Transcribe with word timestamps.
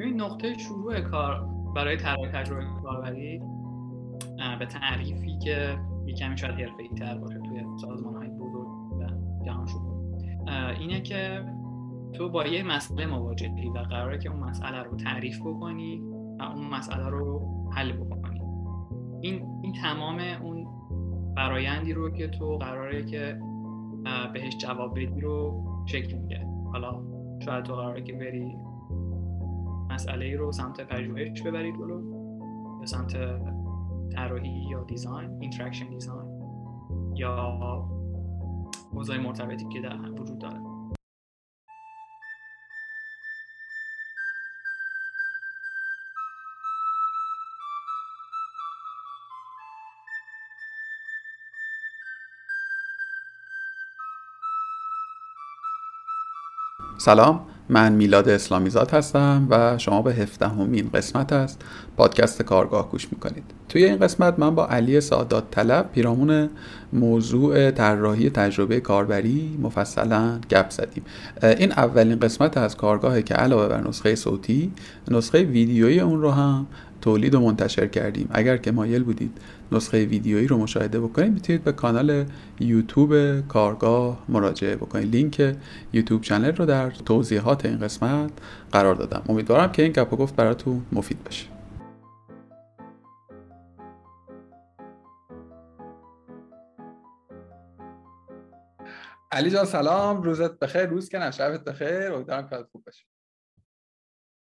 این 0.00 0.20
نقطه 0.20 0.58
شروع 0.58 1.00
کار 1.00 1.48
برای 1.76 1.96
طراحی 1.96 2.28
تجربه 2.28 2.64
کاربری 2.82 3.42
به 4.58 4.66
تعریفی 4.66 5.38
که 5.38 5.78
یه 6.06 6.14
کمی 6.14 6.38
شاید 6.38 6.54
حرفه‌ای 6.54 6.88
تر 6.88 7.18
باشه 7.18 7.38
توی 7.38 7.64
سازمان 7.80 8.14
های 8.14 8.28
بزرگ 8.28 8.68
و 8.68 9.06
جهان 9.46 9.66
شروع. 9.66 9.96
اینه 10.80 11.00
که 11.00 11.44
تو 12.12 12.28
با 12.28 12.46
یه 12.46 12.62
مسئله 12.62 13.06
مواجهی 13.06 13.68
و 13.68 13.78
قراره 13.78 14.18
که 14.18 14.30
اون 14.30 14.40
مسئله 14.40 14.82
رو 14.82 14.96
تعریف 14.96 15.40
بکنی 15.40 16.02
و 16.38 16.42
اون 16.42 16.66
مسئله 16.66 17.08
رو 17.08 17.42
حل 17.74 17.92
بکنی. 17.92 18.40
این 19.20 19.42
این 19.62 19.72
تمام 19.72 20.18
اون 20.42 20.66
برایندی 21.36 21.92
رو 21.92 22.10
که 22.10 22.28
تو 22.28 22.56
قراره 22.58 23.04
که 23.04 23.38
بهش 24.32 24.56
جواب 24.56 24.98
بدی 25.00 25.20
رو 25.20 25.64
شکل 25.86 26.16
میده. 26.16 26.46
حالا 26.72 27.02
شاید 27.44 27.64
تو 27.64 27.74
قراره 27.74 28.02
که 28.02 28.12
بری 28.12 28.56
مسئله 29.96 30.24
ای 30.24 30.36
رو 30.36 30.52
سمت 30.52 30.80
پژوهش 30.80 31.42
ببری 31.42 31.72
جلو 31.72 32.00
به 32.80 32.86
سمت 32.86 33.16
طراحی 34.12 34.68
یا 34.70 34.84
design 34.84 35.30
interaction 35.40 35.88
design 35.88 36.42
یا 37.14 37.58
موضوع 38.92 39.16
مرتبطی 39.16 39.68
که 39.68 39.80
در 39.80 40.10
وجود 40.10 40.38
داره. 40.38 40.60
سلام. 56.98 57.55
من 57.68 57.92
میلاد 57.92 58.28
اسلامیزاد 58.28 58.90
هستم 58.90 59.46
و 59.50 59.78
شما 59.78 60.02
به 60.02 60.14
هفدهمین 60.14 60.90
قسمت 60.94 61.32
از 61.32 61.56
پادکست 61.96 62.42
کارگاه 62.42 62.90
گوش 62.90 63.08
می‌کنید. 63.12 63.44
توی 63.68 63.84
این 63.84 63.96
قسمت 63.96 64.38
من 64.38 64.54
با 64.54 64.66
علی 64.66 65.00
سادات 65.00 65.44
طلب 65.50 65.90
پیرامون 65.92 66.50
موضوع 66.92 67.70
طراحی 67.70 68.30
تجربه 68.30 68.80
کاربری 68.80 69.58
مفصلا 69.62 70.40
گپ 70.50 70.70
زدیم. 70.70 71.02
این 71.42 71.72
اولین 71.72 72.18
قسمت 72.18 72.56
از 72.56 72.76
کارگاهه 72.76 73.22
که 73.22 73.34
علاوه 73.34 73.68
بر 73.68 73.88
نسخه 73.88 74.14
صوتی 74.14 74.72
نسخه 75.10 75.42
ویدیویی 75.42 76.00
اون 76.00 76.20
رو 76.20 76.30
هم 76.30 76.66
تولید 77.00 77.34
و 77.34 77.40
منتشر 77.40 77.86
کردیم. 77.86 78.28
اگر 78.30 78.56
که 78.56 78.72
مایل 78.72 79.02
بودید 79.02 79.30
نسخه 79.72 80.04
ویدیویی 80.04 80.46
رو 80.46 80.58
مشاهده 80.58 81.00
بکنید. 81.00 81.32
می‌تونید 81.32 81.64
به 81.64 81.72
کانال 81.72 82.24
یوتیوب 82.60 83.40
کارگاه 83.48 84.24
مراجعه 84.28 84.76
بکنید. 84.76 85.14
لینک 85.16 85.56
یوتیوب 85.92 86.22
چنل 86.22 86.56
رو 86.56 86.66
در 86.66 86.90
توضیحات 86.90 87.66
این 87.66 87.78
قسمت 87.78 88.30
قرار 88.72 88.94
دادم. 88.94 89.22
امیدوارم 89.28 89.72
که 89.72 89.82
این 89.82 89.92
گپ 89.92 90.12
و 90.12 90.16
گفت 90.16 90.36
براتون 90.36 90.86
مفید 90.92 91.24
باشه 91.24 91.46
علی 99.32 99.50
جان 99.50 99.64
سلام. 99.64 100.22
روزت 100.22 100.58
بخیر. 100.58 100.86
روز 100.86 101.08
که 101.08 101.30
شبت 101.30 101.64
بخیر. 101.64 102.12
امیدوارم 102.12 102.48
که 102.48 102.56
خوب 102.72 102.84
باشه. 102.84 103.04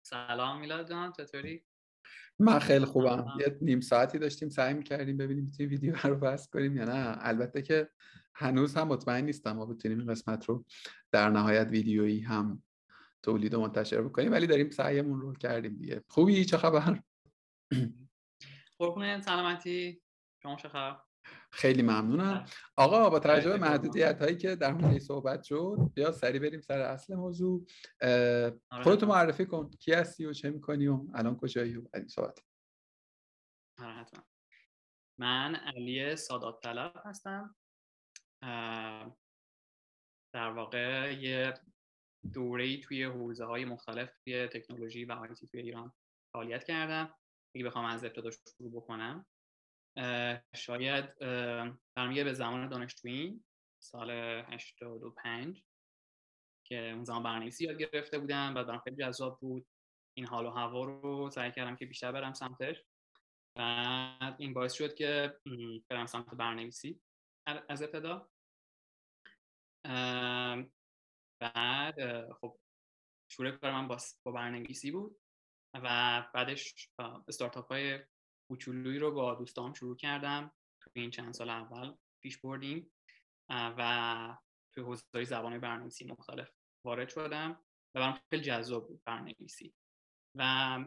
سلام 0.01 0.59
میلاد 0.59 0.89
جان 0.89 1.11
چطوری؟ 1.11 1.63
من 2.39 2.59
خیلی 2.59 2.85
خوبم. 2.85 3.25
یه 3.39 3.57
نیم 3.61 3.81
ساعتی 3.81 4.19
داشتیم 4.19 4.49
سعی 4.49 4.73
می‌کردیم 4.73 5.17
ببینیم 5.17 5.43
می‌تونیم 5.43 5.69
ویدیو 5.69 5.95
رو 6.03 6.15
بس 6.15 6.49
کنیم 6.49 6.77
یا 6.77 6.85
نه. 6.85 7.17
البته 7.19 7.61
که 7.61 7.89
هنوز 8.35 8.75
هم 8.75 8.87
مطمئن 8.87 9.25
نیستم 9.25 9.51
ما 9.51 9.65
بتونیم 9.65 9.99
این 9.99 10.07
قسمت 10.07 10.45
رو 10.45 10.65
در 11.11 11.29
نهایت 11.29 11.67
ویدیویی 11.67 12.19
هم 12.19 12.63
تولید 13.23 13.53
و 13.53 13.61
منتشر 13.61 14.01
بکنیم 14.01 14.31
ولی 14.31 14.47
داریم 14.47 14.69
سعیمون 14.69 15.21
رو 15.21 15.33
کردیم 15.33 15.77
دیگه. 15.77 16.03
خوبی؟ 16.07 16.45
چه 16.45 16.57
خبر؟ 16.57 17.01
قربون 18.79 19.21
سلامتی. 19.21 20.01
شما 20.43 20.55
چه 20.55 20.69
خبر؟ 20.69 21.06
خیلی 21.51 21.81
ممنونم. 21.81 22.45
آقا 22.75 23.09
با 23.09 23.19
توجه 23.19 23.49
به 23.49 23.57
محدودیت 23.57 24.21
هایی 24.21 24.37
که 24.37 24.55
در 24.55 24.73
مورد 24.73 24.97
صحبت 24.97 25.43
شد 25.43 25.77
بیا 25.93 26.11
سری 26.11 26.39
بریم 26.39 26.61
سر 26.61 26.79
اصل 26.79 27.15
موضوع. 27.15 27.65
آره. 28.01 28.83
خودتو 28.83 29.05
معرفی 29.05 29.45
کن. 29.45 29.69
کی 29.69 29.93
هستی 29.93 30.25
و 30.25 30.33
چه 30.33 30.49
می‌کنی 30.49 30.87
و 30.87 31.05
الان 31.13 31.37
کجایی 31.37 31.77
و 31.77 31.83
این 31.93 32.07
صحبت. 32.07 32.39
آره، 33.79 34.05
من 35.19 35.55
علی 35.55 36.15
سادات 36.15 36.61
طلب 36.63 36.93
هستم 37.05 37.55
در 40.33 40.51
واقع 40.51 41.13
یه 41.13 41.53
دوره 42.33 42.77
توی 42.77 43.03
حوزه 43.03 43.45
های 43.45 43.65
مختلف 43.65 44.09
توی 44.23 44.47
تکنولوژی 44.47 45.05
و 45.05 45.11
آیتی 45.11 45.47
توی 45.47 45.61
ایران 45.61 45.93
فعالیت 46.33 46.63
کردم. 46.63 47.13
اگه 47.55 47.65
بخوام 47.65 47.85
از 47.85 48.03
ابتدا 48.03 48.31
شروع 48.31 48.71
بکنم. 48.71 49.25
شاید 50.55 51.19
برمیگه 51.95 52.23
به 52.23 52.33
زمان 52.33 52.69
دانشجویی 52.69 53.43
سال 53.79 54.11
85 54.11 55.63
که 56.67 56.89
اون 56.89 57.03
زمان 57.03 57.23
برنامه‌نویسی 57.23 57.65
یاد 57.65 57.77
گرفته 57.77 58.19
بودم 58.19 58.55
و 58.55 58.63
برام 58.63 58.79
خیلی 58.79 58.95
جذاب 58.95 59.39
بود. 59.39 59.67
این 60.17 60.25
حال 60.25 60.45
و 60.45 60.49
هوا 60.49 60.85
رو 60.85 61.29
سعی 61.29 61.51
کردم 61.51 61.75
که 61.75 61.85
بیشتر 61.85 62.11
برم 62.11 62.33
سمتش. 62.33 62.83
و 63.55 64.35
این 64.37 64.53
باعث 64.53 64.73
شد 64.73 64.95
که 64.95 65.39
برم 65.89 66.05
سمت 66.05 66.29
برنامه‌نویسی. 66.29 67.01
از 67.69 67.81
ابتدا. 67.81 68.29
بعد 71.41 72.31
خب 72.33 72.59
شروع 73.31 73.51
کار 73.51 73.71
من 73.71 73.87
با, 73.87 73.97
با 74.23 74.31
برنامه‌نویسی 74.31 74.91
بود 74.91 75.19
و 75.73 76.27
بعدش 76.33 76.89
استارتاپ 77.27 77.67
های 77.67 77.99
کوچولویی 78.47 78.99
رو 78.99 79.11
با 79.11 79.35
دوستام 79.35 79.73
شروع 79.73 79.95
کردم. 79.95 80.51
تو 80.81 80.89
این 80.93 81.11
چند 81.11 81.33
سال 81.33 81.49
اول 81.49 81.95
پیش 82.23 82.37
بردیم 82.37 82.91
و 83.49 84.37
توی 84.73 84.83
حوزه 84.83 85.23
زبان 85.23 85.59
برنامه‌نویسی 85.59 86.05
مختلف 86.05 86.51
وارد 86.85 87.09
شدم 87.09 87.51
و 87.95 87.99
برام 87.99 88.19
خیلی 88.29 88.43
جذاب 88.43 88.87
بود 88.87 89.01
برنامه‌نویسی. 89.05 89.73
و 90.35 90.85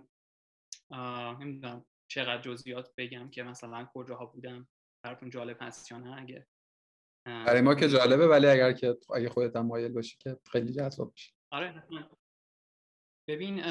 نمی‌دونم 1.41 1.87
چقدر 2.11 2.43
جزئیات 2.43 2.95
بگم 2.97 3.31
که 3.31 3.43
مثلا 3.43 3.89
کجاها 3.95 4.27
بودم 4.27 4.69
براتون 5.05 5.31
جالب 5.31 5.57
هست 5.61 5.91
یا 5.91 5.99
نه 5.99 6.23
اگه 6.23 6.47
برای 7.27 7.61
ما 7.61 7.75
که 7.75 7.89
جالبه 7.89 8.27
ولی 8.27 8.47
اگر 8.47 8.73
که 8.73 8.99
اگه 9.15 9.29
خودت 9.29 9.57
هم 9.57 9.67
مایل 9.67 9.93
باشی 9.93 10.17
که 10.19 10.41
خیلی 10.53 10.73
جذاب 10.73 11.13
بشه 11.13 11.35
آره 11.53 11.89
ببین 13.29 13.63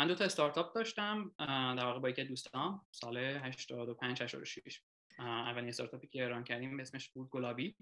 من 0.00 0.06
دو 0.06 0.14
تا 0.14 0.24
استارتاپ 0.24 0.74
داشتم 0.74 1.34
در 1.78 1.84
واقع 1.84 1.98
با 1.98 2.08
یکی 2.08 2.24
دوستان 2.24 2.80
سال 2.90 3.16
85 3.16 4.22
86 4.22 4.82
اولین 5.18 5.68
استارتاپی 5.68 6.06
که 6.06 6.22
ایران 6.22 6.44
کردیم 6.44 6.80
اسمش 6.80 7.08
بود 7.08 7.30
گلابی. 7.30 7.76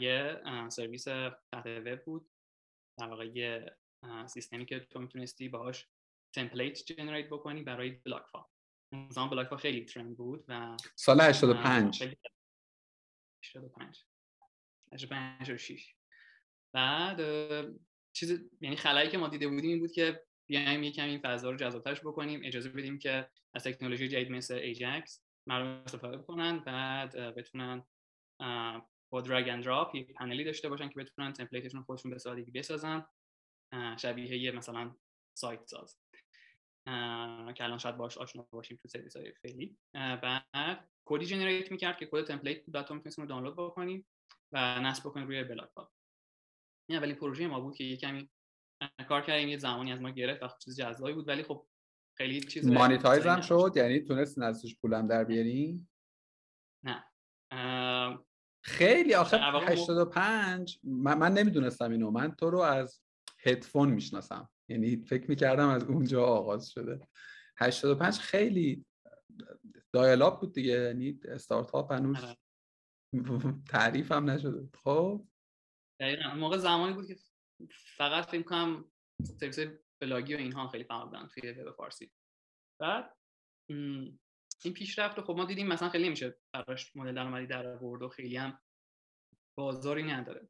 یه 0.00 0.42
سرویس 0.68 1.04
تحت 1.04 1.66
وب 1.66 2.04
بود. 2.04 2.30
در 2.98 3.06
واقع 3.06 3.26
یه 3.26 3.76
سیستمی 4.26 4.66
که 4.66 4.80
تو 4.80 5.00
می‌تونستی 5.00 5.48
باهاش 5.48 5.88
template 6.32 6.84
generate 6.84 7.28
بکنی 7.28 7.62
برای 7.62 7.90
بلاگفا 7.90 8.46
اون 8.92 9.10
زمان 9.10 9.30
بلاگفا 9.30 9.56
خیلی 9.56 9.84
trend 9.84 10.16
بود 10.16 10.44
و 10.48 10.76
سال 10.96 11.20
85 11.20 12.02
85 13.44 14.04
85 14.92 15.56
6 15.56 15.94
بعد 16.72 17.20
چیز 18.12 18.50
یعنی 18.60 18.76
خلایی 18.76 19.10
که 19.10 19.18
ما 19.18 19.28
دیده 19.28 19.48
بودیم 19.48 19.70
این 19.70 19.78
بود 19.78 19.92
که 19.92 20.26
بیایم 20.52 20.82
یکم 20.82 21.04
این 21.04 21.20
فضا 21.20 21.50
رو 21.50 21.56
جذابترش 21.56 22.00
بکنیم. 22.00 22.40
اجازه 22.44 22.68
بدیم 22.68 22.98
که 22.98 23.28
از 23.54 23.64
تکنولوژی 23.64 24.08
جدید 24.08 24.30
مثل 24.30 24.54
ایجکس 24.54 25.22
مردم 25.48 25.66
استفاده 25.66 26.16
بکنن 26.16 26.58
بعد 26.58 27.16
بتونن 27.16 27.84
با 29.12 29.20
drag 29.20 29.48
and 29.48 29.64
drop 29.64 29.94
یک 29.94 30.12
پنلی 30.12 30.44
داشته 30.44 30.68
باشن 30.68 30.88
که 30.88 31.00
بتونن 31.00 31.32
template 31.32 31.65
شون 31.65 31.82
خودشون 31.82 32.10
به 32.10 32.18
سادگی 32.18 32.50
بسازن. 32.50 33.06
شبیه 33.98 34.38
یه 34.38 34.50
مثلا 34.50 34.96
سایت 35.38 35.66
ساز. 35.66 35.98
که 37.54 37.64
الان 37.64 37.78
شاید 37.78 37.96
باش 37.96 38.18
آشنا 38.18 38.46
باشیم 38.50 38.78
تو 38.82 38.88
سرویس 38.88 39.16
های 39.16 39.32
فعلی 39.32 39.76
بعد 39.94 40.88
کدی 41.04 41.26
generate 41.26 41.70
می‌کرد 41.70 41.98
که 41.98 42.08
کد 42.12 42.24
template 42.24 42.64
بود 42.64 42.82
تو 42.82 42.94
می‌تونستیم 42.94 43.24
رو 43.24 43.28
دانلود 43.28 43.56
بکنیم 43.56 44.06
و 44.52 44.80
نصب 44.80 45.08
بکنیم 45.08 45.26
روی 45.26 45.44
بلاگ 45.44 45.70
این 46.88 46.98
اولین 46.98 47.16
پروژه 47.16 47.46
ما 47.46 47.60
بود 47.60 47.76
که 47.76 47.84
یه 47.84 47.96
کمی 47.96 48.30
کار 49.08 49.22
کردیم 49.22 49.48
یه 49.48 49.56
زمانی 49.56 49.92
از 49.92 50.00
ما 50.00 50.10
گرفت 50.10 50.42
و 50.42 50.48
چیز 50.64 50.76
جذابی 50.76 51.12
بود 51.12 51.28
ولی 51.28 51.42
خب 51.42 51.66
خیلی 52.16 52.40
چیز 52.40 52.68
مانیتایز 52.68 53.26
هم 53.26 53.40
شد؟ 53.40 53.72
یعنی 53.76 54.00
تونست 54.00 54.38
ازش 54.38 54.76
پولم 54.76 55.06
در 55.06 55.24
بیاری؟ 55.24 55.86
نه. 56.84 57.04
خیلی 58.64 59.14
آخر 59.14 59.62
85 59.68 60.80
من, 60.82 61.18
من 61.18 61.32
نمی‌دونستم 61.32 61.90
اینو. 61.90 62.10
من 62.10 62.34
تو 62.34 62.50
رو 62.50 62.58
از 62.58 63.02
هدفون 63.44 63.90
می‌شناسم. 63.90 64.50
یعنی 64.68 64.96
فکر 64.96 65.30
می‌کردم 65.30 65.68
از 65.68 65.84
اونجا 65.84 66.24
آغاز 66.24 66.68
شده. 66.68 67.08
85 67.58 68.18
خیلی 68.18 68.86
دایلاپ 69.92 70.40
بود 70.40 70.54
دیگه. 70.54 70.72
یعنی 70.72 71.20
استارتاپ 71.24 71.92
هنوز 71.92 72.16
آره. 72.24 72.36
تعریف 73.68 74.12
هم 74.12 74.30
نشده. 74.30 74.68
خب؟ 74.74 75.26
دقیقا 76.00 76.34
موقع 76.34 76.56
زمانی 76.56 76.94
بود 76.94 77.06
که 77.06 77.16
فقط 77.70 78.26
فکر 78.26 78.42
کنم 78.42 78.92
سرویس 79.40 79.58
پلاگی 80.00 80.34
و 80.34 80.38
اینها 80.38 80.68
خیلی 80.68 80.84
فعال 80.84 81.06
بودن 81.06 81.28
توی 81.28 81.50
وب 81.50 81.76
فارسی. 81.76 82.12
بعد 82.80 83.16
این 84.64 84.74
پیشرفت 84.74 85.20
خب 85.20 85.34
ما 85.36 85.44
دیدیم 85.44 85.66
مثلا 85.66 85.88
خیلی 85.88 86.06
نمیشه 86.06 86.38
براش 86.52 86.96
مدل 86.96 87.14
درآمدی 87.14 87.46
در 87.46 87.66
آورد 87.66 88.02
و 88.02 88.08
خیلی 88.08 88.36
هم 88.36 88.60
بازاری 89.58 90.02
نداره. 90.02 90.48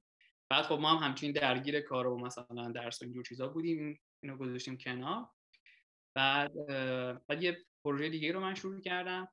بعد 0.51 0.65
خب 0.65 0.79
ما 0.79 0.97
هم 0.97 1.09
همچین 1.09 1.33
درگیر 1.33 1.81
کار 1.81 2.07
و 2.07 2.19
مثلا 2.19 2.73
درس 2.75 3.03
و 3.03 3.05
اینجور 3.05 3.25
چیزا 3.25 3.49
بودیم 3.49 4.01
اینو 4.23 4.37
گذاشتیم 4.37 4.79
کنار. 4.79 5.29
بعد 6.17 6.67
بعد 7.27 7.43
یه 7.43 7.65
پروژه 7.85 8.09
دیگه 8.09 8.33
رو 8.33 8.41
من 8.41 8.55
شروع 8.55 8.81
کردم. 8.81 9.29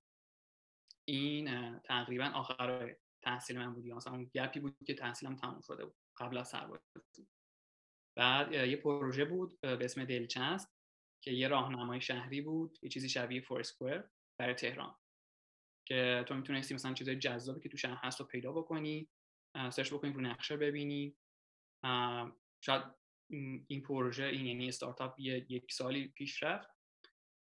این 1.05 1.79
تقریبا 1.79 2.25
آخر 2.25 2.95
تحصیل 3.23 3.57
من 3.57 3.73
بود 3.73 3.85
مثلا 3.85 4.13
اون 4.13 4.31
گپی 4.33 4.59
بود 4.59 4.77
که 4.85 4.93
تحصیلم 4.93 5.35
تموم 5.35 5.61
شده 5.61 5.85
بود 5.85 5.95
قبل 6.17 6.37
از 6.37 6.47
سربازی. 6.47 7.27
بعد 8.17 8.51
یه 8.51 8.75
پروژه 8.75 9.25
بود 9.25 9.61
به 9.61 9.85
اسم 9.85 10.05
دلچست 10.05 10.75
که 11.23 11.31
یه 11.31 11.47
راهنمای 11.47 12.01
شهری 12.01 12.41
بود 12.41 12.77
یه 12.81 12.89
چیزی 12.89 13.09
شبیه 13.09 13.41
فورسکوئر 13.41 14.03
برای 14.39 14.53
تهران. 14.53 14.95
که 15.87 16.25
تو 16.27 16.35
می‌تونستی 16.35 16.73
مثلا 16.73 16.93
چیزای 16.93 17.15
جذابی 17.15 17.61
که 17.61 17.69
تو 17.69 17.77
شهر 17.77 17.97
هست 18.01 18.19
رو 18.19 18.25
پیدا 18.25 18.51
بکنی 18.51 19.09
سرچ 19.69 19.93
بکنی 19.93 20.13
رو 20.13 20.21
نقشه 20.21 20.57
ببینی. 20.57 21.15
شاید 22.63 22.83
این 23.67 23.81
پروژه 23.81 24.23
این 24.23 24.45
یعنی 24.45 24.67
استارتاپ 24.67 25.19
یک 25.19 25.71
سالی 25.71 26.07
پیش 26.07 26.43
رفت. 26.43 26.69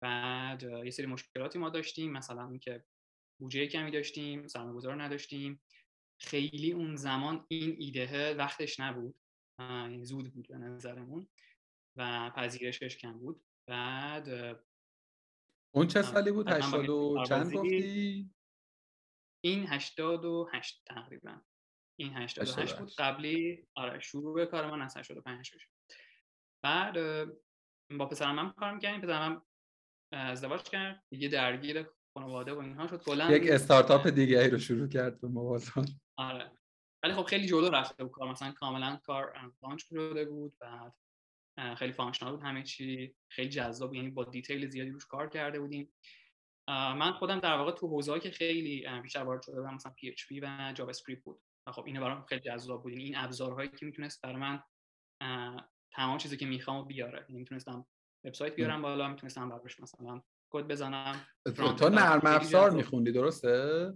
بعد 0.04 0.64
یه 0.64 0.92
سری 0.92 1.06
مشکلاتی 1.06 1.60
ما 1.60 1.70
داشتیم 1.70 2.12
مثلا 2.12 2.50
اینکه 2.50 2.86
بودجه 3.40 3.68
کمی 3.68 3.92
داشتیم 3.92 4.48
سرمایه‌گذار 4.48 5.04
نداشتیم. 5.04 5.62
خیلی 6.22 6.72
اون 6.72 6.96
زمان 6.96 7.46
این 7.48 7.76
ایده 7.80 8.34
وقتش 8.34 8.80
نبود. 8.80 9.16
زود 10.02 10.34
بود 10.34 10.48
به 10.48 10.58
نظرمون 10.58 11.28
و 11.96 12.32
پذیرشش 12.36 12.98
کم 12.98 13.20
بود. 13.20 13.46
بعد 13.68 14.30
اون 15.72 15.88
چه 15.88 16.02
سالی 16.02 16.32
بود؟ 16.32 16.50
80 16.50 16.90
و 16.90 17.26
چند 17.28 17.54
گفتی؟ 17.54 18.32
این 19.44 19.68
88 19.68 20.84
تقریبا. 20.86 21.42
این 22.00 22.14
88 22.14 22.78
بود. 22.80 22.92
قبلی 22.98 23.68
آره 23.76 24.00
شروع 24.00 24.46
کار 24.46 24.72
من 24.72 24.82
از 24.82 24.98
85 24.98 25.46
شد. 25.46 25.60
بعد 26.64 27.26
با 27.98 28.06
پسرم 28.06 28.40
هم 28.40 28.52
کار 28.52 28.74
می‌کردیم. 28.74 29.02
پسرم 29.02 29.46
ازدواج 30.12 30.64
کرد. 30.64 31.04
دیگه 31.10 31.28
درگیر 31.28 31.86
خانواده 32.14 32.54
و 32.54 32.60
اینها 32.60 32.88
شد. 32.88 33.04
کلا 33.04 33.32
یک 33.32 33.52
استارتاپ 33.52 34.08
دیگه 34.08 34.40
ای 34.40 34.50
رو 34.50 34.60
شروع 34.60 34.88
کرد 34.88 35.22
به 35.22 35.28
موازات 35.28 35.88
آره. 36.18 36.59
ولی 37.04 37.14
خب 37.14 37.24
خیلی 37.24 37.48
جلو 37.48 37.70
رفته 37.70 38.04
بود 38.04 38.14
کار. 38.14 38.32
مثلا 38.32 38.52
کاملا 38.52 39.00
کار 39.04 39.34
launch 39.64 39.84
شده 39.84 40.26
بود 40.26 40.54
بعد 40.60 40.94
خیلی 41.76 41.94
functional 41.94 42.32
بود 42.32 42.44
همه 42.44 42.64
چی. 42.64 43.16
خیلی 43.32 43.50
جذاب 43.50 43.94
یعنی 43.94 44.10
با 44.10 44.24
detail 44.24 44.68
زیادی 44.68 44.90
روش 44.90 45.06
کار 45.06 45.30
کرده 45.30 45.60
بودیم. 45.60 45.94
من 46.68 47.12
خودم 47.12 47.40
در 47.40 47.58
واقع 47.58 47.72
تو 47.72 47.88
حوزه‌ای 47.88 48.20
که 48.20 48.32
خیلی 48.32 48.88
بیشتر 49.04 49.24
وارد 49.24 49.42
شده 49.42 49.62
بودم 49.62 49.74
مثلا 49.74 49.92
PHP 49.92 50.44
و 50.44 50.74
JavaScript 50.74 51.24
بود. 51.24 51.42
و 51.68 51.72
خب 51.72 51.86
اینو 51.86 52.02
برام 52.02 52.26
خیلی 52.26 52.42
جذاب 52.42 52.84
بود. 52.84 52.92
یعنی 52.92 53.04
این 53.04 53.18
ابزارهایی 53.18 53.70
که 53.70 53.86
می‌تونست 53.86 54.22
برای 54.22 54.36
من 54.36 54.62
تمام 55.92 56.18
چیزی 56.18 56.38
که 56.38 56.46
می‌خوام 56.46 56.88
بیاره. 56.88 57.26
یعنی 57.30 57.40
می‌تونستم 57.40 57.86
وبسایت 58.26 58.56
بیارم 58.56 58.82
بالا 58.82 59.08
می‌تونستم 59.08 59.50
براش 59.50 59.80
مثلا 59.80 60.22
کد 60.50 60.68
بزنم 60.68 61.28
تو 61.56 61.90
نرم 61.90 62.22
افزار 62.26 62.72
میخوندی 62.72 63.12
درسته؟ 63.12 63.94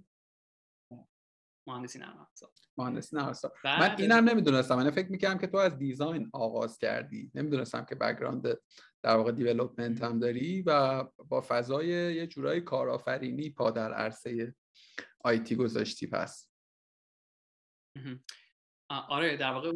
مهندسی 1.68 2.00
نرم 2.00 2.18
افزار 2.18 2.50
مهندسی 2.78 3.16
نرم 3.16 3.28
افزار 3.28 3.52
من 3.64 3.96
اینم 4.00 4.30
نمی‌دونستم. 4.30 4.76
من 4.76 4.92
فکر 4.92 5.12
می‌کردم 5.12 5.40
که 5.40 5.48
تو 5.48 5.58
از 5.58 5.78
design 5.78 6.30
آغاز 6.34 6.78
کردی. 6.78 7.32
نمی‌دونستم 7.36 7.86
که 7.86 7.96
background 7.96 8.48
در 9.04 9.16
واقع 9.16 9.32
development 9.32 10.04
هم 10.04 10.20
داری 10.20 10.62
و 10.62 11.04
با 11.04 11.42
فضای 11.48 11.88
یه 11.88 12.28
جورایی 12.28 12.62
کارآفرینی 12.62 13.50
پا 13.50 13.72
در 13.72 13.94
عرصه 13.94 14.56
IT 15.20 15.56
گذاشتی 15.56 16.08
پس. 16.08 16.50
آره 18.90 19.38
در 19.38 19.52
واقع 19.52 19.72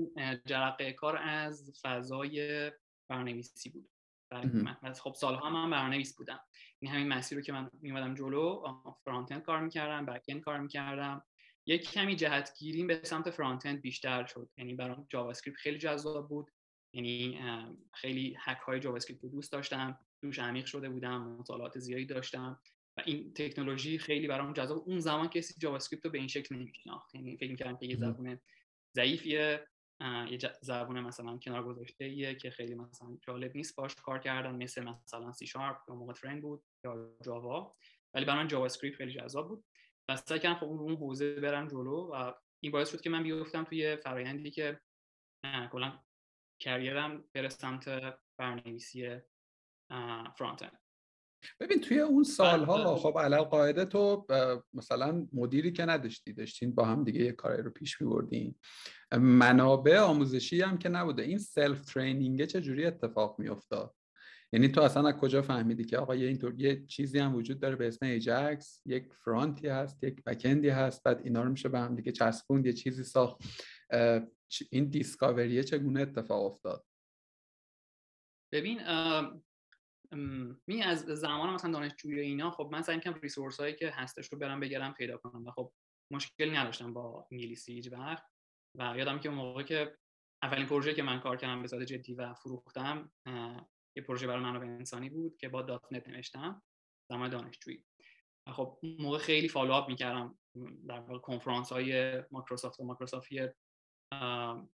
جرقه 0.46 0.94
کار 0.94 1.18
از 1.18 1.80
فضای 1.84 2.72
برنامه‌نویسی 3.10 3.70
بود. 3.70 3.90
من. 4.32 4.94
خب 4.94 5.14
سالها 5.14 5.50
من 5.50 5.70
برنامه‌نویس 5.70 6.16
بودم. 6.16 6.40
این 6.80 6.92
همین 6.92 7.08
مسیر 7.08 7.38
رو 7.38 7.44
که 7.44 7.52
من 7.54 7.72
میمدم 7.82 8.16
جلو 8.16 8.64
front 9.06 9.34
کار 9.34 9.62
می‌کردم 9.62 10.06
back 10.06 10.40
کار 10.40 10.60
می‌کردم. 10.60 11.26
یک 11.68 11.92
کمی 11.92 12.16
جهتگیریم 12.16 12.88
به 12.88 13.02
سمت 13.04 13.30
front 13.30 13.66
end 13.66 13.82
بیشتر 13.82 14.26
شد. 14.26 14.50
یعنی 14.58 14.74
برام 14.74 15.08
JavaScript 15.10 15.60
خیلی 15.60 15.78
جذاب 15.78 16.30
بود. 16.30 16.52
یعنی 16.94 17.40
خیلی 17.94 18.36
هک 18.40 18.58
های 18.58 18.80
JavaScript 18.80 19.24
رو 19.24 19.30
دوست 19.30 19.52
داشتم. 19.52 20.00
توش 20.22 20.40
عمیق 20.40 20.66
شده 20.66 20.90
بودم 20.90 21.22
مطالعات 21.22 21.80
زیادی 21.80 22.06
داشتم 22.06 22.60
و 22.98 23.04
این 23.06 23.34
تکنولوژی 23.34 23.98
خیلی 23.98 24.28
برام 24.28 24.54
جذاب 24.54 24.84
اون 24.86 25.00
زمان 25.00 25.28
کسی 25.28 25.54
JavaScript 25.60 26.06
رو 26.06 26.12
به 26.12 26.18
این 26.18 26.28
شکل 26.28 26.56
نمیشناخت. 26.56 27.16
یعنی 27.16 27.38
فکر 27.38 27.52
می‌کردم 27.52 27.78
که 27.78 27.86
یه 27.86 27.96
زبان 27.96 28.40
ضعیفیه. 28.96 29.68
یه 30.02 30.38
زبون 30.62 31.00
مثلا 31.00 31.38
کنار 31.38 31.64
گذاشته 31.64 32.06
ایه 32.06 32.36
که 32.36 32.50
خیلی 32.50 32.76
مثلا 32.76 33.18
جالب 33.22 33.56
نیست 33.56 33.76
باش 33.76 33.96
کار 33.96 34.20
کردن. 34.20 34.56
مثل 34.56 34.84
مثلا 34.84 35.34
سی 35.34 35.48
شارپ 35.48 35.78
یا 35.90 35.96
موقع 35.96 36.14
ترند 36.14 36.42
بود 36.42 36.64
یا 36.84 37.18
Java 37.26 37.76
ولی 38.14 38.26
برای 38.26 38.40
من 38.40 38.48
JavaScript 38.48 38.98
خیلی 38.98 39.12
جذاب 39.12 39.48
بود. 39.48 39.64
و 40.10 40.16
سعی 40.16 40.40
کردم 40.40 40.60
خب 40.60 40.66
اون 40.66 40.96
حوزه 40.96 41.36
برم 41.36 41.68
جلو 41.68 42.10
و 42.14 42.34
این 42.64 42.72
باعث 42.72 42.92
شد 42.92 43.02
که 43.02 43.10
من 43.10 43.24
بیفتم 43.24 43.64
توی 43.64 43.96
فرایندی 43.96 44.52
که 44.52 44.80
کلا 45.72 46.00
career 46.60 47.15
م 47.15 47.24
بره 47.34 47.50
سمت 47.50 47.90
برنامه‌نویسی 48.40 49.20
front 50.38 50.64
end 50.64 50.80
ببین 51.60 51.82
توی 51.82 52.00
اون 52.00 52.24
سالها 52.24 52.96
خب 52.96 53.18
علی‌القاعده 53.18 53.86
تو 53.86 54.26
مثلا 54.74 55.28
مدیری 55.34 55.72
که 55.72 55.86
نداشتی 55.86 56.34
داشتین 56.34 56.76
با 56.76 56.86
هم 56.86 57.04
دیگه 57.04 57.22
یه 57.22 57.32
کاری 57.32 57.62
رو 57.62 57.70
پیش 57.70 58.02
میبردین. 58.02 58.56
منابع 59.20 60.00
آموزشی 60.00 60.62
هم 60.62 60.78
که 60.78 60.90
نبوده. 60.90 61.24
این 61.24 61.38
self 61.38 61.86
training 61.86 62.41
ه 62.41 62.48
چجوری 62.48 62.86
اتفاق 62.86 63.40
میافتاد؟ 63.40 63.96
یعنی 64.54 64.68
تو 64.68 64.82
اصلا 64.82 65.08
از 65.08 65.16
کجا 65.16 65.42
فهمیدی 65.42 65.86
که 65.86 65.98
آقا 65.98 66.16
یه 66.16 66.28
اینطور 66.28 66.62
یه 66.62 66.86
چیزی 66.86 67.20
هم 67.20 67.36
وجود 67.36 67.60
داره 67.60 67.76
به 67.76 67.88
اسم 67.88 68.06
ایجکس 68.06 68.82
یک 68.86 69.14
front 69.14 69.59
ی 69.59 69.68
هست 69.68 70.04
یک 70.04 70.24
backend 70.24 70.64
ی 70.64 70.70
هست 70.70 71.04
بعد 71.04 71.22
اینا 71.24 71.44
رو 71.44 71.50
میشه 71.50 71.70
به 71.70 71.80
هم 71.80 71.96
دیگه 71.96 72.12
چسبوند 72.12 72.66
یه 72.66 72.74
چیزی 72.74 73.04
ساخت. 73.04 73.42
این 74.72 74.86
discovery 74.90 75.56
ه 75.56 75.64
چگونه 75.64 76.02
اتفاق 76.02 76.46
افتاد؟ 76.46 76.86
ببین 78.54 78.80
من 80.68 80.84
از 80.84 81.00
زمان 81.00 81.54
مثلا 81.54 81.72
دانشجویی 81.72 82.20
اینا 82.20 82.52
خب 82.52 82.70
من 82.72 82.82
سعی 82.82 83.00
کردم 83.00 83.20
resource 83.20 83.60
هایی 83.60 83.76
که 83.76 83.90
هستش 83.90 84.28
رو 84.28 84.40
برم 84.40 84.60
بگیرم 84.60 84.94
پیدا 84.94 85.18
کنم 85.18 85.46
و 85.46 85.52
خب 85.52 85.74
مشکلی 86.12 86.52
نداشتم 86.52 86.94
با 86.94 87.28
انگلیسی 87.32 87.74
هیچ 87.74 87.92
وقت. 87.92 88.24
و 88.76 88.94
یادم 88.98 89.20
که 89.20 89.30
اون 89.30 89.38
موقع 89.38 89.64
که 89.64 89.98
اولین 90.44 90.66
پروژه 90.66 90.94
که 90.94 91.04
من 91.04 91.20
کار 91.20 91.38
کردم 91.38 91.62
به 91.62 91.68
صورت 91.68 91.84
جدی 91.84 92.14
و 92.14 92.34
فروختم 92.34 93.12
یه 93.98 94.04
پروژه 94.04 94.28
برای 94.28 94.44
منابع 94.44 94.68
انسانی 94.68 95.10
بود 95.10 95.38
که 95.38 95.50
با 95.50 95.62
.NET 95.62 96.08
نوشتم. 96.08 96.64
زمان 97.12 97.30
دانشجویی. 97.30 97.86
خب 98.48 98.80
موقع 99.00 99.18
خیلی 99.18 99.48
follow 99.48 99.74
up 99.74 99.90
می‌کردم 99.90 100.40
در 100.88 101.00
واقع 101.00 101.20
کنفرانس 101.20 101.72
های 101.72 102.22
مایکروسافت 102.32 102.80
و 102.80 102.84
مایکروسافت 102.84 103.28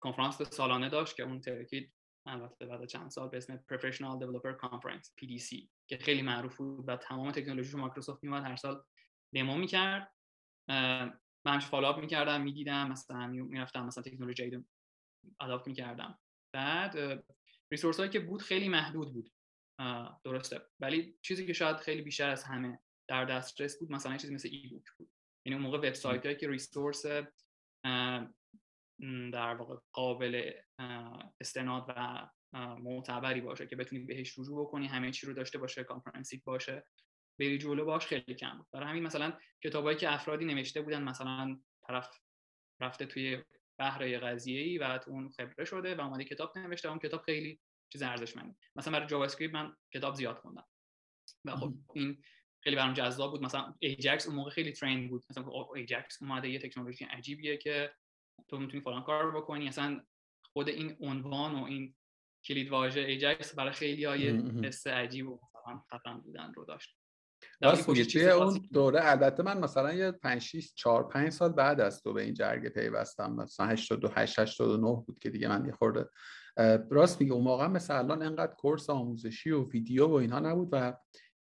کنفرانس 0.01 0.43
سالانه 0.43 0.89
داشت 0.89 1.17
که 1.17 1.23
اون 1.23 1.41
ترکید 1.41 1.95
البته 2.27 2.67
بعد 2.67 2.85
چند 2.85 3.11
سال 3.11 3.29
به 3.29 3.37
اسم 3.37 3.65
Professional 3.73 4.23
Developer 4.23 4.69
Conference 4.69 5.09
PDC 5.21 5.69
که 5.89 5.97
خیلی 5.97 6.23
معروف 6.23 6.57
بود 6.57 6.89
و 6.89 6.97
تمام 6.97 7.31
تکنولوژی 7.31 7.77
مایکروسافت 7.77 8.25
میومد 8.25 8.45
هر 8.45 8.57
سال 8.57 8.85
دمو 9.35 9.57
می‌کرد. 9.57 10.15
من 10.69 11.21
همش 11.47 11.67
follow 11.67 11.87
up 11.87 11.99
می‌کردم 11.99 12.43
می‌دیدم 12.43 12.89
مثلا 12.89 13.27
می‌رفتم 13.27 13.87
مثلا 13.87 14.05
تکنولوژی 14.05 14.35
جدید 14.35 14.69
adopt 15.41 15.67
می‌کردم. 15.67 16.19
بعد 16.55 17.25
resource 17.73 17.97
هایی 17.97 18.11
که 18.11 18.21
بود 18.21 18.43
خیلی 18.43 18.69
محدود 18.69 19.13
بود. 19.13 19.33
درسته. 20.25 20.61
ولی 20.81 21.19
چیزی 21.23 21.47
که 21.47 21.53
شاید 21.53 21.77
خیلی 21.77 22.03
بیشتر 22.03 22.31
از 22.31 22.45
همه 22.45 22.79
در 23.09 23.25
دسترس 23.25 23.79
بود 23.79 23.93
مثلا 23.93 24.17
چیزی 24.17 24.35
مثل 24.35 24.49
ebook 24.53 24.85
بود. 24.99 25.11
یعنی 25.47 25.57
اون 25.57 25.67
موقع 25.67 25.79
وبسایت 25.79 26.27
هایی 26.27 26.37
که 26.39 26.49
resource 26.49 27.07
در 29.33 29.55
واقع 29.55 29.77
قابل 29.93 30.53
استناد 31.41 31.85
و 31.89 32.29
معتبری 32.79 33.41
باشه 33.41 33.67
که 33.67 33.77
بتونی 33.77 34.05
بهش 34.05 34.39
رجوع 34.39 34.67
بکنی 34.67 34.87
همه 34.87 35.11
چی 35.11 35.27
رو 35.27 35.35
داشته 35.35 35.59
باشه 35.59 35.85
comprehensive 35.85 36.45
باشه 36.45 36.87
بری 37.39 37.59
جلو 37.59 37.85
باش 37.85 38.07
خیلی 38.07 38.35
کم 38.35 38.59
بود. 38.59 38.67
برای 38.73 38.89
همین 38.89 39.03
مثلا 39.03 39.39
کتابایی 39.65 39.99
که 39.99 40.13
افرادی 40.13 40.45
نوشته 40.45 40.83
بودن 40.83 41.03
مثلا 41.03 41.61
طرف 41.87 42.09
رفته 42.81 43.07
توی 43.07 43.43
بحر 43.81 44.19
قضیه 44.19 44.61
ای 44.61 44.79
و 44.79 44.99
اون 45.07 45.31
خبره 45.31 45.65
شده 45.65 45.95
و 45.95 46.01
اومده 46.01 46.25
کتاب 46.25 46.59
نوشته. 46.59 46.89
اون 46.89 46.99
کتاب 46.99 47.23
خیلی 47.23 47.61
چیز 47.93 48.03
ارزشمندی. 48.03 48.57
مثلا 48.77 48.93
برای 48.93 49.07
JavaScript 49.07 49.55
من 49.55 49.77
کتاب 49.95 50.15
زیاد 50.15 50.39
خوندم. 50.39 50.67
و 51.45 51.57
خب 51.57 51.75
این 51.95 52.23
خیلی 52.61 52.77
برام 52.77 52.93
جذاب 52.93 53.31
بود. 53.31 53.43
مثلا 53.43 53.75
ایجکس 53.79 54.27
اون 54.27 54.37
موقع 54.37 54.51
خیلی 54.51 54.73
trend 54.73 55.11
بود. 55.11 55.25
مثلا 55.31 55.49
ایجکس 55.75 56.23
اومده 56.23 56.49
یه 56.51 56.59
تکنولوژی 56.59 57.05
عجیبیه 57.05 57.57
که 57.57 57.95
تو 58.49 58.59
می‌تونی 58.59 58.83
فلان 58.83 59.03
کار 59.03 59.37
بکنی. 59.37 59.69
اصلا 59.69 60.07
خود 60.43 60.69
این 60.69 60.97
عنوان 61.01 61.55
و 61.55 61.65
این 61.65 61.95
کلید 62.45 62.69
واژه 62.69 63.01
ایجکس 63.01 63.55
برای 63.55 63.73
خیلی 63.73 64.05
های 64.05 64.31
حس 64.65 64.87
عجیب 64.87 65.29
و 65.29 65.41
مثلا 65.55 65.83
خفن 65.93 66.21
بودن 66.21 66.53
رو 66.55 66.65
داشت. 66.65 67.00
راست 67.63 67.89
میگه 67.89 68.05
توی 68.05 68.29
اون 68.29 68.61
دوره 68.73 69.01
البته 69.03 69.43
من 69.43 69.59
مثلا 69.59 69.95
یه 69.95 70.11
5 70.11 70.43
6 70.43 70.73
4 70.75 71.09
5 71.09 71.33
سال 71.33 71.53
بعد 71.53 71.81
از 71.81 72.03
تو 72.03 72.13
به 72.13 72.23
این 72.23 72.35
جرگه 72.35 72.69
پیوستم 72.69 73.33
مثلا 73.33 73.67
82 73.67 74.09
89 74.15 75.05
بود 75.07 75.19
که 75.19 75.31
دیگه 75.31 75.49
من 75.49 75.65
یه 75.65 75.73
خورده 75.73 76.09
راست 76.91 77.21
میگه 77.21 77.33
اون 77.33 77.45
موقع 77.45 77.67
مثلا 77.67 77.99
الان 77.99 78.23
انقدر 78.23 78.53
course 78.55 78.91
آموزشی 78.91 79.51
و 79.51 79.69
ویدیو 79.69 80.07
و 80.07 80.13
اینها 80.13 80.39
نبود 80.39 80.69
و 80.73 80.97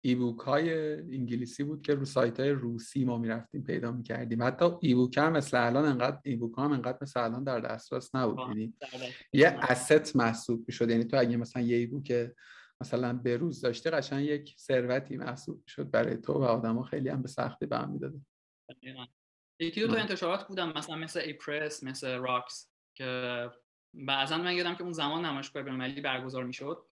ebook 0.06 0.39
های 0.40 0.94
انگلیسی 0.94 1.64
بود 1.64 1.82
که 1.82 1.96
رو 1.96 2.06
سایت 2.06 2.40
های 2.40 2.50
روسی 2.50 3.06
ما 3.06 3.18
می‌رفتیم 3.18 3.64
پیدا 3.64 3.92
می‌کردیم. 3.92 4.44
حتی 4.44 4.66
ebook 4.82 5.18
هم 5.18 5.32
مثل 5.32 5.66
الان 5.68 5.86
انقدر 5.86 6.20
ebook 6.24 6.58
هم 6.58 6.72
انقدر 6.72 6.98
مثل 7.02 7.20
الان 7.24 7.44
در 7.44 7.60
دسترس 7.60 8.16
نبود. 8.16 8.40
یعنی 8.40 8.74
یه 9.34 9.48
asset 9.48 10.15
محسوب 10.16 10.64
می‌شد. 10.68 10.90
یعنی 10.90 11.04
تو 11.04 11.20
اگه 11.20 11.38
مثلا 11.38 11.62
یه 11.62 11.78
ebook 11.77 12.32
مثلا 12.84 13.13
به 13.13 13.38
روز 13.38 13.62
داشته 13.62 13.90
قشنگ 13.90 14.25
یک 14.25 14.56
ثروتی 14.58 15.18
محسوب 15.18 15.68
شد 15.68 15.92
برای 15.92 16.18
تو 16.18 16.34
و 16.34 16.44
آدما 16.44 16.84
خیلی 16.84 17.10
هم 17.10 17.22
به 17.22 17.28
سختی 17.28 17.66
به 17.66 17.78
هم 17.78 17.90
می‌داده 17.90 18.20
یکی 19.60 19.82
دو 19.82 19.88
تا 19.88 20.02
انتشارات 20.02 20.48
بودم 20.48 20.74
مثلا 20.75 20.96
مثل 20.96 21.20
Apress 21.20 21.84
مثل 21.84 22.18
Wrox 22.18 22.72
که 22.98 23.50
بعضا 23.94 24.38
من 24.38 24.54
یادم 24.54 24.75
که 24.75 24.84
اون 24.84 24.94
زمان 24.94 25.25
نمایشگاه 25.25 25.63
بین‌المللی 25.63 26.02
برگزار 26.02 26.44
می‌شد. 26.44 26.86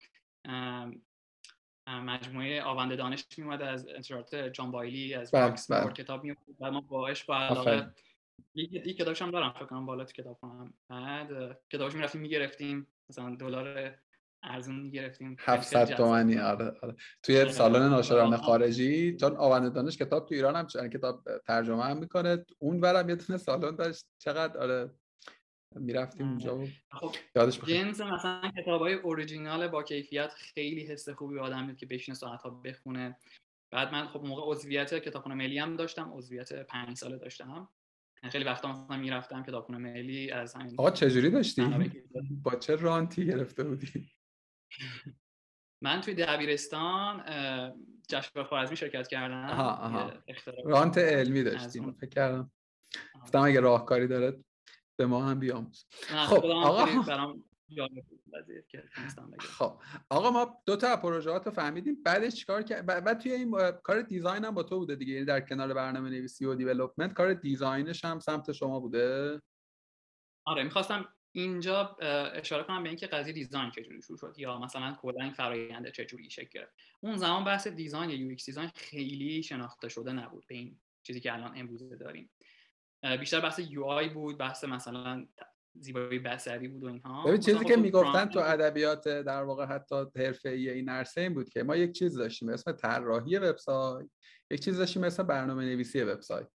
مجموعه 1.88 2.62
آونده 2.64 2.96
دانش 2.96 3.26
میومد 3.38 3.62
از 3.62 3.88
انتشارات 3.88 4.36
جان 4.36 4.72
بایلی 4.72 5.14
از 5.14 5.34
راکس 5.34 5.72
بله. 5.72 5.94
کتاب 5.94 6.24
میومد 6.24 6.38
و 6.60 6.72
ما 6.72 6.82
باهاش 6.82 7.24
با 7.24 7.36
علاقه 7.36 7.94
یک 8.56 8.98
کتابش 8.98 9.22
هم 9.22 9.32
دارم 9.32 9.52
فکر 9.52 9.66
کنم 9.66 9.86
بالا 9.86 10.06
تو 10.06 10.12
کتاب 10.12 10.40
کنم 10.42 10.74
بعد 10.90 11.60
کتابش 11.70 11.94
می‌رفتیم 11.94 12.22
می‌گرفتیم 12.22 12.88
مثلا 13.10 13.36
دلار 13.36 13.96
ارزون 14.44 14.90
گرفتیم. 14.90 15.36
700 15.40 15.96
تومانی 15.96 16.38
آره 16.38 16.74
آره. 16.82 16.96
توی 17.24 17.40
آره. 17.40 17.52
سالن 17.52 17.90
ناشران 17.90 18.38
خارجی 18.38 19.16
چون 19.16 19.36
آونده 19.36 19.70
دانش 19.70 19.98
کتاب 19.98 20.26
تو 20.26 20.36
ایران 20.36 20.56
هم 20.56 20.68
چون 20.68 20.90
کتاب 20.90 21.24
ترجمه 21.48 21.84
هم 21.84 21.98
می‌کنه. 21.98 22.46
اون 22.60 22.82
برم 22.82 23.10
یه 23.10 23.16
تونه 23.16 23.38
سالن 23.38 23.76
داشت. 23.76 24.06
چقدر 24.18 24.58
آره 24.58 24.92
می‌رفتیم 25.76 26.28
اونجا 26.28 26.58
و 26.58 26.68
خب 26.92 27.16
یادش 27.36 27.60
بخیر. 27.60 27.84
جنس 27.84 28.02
مثلا 28.02 28.52
کتاب 28.62 28.82
های 28.82 28.94
اوریجینال 28.94 29.68
با 29.68 29.84
کیفیت 29.84 30.32
خیلی 30.34 30.86
حس 30.86 31.10
خوبی 31.10 31.40
آدم 31.40 31.66
میاد 31.66 31.78
که 31.78 31.86
بشینه 31.86 32.18
ساعت 32.18 32.42
ها 32.42 32.50
بخونه. 32.50 33.18
بعد 33.72 33.92
من 33.92 34.08
خب 34.08 34.24
موقع 34.24 34.52
عضویت 34.52 34.94
کتابخونه 34.94 35.36
ملی 35.36 35.60
هم 35.60 35.76
داشتم 35.76 36.12
عضویت 36.14 36.54
5 36.54 36.98
ساله 36.98 37.18
داشتم. 37.18 37.70
خیلی 38.32 38.46
وقتا 38.46 38.72
مثلا 38.72 38.98
می‌رفتم 38.98 39.44
کتابخونه 39.44 39.78
ملی 39.78 40.32
از 40.32 40.54
همین 40.54 40.76
آقا 40.78 40.92
چجوری 40.92 41.30
داشتی؟ 41.30 41.92
با 42.44 42.56
چه 42.56 42.76
رانتی 42.76 43.26
گرفته 43.26 43.64
بودی؟ 43.64 44.12
من 45.84 46.02
توی 46.02 46.14
دبیرستان 46.14 47.24
جشن 48.10 48.44
خوارزمی 48.44 48.78
شرکت 48.78 49.08
کردم. 49.08 49.46
آها 49.46 49.76
آها. 49.76 50.14
رانت 50.66 50.98
علمی 50.98 51.44
داشتیم 51.44 51.92
فکر 51.92 52.10
کردم. 52.10 52.52
گفتم 53.22 53.42
اگه 53.42 53.60
راهکاری 53.60 54.08
داره 54.08 54.44
به 55.00 55.06
ما 55.06 55.26
هم 55.26 55.40
بیاموز. 55.40 55.86
خب 56.28 56.46
آقا 56.46 56.86
خب 59.40 59.80
آقا 60.10 60.32
ما 60.32 60.62
دو 60.66 60.76
تا 60.76 60.98
پروژهات 60.98 61.46
رو 61.46 61.52
فهمیدیم. 61.52 62.04
بعدش 62.04 62.36
چیکار 62.36 62.62
کرد 62.62 62.86
بعد 62.86 63.20
توی 63.20 63.32
این 63.32 63.72
کار 63.72 64.02
design 64.02 64.46
هم 64.46 64.54
با 64.54 64.64
تو 64.64 64.80
بوده 64.80 64.96
دیگه. 64.96 65.14
یعنی 65.14 65.26
در 65.26 65.42
کنار 65.42 65.74
برنامه 65.74 66.10
نویسی 66.10 66.46
و 66.46 66.56
development 66.56 67.14
کار 67.14 67.34
design 67.34 67.88
ش 67.88 68.06
هم 68.06 68.20
سمت 68.20 68.52
شما 68.52 68.80
بوده؟ 68.80 69.42
آره 70.46 70.64
می‌خواستم 70.64 71.14
اینجا 71.32 71.98
اشاره 72.34 72.64
کنم 72.64 72.84
به 72.84 72.90
اینکه 72.90 73.08
قضیه 73.08 73.34
design 73.34 73.72
چجوری 73.72 74.02
شروع 74.02 74.18
شد 74.18 74.36
یا 74.38 74.60
مثلا 74.60 74.98
کلا 75.02 75.24
این 75.24 75.34
فراینده 75.34 75.92
چجوری 75.92 76.30
شکل 76.30 76.50
گرفت. 76.52 76.74
اون 77.02 77.18
زمان 77.18 77.44
بحث 77.44 77.68
design 77.68 78.10
یا 78.10 78.16
UX 78.16 78.46
design 78.46 78.70
خیلی 78.76 79.44
شناخته 79.44 79.90
شده 79.90 80.12
نبود 80.12 80.46
به 80.48 80.56
این 80.56 80.80
چیزی 81.04 81.20
که 81.20 81.34
الان 81.34 81.58
امروزه 81.58 81.96
داریم. 81.96 82.30
بیشتر 83.20 83.40
بحث 83.40 83.60
یو 83.70 83.84
آی 83.84 84.10
بود 84.10 84.38
بحث 84.38 84.64
مثلا 84.64 85.28
زیبایی 85.76 86.20
بصری 86.20 86.68
بود 86.68 86.84
و 86.84 86.88
اینها. 86.88 87.24
ببین 87.24 87.40
چیزی 87.40 87.66
که 87.66 87.76
می‌گفتن 87.76 88.26
تو 88.26 88.40
ادبیات 88.40 89.08
در 89.08 89.44
واقع 89.44 89.66
حتی 89.66 89.96
حرفه‌ای 90.16 90.70
این 90.70 90.90
عرصه 90.90 91.22
این 91.22 91.34
بود 91.34 91.50
که 91.50 91.64
ما 91.64 91.76
یک 91.76 91.92
چیز 91.92 92.18
داشتیم 92.18 92.50
اسم 92.50 92.72
طراحی 92.72 93.38
وبسایت 93.38 94.10
یک 94.52 94.60
چیز 94.60 94.78
داشتیم 94.78 95.06
مثل 95.06 95.24
برنامه 95.24 95.66
نویسی 95.66 96.02
وبسایت. 96.02 96.48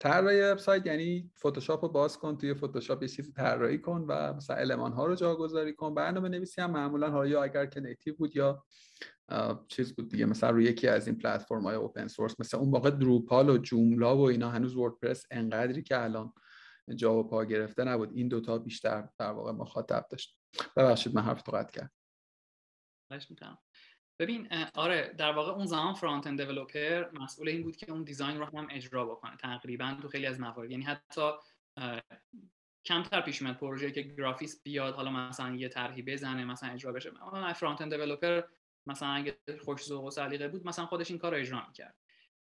طراحی 0.00 0.42
وبسایت 0.42 0.86
یعنی 0.86 1.30
فتوشاپ 1.38 1.84
رو 1.84 1.88
باز 1.88 2.18
کن 2.18 2.38
توی 2.38 2.54
فتوشاپ 2.54 3.02
یه 3.02 3.08
چیزی 3.08 3.32
طراحی 3.32 3.78
کن 3.78 4.04
و 4.08 4.32
مثلا 4.32 4.56
المان 4.56 4.92
ها 4.92 5.06
رو 5.06 5.14
جاگذاری 5.14 5.72
کن. 5.72 5.94
برنامه 5.94 6.28
نویسی 6.28 6.60
هم 6.60 6.70
معمولا 6.70 7.10
حالا 7.10 7.26
یا 7.26 7.42
اگر 7.42 7.66
که 7.66 7.80
نیتیو 7.80 8.14
بود 8.14 8.36
یا 8.36 8.64
چیز 9.68 9.96
بود 9.96 10.08
دیگه 10.08 10.26
مثلا 10.26 10.50
روی 10.50 10.64
یکی 10.64 10.88
از 10.88 11.06
این 11.06 11.18
پلتفرم 11.18 11.62
های 11.62 11.76
اوپن 11.76 12.08
سورس 12.08 12.40
مثلا 12.40 12.60
اون 12.60 12.70
موقع 12.70 12.90
دروپال 12.90 13.50
و 13.50 13.58
جوملا 13.58 14.16
و 14.16 14.20
اینا 14.20 14.50
هنوز 14.50 14.76
وردپرس 14.76 15.26
انقدری 15.30 15.82
که 15.82 16.02
الان 16.02 16.32
جا 16.96 17.14
و 17.14 17.28
پا 17.28 17.44
گرفته 17.44 17.84
نبود. 17.84 18.12
این 18.12 18.28
دوتا 18.28 18.58
بیشتر 18.58 19.08
در 19.18 19.30
واقع 19.30 19.52
مخاطب 19.52 20.06
داشت. 20.10 20.38
ببخشید 20.76 21.14
من 21.14 21.22
حرف 21.22 21.42
تو 21.42 21.52
قطع 21.52 21.72
کردم. 21.72 21.90
ببین 24.20 24.48
آره 24.74 25.14
در 25.18 25.32
واقع 25.32 25.52
اون 25.52 25.66
زمان 25.66 25.94
front-end 25.94 26.42
developer 26.42 27.10
مسئول 27.12 27.48
این 27.48 27.62
بود 27.62 27.76
که 27.76 27.92
اون 27.92 28.02
design 28.02 28.38
رو 28.38 28.44
هم 28.44 28.68
اجرا 28.70 29.04
بکنه 29.04 29.36
تقریبا 29.36 29.98
تو 30.02 30.08
خیلی 30.08 30.26
از 30.26 30.40
موارد. 30.40 30.70
یعنی 30.70 30.84
حتی 30.84 31.30
کمتر 32.84 33.20
پیش 33.20 33.42
میاد 33.42 33.56
پروژه 33.56 33.90
که 33.90 34.02
گرافیست 34.02 34.62
بیاد 34.62 34.94
حالا 34.94 35.10
مثلا 35.10 35.54
یه 35.54 35.68
طرحی 35.68 36.02
بزنه 36.02 36.44
مثلا 36.44 36.70
اجرا 36.70 36.92
بشه. 36.92 37.10
front-end 37.56 37.94
developer 37.94 38.42
مثلا 38.86 39.08
اگه 39.08 39.36
خوش 39.64 39.84
ذوق 39.84 40.04
و 40.04 40.10
سلیقه 40.10 40.48
بود 40.48 40.66
مثلا 40.66 40.86
خودش 40.86 41.10
این 41.10 41.18
کار 41.18 41.32
رو 41.32 41.40
اجرا 41.40 41.66
می‌کرد. 41.66 41.94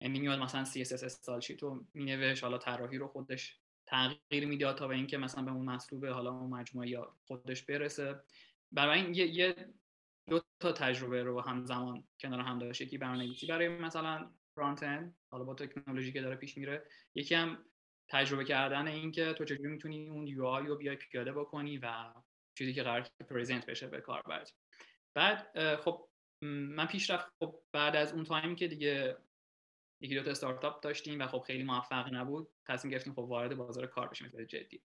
یعنی 0.01 0.19
میاد 0.19 0.39
مثلا 0.39 0.65
CSS 0.65 1.03
استال 1.03 1.39
شیت 1.39 1.63
رو 1.63 1.85
مینوشت 1.93 2.43
حالا 2.43 2.57
طراحی 2.57 2.97
رو 2.97 3.07
خودش 3.07 3.57
تغییر 3.85 4.47
می‌داد 4.47 4.77
تا 4.77 4.87
به 4.87 4.95
اینکه 4.95 5.17
مثلا 5.17 5.43
به 5.43 5.51
اون 5.51 5.65
مطلوب 5.65 6.05
حالا 6.05 6.31
اون 6.31 6.49
مجموعه 6.49 6.89
یا 6.89 7.13
خودش 7.27 7.63
برسه. 7.63 8.19
برای 8.71 9.01
این 9.01 9.13
یه, 9.13 9.27
یه 9.27 9.55
دو 10.29 10.41
تا 10.59 10.71
تجربه 10.71 11.23
رو 11.23 11.41
همزمان 11.41 12.07
کنار 12.19 12.39
هم 12.39 12.59
داشت. 12.59 12.81
یکی 12.81 12.97
برنامه‌نویسی 12.97 13.47
برای 13.47 13.67
مثلا 13.67 14.31
فرانت 14.55 14.83
اند 14.83 15.17
حالا 15.31 15.43
با 15.43 15.53
تکنولوژی 15.53 16.11
که 16.11 16.21
داره 16.21 16.35
پیش 16.35 16.57
میره. 16.57 16.85
یکی 17.15 17.35
هم 17.35 17.65
تجربه 18.09 18.45
کردن 18.45 18.87
این 18.87 19.11
که 19.11 19.33
تو 19.33 19.45
چجوری 19.45 19.69
می‌تونی 19.69 20.09
اون 20.09 20.27
یو 20.27 20.45
آی 20.45 20.67
رو 20.67 20.77
بیای 20.77 20.95
پیاده 20.95 21.33
بکنی 21.33 21.77
و 21.77 22.13
چیزی 22.57 22.73
که 22.73 22.83
قرار 22.83 23.07
پرزنت 23.29 23.65
بشه 23.65 23.87
به 23.87 24.01
کاربر 24.01 24.43
بعد 25.13 25.75
خب 25.75 26.09
من 26.41 26.85
پیشرفت 26.85 27.27
خب 27.39 27.59
بعد 27.71 27.95
از 27.95 28.13
اون 28.13 28.23
تایمی 28.23 28.55
که 28.55 28.67
دیگه 28.67 29.17
یکی 30.01 30.15
دو 30.15 30.23
تا 30.23 30.31
استارتاپ 30.31 30.83
داشتیم 30.83 31.19
و 31.19 31.27
خب 31.27 31.43
خیلی 31.47 31.63
موفق 31.63 32.13
نبود 32.13 32.47
تصمیم 32.67 32.91
گرفتیم 32.91 33.13
خب 33.13 33.19
وارد 33.19 33.55
بازار 33.55 33.87
کار 33.87 34.07
بشیم. 34.07 34.45
جدی. 34.45 34.83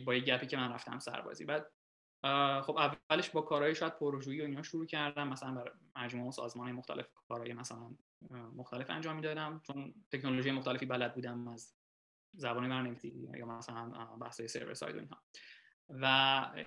با 0.00 0.14
یه 0.14 0.20
گپی 0.20 0.46
که 0.46 0.56
من 0.56 0.72
رفتم 0.72 0.98
سربازی. 0.98 1.44
بعد 1.44 1.72
خب 2.62 2.76
اولش 2.76 3.30
با 3.30 3.40
کارهای 3.40 3.74
شاید 3.74 3.98
پروژویی 3.98 4.40
و 4.40 4.44
اینا 4.44 4.62
شروع 4.62 4.86
کردم. 4.86 5.28
مثلا 5.28 5.54
برای 5.54 5.70
مجموعه 5.96 6.28
و 6.28 6.32
سازمان 6.32 6.72
مختلف 6.72 7.06
کارهای 7.28 7.52
مثلا 7.52 7.96
مختلف 8.30 8.90
انجام 8.90 9.16
می‌دادم. 9.16 9.60
چون 9.66 9.94
تکنولوژی 10.12 10.50
مختلفی 10.50 10.86
بلد 10.86 11.14
بودم 11.14 11.48
از 11.48 11.74
زبان 12.36 12.62
برنامه‌نویسی 12.62 13.28
یا 13.34 13.46
مثلا 13.46 13.88
بحث 14.20 14.42
سرور 14.42 14.74
ساید 14.74 14.96
و 14.96 14.98
اینها. 14.98 15.22
و 15.88 16.64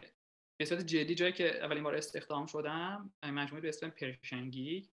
به 0.60 0.66
صورت 0.66 0.82
جدی 0.82 1.16
جایی 1.16 1.34
که 1.34 1.64
اولین 1.66 1.84
بار 1.84 1.96
استخدام 1.96 2.46
شدم 2.46 3.14
مجموعه 3.24 3.62
به 3.62 3.70
اسم 3.70 3.90
پرشنگی 3.90 4.90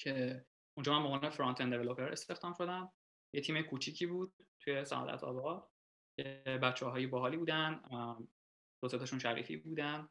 که 0.00 0.44
اونجا 0.76 0.92
من 0.92 1.02
به 1.02 1.08
عنوان 1.08 1.30
فرانت 1.30 1.60
اند 1.60 1.72
دیولپر 1.72 2.12
استخدام 2.12 2.54
شدم. 2.54 2.92
یه 3.34 3.40
تیم 3.40 3.62
کوچیکی 3.62 4.06
بود 4.06 4.32
توی 4.60 4.84
سعادت 4.84 5.24
آباد 5.24 5.68
بچه 6.62 6.86
هایی 6.86 7.06
باحالی 7.06 7.36
بودن. 7.36 7.80
دو 8.82 8.88
تاشون 8.88 9.18
شریفی 9.18 9.56
بودن. 9.56 10.08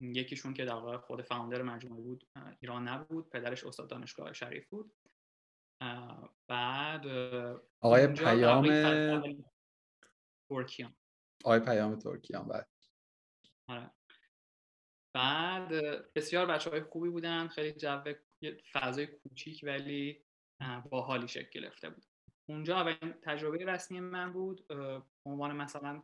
یکیشون 0.00 0.54
که 0.54 0.64
در 0.64 0.74
واقع 0.74 0.96
خود 0.96 1.22
فاوندر 1.22 1.62
مجموعه 1.62 2.02
بود 2.02 2.28
ایران 2.60 2.88
نبود 2.88 3.30
پدرش 3.30 3.64
استاد 3.64 3.90
دانشگاه 3.90 4.32
شریف 4.32 4.68
بود. 4.68 4.94
بعد 6.48 7.06
آقای 7.80 8.06
پیام 8.06 8.66
ترکیان. 10.50 10.96
آقای 11.44 11.60
پیام 11.60 11.98
ترکیان 11.98 12.48
بعد 12.48 12.68
آره. 13.68 13.90
بعد 15.14 15.68
بسیار 16.14 16.46
بچه 16.46 16.70
های 16.70 16.82
خوبی 16.82 17.08
بودن 17.08 17.48
خیلی 17.48 17.72
جو 17.72 18.14
فضای 18.72 19.06
کوچیک 19.06 19.60
ولی 19.62 20.24
باحالی 20.90 21.28
شکل 21.28 21.60
گرفته 21.60 21.90
بود. 21.90 22.04
اونجا 22.48 22.76
اولین 22.76 23.12
تجربه 23.22 23.64
رسمی 23.64 24.00
من 24.00 24.32
بود 24.32 24.66
عنوان 25.26 25.56
مثلا 25.56 26.02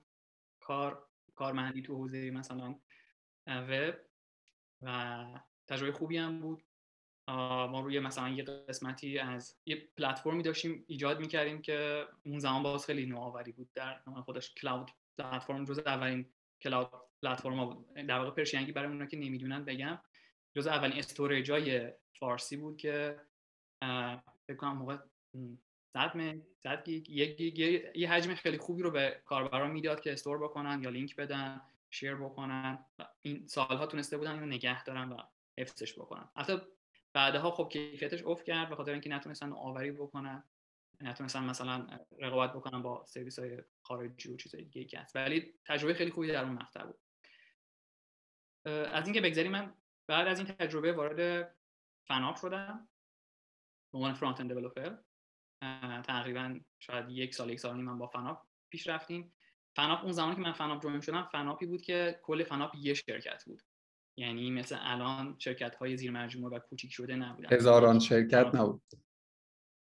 کار 0.62 1.08
کارمندی 1.34 1.82
تو 1.82 1.94
حوزه 1.94 2.30
مثلا 2.30 2.80
وب 3.46 3.94
و 4.82 5.24
تجربه 5.68 5.92
خوبی 5.92 6.16
هم 6.16 6.40
بود. 6.40 6.64
ما 7.28 7.80
روی 7.80 8.00
مثلا 8.00 8.28
یه 8.28 8.42
قسمتی 8.42 9.18
از 9.18 9.58
یه 9.66 9.88
پلتفرمی 9.96 10.42
داشتیم 10.42 10.84
ایجاد 10.86 11.20
می‌کردیم 11.20 11.62
که 11.62 12.08
اون 12.26 12.38
زمان 12.38 12.62
باز 12.62 12.86
خیلی 12.86 13.06
نوآوری 13.06 13.52
بود. 13.52 13.72
در 13.74 14.00
خودش 14.24 14.54
cloud 14.54 14.90
platform 15.18 15.64
جز 15.64 15.78
اولین 15.78 16.32
cloud 16.62 16.90
platform 17.22 17.64
بود. 17.64 17.94
در 17.94 18.18
واقع 18.18 18.30
PersianGig 18.30 18.72
برای 18.72 18.88
اونها 18.88 19.06
که 19.06 19.16
نمی‌دونن 19.16 19.64
بگم 19.64 20.00
جز 20.56 20.66
اولین 20.66 20.98
storage 20.98 21.50
های 21.50 21.92
فارسی 22.18 22.56
بود 22.56 22.76
که 22.76 23.20
فکر 24.46 24.56
کنم 24.58 24.76
موقع 24.76 24.98
100 25.94 26.12
100 26.58 26.84
گیگ 26.84 27.58
یه 27.96 28.10
حجم 28.10 28.34
خیلی 28.34 28.58
خوبی 28.58 28.82
رو 28.82 28.90
به 28.90 29.22
کاربران 29.24 29.70
می‌داد 29.70 30.00
که 30.00 30.12
store 30.12 30.38
بکنن 30.38 30.82
یا 30.82 30.90
لینک 30.90 31.16
بدن 31.16 31.60
share 31.90 32.14
بکنن. 32.14 32.84
این 33.22 33.46
سالها 33.46 33.86
تونسته 33.86 34.16
بودن 34.16 34.32
اینو 34.32 34.46
نگه 34.46 34.84
دارن 34.84 35.12
و 35.12 35.22
حفظش 35.58 35.98
بکنن. 35.98 36.28
حتی 36.36 36.58
بعدها 37.12 37.50
خب 37.50 37.68
کیفیتش 37.72 38.22
افت 38.24 38.44
کرد 38.44 38.68
به 38.68 38.76
خاطر 38.76 38.92
اینکه 38.92 39.10
نتونستن 39.10 39.52
آوری 39.52 39.92
بکنن. 39.92 40.44
نتونستن 41.00 41.44
مثلا 41.44 41.86
رقابت 42.18 42.52
بکنن 42.52 42.82
با 42.82 43.04
سرویس 43.06 43.38
های 43.38 43.62
خارجی 43.82 44.32
و 44.32 44.36
چیزهای 44.36 44.64
دیگه 44.64 44.98
هست 44.98 45.16
ولی 45.16 45.54
تجربه 45.64 45.94
خیلی 45.94 46.10
خوبی 46.10 46.28
در 46.28 46.44
اون 46.44 46.52
مقطع 46.52 46.84
بود. 46.84 46.98
از 48.66 49.04
اینکه 49.04 49.20
بگذری 49.20 49.48
من 49.48 49.74
بعد 50.06 50.26
از 50.26 50.38
این 50.38 50.48
تجربه 50.48 50.92
وارد 50.92 51.54
فناپ 52.04 52.36
شدم. 52.36 52.88
به 53.92 53.98
عنوان 53.98 54.14
فرانت 54.14 54.40
اند 54.40 54.52
تقریبا 56.06 56.60
شاید 56.78 57.10
یک 57.10 57.34
سال 57.34 57.50
یک 57.50 57.60
سال 57.60 57.76
من 57.76 57.98
با 57.98 58.06
فناپ 58.06 58.42
پیش 58.70 58.86
رفتیم. 58.86 59.34
فناپ 59.76 60.02
اون 60.02 60.12
زمانی 60.12 60.34
که 60.34 60.40
من 60.40 60.52
فناپ 60.52 60.82
join 60.82 61.00
شدم 61.00 61.28
فناپی 61.32 61.66
بود 61.66 61.82
که 61.82 62.20
کل 62.22 62.44
فناپ 62.44 62.74
یه 62.74 62.94
شرکت 62.94 63.44
بود. 63.44 63.62
یعنی 64.18 64.50
مثل 64.50 64.76
الان 64.80 65.36
شرکت 65.38 65.74
های 65.74 65.96
زیر 65.96 66.10
مجموعه 66.10 66.56
و 66.56 66.58
کوچیک 66.58 66.92
شده 66.92 67.16
نبودن. 67.16 67.56
هزاران 67.56 67.98
شرکت 67.98 68.54
نبود. 68.54 68.82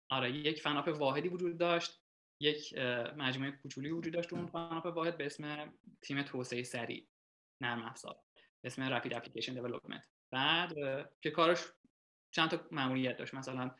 آره 0.09 0.31
یک 0.31 0.61
فناپ 0.61 0.87
واحدی 0.87 1.29
وجود 1.29 1.57
داشت. 1.57 2.01
یک 2.41 2.77
مجموعه 3.17 3.51
کوچولی 3.51 3.91
وجود 3.91 4.13
داشت 4.13 4.33
اون 4.33 4.47
فناپ 4.47 4.85
واحد 4.85 5.17
به 5.17 5.25
اسم 5.25 5.73
تیم 6.01 6.23
توسعه 6.23 6.63
سریع 6.63 7.07
نرم 7.61 7.83
افزار 7.83 8.19
به 8.61 8.67
اسم 8.67 8.83
Rapid 8.83 9.13
Application 9.13 9.53
Development 9.53 10.03
بعد 10.31 10.73
که 11.21 11.31
کارش 11.31 11.59
چند 12.31 12.49
تا 12.49 12.59
ماموریت 12.71 13.17
داشت. 13.17 13.33
مثلا 13.33 13.71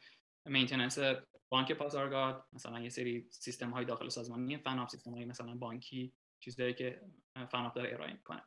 maintenance 0.46 1.00
بانک 1.50 1.72
پاسارگاد 1.72 2.46
مثلا 2.54 2.80
یه 2.80 2.90
سری 2.90 3.28
سیستم 3.32 3.70
های 3.70 3.86
داخل 3.86 4.10
سازمانی 4.10 4.58
فناپ 4.58 4.90
سیستم 4.90 5.12
های 5.12 5.26
مثلا 5.26 5.56
بانکی 5.56 6.14
چیزایی 6.40 6.74
که 6.74 7.02
فناپ 7.52 7.74
داره 7.74 7.94
ارائه 7.94 8.14
می‌کنه. 8.14 8.44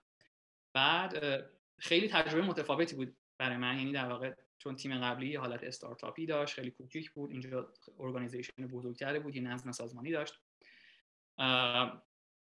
بعد 0.73 1.45
خیلی 1.79 2.09
تجربه 2.09 2.43
متفاوتی 2.43 2.97
بود 2.97 3.17
برای 3.39 3.57
من. 3.57 3.79
یعنی 3.79 3.93
در 3.93 4.09
واقع 4.09 4.35
چون 4.59 4.77
تیم 4.77 5.01
قبلی 5.01 5.37
حالت 5.37 5.65
استارتاپی 5.65 6.27
داشت 6.27 6.55
خیلی 6.55 6.71
کوچیک 6.71 7.11
بود. 7.11 7.31
اینجا 7.31 7.73
organization 7.99 8.67
بزرگتری 8.67 9.19
بود 9.19 9.37
یه 9.37 9.43
نظم 9.43 9.73
سازمانی 9.73 10.11
داشت. 10.11 10.41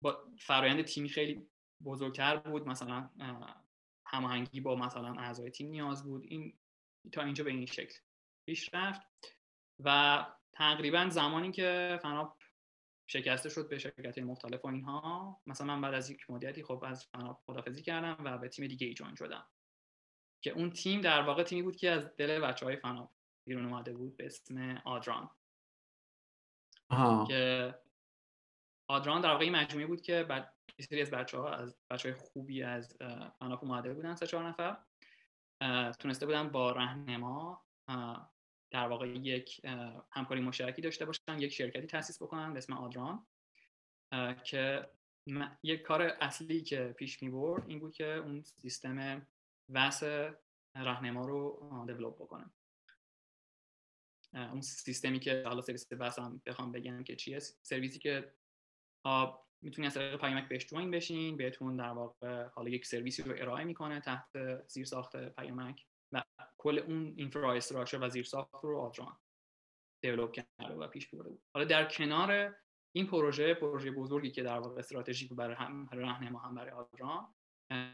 با 0.02 0.28
فرایند 0.40 0.82
تیمی 0.82 1.10
خیلی 1.10 1.48
بزرگتر 1.84 2.38
بود. 2.38 2.68
مثلا 2.68 3.10
هماهنگی 4.06 4.62
با 4.62 4.76
مثلا 4.76 5.14
اعضای 5.14 5.52
تیم 5.52 5.70
نیاز 5.70 6.04
بود. 6.04 6.24
این 6.24 6.54
تا 7.12 7.24
اینجا 7.24 7.44
به 7.44 7.50
این 7.50 7.66
شکل 7.66 8.00
پیش 8.46 8.70
رفت. 8.74 9.02
و 9.86 10.26
تقریبا 10.54 11.10
زمانی 11.10 11.52
که 11.52 12.00
فناپ 12.02 12.38
شکسته 13.08 13.50
شد 13.50 13.70
به 13.70 13.78
شرکت 13.78 14.18
مختلف 14.18 14.66
و 14.66 14.68
اینها 14.68 15.42
مثلا 15.46 15.68
من 15.68 15.82
بعد 15.82 15.94
از 15.94 16.10
یک 16.10 16.30
مدتی 16.30 16.64
خب 16.64 16.84
از 16.88 17.06
فناپ 17.06 17.40
خدافزی 17.46 17.82
کردم 17.82 18.24
و 18.24 18.38
به 18.38 18.50
تیم 18.50 18.68
دیگه 18.68 18.88
ای 18.88 18.94
جوین 18.94 19.16
شدم 19.16 19.46
که 20.42 20.52
اون 20.52 20.70
تیم 20.70 21.02
در 21.02 21.22
واقع 21.22 21.44
تیمی 21.44 21.62
بود 21.62 21.76
که 21.76 21.92
از 21.92 22.16
دل 22.16 22.40
بچه 22.40 22.66
های 22.66 22.76
فناپ 22.76 23.10
بیرون 23.46 23.66
اومده 23.66 23.94
بود 23.94 24.18
به 24.18 24.26
اسم 24.26 24.82
آدران 24.86 25.30
آها. 26.90 27.26
که 27.26 27.76
آدران 28.88 29.22
در 29.22 29.30
واقع 29.30 29.44
این 29.44 29.56
مجموعه 29.56 29.88
بود 29.88 30.02
که 30.02 30.24
بعد 30.24 30.54
سری 30.80 31.02
از 31.02 31.12
بچه 31.12 31.38
ها 31.38 31.54
از 31.54 31.76
بچه 31.90 32.10
های 32.10 32.18
خوبی 32.18 32.64
از 32.64 32.98
فناپ 33.40 33.64
اومده 33.64 33.94
بودن 33.94 34.16
سه 34.16 34.28
چهار 34.28 34.48
نفر 34.48 34.78
تونسته 35.92 36.26
بودن 36.26 36.50
با 36.50 36.72
رهنما 36.72 37.66
در 38.72 38.88
واقع 38.88 39.08
یک 39.08 39.62
همکاری 40.12 40.42
مشترکی 40.42 40.82
داشته 40.82 41.06
باشن 41.06 41.40
یک 41.40 41.54
شرکتی 41.54 41.88
تاسیس 41.88 42.22
بکنن 42.22 42.54
به 42.54 42.58
اسم 42.58 42.74
آدران 42.74 43.26
که 44.44 44.90
یک 45.64 45.82
کار 45.82 46.02
اصلی 46.02 46.62
که 46.62 46.96
پیش 46.98 47.24
می 47.24 47.30
برد 47.30 47.64
این 47.68 47.80
بود 47.80 47.94
که 47.94 48.06
اون 48.06 48.42
سیستم 48.44 49.28
وصل 49.70 50.34
راهنما 50.76 51.26
رو 51.26 51.70
دیولپ 51.88 52.16
بکنه. 52.16 52.52
اون 54.34 54.62
سیستمی 54.62 55.20
که 55.20 55.44
حالا 55.46 55.62
سرویس 55.62 55.88
وصل 55.92 56.22
هم 56.22 56.42
بخوام 56.46 56.72
بگم 56.72 57.04
که 57.04 57.16
چیه 57.16 57.40
سرویسی 57.40 58.00
که 58.00 58.34
می‌تونی 59.62 59.88
از 59.88 59.94
طریق 59.94 60.20
پیامک 60.20 60.50
بهش 60.50 60.66
جوین 60.66 60.92
بشین 60.92 61.38
بهتون 61.38 61.78
در 61.78 61.90
واقع 61.90 62.48
حالا 62.48 62.70
یک 62.70 62.86
سرویسی 62.86 63.24
رو 63.24 63.36
ارائه 63.38 63.64
می‌کنه 63.64 64.00
تحت 64.00 64.28
زیر 64.68 64.86
ساخت 64.86 65.18
پیامک. 65.18 65.86
و 66.12 66.24
کل 66.58 66.80
اون 66.80 67.14
اینفراستراکچر 67.18 68.00
و 68.02 68.10
زیر 68.10 68.24
ساخت 68.24 68.64
رو 68.64 68.80
آدران 68.80 69.18
دیولپ 70.02 70.32
کرده 70.32 70.74
و 70.74 70.88
پیش 70.88 71.08
برده 71.08 71.30
بود. 71.30 71.42
حالا 71.54 71.66
در 71.66 71.86
کنار 71.86 72.56
این 72.92 73.08
پروژه 73.08 73.54
پروژه 73.54 73.92
بزرگی 73.92 74.32
که 74.32 74.44
در 74.44 74.60
واقع 74.60 74.80
استراتژیک 74.80 75.34
برای 75.34 75.56
هم 75.56 75.90
راهنما 75.94 76.40
هم 76.40 76.56
برای 76.56 76.72
آدران 76.72 77.34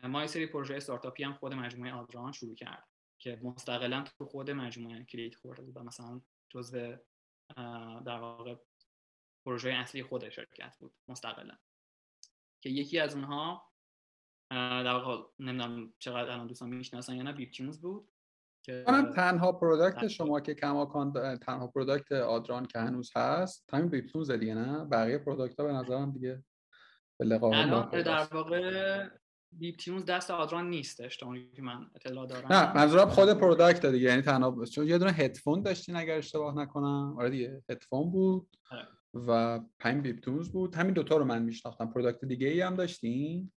ما 0.04 0.22
یه 0.22 0.28
سری 0.28 0.46
پروژه 0.46 0.76
استارتاپی 0.76 1.24
هم 1.24 1.34
خود 1.34 1.54
مجموعه 1.54 1.94
آدران 1.94 2.32
شروع 2.32 2.56
کرد 2.56 2.88
که 3.20 3.40
مستقلا 3.44 4.04
تو 4.04 4.26
خود 4.26 4.52
مجموعه 4.52 5.04
کلید 5.04 5.36
خورده 5.36 5.62
بود 5.62 5.78
و 5.78 5.84
مثلا 5.84 6.22
جزء 6.50 6.96
در 8.06 8.20
واقع 8.20 8.56
پروژه 9.46 9.70
اصلی 9.70 10.04
خود 10.04 10.30
شرکت 10.30 10.78
بود 10.80 10.94
مستقلا. 11.08 11.58
که 12.62 12.70
یکی 12.70 13.00
از 13.00 13.16
اونها 13.16 13.67
در 14.52 14.94
واقع 14.94 15.24
نمی‌دونم 15.40 15.94
چقدر 16.00 16.32
الان 16.32 16.48
دوستان 16.48 16.70
می‌شناسن 16.70 17.16
یا 17.16 17.24
نه 17.24 17.34
Beeptunes 17.34 17.82
بود 17.82 18.12
که 18.64 18.86
تنها 19.16 19.52
product 19.52 20.08
شما 20.08 20.40
که 20.40 20.54
کماکان 20.54 21.38
تنها 21.38 21.68
product 21.68 22.12
آدران 22.12 22.66
که 22.66 22.80
هنوز 22.80 23.12
هست 23.16 23.70
همین 23.74 23.90
Beeptunes 23.90 24.32
دیگه 24.32 24.56
نه؟ 24.56 24.86
بقیه 24.86 25.18
product 25.18 25.60
ها 25.60 25.66
به 25.66 25.74
نظرم 25.74 26.12
دیگه 26.12 26.44
به 27.20 27.44
الان 27.44 28.02
در 28.02 28.28
واقع 28.32 29.10
Beeptunes 29.52 30.06
دست 30.06 30.32
آدران 30.32 30.70
نیستش 30.70 31.18
تا 31.18 31.34
که 31.56 31.62
من 31.62 31.90
اطلاع 31.96 32.28
دارم. 32.28 32.54
نه 32.54 32.74
منظورم 32.74 33.10
خود 33.10 33.34
product 33.34 33.86
دیگه 33.86 34.10
یعنی 34.10 34.22
تنها 34.22 34.66
چون 34.66 34.88
یه 34.88 34.98
دونه 34.98 35.12
هدفون 35.12 35.62
داشتین 35.62 35.96
اگر 35.96 36.18
اشتباه 36.18 36.56
نکنم. 36.58 37.16
آره 37.20 37.30
دیگه 37.30 37.64
هدفون 37.70 38.12
بود 38.12 38.58
آره. 38.72 38.88
و 39.14 39.60
پنج 39.80 40.04
بیپتونز 40.04 40.50
بود. 40.50 40.76
همین 40.76 40.94
دوتا 40.94 41.18
رو 41.18 41.26
من 41.26 41.44
میشناختم. 41.44 41.88
product 41.88 42.26
دیگه 42.26 42.48
ای 42.48 42.62
هم 42.62 42.76
داشتین؟ 42.76 43.52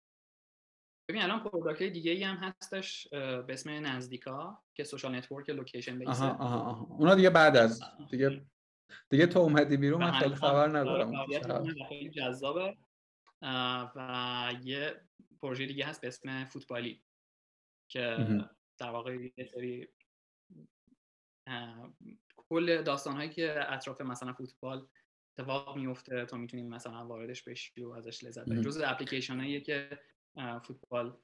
ببین 1.11 1.23
الان 1.23 1.43
product 1.43 1.83
دیگه 1.83 2.11
ای 2.11 2.23
هم 2.23 2.35
هستش 2.35 3.07
به 3.11 3.45
اسم 3.49 3.69
نزدیکا 3.69 4.63
که 4.73 4.83
social 4.83 5.15
network 5.15 5.49
location 5.49 5.99
based 5.99 6.19
ه 6.19 6.23
آها 6.23 6.43
آها. 6.43 6.87
اونا 6.89 7.15
دیگه 7.15 7.29
بعد 7.29 7.57
از 7.57 7.81
دیگه 8.11 8.45
دیگه 9.09 9.27
تو 9.27 9.39
اومدی 9.39 9.77
بیرون 9.77 10.03
من 10.03 10.11
خیلی 10.11 10.35
خبر 10.35 10.67
ندارم. 10.67 11.25
خیلی 11.89 12.09
جذابه. 12.09 12.77
و 13.95 14.53
یه 14.63 15.01
پروژه 15.41 15.65
دیگه 15.65 15.85
هست 15.85 16.01
به 16.01 16.07
اسم 16.07 16.45
فوتبالی 16.45 17.03
که 17.87 18.17
در 18.77 18.89
واقع 18.89 19.15
یه 19.37 19.45
سری 19.45 19.87
کل 22.35 22.81
داستان 22.81 23.15
هایی 23.15 23.29
که 23.29 23.73
اطراف 23.73 24.01
مثلا 24.01 24.33
فوتبال 24.33 24.87
اتفاق 25.37 25.77
میفته 25.77 26.25
تو 26.25 26.37
می‌تونی 26.37 26.63
مثلا 26.63 27.07
واردش 27.07 27.43
بشی 27.43 27.83
و 27.83 27.89
ازش 27.89 28.23
لذت 28.23 28.45
ببری. 28.45 28.61
جز 28.61 28.81
اپلیکیشن 28.85 29.39
هایی 29.39 29.61
که 29.61 29.99
فوتبال 30.35 31.17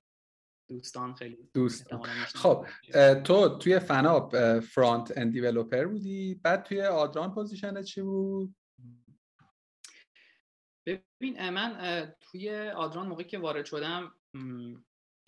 دوستان 0.69 1.13
خیلی 1.13 1.49
دوستان 1.53 2.03
خب 2.03 2.67
تو 3.23 3.57
توی 3.57 3.79
فناپ 3.79 4.59
front-end 4.59 5.33
developer 5.33 5.85
بودی. 5.85 6.35
بعد 6.35 6.63
توی 6.63 6.81
آدران 6.81 7.33
position 7.33 7.78
ت 7.78 7.83
چی 7.83 8.01
بود؟ 8.01 8.55
ببین 10.85 11.49
من 11.49 12.13
توی 12.21 12.69
آدران 12.69 13.07
موقعی 13.07 13.25
که 13.25 13.37
وارد 13.37 13.65
شدم 13.65 14.13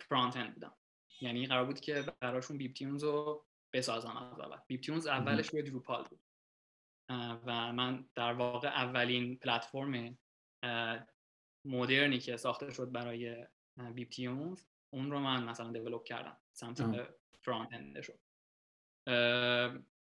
front-end 0.08 0.54
بودم. 0.54 0.76
یعنی 1.20 1.46
قرار 1.46 1.64
بود 1.64 1.80
که 1.80 2.04
براشون 2.20 2.58
بیپ 2.58 2.72
تیونز 2.72 3.04
رو 3.04 3.46
بسازم 3.72 4.16
از 4.16 4.40
اول. 4.40 4.56
بیپ 4.66 4.80
تیونز 4.80 5.06
اولش 5.06 5.48
روی 5.48 5.62
دروپال 5.62 6.04
بود. 6.04 6.20
و 7.46 7.72
من 7.72 8.08
در 8.14 8.32
واقع 8.32 8.68
اولین 8.68 9.36
پلتفرم 9.36 10.18
مدرنی 11.64 12.18
که 12.18 12.36
ساخته 12.36 12.72
شد 12.72 12.92
برای 12.92 13.46
بیپ 13.94 14.08
تیونز 14.08 14.64
اون 14.90 15.10
رو 15.10 15.18
من 15.18 15.44
مثلا 15.44 15.72
develop 15.72 16.04
کردم. 16.04 16.36
سمت 16.52 17.08
front-end 17.40 18.00
ش 18.00 18.18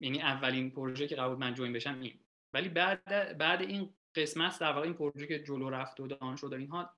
یعنی 0.01 0.21
اولین 0.21 0.71
پروژه 0.71 1.07
که 1.07 1.15
قرار 1.15 1.29
بود 1.29 1.39
من 1.39 1.53
join 1.53 1.73
بشم 1.73 1.99
این. 2.01 2.19
ولی 2.53 2.69
بعد 2.69 3.37
بعد 3.37 3.61
این 3.61 3.93
قسمت 4.15 4.59
در 4.59 4.71
واقع 4.71 4.85
این 4.85 4.93
پروژه 4.93 5.27
که 5.27 5.43
جلو 5.43 5.69
رفت 5.69 5.99
و 5.99 6.07
دان 6.07 6.35
شد 6.35 6.53
و 6.53 6.55
اینها 6.55 6.95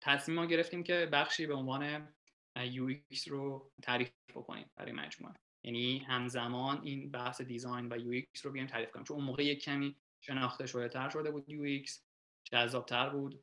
تصمیم 0.00 0.36
ما 0.36 0.46
گرفتیم 0.46 0.82
که 0.82 1.08
بخشی 1.12 1.46
به 1.46 1.54
عنوان 1.54 2.14
UX 2.58 3.28
رو 3.28 3.72
تعریف 3.82 4.10
بکنیم 4.34 4.70
برای 4.76 4.92
مجموعه. 4.92 5.34
یعنی 5.64 5.98
همزمان 5.98 6.82
این 6.82 7.10
بحث 7.10 7.40
دیزاین 7.40 7.86
و 7.86 7.98
UX 7.98 8.40
رو 8.40 8.50
بیایم 8.50 8.68
تعریف 8.68 8.90
کنیم. 8.90 9.04
چون 9.04 9.16
اون 9.16 9.26
موقع 9.26 9.44
یک 9.44 9.64
کمی 9.64 9.96
شناخته 10.20 10.66
شده 10.66 10.88
تر 10.88 11.08
شده 11.08 11.30
بود 11.30 11.46
UX 11.48 12.00
جذابتر 12.44 13.10
بود. 13.10 13.40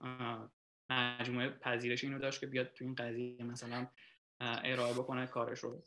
مجموعه 0.89 1.49
پذیرش 1.49 2.03
اینو 2.03 2.19
داشت 2.19 2.39
که 2.39 2.47
بیاد 2.47 2.73
تو 2.73 2.85
این 2.85 2.95
قضیه 2.95 3.43
مثلا 3.43 3.87
ارائه 4.41 4.93
بکنه 4.93 5.27
کارش 5.27 5.59
رو 5.59 5.81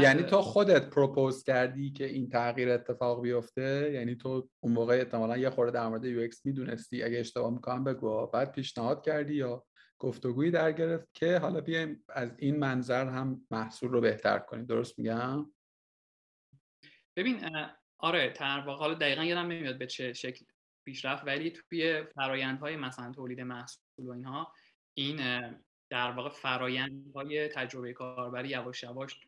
یعنی 0.00 0.22
تو 0.22 0.42
خودت 0.42 0.90
propose 0.90 1.42
کردی 1.42 1.92
که 1.92 2.04
این 2.04 2.28
تغییر 2.28 2.70
اتفاق 2.70 3.22
بیفته؟ 3.22 3.90
یعنی 3.94 4.16
تو 4.16 4.48
اون 4.60 4.72
موقع 4.72 4.94
احتمالا 4.94 5.36
یه 5.36 5.50
خورده 5.50 5.72
در 5.72 5.88
مورد 5.88 6.04
UX 6.04 6.46
می‌دونستی. 6.46 7.02
اگه 7.02 7.18
اشتباه 7.18 7.52
می‌کنم 7.52 7.84
بگو. 7.84 8.26
بعد 8.26 8.52
پیشنهاد 8.52 9.04
کردی 9.04 9.34
یا 9.34 9.64
گفتگویی 9.98 10.50
در 10.50 10.72
گرفت 10.72 11.08
که 11.14 11.38
حالا 11.38 11.60
بیایم 11.60 12.04
از 12.08 12.34
این 12.38 12.58
منظر 12.58 13.06
هم 13.08 13.46
محصول 13.50 13.90
رو 13.90 14.00
بهتر 14.00 14.38
کنیم. 14.38 14.66
درست 14.66 14.98
میگم؟ 14.98 15.52
ببین 17.16 17.40
آره 17.98 18.32
تر 18.32 18.60
حالا 18.60 18.94
دقیقا 18.94 19.24
یادم 19.24 19.46
نمیاد 19.46 19.78
به 19.78 19.86
چه 19.86 20.12
شکل 20.12 20.44
پیشرفت 20.84 21.26
ولی 21.26 21.50
توی 21.50 22.02
فرایندهای 22.14 22.76
مثلا 22.76 23.12
تولید 23.12 23.40
محصول 23.40 23.83
و 23.98 24.10
اینها 24.10 24.52
این 24.94 25.16
در 25.90 26.10
واقع 26.10 26.28
فرایندهای 26.28 27.48
تجربه 27.48 27.92
کاربری 27.92 28.48
یواش 28.48 28.82
یواش 28.82 29.20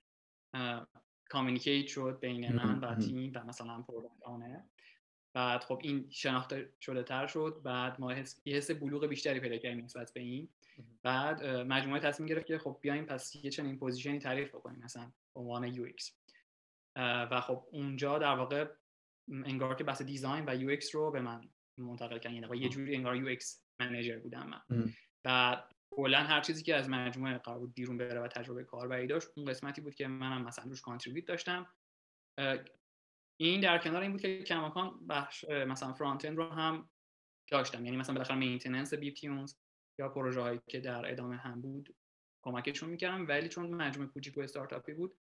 communicate 1.29 1.87
شد 1.87 2.19
بین 2.21 2.53
من 2.53 2.81
و 2.81 2.95
تیم 2.95 3.33
و 3.35 3.45
مثلا 3.45 3.83
product 3.83 4.65
بعد 5.37 5.65
خب 5.65 5.81
این 5.83 6.07
شناخته 6.11 6.73
شده 6.81 7.03
تر 7.03 7.27
شد. 7.27 7.61
بعد 7.65 8.01
ما 8.01 8.11
حس 8.11 8.41
یه 8.45 8.57
حس 8.57 8.71
بلوغ 8.71 9.07
بیشتری 9.07 9.41
پیدا 9.41 9.57
کردیم 9.57 9.85
نسبت 9.85 10.13
به 10.13 10.21
این. 10.21 10.49
بعد 11.03 11.45
مجموعه 11.45 12.01
تصمیم 12.01 12.29
گرفت 12.29 12.47
که 12.47 12.59
خب 12.59 12.79
بیایم 12.81 13.05
پس 13.05 13.37
یه 13.37 13.51
چنین 13.51 13.79
position 13.79 14.14
ی 14.14 14.19
تعریف 14.19 14.49
بکنیم 14.49 14.81
مثلا 14.85 15.13
به 15.35 15.41
عنوان 15.41 15.65
UX. 15.65 16.17
و 16.97 17.41
خب 17.41 17.65
اونجا 17.71 18.19
در 18.19 18.37
واقع 18.37 18.67
انگار 19.29 19.75
که 19.75 19.85
بحث 19.85 20.03
design 20.03 20.45
و 20.49 20.55
UX 20.55 20.95
رو 20.95 21.11
به 21.11 21.21
من 21.21 21.49
منتقل 21.79 22.19
کردن. 22.19 22.35
یعنی 22.35 22.59
یه 22.59 22.69
جوری 22.69 22.95
انگار 22.95 23.17
UX 23.17 23.66
manager 23.81 24.19
بودم 24.19 24.47
من. 24.47 24.93
و 25.25 25.63
کلا 25.91 26.19
هر 26.19 26.41
چیزی 26.41 26.63
که 26.63 26.77
از 26.77 26.89
مجموعه 26.89 27.39
قرار 27.39 27.59
بود 27.59 27.75
بیرون 27.75 27.97
بره 27.97 28.21
و 28.21 28.29
تجربه 28.29 28.65
کاربری 28.65 29.07
داشت 29.07 29.29
اون 29.37 29.47
قسمتی 29.47 29.81
بود 29.81 29.95
که 29.95 30.07
منم 30.07 30.45
مثلا 30.45 30.65
روش 30.65 30.81
contribute 30.81 31.27
داشتم. 31.27 31.67
این 33.41 33.61
در 33.61 33.79
کنار 33.79 34.03
این 34.03 34.13
بود 34.13 34.21
که 34.21 34.43
کماکان 34.43 35.07
بخش 35.07 35.45
مثلا 35.45 35.93
front-end 35.93 36.37
رو 36.37 36.49
هم 36.49 36.91
داشتم. 37.51 37.85
یعنی 37.85 37.97
مثلا 37.97 38.15
بالاخره 38.15 38.37
مینتیننس 38.37 38.95
بی 38.95 39.13
تیونز 39.13 39.55
یا 39.99 40.09
پروژه 40.09 40.41
هایی 40.41 40.61
که 40.71 40.81
در 40.81 41.13
ادامه 41.13 41.37
هم 41.37 41.61
بود 41.61 41.97
کمکشون 42.45 42.91
می‌کردم. 42.91 43.29
ولی 43.29 43.49
چون 43.49 43.75
مجموعه 43.75 44.11
کوچیک 44.11 44.39
و 44.39 44.41
استارتاپی 44.41 44.95
بود 44.95 45.17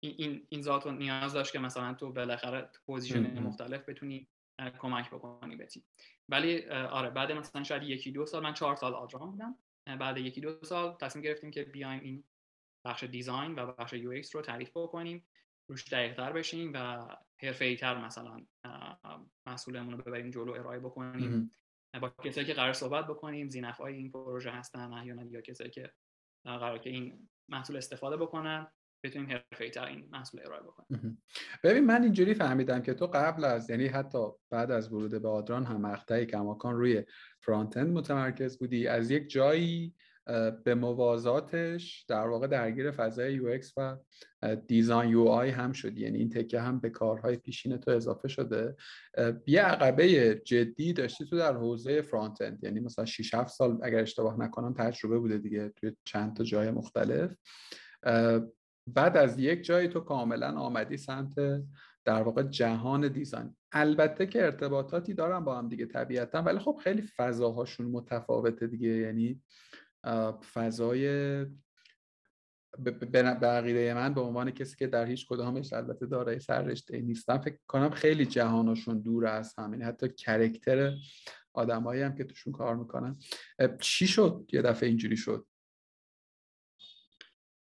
این 0.00 0.46
این 0.48 0.62
ذات 0.62 0.86
نیاز 0.86 1.32
داشت 1.32 1.52
که 1.52 1.58
مثلا 1.58 1.94
تو 1.94 2.12
بالاخره 2.12 2.70
position 2.86 3.38
مختلف 3.38 3.88
بتونی 3.88 4.28
کمک 4.78 5.10
بکنی 5.10 5.56
به 5.56 5.66
تیم. 5.66 5.84
ولی 6.28 6.66
آره 6.70 7.10
بعد 7.10 7.32
مثلا 7.32 7.64
شاید 7.64 7.82
یکی 7.82 8.12
دو 8.12 8.26
سال 8.26 8.42
من 8.42 8.54
چهار 8.54 8.76
سال 8.76 8.94
آدران 8.94 9.30
بودم. 9.30 9.58
بعد 9.98 10.18
یکی 10.18 10.40
دو 10.40 10.64
سال 10.64 10.96
تصمیم 11.00 11.24
گرفتیم 11.24 11.50
که 11.50 11.64
بیایم 11.64 12.00
این 12.00 12.24
بخش 12.84 13.04
design 13.04 13.54
و 13.54 13.72
بخش 13.72 13.92
UX 13.92 14.22
رو 14.34 14.42
تعریف 14.42 14.70
بکنیم 14.70 15.26
روش 15.68 15.92
دقیقتر 15.92 16.32
بشیم 16.32 16.72
و 16.74 17.08
حرفه‌ای 17.42 17.76
تر 17.76 18.04
مثلا 18.04 18.46
محصولمون 19.46 19.92
رو 19.96 20.04
ببریم 20.04 20.30
جلو 20.30 20.52
ارائه 20.52 20.78
بکنیم. 20.78 21.50
با 22.00 22.08
کسایی 22.08 22.46
که 22.46 22.54
قرار 22.54 22.72
صحبت 22.72 23.06
بکنیم 23.06 23.48
ذی‌نفعای 23.48 23.94
این 23.94 24.12
پروژه 24.12 24.50
هستن 24.50 24.92
احیانا 24.92 25.24
یا 25.24 25.40
کسایی 25.40 25.70
که 25.70 25.92
قرار 26.44 26.78
که 26.78 26.90
این 26.90 27.28
محصول 27.48 27.76
استفاده 27.76 28.16
بکنن. 28.16 28.72
بتونیم 29.06 29.30
حرفه‌ای 29.30 29.70
تر 29.70 29.84
این 29.84 30.08
محصول 30.12 30.40
ارائه 30.46 30.62
بکنیم. 30.62 31.22
ببین 31.64 31.84
من 31.84 32.02
اینجوری 32.02 32.34
فهمیدم 32.34 32.82
که 32.82 32.94
تو 32.94 33.06
قبل 33.06 33.44
از 33.44 33.70
یعنی 33.70 33.86
حتی 33.86 34.18
بعد 34.50 34.70
از 34.70 34.92
ورود 34.92 35.22
به 35.22 35.28
آدران 35.28 35.64
هم 35.64 35.80
مقطعی 35.80 36.26
کماکان 36.26 36.74
روی 36.74 37.04
front-end 37.40 37.92
متمرکز 37.92 38.58
بودی. 38.58 38.86
از 38.86 39.10
یک 39.10 39.28
جایی 39.28 39.94
به 40.64 40.74
موازاتش 40.74 42.04
در 42.08 42.26
واقع 42.26 42.46
درگیر 42.46 42.90
فضای 42.90 43.34
UX 43.34 43.58
و 43.76 43.96
design 44.66 45.10
UI 45.10 45.50
هم 45.50 45.72
شدی. 45.72 46.00
یعنی 46.00 46.18
این 46.18 46.28
تکه 46.28 46.60
هم 46.60 46.80
به 46.80 46.90
کارهای 46.90 47.36
پیشین 47.36 47.76
تو 47.76 47.90
اضافه 47.90 48.28
شده. 48.28 48.76
یه 49.46 49.62
عقبه 49.62 50.34
جدی 50.34 50.92
داشتی 50.92 51.24
تو 51.26 51.36
در 51.36 51.56
حوزه 51.56 52.02
front-end 52.02 52.64
یعنی 52.64 52.80
مثلا 52.80 53.04
6 53.04 53.34
7 53.34 53.48
سال 53.48 53.78
اگر 53.82 53.98
اشتباه 53.98 54.40
نکنم 54.40 54.74
تجربه 54.74 55.18
بوده 55.18 55.38
دیگه 55.38 55.68
توی 55.68 55.92
چند 56.04 56.36
تا 56.36 56.44
جای 56.44 56.70
مختلف. 56.70 57.36
بعد 58.86 59.16
از 59.16 59.38
یک 59.38 59.62
جایی 59.62 59.88
تو 59.88 60.00
کاملا 60.00 60.52
آمدی 60.52 60.96
سمت 60.96 61.34
در 62.04 62.22
واقع 62.22 62.42
جهان 62.42 63.08
دیزاین. 63.08 63.56
البته 63.72 64.26
که 64.26 64.44
ارتباطاتی 64.44 65.14
دارن 65.14 65.44
با 65.44 65.58
هم 65.58 65.68
دیگه 65.68 65.86
طبیعتا 65.86 66.42
ولی 66.42 66.58
خب 66.58 66.80
خیلی 66.82 67.02
فضاهاشون 67.16 67.86
متفاوته 67.86 68.66
دیگه. 68.66 68.88
یعنی 68.88 69.42
فضای 70.52 71.06
به 72.78 73.22
عقیده 73.42 73.94
من 73.94 74.14
به 74.14 74.20
عنوان 74.20 74.50
کسی 74.50 74.76
که 74.76 74.86
در 74.86 75.06
هیچ 75.06 75.26
کدامش 75.28 75.72
البته 75.72 76.06
دارای 76.06 76.40
سررشته 76.40 77.00
نیستم 77.00 77.38
فکر 77.38 77.58
کنم 77.66 77.90
خیلی 77.90 78.26
جهانشون 78.26 79.00
دور 79.00 79.26
از 79.26 79.54
هم 79.58 79.72
یعنی 79.72 79.84
حتی 79.84 80.08
کرکتر 80.08 80.92
آدمایی 81.54 82.02
هم 82.02 82.14
که 82.14 82.24
توشون 82.24 82.52
کار 82.52 82.76
می‌کنن. 82.76 83.16
چی 83.80 84.06
شد؟ 84.06 84.44
یه 84.52 84.62
دفعه 84.62 84.88
اینجوری 84.88 85.16
شد. 85.16 85.46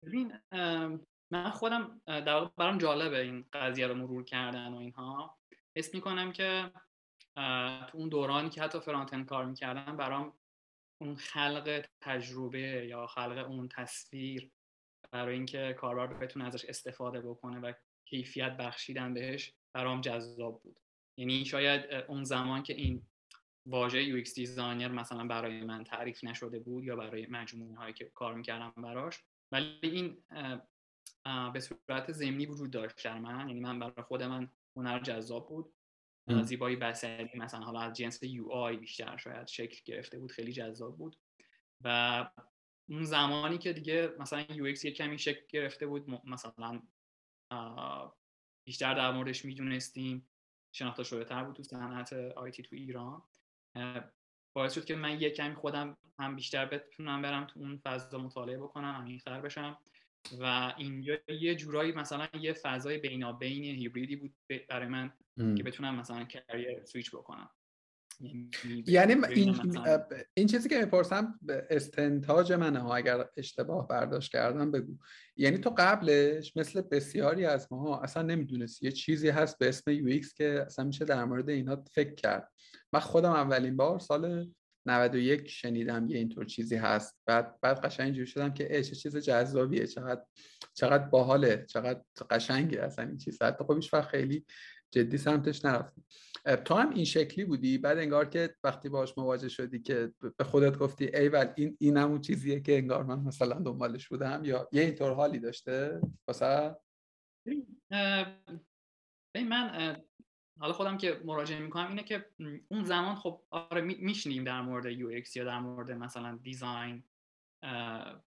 ببین 0.03 0.39
من 1.31 1.49
خودم 1.49 2.01
در 2.05 2.33
واقع 2.33 2.51
برام 2.57 2.77
جالبه 2.77 3.21
این 3.21 3.45
قضیه 3.53 3.87
رو 3.87 3.93
مرور 3.93 4.23
کردن 4.23 4.73
و 4.73 4.77
اینها. 4.77 5.37
حس 5.77 5.93
می‌کنم 5.93 6.31
که 6.31 6.71
تو 7.87 7.97
اون 7.97 8.09
دورانی 8.09 8.49
که 8.49 8.61
حتی 8.61 8.79
front-end 8.79 9.23
کار 9.23 9.45
می‌کردم 9.45 9.97
برام 9.97 10.33
اون 11.01 11.15
خلق 11.15 11.85
تجربه 12.01 12.85
یا 12.89 13.07
خلق 13.07 13.49
اون 13.49 13.67
تصویر 13.67 14.51
برای 15.11 15.33
اینکه 15.33 15.75
کاربر 15.79 16.07
بتونه 16.07 16.45
ازش 16.45 16.65
استفاده 16.65 17.21
بکنه 17.21 17.59
و 17.59 17.73
کیفیت 18.05 18.57
بخشیدن 18.57 19.13
بهش 19.13 19.53
برام 19.73 20.01
جذاب 20.01 20.61
بود. 20.63 20.79
یعنی 21.19 21.45
شاید 21.45 21.93
اون 21.93 22.23
زمان 22.23 22.63
که 22.63 22.73
این 22.73 23.07
واژه 23.65 23.97
UX 23.97 24.35
designer 24.35 24.87
مثلا 24.87 25.27
برای 25.27 25.61
من 25.61 25.83
تعریف 25.83 26.23
نشده 26.23 26.59
بود 26.59 26.83
یا 26.83 26.95
برای 26.95 27.27
مجموعه 27.29 27.75
هایی 27.77 27.93
که 27.93 28.05
کار 28.05 28.33
می‌کردم 28.33 28.73
براش 28.77 29.23
ولی 29.51 29.79
این 29.81 30.23
به 31.53 31.59
صورت 31.59 32.11
ضمنی 32.11 32.45
وجود 32.45 32.71
داشت 32.71 33.03
در 33.03 33.19
من. 33.19 33.47
یعنی 33.47 33.59
من 33.59 33.79
برای 33.79 34.03
خود 34.07 34.23
من 34.23 34.51
هنر 34.75 34.99
جذاب 34.99 35.49
بود. 35.49 35.73
زیبایی 36.43 36.75
بصری 36.75 37.29
مثلا 37.35 37.59
حالا 37.59 37.79
از 37.79 37.97
جنس 37.97 38.23
UI 38.23 38.77
بیشتر 38.77 39.17
شاید 39.17 39.47
شکل 39.47 39.81
گرفته 39.85 40.19
بود 40.19 40.31
خیلی 40.31 40.53
جذاب 40.53 40.97
بود. 40.97 41.17
و 41.83 42.29
اون 42.89 43.03
زمانی 43.03 43.57
که 43.57 43.73
دیگه 43.73 44.15
مثلا 44.19 44.45
UX 44.49 44.85
یه 44.85 44.91
کمی 44.91 45.19
شکل 45.19 45.41
گرفته 45.49 45.87
بود 45.87 46.09
مثلا 46.09 46.81
بیشتر 48.67 48.93
در 48.93 49.11
موردش 49.11 49.45
می‌دونستیم. 49.45 50.29
شناخته 50.75 51.03
شده 51.03 51.23
تر 51.23 51.43
بود 51.43 51.55
تو 51.55 51.63
صنعت 51.63 52.13
IT 52.13 52.63
تو 52.63 52.75
ایران. 52.75 53.23
باعث 54.57 54.73
شد 54.73 54.85
که 54.85 54.95
من 54.95 55.21
یه 55.21 55.29
کمی 55.29 55.55
خودم 55.55 55.97
هم 56.19 56.35
بیشتر 56.35 56.65
بتونم 56.65 57.21
برم 57.21 57.47
تو 57.47 57.59
اون 57.59 57.81
فضا 57.85 58.17
مطالعه 58.17 58.57
بکنم 58.57 58.95
عمیق‌تر 59.01 59.41
بشم. 59.41 59.77
و 60.39 60.73
اینجا 60.77 61.17
یه 61.27 61.55
جورایی 61.55 61.91
مثلا 61.91 62.27
یه 62.39 62.53
فضای 62.53 62.97
بینابین 62.97 63.63
هیبریدی 63.63 64.15
بود 64.15 64.33
برای 64.69 64.87
من 64.87 65.13
که 65.57 65.63
بتونم 65.63 65.95
مثلا 65.95 66.23
کریر 66.23 66.85
سویچ 66.85 67.11
بکنم. 67.11 67.49
یعنی, 68.87 69.15
این, 69.29 69.55
این 70.33 70.47
چیزی 70.47 70.69
که 70.69 70.79
می‌پرسم 70.79 71.39
استنتاج 71.69 72.53
منه 72.53 72.79
ها 72.79 72.95
اگر 72.95 73.25
اشتباه 73.37 73.87
برداشت 73.87 74.31
کردم 74.31 74.71
بگو. 74.71 74.97
یعنی 75.35 75.57
تو 75.57 75.73
قبلش 75.77 76.57
مثل 76.57 76.81
بسیاری 76.81 77.45
از 77.45 77.67
ماها 77.71 78.01
اصلا 78.01 78.23
نمی‌دونست 78.23 78.83
یه 78.83 78.91
چیزی 78.91 79.29
هست 79.29 79.57
به 79.57 79.69
اسم 79.69 79.91
یو 79.91 80.21
که 80.37 80.63
اصلا 80.65 80.85
میشه 80.85 81.05
در 81.05 81.25
مورد 81.25 81.49
اینها 81.49 81.83
فکر 81.91 82.15
کرد. 82.15 82.51
من 82.93 82.99
خودم 82.99 83.31
اولین 83.31 83.77
بار 83.77 83.99
سال 83.99 84.51
91 84.85 85.49
شنیدم 85.49 86.07
یه 86.09 86.17
اینطور 86.17 86.45
چیزی 86.45 86.75
هست. 86.75 87.17
بعد 87.25 87.55
بعد 87.61 87.85
قشنگ 87.85 88.05
اینجوری 88.05 88.27
شدم 88.27 88.53
که 88.53 88.81
چه 88.81 88.95
چیز 88.95 89.17
جذابیه 89.17 89.87
چقدر 89.87 90.21
چقدر 90.73 91.03
باحاله 91.03 91.65
چقدر 91.69 92.01
قشنگه 92.29 92.81
اصلا 92.81 93.05
این 93.05 93.17
چیز 93.17 93.41
حتی 93.41 93.63
خب 93.63 93.75
هیچ 93.75 93.95
خیلی 93.95 94.45
جدی 94.97 95.17
سمتش 95.17 95.65
نرفتم. 95.65 96.03
تو 96.65 96.75
هم 96.75 96.89
این 96.89 97.05
شکلی 97.05 97.45
بودی؟ 97.45 97.77
بعد 97.77 97.97
انگار 97.97 98.29
که 98.29 98.55
وقتی 98.63 98.89
باش 98.89 99.17
مواجه 99.17 99.49
شدی 99.49 99.79
که 99.79 100.13
به 100.37 100.43
خودت 100.43 100.77
گفتی 100.77 101.15
ایول 101.15 101.53
این 101.57 101.77
این 101.79 101.97
همون 101.97 102.21
چیزیه 102.21 102.59
که 102.59 102.77
انگار 102.77 103.03
من 103.03 103.19
مثلا 103.19 103.59
دنبالش 103.59 104.07
بودم 104.07 104.41
یا 104.45 104.69
یه 104.71 104.81
اینطور 104.81 105.13
حالی 105.13 105.39
داشته 105.39 106.01
واسه؟ 106.27 106.75
من 109.35 109.95
حالا 110.59 110.73
خودم 110.73 110.97
که 110.97 111.21
مراجعه 111.25 111.59
می‌کنم 111.59 111.87
اینه 111.87 112.03
که 112.03 112.25
اون 112.67 112.83
زمان 112.83 113.15
خب 113.15 113.43
آره 113.49 113.81
می‌شنیدیم 113.81 114.43
در 114.43 114.61
مورد 114.61 114.85
UX 114.85 115.35
یا 115.35 115.43
در 115.43 115.59
مورد 115.59 115.91
مثلا 115.91 116.39
design 116.43 117.03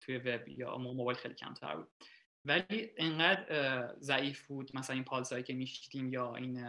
توی 0.00 0.18
وب 0.18 0.48
یا 0.48 0.78
موبایل 0.78 1.18
خیلی 1.18 1.34
کمتر 1.34 1.76
بود. 1.76 1.88
ولی 2.44 2.90
انقدر 2.96 3.94
ضعیف 4.00 4.46
بود 4.46 4.76
مثلا 4.76 4.94
این 4.94 5.04
پالسایی 5.04 5.42
که 5.42 5.54
می‌گرفتیم 5.54 6.08
یا 6.08 6.36
این 6.36 6.64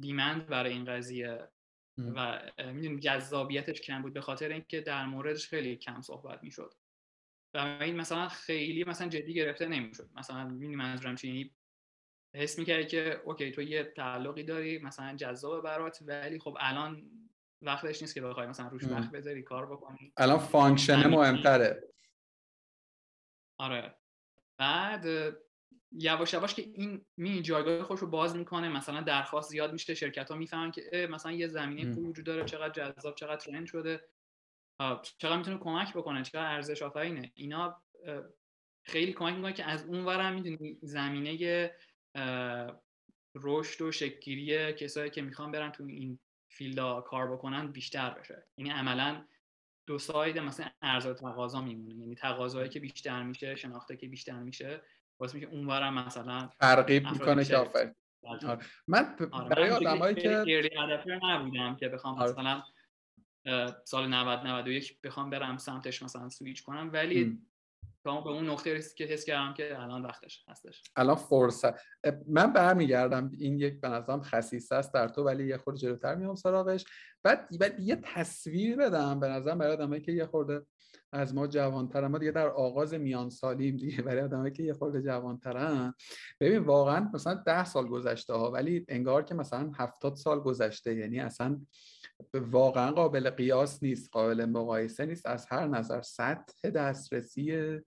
demand 0.00 0.46
برای 0.46 0.72
این 0.72 0.84
قضیه 0.84 1.48
و 1.98 2.42
می‌دونی 2.58 3.00
جذابیتش 3.00 3.80
کم 3.80 4.02
بود 4.02 4.12
به 4.12 4.20
خاطر 4.20 4.48
اینکه 4.48 4.80
در 4.80 5.06
موردش 5.06 5.48
خیلی 5.48 5.76
کم 5.76 6.00
صحبت 6.00 6.42
می‌شد. 6.42 6.74
و 7.54 7.58
این 7.58 7.96
مثلا 7.96 8.28
خیلی 8.28 8.84
مثلا 8.84 9.08
جدی 9.08 9.34
گرفته 9.34 9.66
نمی‌شد. 9.66 10.10
مثلا 10.16 10.44
می‌دونی 10.44 10.76
منظورم 10.76 11.14
چی؟ 11.14 11.28
یعنی 11.28 11.54
حس 12.34 12.58
می‌کردی 12.58 12.86
که 12.86 13.20
okay 13.24 13.50
تو 13.50 13.62
یه 13.62 13.84
تعلقی 13.84 14.42
داری 14.42 14.78
مثلا 14.78 15.16
جذاب 15.16 15.64
برات 15.64 15.98
ولی 16.06 16.38
خب 16.38 16.56
الان 16.60 17.10
وقتش 17.62 18.02
نیست 18.02 18.14
که 18.14 18.20
بخوای 18.20 18.46
مثلا 18.46 18.68
روش 18.68 18.84
وقت 18.84 19.10
بذاری 19.10 19.42
کار 19.42 19.66
بکنی. 19.66 20.12
الان 20.16 20.38
function 20.38 21.06
مهمتره. 21.06 21.93
آره. 23.58 23.94
بعد 24.58 25.06
یواش 25.92 26.32
یواش 26.32 26.54
که 26.54 26.62
این 26.62 27.04
می 27.16 27.42
جایگاه 27.42 27.82
خودش 27.82 28.00
رو 28.00 28.06
باز 28.06 28.36
می‌کنه 28.36 28.68
مثلا 28.68 29.00
درخواست 29.00 29.50
زیاد 29.50 29.72
میشه 29.72 29.94
شرکت 29.94 30.30
ها 30.30 30.36
می‌فهمن 30.36 30.70
که 30.70 31.08
مثلا 31.10 31.32
یه 31.32 31.48
زمینه 31.48 31.94
خوب 31.94 32.06
وجود 32.06 32.26
داره 32.26 32.44
چقدر 32.44 32.92
جذاب 32.92 33.14
چقدر 33.14 33.36
trend 33.36 33.66
شده. 33.66 34.08
چقدر 35.18 35.36
می‌تونه 35.36 35.58
کمک 35.58 35.94
بکنه 35.94 36.22
چقدر 36.22 36.54
ارزش 36.54 36.82
آفرینه. 36.82 37.32
اینا 37.34 37.82
خیلی 38.86 39.12
کمک 39.12 39.34
می‌کنه 39.34 39.52
که 39.52 39.64
از 39.64 39.84
اون 39.84 40.04
ورم 40.04 40.34
می‌دونی 40.34 40.78
زمینه 40.82 41.70
رشد 43.34 43.82
و 43.82 43.92
شکلگیری 43.92 44.72
کسایی 44.72 45.10
که 45.10 45.22
می‌خوان 45.22 45.52
برن 45.52 45.72
تو 45.72 45.84
این 45.84 46.18
فیلدا 46.50 47.00
کار 47.00 47.32
بکنن 47.32 47.72
بیشتر 47.72 48.10
بشه. 48.10 48.46
یعنی 48.58 48.70
عملا 48.70 49.24
دو 49.86 49.98
ساید 49.98 50.38
مثلا 50.38 50.66
ارز 50.82 51.06
و 51.06 51.14
تقاضا 51.14 51.60
میمونه 51.60 51.94
یعنی 51.94 52.14
تقاضایی 52.14 52.68
که 52.68 52.80
بیشتر 52.80 53.22
میشه 53.22 53.56
شناخته 53.56 53.96
که 53.96 54.08
بیشتر 54.08 54.42
میشه 54.42 54.82
واسه 55.20 55.34
میگه 55.34 55.46
اونورم 55.46 55.94
مثلا 55.94 56.50
ترغیب 56.60 57.10
می‌کنه 57.10 57.44
که 57.44 57.56
آفر 57.56 57.94
آره. 58.24 58.58
من 58.88 59.16
آره. 59.32 59.48
برای 59.48 59.70
آدمایی 59.70 60.14
که 60.14 60.44
نبودم 61.22 61.76
که 61.76 61.88
بخوام 61.88 62.18
آره. 62.18 62.30
مثلا 62.30 62.62
سال 63.84 64.08
90 64.08 64.46
91 64.46 65.00
بخوام 65.00 65.30
برم 65.30 65.56
سمتش 65.56 66.02
مثلا 66.02 66.28
سویچ 66.28 66.62
کنم 66.62 66.90
ولی 66.92 67.38
تا 68.04 68.20
به 68.20 68.30
اون 68.30 68.50
نقطه 68.50 68.82
که 68.96 69.04
حس 69.04 69.24
کردم 69.24 69.54
که 69.54 69.80
الان 69.80 70.02
وقتش 70.02 70.44
هستش. 70.48 70.82
الان 70.96 71.16
فرصت. 71.16 71.74
من 72.26 72.52
برمیگردم 72.52 73.30
این 73.38 73.58
یک 73.58 73.80
به 73.80 73.88
نظرم 73.88 74.22
خصیصه 74.22 74.74
است 74.74 74.94
در 74.94 75.08
تو 75.08 75.22
ولی 75.24 75.46
یه 75.46 75.56
خورده 75.56 75.80
جلوتر 75.80 76.14
میام 76.14 76.34
سراغش. 76.34 76.84
بعد, 77.22 77.48
بعد 77.60 77.80
یه 77.80 77.96
تصویر 78.02 78.76
بدم 78.76 79.20
به 79.20 79.28
نظرم 79.28 79.58
برای 79.58 79.72
آدمایی 79.72 80.02
که 80.02 80.12
یه 80.12 80.26
خورده 80.26 80.62
از 81.12 81.34
ما 81.34 81.46
جوانترن. 81.46 82.06
ما 82.06 82.18
دیگه 82.18 82.30
در 82.30 82.48
آغاز 82.48 82.94
میان 82.94 83.30
سالیم 83.30 83.76
دیگه 83.76 84.02
برای 84.02 84.22
آدمایی 84.22 84.52
که 84.52 84.62
یه 84.62 84.74
خورده 84.74 85.02
جوانترن. 85.02 85.94
ببین 86.40 86.58
واقعا 86.58 87.10
مثلا 87.14 87.34
ده 87.34 87.64
سال 87.64 87.88
گذشته 87.88 88.34
ها 88.34 88.50
ولی 88.50 88.84
انگار 88.88 89.22
که 89.22 89.34
مثلا 89.34 89.70
هفتاد 89.74 90.14
سال 90.14 90.40
گذشته 90.40 90.94
یعنی 90.94 91.20
اصلا 91.20 91.60
واقعا 92.34 92.90
قابل 92.90 93.30
قیاس 93.30 93.82
نیست 93.82 94.10
قابل 94.12 94.44
مقایسه 94.44 95.06
نیست. 95.06 95.26
از 95.26 95.46
هر 95.46 95.66
نظر 95.66 96.02
سطح 96.02 96.70
دسترسی 96.70 97.78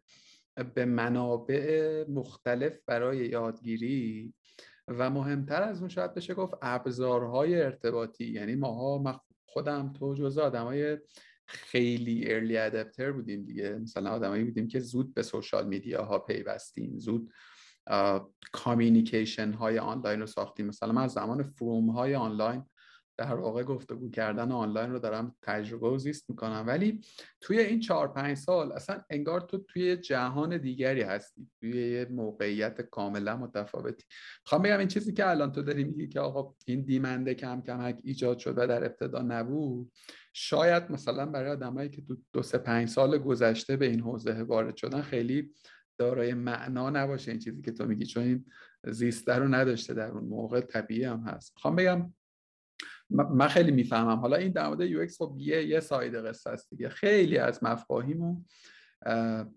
به 0.74 0.86
منابع 0.86 2.06
مختلف 2.10 2.80
برای 2.86 3.18
یادگیری. 3.18 4.34
و 4.88 5.10
مهمتر 5.10 5.64
از 5.64 5.80
اون 5.80 5.90
شاید 5.90 6.14
بشه 6.14 6.34
گفت 6.34 6.54
ابزارهای 6.62 7.62
ارتباطی. 7.62 8.26
یعنی 8.26 8.56
ماها 8.56 9.22
خودم 9.46 9.94
تو 9.94 10.16
جزء 10.16 10.42
آدمای 10.42 10.98
خیلی 11.46 12.34
ارلی 12.34 12.58
ادپتر 12.58 13.12
بودیم 13.12 13.46
دیگه. 13.46 13.74
مثلا 13.74 14.10
آدمایی 14.12 14.44
بودیم 14.44 14.68
که 14.68 14.80
زود 14.80 15.14
به 15.14 15.24
سوشال 15.24 15.68
میدیا 15.68 16.06
ها 16.06 16.20
پیوستیم 16.20 16.98
زود 16.98 17.34
کامیونیکیشن 18.52 19.52
های 19.52 19.80
آنلاین 19.80 20.20
رو 20.20 20.26
ساختیم. 20.26 20.68
مثلا 20.68 20.92
من 20.92 21.04
از 21.04 21.12
زمان 21.12 21.44
فروم 21.44 21.90
های 21.90 22.16
آنلاین 22.16 22.64
در 23.18 23.34
واقع 23.34 23.64
گفتگو 23.64 24.10
کردن 24.10 24.52
آنلاین 24.52 24.92
رو 24.92 25.00
دارم 25.00 25.36
تجربه 25.42 25.88
و 25.90 25.98
زیست 25.98 26.30
می‌کنم. 26.30 26.64
ولی 26.68 27.02
توی 27.42 27.60
این 27.60 27.80
چهار 27.80 28.08
پنج 28.08 28.38
سال 28.38 28.72
اصلا 28.72 29.04
انگار 29.10 29.42
تو 29.42 29.58
توی 29.58 29.98
جهان 29.98 30.58
دیگری 30.58 31.02
هستی 31.02 31.50
توی 31.60 31.92
یه 31.92 32.08
موقعیت 32.12 32.82
کاملا 32.82 33.38
متفاوتی. 33.38 34.04
خواهم 34.46 34.64
بگم 34.64 34.80
این 34.80 34.88
چیزی 34.88 35.14
که 35.14 35.30
الان 35.30 35.52
تو 35.52 35.62
داری 35.62 35.84
میگی 35.84 36.08
که 36.08 36.20
آقا 36.20 36.56
این 36.66 36.82
دیمنده 36.82 37.34
کم 37.34 37.62
کمک 37.62 38.00
ایجاد 38.04 38.38
شد 38.38 38.58
و 38.58 38.68
در 38.68 38.86
ابتدا 38.86 39.22
نبود 39.22 39.92
شاید 40.34 40.92
مثلا 40.92 41.26
برای 41.26 41.52
آدمایی 41.52 41.90
که 41.90 42.02
تو 42.02 42.18
دو 42.34 42.44
سه 42.44 42.58
پنج 42.58 42.90
سال 42.90 43.18
گذشته 43.18 43.78
به 43.78 43.86
این 43.86 44.00
حوزه 44.00 44.44
وارد 44.44 44.76
شدن 44.76 45.02
خیلی 45.02 45.54
دارای 45.98 46.34
معنا 46.34 46.90
نباشه 46.90 47.32
این 47.32 47.40
چیزی 47.40 47.62
که 47.62 47.72
تو 47.72 47.86
میگی 47.86 48.06
چون 48.06 48.24
این 48.24 48.46
زیسته 48.88 49.36
رو 49.36 49.48
نداشته 49.48 49.94
در 49.94 50.12
اون 50.12 50.24
موقع 50.24 50.62
طبیعی 50.62 51.04
هم 51.04 51.20
هست. 51.20 51.54
خواهم 51.58 51.76
بگم 51.76 52.14
من 53.10 53.48
خیلی 53.48 53.72
می‌فهمم. 53.72 54.20
حالا 54.20 54.36
این 54.36 54.52
در 54.52 54.68
مورد 54.68 54.82
UX 54.82 55.18
خب 55.18 55.36
یه 55.38 55.68
یه 55.68 55.80
side 55.80 56.16
قصه 56.16 56.50
است 56.50 56.70
دیگه. 56.70 56.90
خیلی 56.90 57.38
از 57.38 57.64
مفاهیم 57.64 58.22
و 58.22 58.42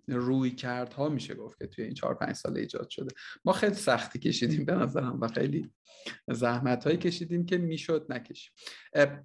روی 0.09 0.51
کردها 0.51 1.09
میشه 1.09 1.35
گفت 1.35 1.59
که 1.59 1.67
توی 1.67 1.85
این 1.85 1.95
چهار 1.95 2.15
پنج 2.15 2.37
سال 2.37 2.57
ایجاد 2.57 2.89
شده. 2.89 3.15
ما 3.45 3.53
خیلی 3.53 3.75
سختی 3.75 4.19
کشیدیم 4.19 4.65
به 4.65 4.75
نظرم 4.75 5.21
و 5.21 5.29
خیلی 5.29 5.71
زحمت 6.29 6.85
هایی 6.85 6.97
کشیدیم 6.97 7.47
که 7.47 7.59
می‌شد 7.59 8.07
نکشیم. 8.09 8.53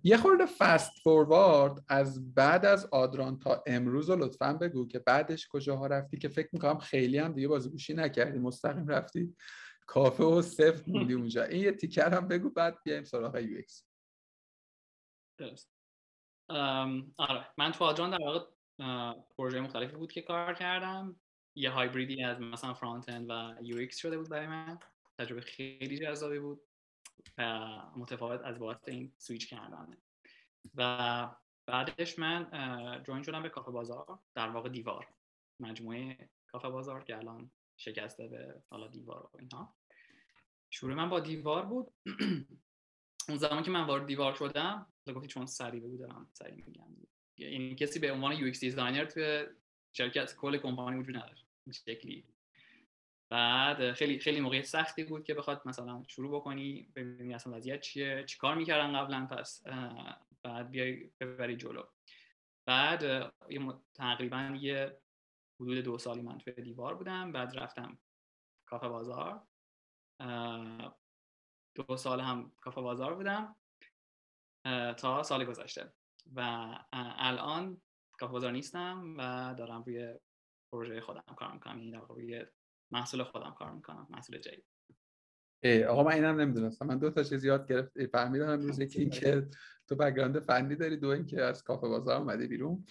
یه 0.04 0.18
خورده 0.18 0.46
fast 0.58 0.92
forward 1.04 1.84
از 1.88 2.34
بعد 2.34 2.66
از 2.66 2.88
آجان 2.92 3.40
تا 3.40 3.64
امروز 3.68 4.10
رو 4.10 4.24
لطفا 4.24 4.54
بگو 4.54 4.88
که 4.88 5.00
بعدش 5.00 5.48
کجاها 5.48 5.88
رفتی 5.88 6.18
که 6.18 6.28
فکر 6.30 6.50
می‌کنم 6.54 6.78
خیلی 6.78 7.18
هم 7.18 7.34
دیگه 7.34 7.48
بازیگوشی 7.48 7.94
نکردی. 7.94 8.40
مستقیم 8.40 8.88
رفتی؟ 8.88 9.36
کافه 9.86 10.24
و 10.24 10.42
صفر 10.42 10.84
موندی 10.88 11.14
اونجا. 11.14 11.44
این 11.44 11.64
یه 11.64 11.72
تیکر 11.72 12.14
هم 12.14 12.28
بگو 12.28 12.50
بعد 12.50 12.84
بیایم 12.84 13.04
سراغ 13.04 13.36
UX. 13.36 13.86
درست. 15.38 15.76
آره. 17.18 17.48
من 17.58 17.72
تو 17.72 17.84
آجان 17.84 18.10
در 18.10 18.22
واقع 18.22 18.46
پروژه 19.38 19.62
مختلفی 19.62 19.96
بود 19.96 20.12
که 20.12 20.22
کار 20.22 20.54
کردم. 20.54 21.20
یه 21.56 21.70
هایبریدی 21.70 22.24
از 22.24 22.40
مثلا 22.40 22.74
front-end 22.74 23.30
و 23.30 23.56
UX 23.62 23.98
شده 23.98 24.18
بود 24.18 24.30
برای 24.30 24.48
من. 24.48 24.80
تجربه 25.20 25.42
خیلی 25.42 25.98
جذابی 25.98 26.40
بود. 26.40 26.62
متفاوت 27.96 28.42
از 28.42 28.60
بابت 28.60 28.90
این 28.90 29.14
سویچ 29.18 29.50
کردن. 29.50 29.98
و 30.76 31.36
بعدش 31.66 32.20
من 32.20 32.50
join 33.08 33.24
شدم 33.24 33.44
به 33.44 33.50
کافه 33.50 33.72
بازار. 33.72 34.20
در 34.36 34.50
واقع 34.50 34.70
دیوار. 34.70 35.08
مجموعه 35.60 36.30
کافه 36.48 36.70
بازار 36.70 37.04
که 37.04 37.18
الان 37.18 37.52
شکسته 37.78 38.28
به 38.28 38.62
حالا 38.70 38.88
دیوار 38.88 39.30
و 39.34 39.38
اینها. 39.40 39.76
شروع 40.70 40.94
من 40.94 41.10
با 41.10 41.20
دیوار 41.20 41.66
بود. 41.66 41.92
اون 43.30 43.38
زمان 43.38 43.64
که 43.64 43.72
من 43.72 43.84
وارد 43.86 44.06
دیوار 44.06 44.34
شدم 44.34 44.88
گفتی 45.08 45.28
چون 45.28 45.46
سریع 45.46 45.82
بگو 45.82 45.98
دارم 45.98 46.30
سریع 46.34 46.64
میگم. 46.68 46.84
یعنی 47.38 47.76
کسی 47.76 48.00
به 48.00 48.12
عنوان 48.12 48.32
UX 48.32 48.60
designer 48.60 49.06
توی 49.06 49.46
شرکت 49.94 50.36
کل 50.36 50.58
کمپانی 50.58 51.00
وجود 51.00 51.18
نداشت. 51.18 51.46
این 51.66 51.74
شکلی. 51.74 52.24
بعد 53.30 53.94
خیلی 53.94 54.20
خیلی 54.20 54.42
موقع 54.42 54.62
سختی 54.62 55.04
بود 55.04 55.24
که 55.24 55.34
بخواد 55.34 55.62
مثلا 55.66 56.04
شروع 56.08 56.36
بکنی 56.36 56.92
ببینی 56.96 57.34
اصلا 57.34 57.58
وضعیت 57.58 57.82
چیه 57.82 58.24
چیکار 58.28 58.56
می‌کردن 58.56 58.94
قبلا 58.94 59.26
پس 59.26 59.64
بعد 60.44 60.70
بیای 60.72 61.10
ببری 61.20 61.56
جلو. 61.56 61.84
بعد 62.66 63.34
تقریبا 63.94 64.58
یه 64.62 64.98
حدود 65.60 65.78
دو 65.78 65.98
سالی 65.98 66.22
من 66.22 66.38
توی 66.38 66.54
دیوار 66.54 66.96
بودم 66.96 67.32
بعد 67.32 67.60
رفتم 67.60 68.00
کافه 68.66 68.88
بازار. 68.88 69.42
دو 71.76 71.98
سال 71.98 72.20
هم 72.20 72.52
کافه 72.62 72.82
بازار 72.82 73.16
بودم 73.16 73.56
تا 74.98 75.24
سال 75.24 75.46
گذشته. 75.46 75.94
و 76.36 76.70
الان 76.94 77.82
کافه 78.20 78.34
بازار 78.34 78.52
نیستم 78.52 79.16
و 79.18 79.56
دارم 79.58 79.84
روی 79.84 80.14
پروژه 80.72 81.02
خودم 81.02 81.36
کار 81.38 81.54
می‌کنم 81.54 81.84
یعنی 81.84 82.06
روی 82.10 82.46
محصول 82.92 83.24
خودم 83.24 83.56
کار 83.60 83.72
می‌کنم 83.72 84.08
محصول 84.10 84.38
جدید. 84.38 84.66
آقا 85.88 86.04
من 86.04 86.12
اینم 86.12 86.42
نمی‌دونستم. 86.42 86.86
من 86.86 86.98
دو 86.98 87.10
تا 87.10 87.24
چیز 87.24 87.44
یاد 87.44 87.68
گرفت. 87.68 88.06
فهمیدم 88.06 88.50
امروز 88.50 88.80
یکی 88.80 89.00
این 89.00 89.10
که 89.10 89.50
تو 89.88 89.96
بگراند 89.96 90.40
فنی 90.40 90.76
داری 90.76 90.98
دو 90.98 91.08
اینکه 91.08 91.42
از 91.42 91.64
کافه 91.64 91.88
بازار 91.88 92.18
اومده 92.18 92.48
بیرون. 92.48 92.86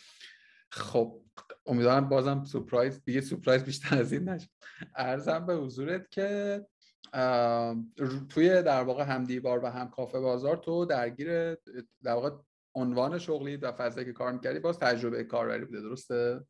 خب 0.74 1.20
امیدوارم 1.66 2.08
بازم 2.08 2.44
سورپرایز 2.44 3.04
دیگه 3.04 3.20
سورپرایز 3.20 3.64
بیشتر 3.64 3.98
از 3.98 4.12
این 4.12 4.28
نشه. 4.28 4.48
ارزم 4.96 5.46
به 5.46 5.54
حضورت 5.54 6.10
که 6.10 6.60
توی 8.28 8.62
در 8.62 8.82
واقع 8.82 9.04
هم 9.04 9.24
دیوار 9.24 9.64
و 9.64 9.66
هم 9.66 9.90
کافه 9.90 10.20
بازار 10.20 10.56
تو 10.56 10.84
درگیر 10.84 11.54
در 11.54 12.12
واقع 12.12 12.30
عنوان 12.74 13.18
شغلی 13.18 13.56
و 13.56 13.72
فضایی 13.72 14.06
که 14.06 14.12
کار 14.12 14.32
می‌کردی 14.32 14.58
باز 14.58 14.78
تجربه 14.78 15.24
کاربری 15.24 15.64
بوده 15.64 15.80
درسته؟ 15.80 16.46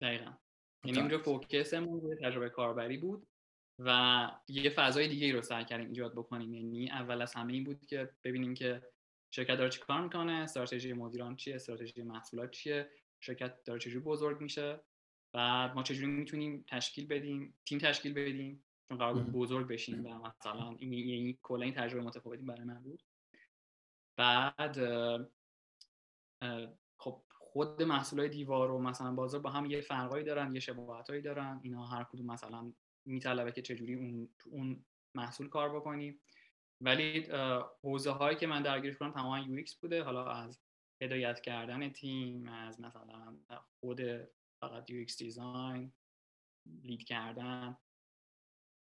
دقیقا. 0.00 0.32
یعنی 0.84 1.00
اونجا 1.00 1.18
فوکسمون 1.18 2.00
روی 2.00 2.16
تجربه 2.16 2.48
کاربری 2.48 2.96
بود 2.96 3.26
و 3.78 4.30
یه 4.48 4.70
فضای 4.70 5.08
دیگه 5.08 5.32
رو 5.32 5.42
سعی 5.42 5.64
کردیم 5.64 5.88
ایجاد 5.88 6.12
بکنیم. 6.12 6.54
یعنی 6.54 6.90
اول 6.90 7.22
از 7.22 7.34
همه 7.34 7.52
این 7.52 7.64
بود 7.64 7.86
که 7.86 8.10
ببینیم 8.24 8.54
که 8.54 8.82
شرکت 9.34 9.56
داره 9.56 9.70
چی 9.70 9.80
کار 9.80 10.00
می‌کنه؟ 10.00 10.32
استراتژی 10.32 10.92
مدیران 10.92 11.36
چیه؟ 11.36 11.54
استراتژی 11.54 12.02
محصولات 12.02 12.50
چیه؟ 12.50 12.90
شرکت 13.20 13.64
داره 13.64 13.80
چجوری 13.80 14.04
بزرگ 14.04 14.40
میشه؟ 14.40 14.80
و 15.34 15.68
ما 15.74 15.82
چجوری 15.82 16.06
می‌تونیم 16.06 16.64
تشکیل 16.68 17.06
بدیم؟ 17.06 17.54
تیم 17.66 17.78
تشکیل 17.78 18.14
بدیم؟ 18.14 18.64
چون 18.88 18.98
قرار 18.98 19.14
بود 19.14 19.32
بزرگ 19.32 19.68
بشیم 19.68 20.06
و 20.06 20.18
مثلا 20.18 20.76
این 20.78 20.92
یعنی 20.92 21.38
کلا 21.42 21.64
این 21.64 21.74
تجربه 21.74 22.04
متفاوتی 22.04 22.42
برای 22.42 22.64
من 22.64 22.82
بود. 22.82 23.02
بعد 24.16 24.78
خب 26.98 27.22
خود 27.28 27.82
محصول 27.82 28.20
های 28.20 28.28
دیوار 28.28 28.70
و 28.70 28.78
مثلا 28.78 29.12
بازار 29.12 29.40
با 29.40 29.50
هم 29.50 29.66
یه 29.66 29.80
فرقایی 29.80 30.24
دارن 30.24 30.54
یه 30.54 30.60
شباهتایی 30.60 31.22
دارن. 31.22 31.60
اینا 31.62 31.86
هر 31.86 32.04
کدوم 32.04 32.26
مثلا 32.26 32.72
میطلبه 33.04 33.52
که 33.52 33.62
چجوری 33.62 33.94
اون 33.94 34.28
اون 34.46 34.84
محصول 35.14 35.48
کار 35.48 35.76
بکنی 35.76 36.20
ولی 36.84 37.26
حوزه 37.82 38.10
هایی 38.10 38.36
که 38.36 38.46
من 38.46 38.62
درگیرش 38.62 38.96
کنم 38.96 39.12
تماما 39.12 39.38
UX 39.38 39.64
بوده. 39.80 40.02
حالا 40.02 40.32
از 40.32 40.60
هدایت 41.02 41.40
کردن 41.40 41.88
تیم 41.88 42.48
از 42.48 42.80
مثلا 42.80 43.38
خود 43.80 44.00
فقط 44.60 44.90
UX 44.90 45.04
design 45.18 45.92
lead 46.82 47.04
کردن 47.04 47.76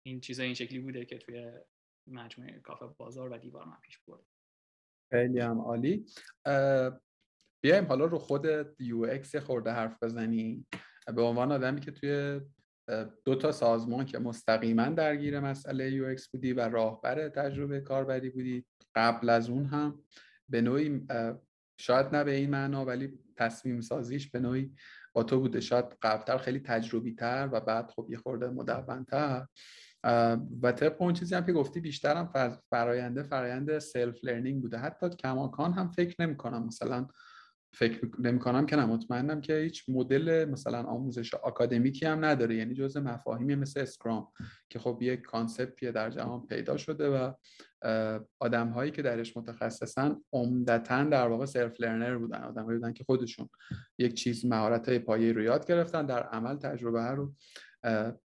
این 0.06 0.20
چیزا 0.20 0.42
این 0.42 0.54
شکلی 0.54 0.78
بوده 0.78 1.04
که 1.04 1.18
توی 1.18 1.52
مجموعه 2.06 2.60
کافه 2.60 2.86
بازار 2.86 3.32
و 3.32 3.38
دیوار 3.38 3.64
من 3.64 3.80
پیش 3.82 3.98
برده. 3.98 4.24
خیلی 5.12 5.40
هم 5.40 5.60
عالی. 5.60 6.06
بیایم 7.64 7.86
حالا 7.88 8.04
رو 8.04 8.18
خود 8.18 8.46
UX 8.80 9.36
خورده 9.36 9.70
حرف 9.70 10.02
بزنی 10.02 10.66
به 11.14 11.22
عنوان 11.22 11.52
آدمی 11.52 11.80
که 11.80 11.90
توی 11.90 12.40
دو 13.24 13.34
تا 13.34 13.52
سازمان 13.52 14.04
که 14.04 14.18
مستقیما 14.18 14.84
درگیر 14.84 15.40
مسئله 15.40 15.90
UX 15.92 16.28
بودی 16.28 16.52
و 16.52 16.68
راهبر 16.68 17.28
تجربه 17.28 17.80
کاربری 17.80 18.30
بودی. 18.30 18.66
قبل 18.94 19.28
از 19.28 19.50
اون 19.50 19.64
هم 19.64 20.02
به 20.48 20.60
نوعی 20.60 21.06
شاید 21.80 22.06
نه 22.06 22.24
به 22.24 22.30
این 22.30 22.50
معنا 22.50 22.84
ولی 22.84 23.18
تصمیم 23.36 23.80
سازیش 23.80 24.30
به 24.30 24.40
نوعی 24.40 24.74
با 25.12 25.22
تو 25.22 25.40
بوده. 25.40 25.60
شاید 25.60 25.84
قبلتر 26.02 26.38
خیلی 26.38 26.60
تجربی 26.60 27.14
تر 27.14 27.48
و 27.52 27.60
بعد 27.60 27.90
خب 27.90 28.06
یه 28.10 28.18
خورده 28.18 28.50
مدونتر. 28.50 29.46
و 30.62 30.72
طبق 30.72 31.02
اون 31.02 31.12
چیزی 31.12 31.34
هم 31.34 31.46
که 31.46 31.52
گفتی 31.52 31.80
بیشترم 31.80 32.32
فراینده 32.70 33.22
فرایند 33.22 33.78
self 33.78 34.24
learning 34.24 34.62
بوده. 34.62 34.78
حتی 34.78 35.08
کماکان 35.08 35.72
هم 35.72 35.88
فکر 35.88 36.16
نمی 36.18 36.36
کنم 36.36 36.66
مثلا 36.66 37.08
فکر 37.72 38.08
نمی 38.18 38.38
کنم 38.38 38.66
که 38.66 38.76
مطمئنم 38.76 39.40
که 39.40 39.56
هیچ 39.56 39.84
مدل 39.88 40.44
مثلا 40.44 40.82
آموزش 40.82 41.34
آکادمیکی 41.34 42.06
هم 42.06 42.24
نداره. 42.24 42.56
یعنی 42.56 42.74
جزء 42.74 43.00
مفاهیمی 43.00 43.54
مثل 43.54 43.80
Scrum 43.80 44.28
که 44.70 44.78
خب 44.78 44.98
یک 45.00 45.22
concept 45.22 45.77
یه 45.77 45.92
در 45.92 46.10
جهان 46.10 46.46
پیدا 46.46 46.76
شده 46.76 47.08
و 47.08 47.32
آدم 48.38 48.68
هایی 48.68 48.90
که 48.90 49.02
درش 49.02 49.36
متخصصن 49.36 50.16
عمدتا 50.32 51.04
در 51.04 51.28
واقع 51.28 51.44
self 51.46 51.80
learner 51.80 52.18
بودن 52.18 52.42
آدم 52.42 52.62
بودن 52.62 52.92
که 52.92 53.04
خودشون 53.04 53.48
یک 53.98 54.14
چیز 54.14 54.46
مهارت 54.46 54.88
های 54.88 54.98
پایه 54.98 55.32
رو 55.32 55.42
یاد 55.42 55.66
گرفتن 55.66 56.06
در 56.06 56.22
عمل 56.22 56.56
تجربه 56.56 57.00
رو 57.00 57.34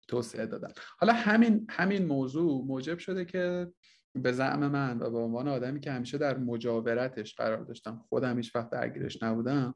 توسعه 0.09 0.47
دادن. 0.47 0.73
حالا 0.99 1.13
همین 1.13 1.67
همین 1.71 2.07
موضوع 2.07 2.65
موجب 2.67 2.99
شده 2.99 3.25
که 3.25 3.73
به 4.15 4.33
زعم 4.33 4.69
من 4.69 4.99
و 5.03 5.11
به 5.11 5.19
عنوان 5.19 5.49
آدمی 5.49 5.81
که 5.81 5.93
همیشه 5.93 6.19
در 6.19 6.39
مجاورتش 6.39 7.35
قرار 7.35 7.65
داشتم 7.65 7.99
خودم 8.09 8.37
هیچ 8.37 8.57
وقت 8.57 8.71
درگیرش 8.71 9.23
نبودم 9.23 9.75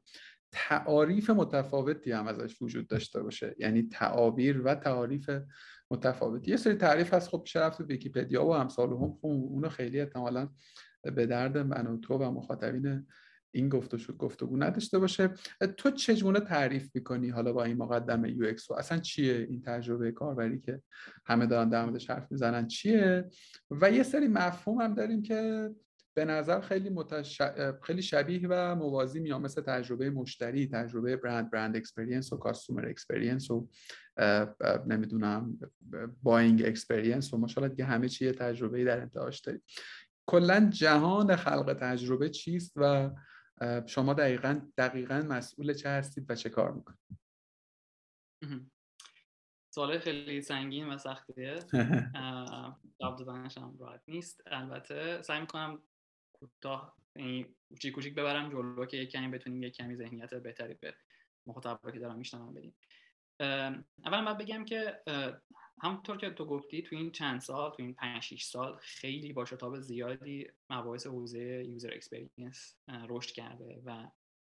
تعاریف 0.51 1.29
متفاوتی 1.29 2.11
هم 2.11 2.27
ازش 2.27 2.61
وجود 2.61 2.87
داشته 2.87 3.23
باشه. 3.23 3.55
یعنی 3.59 3.83
تعابیر 3.83 4.61
و 4.61 4.75
تعاریف 4.75 5.29
متفاوتی. 5.91 6.51
یه 6.51 6.57
سری 6.57 6.75
تعریف 6.75 7.13
هست. 7.13 7.29
خب 7.29 7.41
میشه 7.41 7.59
رفت 7.59 7.81
ویکیپدیا 7.81 8.45
و 8.45 8.49
امثال 8.49 8.89
هم 8.89 9.13
خب 9.13 9.25
اونو 9.25 9.69
خیلی 9.69 9.99
احتمالا 9.99 10.49
به 11.03 11.25
درد 11.25 11.57
من 11.57 11.87
و 11.87 11.97
تو 11.97 12.17
و 12.17 12.31
مخاطبین 12.31 13.07
این 13.51 13.69
گفتگو 13.69 14.13
گفتگو 14.13 14.57
نداشته 14.57 14.99
باشه. 14.99 15.29
تو 15.77 15.91
چگونه 15.91 16.39
تعریف 16.39 16.89
می‌کنی 16.93 17.29
حالا 17.29 17.53
با 17.53 17.63
این 17.63 17.77
مقدمه 17.77 18.31
UX 18.31 18.71
اصلا 18.71 18.97
چیه 18.97 19.47
این 19.49 19.61
تجربه 19.61 20.11
کاربری 20.11 20.59
که 20.59 20.81
همه 21.25 21.45
دارن 21.45 21.69
در 21.69 21.85
موردش 21.85 22.09
حرف 22.09 22.31
می‌زنن؟ 22.31 22.67
چیه؟ 22.67 23.25
و 23.71 23.91
یه 23.91 24.03
سری 24.03 24.27
مفهوم 24.27 24.81
هم 24.81 24.93
داریم 24.93 25.21
که 25.21 25.69
به 26.13 26.25
نظر 26.25 26.61
خیلی 26.61 26.89
متش... 26.89 27.41
خیلی 27.83 28.01
شبیه 28.01 28.47
و 28.49 28.75
موازی 28.75 29.19
میان 29.19 29.41
مثل 29.41 29.61
تجربه 29.61 30.09
مشتری 30.09 30.67
تجربه 30.67 31.15
برند 31.15 31.51
brand 31.51 31.75
experience 31.75 32.33
و 32.33 32.37
customer 32.37 32.85
experience 32.85 33.51
و 33.51 33.67
نمی‌دونم 34.87 35.59
buying 36.23 36.63
experience 36.65 37.33
و 37.33 37.37
ماشاءالله 37.37 37.75
دیگه 37.75 37.85
همه 37.85 38.09
چیه 38.09 38.31
تجربه 38.31 38.83
در 38.83 39.01
انتهاش 39.01 39.39
داریم. 39.39 39.61
کلا 40.29 40.69
جهان 40.73 41.35
خلق 41.35 41.77
تجربه 41.79 42.29
چیست 42.29 42.73
و 42.75 43.09
شما 43.87 44.13
دقیقا 44.13 44.61
دقیقا 44.77 45.15
مسئول 45.15 45.73
چه 45.73 45.89
هستید 45.89 46.31
و 46.31 46.35
چه 46.35 46.49
کار 46.49 46.71
می‌کنید؟ 46.71 47.19
سوال 49.73 49.99
خیلی 49.99 50.41
سنگین 50.41 50.87
و 50.87 50.97
سختیه. 50.97 51.55
جواب 53.01 53.19
دادنش 53.19 53.57
هم 53.57 53.77
راحت 53.79 54.01
نیست. 54.07 54.41
البته 54.45 55.21
سعی 55.21 55.41
می‌کنم 55.41 55.83
کوتاه 56.33 56.95
یعنی 57.15 57.55
کوچیک 57.69 57.93
کوچیک 57.93 58.15
ببرم 58.15 58.49
جلو 58.49 58.85
که 58.85 58.97
یک 58.97 59.11
کمی 59.11 59.27
بتونیم 59.27 59.63
یک 59.63 59.75
کمی 59.75 59.95
ذهنیت 59.95 60.33
بهتری 60.33 60.73
به 60.73 60.95
مخاطبا 61.47 61.91
که 61.91 61.99
دارم 61.99 62.17
میشنم 62.17 62.53
بدیم. 62.53 62.75
اول 64.05 64.25
باید 64.25 64.37
بگم 64.37 64.65
که 64.65 65.03
همونطور 65.81 66.17
که 66.17 66.29
تو 66.29 66.45
گفتی 66.45 66.81
تو 66.81 66.95
این 66.95 67.11
چند 67.11 67.41
سال 67.41 67.71
تو 67.71 67.83
این 67.83 67.93
5 67.93 68.23
6 68.23 68.43
سال 68.43 68.77
خیلی 68.81 69.33
با 69.33 69.45
شتاب 69.45 69.79
زیادی 69.79 70.47
مباحث 70.69 71.07
حوزه 71.07 71.65
user 71.67 71.93
experience 71.93 72.77
رشد 73.09 73.31
کرده 73.31 73.81
و 73.85 74.11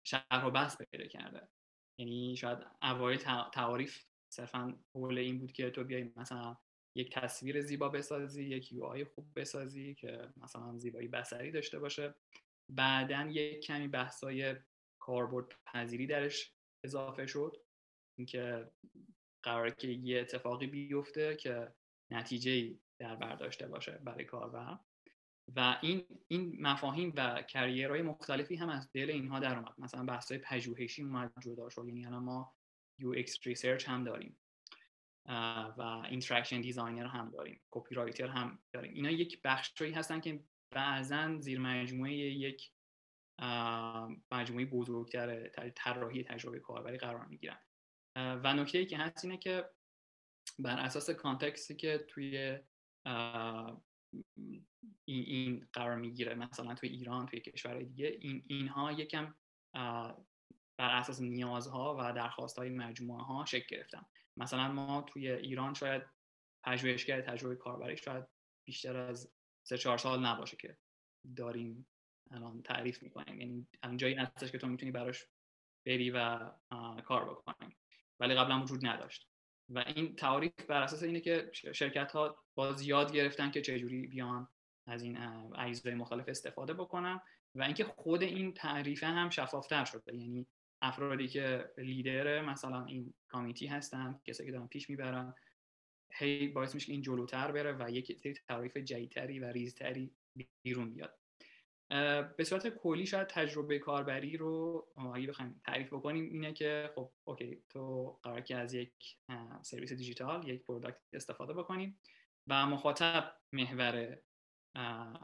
شرح 0.06 0.46
و 0.46 0.50
بحث 0.50 0.76
پیدا 0.82 1.06
کرده. 1.06 1.48
یعنی 2.00 2.36
شاید 2.36 2.58
اوایل 2.82 3.18
تعاریف 3.52 4.04
صرفا 4.32 4.78
حول 4.94 5.18
این 5.18 5.38
بود 5.38 5.52
که 5.52 5.70
تو 5.70 5.84
بیای 5.84 6.12
مثلا 6.16 6.56
یک 6.96 7.12
تصویر 7.12 7.60
زیبا 7.60 7.88
بسازی 7.88 8.44
یک 8.44 8.72
یو 8.72 9.04
خوب 9.14 9.26
بسازی 9.36 9.94
که 9.94 10.32
مثلا 10.36 10.78
زیبایی 10.78 11.08
بصری 11.08 11.50
داشته 11.50 11.78
باشه. 11.78 12.14
بعدا 12.68 13.28
یک 13.30 13.64
کمی 13.64 13.88
بحثای 13.88 14.56
کاربرد 14.98 15.58
پذیری 15.66 16.06
درش 16.06 16.52
اضافه 16.84 17.26
شد. 17.26 17.56
اینکه 18.18 18.70
قراره 19.42 19.70
که 19.70 19.88
یه 19.88 20.20
اتفاقی 20.20 20.66
بیفته 20.66 21.36
که 21.36 21.72
نتیجه 22.10 22.74
در 22.98 23.16
برداشته 23.16 23.68
باشه 23.68 24.00
برای 24.04 24.24
کاربر 24.24 24.78
و 25.56 25.78
این 25.82 26.04
این 26.28 26.56
مفاهیم 26.60 27.12
و 27.16 27.42
کریرهای 27.42 28.02
مختلفی 28.02 28.56
هم 28.56 28.68
از 28.68 28.92
دل 28.92 29.10
اینها 29.10 29.40
در 29.40 29.56
اومد. 29.56 29.74
مثلا 29.78 30.04
بحث 30.04 30.32
پژوهشی 30.32 31.02
اومد 31.02 31.32
جدا 31.40 31.68
شد. 31.68 31.84
یعنی 31.86 32.06
الان 32.06 32.22
ما 32.22 32.54
UX 32.98 33.46
research 33.46 33.88
هم 33.88 34.04
داریم. 34.04 34.38
و 35.78 36.02
interaction 36.10 36.60
designer 36.60 37.06
هم 37.06 37.30
داریم. 37.30 37.60
copywriter 37.70 38.26
هم 38.26 38.58
داریم. 38.72 38.94
اینا 38.94 39.10
یک 39.10 39.40
بخشی 39.44 39.90
هستن 39.90 40.20
که 40.20 40.44
بعضا 40.70 41.38
زیر 41.40 41.60
مجموعه 41.60 42.12
یک 42.12 42.72
مجموعه 44.32 44.64
بزرگتر 44.64 45.48
طراحی 45.68 46.24
تجربه 46.24 46.60
کاربری 46.60 46.98
قرار 46.98 47.26
می‌گیرن. 47.26 47.58
و 48.16 48.54
نکته 48.54 48.78
ای 48.78 48.86
که 48.86 48.98
هست 48.98 49.24
اینه 49.24 49.36
که 49.36 49.70
بر 50.58 50.78
اساس 50.78 51.10
context 51.10 51.68
ی 51.68 51.76
که 51.76 52.04
توی 52.08 52.58
این, 55.04 55.24
این 55.26 55.68
قرار 55.72 55.96
می‌گیره 55.96 56.34
مثلا 56.34 56.74
توی 56.74 56.88
ایران 56.88 57.26
توی 57.26 57.40
کشورهای 57.40 57.84
دیگه 57.84 58.06
این 58.20 58.42
اینها 58.46 58.92
یکم 58.92 59.34
بر 60.78 60.96
اساس 60.96 61.20
نیازها 61.20 61.96
و 61.98 62.12
درخواست 62.12 62.58
های 62.58 62.70
مجموعه 62.70 63.24
ها 63.24 63.44
شکل 63.44 63.76
گرفتن. 63.76 64.04
مثلا 64.36 64.72
ما 64.72 65.02
توی 65.02 65.30
ایران 65.30 65.74
شاید 65.74 66.02
پژوهشگر 66.64 67.20
تجربه 67.20 67.56
کاربری 67.56 67.96
شاید 67.96 68.24
بیشتر 68.66 68.96
از 68.96 69.32
سه 69.66 69.78
چهار 69.78 69.98
سال 69.98 70.26
نباشه 70.26 70.56
که 70.56 70.78
داریم 71.36 71.88
الان 72.30 72.62
تعریف 72.62 73.02
می‌کنیم. 73.02 73.40
یعنی 73.40 73.68
الان 73.82 73.96
جایی 73.96 74.14
هستش 74.14 74.52
که 74.52 74.58
تو 74.58 74.66
می‌تونی 74.66 74.92
براش 74.92 75.26
بری 75.86 76.10
و 76.10 76.50
کار 77.04 77.30
بکنی. 77.30 77.76
ولی 78.22 78.34
قبلا 78.34 78.62
وجود 78.62 78.86
نداشت. 78.86 79.28
و 79.68 79.78
این 79.78 80.16
تعریف 80.16 80.52
بر 80.68 80.82
اساس 80.82 81.02
اینه 81.02 81.20
که 81.20 81.50
شرکت 81.52 82.12
ها 82.12 82.36
باز 82.54 82.82
یاد 82.82 83.12
گرفتن 83.12 83.50
که 83.50 83.62
چجوری 83.62 84.06
بیان 84.06 84.48
از 84.86 85.02
این 85.02 85.18
اجزای 85.58 85.94
مختلف 85.94 86.28
استفاده 86.28 86.74
بکنن 86.74 87.20
و 87.54 87.62
اینکه 87.62 87.84
خود 87.84 88.22
این 88.22 88.54
تعریفه 88.54 89.06
هم 89.06 89.30
شفافتر 89.30 89.84
شده. 89.84 90.16
یعنی 90.16 90.46
افرادی 90.82 91.28
که 91.28 91.70
لیدر 91.78 92.42
مثلا 92.42 92.84
این 92.84 93.14
community 93.28 93.66
هستن 93.66 94.20
کسایی 94.24 94.50
که 94.50 94.56
دارن 94.56 94.66
پیش 94.66 94.90
می‌برن 94.90 95.34
هی 96.12 96.48
باعث 96.48 96.74
میشه 96.74 96.92
این 96.92 97.02
جلوتر 97.02 97.52
بره 97.52 97.72
و 97.72 97.90
یک 97.90 98.28
تعریف 98.48 98.76
جدیدتری 98.76 99.40
و 99.40 99.44
ریزتری 99.44 100.10
بیرون 100.62 100.94
بیاد. 100.94 101.21
به 102.36 102.44
صورت 102.44 102.68
کلی 102.68 103.06
شاید 103.06 103.26
تجربه 103.26 103.78
کاربری 103.78 104.36
رو 104.36 104.86
اگه 105.14 105.26
بخوایم 105.26 105.60
تعریف 105.64 105.92
بکنیم 105.92 106.24
اینه 106.24 106.52
که 106.52 106.90
خب 106.94 107.12
اوکی 107.24 107.62
تو 107.68 108.12
قرار 108.22 108.40
که 108.40 108.56
از 108.56 108.74
یک 108.74 109.18
سرویس 109.62 109.92
دیجیتال 109.92 110.48
یک 110.48 110.62
product 110.62 111.00
استفاده 111.12 111.52
بکنیم 111.52 112.00
و 112.46 112.66
مخاطب 112.66 113.34
محور 113.52 114.18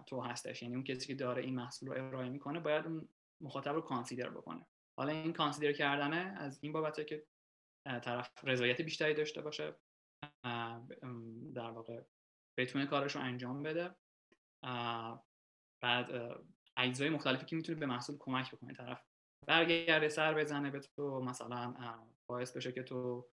تو 0.06 0.20
هستش. 0.20 0.62
یعنی 0.62 0.74
اون 0.74 0.84
کسی 0.84 1.06
که 1.06 1.14
داره 1.14 1.42
این 1.42 1.54
محصول 1.54 1.88
رو 1.88 2.06
ارائه 2.06 2.28
می‌کنه 2.28 2.60
باید 2.60 2.86
اون 2.86 3.08
مخاطب 3.40 3.74
رو 3.74 3.80
کانسیدر 3.80 4.30
بکنه. 4.30 4.66
حالا 4.96 5.12
این 5.12 5.32
کانسیدر 5.32 5.72
کردنه 5.72 6.34
از 6.36 6.58
این 6.62 6.72
بابته 6.72 7.04
که 7.04 7.26
طرف 7.84 8.44
رضایت 8.44 8.80
بیشتری 8.80 9.14
داشته 9.14 9.42
باشه 9.42 9.74
در 11.54 11.70
واقع 11.70 12.02
بتونه 12.56 12.86
کارش 12.86 13.16
رو 13.16 13.20
انجام 13.20 13.62
بده. 13.62 13.94
بعد 15.80 16.10
اجزای 16.78 17.08
مختلفی 17.08 17.46
که 17.46 17.56
می‌تونه 17.56 17.78
به 17.78 17.86
محصول 17.86 18.16
کمک 18.18 18.54
بکنه. 18.54 18.74
طرف 18.74 19.04
برگرده 19.46 20.08
سر 20.08 20.34
بزنه 20.34 20.70
به 20.70 20.80
تو 20.80 21.20
مثلا 21.20 21.74
باعث 22.30 22.56
بشه 22.56 22.72
که 22.72 22.82
تو 22.82 23.28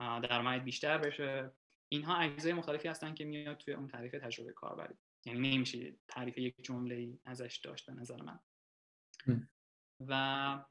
درآمد 0.00 0.64
بیشتر 0.64 0.98
بشه. 0.98 1.52
اینها 1.92 2.16
اجزای 2.16 2.52
مختلفی 2.52 2.88
هستن 2.88 3.14
که 3.14 3.24
میاد 3.24 3.56
توی 3.56 3.74
اون 3.74 3.88
تعریف 3.88 4.12
تجربه 4.12 4.52
کاربری. 4.52 4.94
یعنی 5.26 5.56
نمیشه 5.56 5.96
تعریف 6.08 6.38
یک 6.38 6.54
جمله 6.62 6.94
ای 6.94 7.18
ازش 7.24 7.60
داشت 7.64 7.86
به 7.86 7.92
نظر 7.92 8.22
من. 8.22 8.40
و 10.08 10.64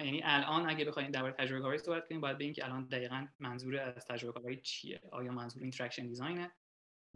یعنی 0.00 0.22
الان 0.24 0.70
اگه 0.70 0.84
بخوایم 0.84 1.10
درباره 1.10 1.32
تجربه 1.32 1.62
کاربری 1.62 1.78
صحبت 1.78 2.08
کنیم 2.08 2.20
باید 2.20 2.38
بگیم 2.38 2.52
که 2.52 2.64
الان 2.64 2.86
دقیقا 2.86 3.26
منظور 3.38 3.76
از 3.76 4.06
تجربه 4.06 4.40
کاربری 4.40 4.60
چیه؟ 4.60 5.00
آیا 5.12 5.32
منظور 5.32 5.62
interaction 5.62 6.06
design 6.06 6.45
ه 6.45 6.52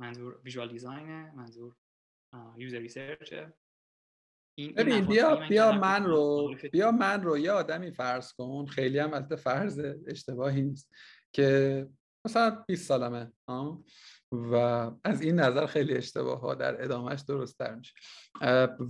منظور 0.00 0.40
visual 0.44 0.68
design 0.68 1.23
ه 1.23 1.32
منظور 1.34 1.76
user 2.56 2.78
research 2.78 3.34
ببین 4.76 5.06
بیا 5.06 5.36
بیا 5.48 5.72
من 5.72 6.04
رو 6.04 6.54
بیا 6.72 6.90
من 6.90 7.22
رو 7.22 7.38
یه 7.38 7.52
آدمی 7.52 7.90
فرض 7.90 8.32
کن 8.32 8.66
خیلی 8.66 8.98
هم 8.98 9.14
البته 9.14 9.36
فرض 9.36 9.80
اشتباهی 10.06 10.62
نیست 10.62 10.90
که 11.32 11.88
مثلا 12.26 12.64
20 12.68 12.88
سالمه 12.88 13.32
و 14.32 14.54
از 15.04 15.20
این 15.20 15.40
نظر 15.40 15.66
خیلی 15.66 15.96
اشتباه 15.96 16.40
ها 16.40 16.54
در 16.54 16.84
ادامهش 16.84 17.20
درست 17.20 17.58
تر 17.58 17.74
میشه. 17.74 17.94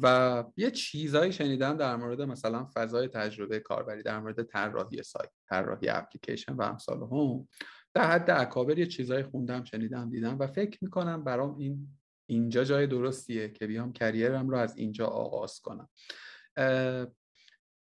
و 0.02 0.44
یه 0.56 0.70
چیزایی 0.70 1.32
شنیدم 1.32 1.76
در 1.76 1.96
مورد 1.96 2.22
مثلا 2.22 2.68
فضای 2.74 3.08
تجربه 3.08 3.60
کاربری 3.60 4.02
در 4.02 4.20
مورد 4.20 4.42
طراحی 4.42 5.02
سایت 5.02 5.30
طراحی 5.48 5.88
اپلیکیشن 5.88 6.52
و 6.52 6.62
امثال 6.62 6.98
هم. 6.98 7.48
در 7.94 8.10
حد 8.10 8.30
اکابر 8.30 8.78
یه 8.78 8.86
چیزایی 8.86 9.22
خوندم 9.22 9.64
شنیدم 9.64 10.10
دیدم 10.10 10.38
و 10.38 10.46
فکر 10.46 10.78
می‌کنم 10.82 11.24
برام 11.24 11.58
این 11.58 11.99
اینجا 12.30 12.64
جای 12.64 12.86
درستیه 12.86 13.48
که 13.48 13.66
بیام 13.66 13.92
کریرم 13.92 14.48
رو 14.48 14.56
از 14.56 14.76
اینجا 14.76 15.06
آغاز 15.06 15.60
کنم. 15.60 15.88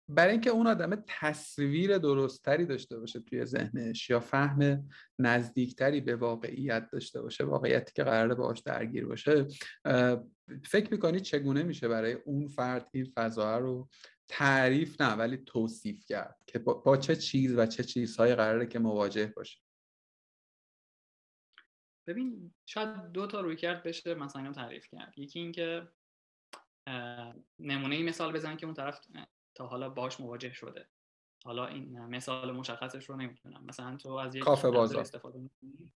برای 0.10 0.32
اینکه 0.32 0.50
اون 0.50 0.68
آدم 0.68 1.04
تصویر 1.08 1.98
درستتری 1.98 2.66
داشته 2.66 3.00
باشه 3.00 3.20
توی 3.20 3.46
ذهنش 3.46 4.10
یا 4.10 4.20
فهم 4.20 4.90
نزدیکتری 5.20 6.02
به 6.02 6.16
واقعیت 6.16 6.90
داشته 6.92 7.22
باشه 7.22 7.44
واقعیتی 7.44 7.92
که 7.96 8.04
قراره 8.04 8.36
باش 8.36 8.60
درگیر 8.60 9.06
باشه 9.06 9.48
فکر 10.64 10.92
می‌کنید 10.92 11.22
چگونه 11.22 11.64
میشه 11.64 11.88
برای 11.88 12.14
اون 12.14 12.48
فرد 12.48 12.90
این 12.94 13.12
فضا 13.16 13.58
رو 13.58 13.90
تعریف 14.28 15.02
نه 15.02 15.14
ولی 15.14 15.38
توصیف 15.38 16.06
کرد 16.06 16.36
که 16.48 16.60
با, 16.60 16.98
چه 16.98 17.16
چیز 17.16 17.54
و 17.58 17.66
چه 17.66 17.84
چیزهایی 17.84 18.36
قراره 18.36 18.66
که 18.66 18.80
مواجه 18.80 19.34
باشه؟ 19.36 19.60
ببین 22.08 22.54
شاید 22.66 23.12
دو 23.12 23.28
تا 23.28 23.42
روی 23.42 23.56
کرد 23.56 23.84
بشه 23.84 24.16
مثلا 24.16 24.42
اینو 24.42 24.54
تعریف 24.54 24.88
کرد. 24.88 25.14
یکی 25.18 25.40
اینکه 25.40 25.88
نمونه 27.60 27.96
ای 27.96 28.04
مثال 28.04 28.34
بزن 28.34 28.58
که 28.58 28.66
اون 28.66 28.76
طرف 28.76 29.00
تا 29.56 29.68
حالا 29.68 29.90
باش 29.90 30.20
مواجه 30.20 30.54
شده. 30.54 30.90
حالا 31.46 31.68
این 31.68 32.06
مثال 32.06 32.52
مشخصش 32.52 33.10
رو 33.10 33.16
نمی‌تونم. 33.16 33.66
مثلا 33.66 33.98
تو 33.98 34.10
از 34.10 34.36
یک 34.36 34.44
کافه 34.44 34.70
بازار. 34.70 35.02
استفاده 35.02 35.40
می‌کنی؟ 35.40 35.94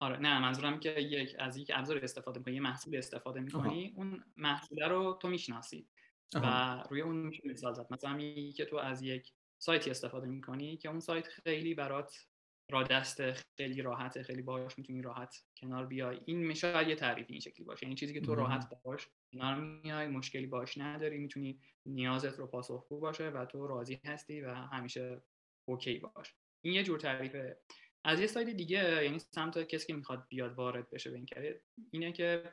آره 0.00 0.18
نه 0.18 0.40
منظورم 0.40 0.80
که 0.80 0.90
یک 0.90 1.36
از 1.38 1.56
یک 1.56 1.70
ابزار 1.74 1.98
استفاده 1.98 2.38
می‌کنی 2.38 2.54
یه 2.54 2.60
محصول 2.60 2.96
استفاده 2.96 3.40
می‌کنی 3.40 3.92
اون 3.96 4.24
محصول 4.36 4.82
رو 4.82 5.18
تو 5.22 5.28
می‌شناسی 5.28 5.88
و 6.34 6.84
روی 6.90 7.00
اون 7.00 7.16
میشه 7.16 7.42
مثال 7.44 7.74
زد. 7.74 7.86
مثلا 7.90 8.18
که 8.56 8.64
تو 8.64 8.76
از 8.76 9.02
یک 9.02 9.32
سایتی 9.58 9.90
استفاده 9.90 10.26
می‌کنی 10.26 10.76
که 10.76 10.88
اون 10.88 11.00
سایت 11.00 11.26
خیلی 11.26 11.74
برات 11.74 12.26
را 12.70 12.82
دست 12.82 13.32
خیلی 13.32 13.82
راحته 13.82 14.22
خیلی 14.22 14.42
باش 14.42 14.78
می‌تونی 14.78 15.02
راحت 15.02 15.44
کنار 15.56 15.86
بیای. 15.86 16.20
این 16.24 16.54
شاید 16.54 16.88
یه 16.88 16.94
تعریف 16.94 17.26
این 17.28 17.40
شکلی 17.40 17.64
باشه. 17.64 17.86
این 17.86 17.90
یعنی 17.90 18.00
چیزی 18.00 18.14
که 18.14 18.20
تو 18.20 18.34
راحت 18.34 18.82
باش 18.82 19.08
کنار 19.32 19.60
میای 19.60 20.06
مشکلی 20.06 20.46
باش 20.46 20.78
نداری 20.78 21.18
می‌تونی 21.18 21.60
نیازت 21.86 22.38
رو 22.38 22.46
پاسخگو 22.46 23.00
باشه 23.00 23.28
و 23.28 23.44
تو 23.44 23.66
راضی 23.66 24.00
هستی 24.04 24.40
و 24.40 24.54
همیشه 24.54 25.22
OK 25.68 25.98
باش. 25.98 26.34
این 26.64 26.74
یه 26.74 26.82
جور 26.82 26.98
تعریفه. 26.98 27.58
از 28.04 28.20
یه 28.20 28.26
side 28.26 28.52
دیگه 28.52 29.04
یعنی 29.04 29.18
سمت 29.18 29.62
کسی 29.62 29.86
که 29.86 29.94
می‌خواد 29.94 30.26
بیاد 30.28 30.54
وارد 30.54 30.90
بشه 30.90 31.10
به 31.10 31.16
این 31.16 31.26
کاری 31.34 31.54
اینه 31.90 32.12
که 32.12 32.52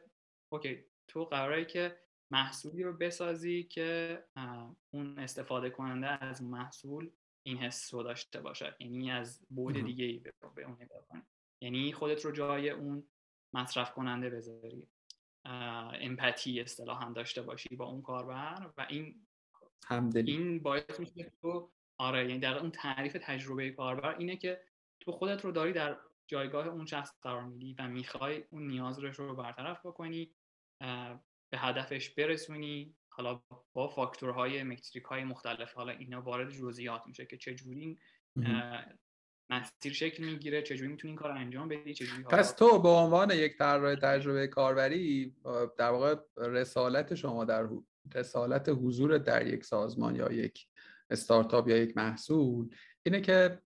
OK 0.53 0.85
تو 1.07 1.25
قراره 1.25 1.65
که 1.65 1.97
محصولی 2.31 2.83
رو 2.83 2.93
بسازی 2.93 3.63
که 3.63 4.19
اون 4.93 5.19
استفاده 5.19 5.69
کننده 5.69 6.07
از 6.07 6.43
محصول 6.43 7.11
این 7.43 7.57
حس 7.57 7.93
رو 7.93 8.03
داشته 8.03 8.41
باشه 8.41 8.75
یعنی 8.79 9.11
از 9.11 9.41
بعد 9.49 9.85
دیگه 9.85 10.05
ای 10.05 10.19
به 10.19 10.65
اون 10.65 10.77
نگاه 10.79 11.07
کنه 11.07 11.23
یعنی 11.61 11.93
خودت 11.93 12.25
رو 12.25 12.31
جای 12.31 12.69
اون 12.69 13.03
مصرف 13.53 13.93
کننده 13.93 14.29
بذاری. 14.29 14.87
امپاتی 15.45 16.61
اصطلاحا 16.61 17.11
داشته 17.11 17.41
باشی 17.41 17.75
با 17.75 17.85
اون 17.85 18.01
کاربر 18.01 18.71
و 18.77 18.85
این 18.89 19.27
همدلی. 19.85 20.31
این 20.31 20.59
باعث 20.59 20.99
میشه 20.99 21.31
تو 21.41 21.71
آره 21.97 22.27
یعنی 22.27 22.39
در 22.39 22.57
اون 22.57 22.71
تعریف 22.71 23.17
تجربه 23.21 23.71
کاربر 23.71 24.15
اینه 24.17 24.37
که 24.37 24.61
تو 24.99 25.11
خودت 25.11 25.45
رو 25.45 25.51
داری 25.51 25.73
در 25.73 25.97
جایگاه 26.27 26.67
اون 26.67 26.85
شخص 26.85 27.21
قرار 27.21 27.43
میدی 27.43 27.75
و 27.79 27.87
می‌خوای 27.87 28.43
اون 28.49 28.67
نیاز 28.67 28.99
رو 28.99 29.35
برطرف 29.35 29.85
بکنی 29.85 30.31
به 31.49 31.57
هدفش 31.57 32.09
برسونی 32.09 32.95
حالا 33.21 33.41
با 33.73 33.87
فاکتورهای 33.87 34.63
متریک 34.63 35.03
های 35.03 35.23
مختلف 35.23 35.73
حالا 35.73 35.91
اینا 35.91 36.21
وارد 36.21 36.49
جزئیات 36.49 37.01
میشه 37.07 37.25
که 37.25 37.37
چه 37.37 37.55
جوری 37.55 37.99
مسیر 39.49 39.93
شکل 39.93 40.23
می‌گیره 40.23 40.61
چجوری 40.61 40.91
می‌تونی 40.91 41.11
این 41.11 41.19
کار 41.19 41.31
انجام 41.31 41.67
بدی 41.67 41.93
چجوری 41.93 42.23
پس 42.23 42.51
تو 42.51 42.79
به 42.79 42.89
عنوان 42.89 43.31
یک 43.31 43.57
طراح 43.57 43.95
تجربه 43.95 44.47
کاربری 44.47 45.35
در 45.77 45.89
واقع 45.89 46.15
رسالت 46.37 47.15
شما 47.15 47.45
در 47.45 47.69
رسالت 48.15 48.69
حضور 48.69 49.17
در 49.17 49.47
یک 49.47 49.65
سازمان 49.65 50.15
یا 50.15 50.31
یک 50.31 50.67
استارتاپ 51.09 51.67
یا 51.67 51.77
یک 51.77 51.97
محصول 51.97 52.69
اینه 53.03 53.21
که 53.21 53.61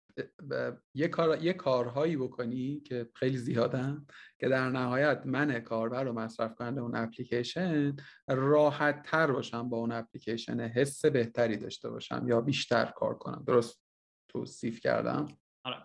یه, 0.95 1.07
کار، 1.07 1.43
یه 1.43 1.53
کارهایی 1.53 2.18
بکنی 2.18 2.80
که 2.80 3.09
خیلی 3.16 3.38
زیادن 3.38 4.05
که 4.39 4.47
در 4.47 4.70
نهایت 4.70 5.22
من 5.26 5.59
کاربر 5.59 6.07
و 6.07 6.14
مصرف 6.14 6.55
کننده 6.55 6.82
اون 6.82 6.95
اپلیکیشن 6.95 7.95
راحت 8.28 9.03
تر 9.03 9.32
باشم 9.32 9.70
با 9.70 9.78
اون 9.78 9.91
اپلیکیشن 9.91 10.59
حس 10.59 11.05
بهتری 11.05 11.57
داشته 11.57 11.89
باشم 11.89 12.26
یا 12.28 12.41
بیشتر 12.41 12.86
کار 12.86 13.18
کنم. 13.18 13.43
درست 13.47 13.84
توصیف 14.30 14.80
کردم؟ 14.80 15.26
آره. 15.66 15.84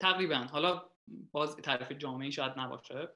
تقریبا. 0.00 0.36
حالا 0.36 0.90
باز 1.32 1.56
تعریف 1.56 1.92
جامعه 1.92 2.30
شاید 2.30 2.52
نباشه. 2.58 3.08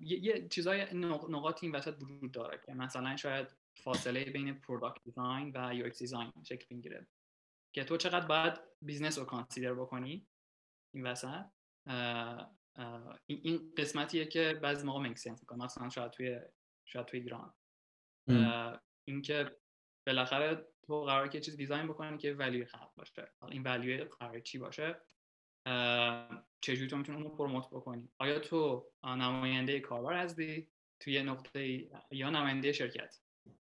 یه, 0.00 0.24
یه 0.24 0.48
چیزای 0.48 0.86
نقاط 1.28 1.64
این 1.64 1.74
وسط 1.74 2.02
وجود 2.02 2.32
داره 2.32 2.60
که 2.66 2.74
مثلا 2.74 3.16
شاید 3.16 3.56
فاصله 3.76 4.24
بین 4.24 4.60
product 4.60 5.02
design 5.04 5.52
و 5.54 5.74
UX 5.74 5.98
design 5.98 6.32
شکل 6.44 6.76
بگیره 6.76 7.06
که 7.72 7.84
تو 7.84 7.96
چقدر 7.96 8.26
باید 8.26 8.60
business 8.82 9.18
رو 9.18 9.24
consider 9.24 9.74
بکنی 9.74 10.26
این 10.94 11.06
وسط؟ 11.06 11.44
این 13.26 13.74
قسمتیه 13.76 14.26
که 14.26 14.58
بعضی 14.62 14.86
موقع 14.86 15.00
make 15.00 15.18
sense 15.18 15.40
می‌کنه. 15.40 15.64
مثلا 15.64 15.88
شاید 15.88 16.10
توی 16.10 16.40
شاید 16.84 17.06
توی 17.06 17.20
ایران. 17.20 17.54
اینکه 19.04 19.56
بالاخره 20.06 20.66
تو 20.86 21.04
قرار 21.04 21.28
که 21.28 21.40
چیز 21.40 21.56
design 21.56 21.86
بکنی 21.86 22.18
که 22.18 22.34
value 22.34 22.66
خلق 22.66 22.94
باشه. 22.94 23.32
این 23.48 23.62
value 23.62 24.04
قرار 24.04 24.40
چی 24.40 24.58
باشه؟ 24.58 25.00
چجوری 26.60 26.88
تو 26.90 26.96
می‌تونی 26.96 27.22
اونو 27.22 27.36
promote 27.36 27.66
بکنی؟ 27.66 28.08
آیا 28.18 28.38
تو 28.38 28.86
نماینده 29.04 29.80
کاربر 29.80 30.22
هستی؟ 30.22 30.68
توی 31.00 31.22
نقطه 31.22 31.88
یا 32.10 32.30
نماینده 32.30 32.72
شرکت؟ 32.72 33.20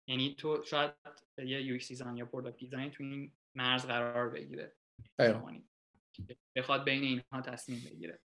یعنی 0.08 0.36
تو 0.36 0.64
شاید 0.64 0.94
یه 1.38 1.62
UX 1.62 1.78
design 1.78 2.18
یا 2.18 2.26
product 2.26 2.58
design 2.58 2.92
تو 2.92 3.04
این 3.04 3.32
مرز 3.56 3.86
قرار 3.86 4.30
بگیره. 4.30 4.76
بخواد 6.56 6.84
بین 6.86 7.04
اینها 7.04 7.42
تصمیم 7.42 7.82
بگیره. 7.86 8.20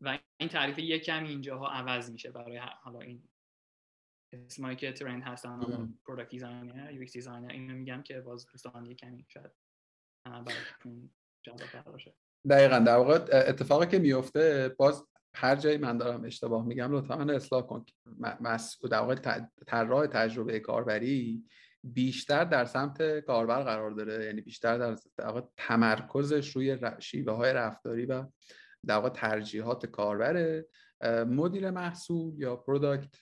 و 0.00 0.18
این 0.40 0.48
تعریف 0.48 0.78
یک 0.78 1.04
کمی 1.04 1.28
اینجاها 1.28 1.68
عوض 1.68 2.10
میشه 2.10 2.30
برای 2.30 2.56
حالا 2.56 3.00
این 3.00 3.28
اسمایی 4.32 4.76
که 4.76 4.92
trend 4.92 5.22
هستن 5.22 5.60
product 6.06 6.30
designer 6.30 6.92
UX 6.92 7.12
designer 7.12 7.52
اینو 7.52 7.74
میگم 7.74 8.02
که 8.02 8.20
باز 8.20 8.46
دوستان 8.46 8.86
یک 8.86 8.98
کمی 8.98 9.26
شاید 9.28 9.50
براتون 10.24 11.10
جذاب 11.42 11.84
باشه. 11.84 12.14
دقیقا. 12.50 12.78
در 12.78 12.96
واقع 12.96 13.14
اتفاقی 13.32 13.86
که 13.86 13.98
میفته 13.98 14.74
باز 14.78 15.06
هر 15.34 15.56
جایی 15.56 15.78
من 15.78 15.98
دارم 15.98 16.24
اشتباه 16.24 16.66
میگم 16.66 16.92
لطفا 16.92 17.16
من 17.16 17.30
اصلاح 17.30 17.62
کن. 17.62 17.86
مسئول 18.40 18.90
در 18.90 19.00
واقع 19.00 19.14
طراح 19.66 20.06
تجربه 20.06 20.60
کاربری 20.60 21.44
بیشتر 21.94 22.44
در 22.44 22.64
سمت 22.64 23.20
کاربر 23.20 23.62
قرار 23.62 23.90
داره. 23.90 24.24
یعنی 24.24 24.40
بیشتر 24.40 24.78
در 24.78 25.26
واقع 25.26 25.40
تمرکزش 25.56 26.56
روی 26.56 26.78
شیوه 26.98 27.32
های 27.32 27.52
رفتاری 27.52 28.06
و 28.06 28.24
در 28.86 28.94
واقع 28.94 29.08
ترجیحات 29.08 29.86
کاربره. 29.86 30.66
مدیر 31.28 31.70
محصول 31.70 32.34
یا 32.38 32.56
product 32.56 33.14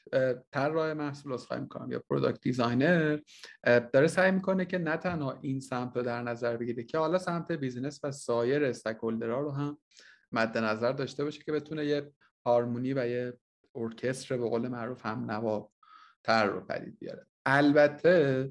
طراح 0.52 0.92
محصول 0.92 1.32
عذرخواهی 1.32 1.62
می‌کنم 1.62 1.92
یا 1.92 2.02
product 2.10 2.40
designer 2.40 3.18
داره 3.64 4.06
سعی 4.06 4.30
می‌کنه 4.30 4.64
که 4.64 4.78
نه 4.78 4.96
تنها 4.96 5.38
این 5.42 5.60
سمت 5.60 5.96
رو 5.96 6.02
در 6.02 6.22
نظر 6.22 6.56
بگیره 6.56 6.82
که 6.82 6.98
حالا 6.98 7.18
سمت 7.18 7.52
business 7.52 8.00
و 8.04 8.10
سایر 8.10 8.64
stakeholder 8.64 9.34
ها 9.34 9.40
رو 9.40 9.50
هم 9.50 9.78
مد 10.32 10.58
نظر 10.58 10.92
داشته 10.92 11.24
باشه 11.24 11.42
که 11.42 11.52
بتونه 11.52 11.86
یه 11.86 12.12
harmony 12.46 12.92
و 12.92 13.06
یه 13.06 13.38
ارکستر 13.74 14.36
به 14.36 14.48
قول 14.48 14.68
معروف 14.68 15.06
هم 15.06 15.30
نوا 15.30 15.70
تر 16.24 16.46
رو 16.46 16.60
پدید 16.60 16.98
بیاره. 16.98 17.26
البته 17.46 18.50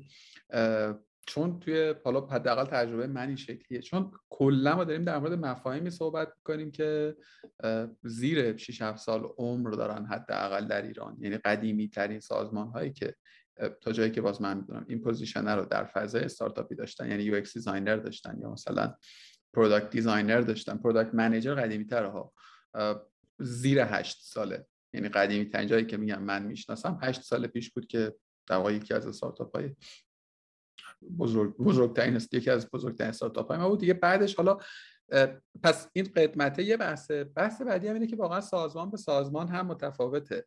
چون 1.28 1.60
توی 1.60 1.96
حالا 2.04 2.22
حداقل 2.22 2.66
تجربه 2.66 3.08
من 3.08 3.28
این 3.28 3.36
شکلیه. 3.36 3.82
چون 3.82 4.12
کلا 4.30 4.76
ما 4.76 4.84
داریم 4.84 5.04
در 5.04 5.18
مورد 5.18 5.34
مفاهیمی 5.34 5.89
صحبت 5.89 6.34
کنیم 6.44 6.72
که 6.72 7.16
زیر 8.04 8.58
6 8.58 8.82
7 8.82 8.98
سال 8.98 9.24
عمر 9.38 9.70
دارن 9.70 10.06
حداقل 10.06 10.68
در 10.68 10.82
ایران. 10.82 11.18
یعنی 11.20 11.38
قدیمی 11.38 11.89
ترین 11.89 12.20
سازمان 12.20 12.68
هایی 12.68 12.94
که 12.94 13.16
تا 13.82 13.91
جایی 13.91 14.12
که 14.12 14.22
باز 14.22 14.41
من 14.41 14.58
می‌دونم 14.58 14.86
این 14.89 15.02
position 15.01 15.47
رو 15.48 15.66
در 15.66 15.84
فضای 15.84 16.24
استارتاپی 16.24 16.76
داشتن. 16.76 17.10
یعنی 17.10 17.24
UX 17.24 17.54
designer 17.54 17.95
داشتن 17.96 18.39
یا 18.41 18.50
مثلا 18.50 18.96
product 19.54 19.89
designer 19.89 20.41
داشتن. 20.41 20.78
product 20.78 21.14
manager 21.14 21.56
قدیمی 21.56 21.86
ها 21.91 22.34
زیر 23.39 23.82
8 23.82 24.18
ساله. 24.22 24.66
یعنی 24.94 25.10
قدیمی 25.10 25.46
ترین 25.46 25.68
جایی 25.68 25.86
که 25.86 25.98
میگم 25.98 26.22
من 26.22 26.44
می‌شناسم 26.44 27.00
8 27.02 27.22
سال 27.22 27.48
پیش 27.48 27.72
بود 27.72 27.88
که 27.88 28.16
در 28.48 28.58
واقع 28.58 28.74
یکی 28.74 28.94
از 28.94 29.08
استارتاپ 29.08 29.56
های 29.56 29.76
بزرگ 31.20 31.58
بزرگترین 31.58 32.22
یکی 32.32 32.50
از 32.50 32.70
بزرگترین 32.72 33.10
استارتاپ 33.10 33.48
های 33.48 33.60
ما 33.60 33.70
بود. 33.70 33.80
دیگه 33.80 33.94
بعدش 33.94 34.36
حالا 34.36 34.58
پس 35.64 35.88
این 35.94 36.06
قدمته 36.16 36.64
یه 36.64 36.78
بحثه 36.78 37.24
بحث 37.24 37.62
بعدی 37.62 37.88
هم 37.88 37.94
اینه 37.94 38.08
که 38.08 38.16
واقعا 38.16 38.41
سازمان 38.41 38.91
به 38.91 38.98
سازمان 38.98 39.48
هم 39.48 39.68
متفاوته. 39.68 40.46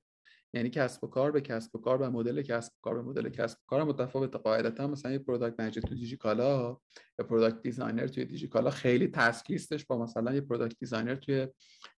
یعنی 0.56 0.70
کسب 0.70 1.04
و 1.04 1.06
کار 1.06 1.30
به 1.30 1.40
کسب 1.40 1.76
و 1.76 1.78
کار 1.78 2.02
و 2.02 2.10
مدل 2.10 2.42
کسب 2.42 2.72
و 2.72 2.78
کار 2.82 2.94
به 2.94 3.02
مدل 3.02 3.28
کسب 3.28 3.58
و 3.58 3.62
کار. 3.66 3.84
متفاوت 3.84 4.36
قاعدتا 4.36 4.86
مثلا 4.86 5.12
یه 5.12 5.18
product 5.18 5.60
manager 5.60 5.80
تو 5.80 5.94
دیجیکالا 5.94 6.78
یا 7.18 7.24
product 7.24 7.62
designer 7.62 8.06
توی 8.06 8.24
دیجیکالا 8.24 8.70
خیلی 8.70 9.08
task 9.08 9.86
با 9.86 9.98
مثلا 9.98 10.34
یه 10.34 10.40
product 10.40 10.78
designer 10.78 11.14
توی 11.14 11.48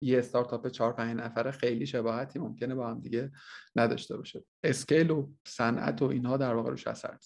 یه 0.02 0.20
استارتاپ 0.20 0.68
4 0.68 0.94
5 0.94 1.18
نفره 1.18 1.52
خیلی 1.52 1.86
شباهتی 1.86 2.40
ممکنه 2.40 2.76
با 2.76 2.90
هم 2.90 3.02
دیگه 3.02 3.32
نداشته 3.76 4.18
باشه. 4.18 4.46
scale 4.64 5.12
و 5.12 5.30
صنعت 5.48 6.02
و 6.02 6.06
اینها 6.06 6.38
در 6.38 6.54
واقع 6.54 6.70
روش 6.70 6.88
اثر 6.88 7.18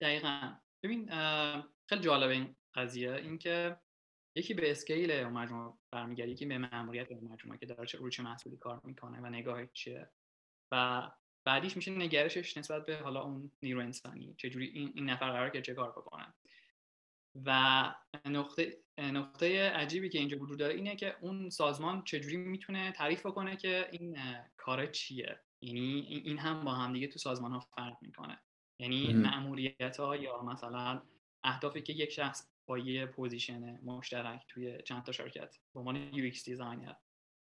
دقیقا. 0.00 0.52
ببین 0.84 1.10
خیلی 1.88 2.00
جالب 2.00 2.30
این 2.30 2.56
قضیه. 2.74 3.12
اینکه 3.12 3.76
یکی 4.34 4.54
به 4.54 4.70
اسکیل 4.70 5.24
مجموعه 5.24 5.72
برمیگرده 5.90 6.30
یکی 6.30 6.46
به 6.46 6.58
مأموریت 6.58 7.12
مجموعه 7.12 7.58
که 7.58 7.66
داره 7.66 7.86
رو 7.98 8.10
چه 8.10 8.22
محصولی 8.22 8.56
کار 8.56 8.80
می‌کنه 8.84 9.20
و 9.20 9.26
نگاه 9.26 9.66
چیه. 9.66 10.10
و 10.72 11.10
بعدیش 11.44 11.76
میشه 11.76 11.90
نگرشش 11.90 12.56
نسبت 12.56 12.86
به 12.86 12.96
حالا 12.96 13.22
اون 13.22 13.52
نیرو 13.62 13.80
انسانی 13.80 14.34
چجوری 14.38 14.66
این, 14.66 14.92
این 14.94 15.10
نفر 15.10 15.30
قرار 15.30 15.50
که 15.50 15.62
چه 15.62 15.74
کار 15.74 15.90
بکنه. 15.90 16.34
و 17.46 17.94
نقطه 18.24 18.76
نقطه 18.98 19.70
عجیبی 19.70 20.08
که 20.08 20.18
اینجا 20.18 20.38
وجود 20.38 20.58
داره 20.58 20.74
اینه 20.74 20.96
که 20.96 21.16
اون 21.20 21.50
سازمان 21.50 22.04
چجوری 22.04 22.36
می‌تونه 22.36 22.92
تعریف 22.92 23.26
بکنه 23.26 23.56
که 23.56 23.88
این 23.92 24.18
کار 24.56 24.86
چیه. 24.86 25.40
یعنی 25.62 26.22
این 26.24 26.38
هم 26.38 26.64
با 26.64 26.74
هم 26.74 26.92
دیگه 26.92 27.06
تو 27.06 27.18
سازمان 27.18 27.52
ها 27.52 27.60
فرق 27.60 27.96
می‌کنه. 28.02 28.38
یعنی 28.78 29.12
مأموریت 29.12 29.96
ها 30.00 30.16
یا 30.16 30.42
مثلا 30.42 31.02
اهدافی 31.44 31.82
که 31.82 31.92
یک 31.92 32.10
شخص 32.10 32.49
با 32.70 32.78
یه 32.78 33.06
position 33.06 33.80
مشترک 33.84 34.44
توی 34.48 34.82
چند 34.82 35.02
تا 35.02 35.12
شرکت. 35.12 35.58
به 35.74 35.80
عنوان 35.80 35.96
UX 35.96 36.44
designer 36.44 36.94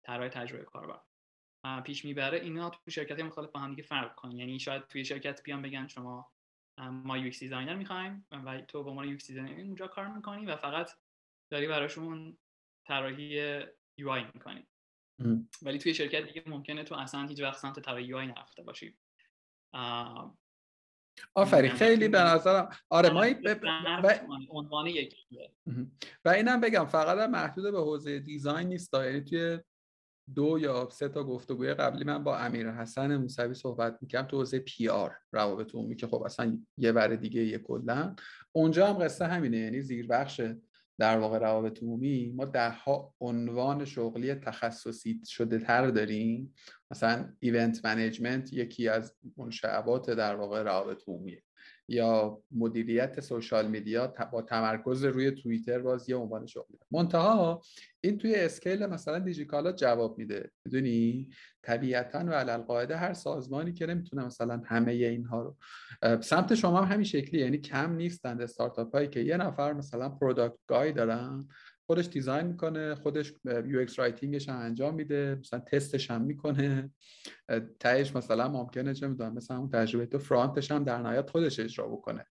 طراح 0.02 0.28
تجربه 0.28 0.64
کاربر. 0.64 1.00
پیش 1.80 2.04
می‌بره 2.04 2.40
اینا 2.40 2.70
تو 2.70 2.90
شرکت 2.90 3.20
مختلف 3.20 3.50
با 3.50 3.60
هم 3.60 3.70
دیگه 3.70 3.82
فرق 3.82 4.14
کنن. 4.14 4.38
یعنی 4.38 4.58
شاید 4.58 4.86
توی 4.88 5.04
شرکت 5.04 5.42
بیان 5.42 5.62
بگن 5.62 5.86
شما 5.86 6.32
ما 6.78 7.18
UX 7.18 7.40
designer 7.40 7.74
می‌خوایم 7.74 8.26
و 8.30 8.60
تو 8.60 8.84
به 8.84 8.90
عنوان 8.90 9.04
UX 9.04 9.26
designer 9.26 9.60
اونجا 9.60 9.86
کار 9.86 10.06
می‌کنی 10.06 10.46
و 10.46 10.56
فقط 10.56 10.90
داری 11.50 11.68
براشون 11.68 12.38
طراحی 12.86 13.60
UI 13.96 14.24
می‌کنی. 14.34 14.66
ولی 15.62 15.78
توی 15.78 15.94
شرکت 15.94 16.26
دیگه 16.26 16.42
ممکنه 16.46 16.84
تو 16.84 16.94
اصلا 16.94 17.26
هیچ 17.26 17.40
وقت 17.40 17.58
سمت 17.58 17.80
طراحی 17.80 18.04
UI 18.04 18.26
نرفته 18.26 18.62
باشی. 18.62 18.98
آفرین. 21.34 21.70
خیلی 21.70 22.08
به 22.08 22.20
نظرم. 22.20 22.68
آره 22.90 23.10
ما 23.10 23.24
عنوان 24.50 24.88
و 26.24 26.28
اینم 26.28 26.60
بگم 26.60 26.86
فقط 26.86 27.30
محدود 27.30 27.72
به 27.72 27.80
حوزه 27.80 28.18
دیزاین 28.18 28.68
نیست 28.68 28.94
یعنی 28.94 29.20
توی 29.20 29.58
دو 30.34 30.58
یا 30.58 30.88
سه 30.90 31.08
تا 31.08 31.24
گفتگوی 31.24 31.74
قبلی 31.74 32.04
من 32.04 32.24
با 32.24 32.38
امیر 32.38 32.70
حسن 32.70 33.16
موسوی 33.16 33.54
صحبت 33.54 33.98
می‌کردم 34.00 34.28
تو 34.28 34.36
حوزه 34.36 34.58
پی 34.58 34.88
آر 34.88 35.16
روابط 35.32 35.74
عمومی 35.74 35.96
که 35.96 36.06
خب 36.06 36.22
اصلا 36.22 36.58
یه 36.78 36.92
بر 36.92 37.08
دیگه 37.08 37.44
یه 37.44 37.58
کلا. 37.58 38.16
اونجا 38.52 38.86
هم 38.86 39.04
قصه 39.04 39.26
همینه 39.26 39.56
یعنی 39.56 39.80
زیر 39.80 40.06
بخش 40.06 40.40
در 40.98 41.18
واقع 41.18 41.38
روابط 41.38 41.82
عمومی 41.82 42.32
ما 42.36 42.44
ده 42.44 42.70
ها 42.70 43.14
عنوان 43.20 43.84
شغلی 43.84 44.34
تخصصی 44.34 45.20
شده 45.26 45.58
تر 45.58 45.86
داریم. 45.90 46.54
مثلا 46.90 47.32
event 47.40 47.84
management 47.84 48.52
یکی 48.52 48.88
از 48.88 49.14
منشعبات 49.36 50.10
در 50.10 50.36
واقع 50.36 50.62
روابط 50.62 51.02
عمومیه. 51.08 51.42
یا 51.88 52.42
مدیریت 52.50 53.20
social 53.20 53.68
media 53.68 54.14
با 54.32 54.42
تمرکز 54.42 55.04
روی 55.04 55.30
توییتر 55.30 55.78
باز 55.78 56.08
یه 56.08 56.16
عنوان 56.16 56.46
شغلی 56.46 56.78
منتها 56.90 57.62
این 58.00 58.18
توی 58.18 58.34
scale 58.34 58.86
مثلا 58.86 59.18
دیجیکالا 59.18 59.72
جواب 59.72 60.18
میده. 60.18 60.50
می‌دونی؟ 60.64 61.28
طبیعتا 61.62 62.18
و 62.18 62.32
علی‌القاعده 62.32 62.96
هر 62.96 63.12
سازمانی 63.12 63.72
که 63.72 63.86
نمی‌تونه 63.86 64.24
مثلا 64.24 64.62
همه 64.64 64.92
اینها 64.92 65.42
رو 65.42 65.56
سمت 66.20 66.54
شما 66.54 66.82
هم 66.82 66.92
همین 66.92 67.04
شکلی 67.04 67.40
یعنی 67.40 67.58
کم 67.58 67.94
نیستند 67.96 68.42
استارتاپ 68.42 68.94
هایی 68.94 69.08
که 69.08 69.20
یه 69.20 69.36
نفر 69.36 69.72
مثلا 69.72 70.08
product 70.08 70.58
guy 70.66 70.92
دارن 70.92 71.48
خودش 71.86 72.06
design 72.06 72.46
می‌کنه 72.46 72.94
خودش 72.94 73.32
UX 73.44 73.78
writing 73.78 73.98
ش 73.98 74.48
هم 74.48 74.56
انجام 74.56 74.94
میده 74.94 75.34
مثلا 75.40 75.60
تستش 75.60 76.10
هم 76.10 76.22
می‌کنه. 76.22 76.90
تهش 77.80 78.16
مثلا 78.16 78.48
ممکنه 78.48 78.94
چه 78.94 79.08
می‌دونم 79.08 79.34
مثلا 79.34 79.58
اون 79.58 79.70
تجربه 79.70 80.06
تو 80.06 80.18
فرانتش 80.18 80.70
هم 80.70 80.84
در 80.84 80.98
نهایت 80.98 81.30
خودش 81.30 81.60
اجرا 81.60 81.88
بکنه. 81.88 82.26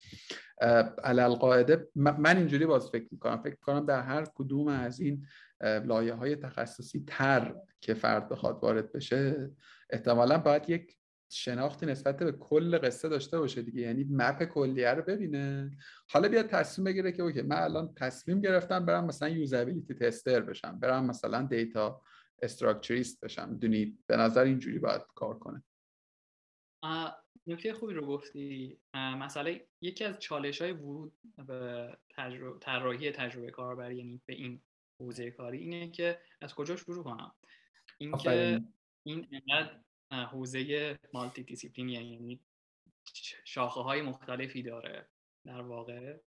علل 1.03 1.33
قاعده 1.33 1.87
من 1.95 2.37
اینجوری 2.37 2.65
باز 2.65 2.89
فکر 2.89 3.07
می‌کنم. 3.11 3.41
فکر 3.41 3.55
کنم 3.55 3.85
در 3.85 4.01
هر 4.01 4.25
کدوم 4.35 4.67
از 4.67 4.99
این 4.99 5.25
لایه 5.61 6.13
های 6.13 6.35
تخصصی 6.35 7.03
تر 7.07 7.55
که 7.81 7.93
فرد 7.93 8.29
بخواد 8.29 8.59
وارد 8.63 8.91
بشه 8.91 9.51
احتمالا 9.89 10.37
باید 10.37 10.69
یک 10.69 10.98
شناختی 11.32 11.86
نسبت 11.86 12.17
به 12.17 12.32
کل 12.32 12.77
قصه 12.77 13.09
داشته 13.09 13.39
باشه 13.39 13.61
دیگه. 13.61 13.82
یعنی 13.82 14.07
مپ 14.11 14.43
کلیه 14.43 14.89
رو 14.89 15.01
ببینه. 15.01 15.71
حالا 16.09 16.30
بیاد 16.30 16.47
تصمیم 16.47 16.86
بگیره 16.86 17.11
که 17.11 17.23
اوکی 17.23 17.41
من 17.41 17.55
الان 17.55 17.93
تصمیم 17.95 18.41
گرفتم 18.41 18.86
برم 18.86 19.05
مثلا 19.05 19.30
یوزابیلیتی 19.30 19.93
تستر 19.93 20.41
بشم 20.41 20.80
برم 20.80 21.05
مثلا 21.05 21.41
دیتا 21.41 22.01
استراکچریست 22.41 23.25
بشم. 23.25 23.57
دونی 23.57 23.97
به 24.07 24.17
نظر 24.17 24.43
اینجوری 24.43 24.80
باید 24.80 25.01
کار 25.15 25.39
کنه. 25.39 25.63
نکته 27.47 27.73
خوبی 27.73 27.93
رو 27.93 28.05
گفتی. 28.05 28.80
مسئله 28.93 29.67
یکی 29.82 30.03
از 30.03 30.19
چالش 30.19 30.61
های 30.61 30.71
ورود 30.71 31.13
به 31.47 31.97
طراحی 32.61 33.11
تجربه 33.11 33.51
کاربری 33.51 33.97
یعنی 33.97 34.21
به 34.25 34.34
این 34.34 34.61
حوزه 34.99 35.32
کاری 35.32 35.57
اینه 35.57 35.91
که 35.91 36.19
از 36.41 36.55
کجا 36.55 36.75
شروع 36.75 37.03
کنم؟ 37.03 37.32
اینکه 37.97 38.61
این 39.03 39.27
انقدر 39.32 39.80
حوزه 40.12 40.99
مالتی 41.14 41.43
دیسیپلینی 41.43 41.93
یعنی 41.93 42.39
شاخه 43.43 43.82
های 43.82 44.01
مختلفی 44.01 44.64
داره 44.64 45.07
در 45.45 45.62
واقع 45.62 46.18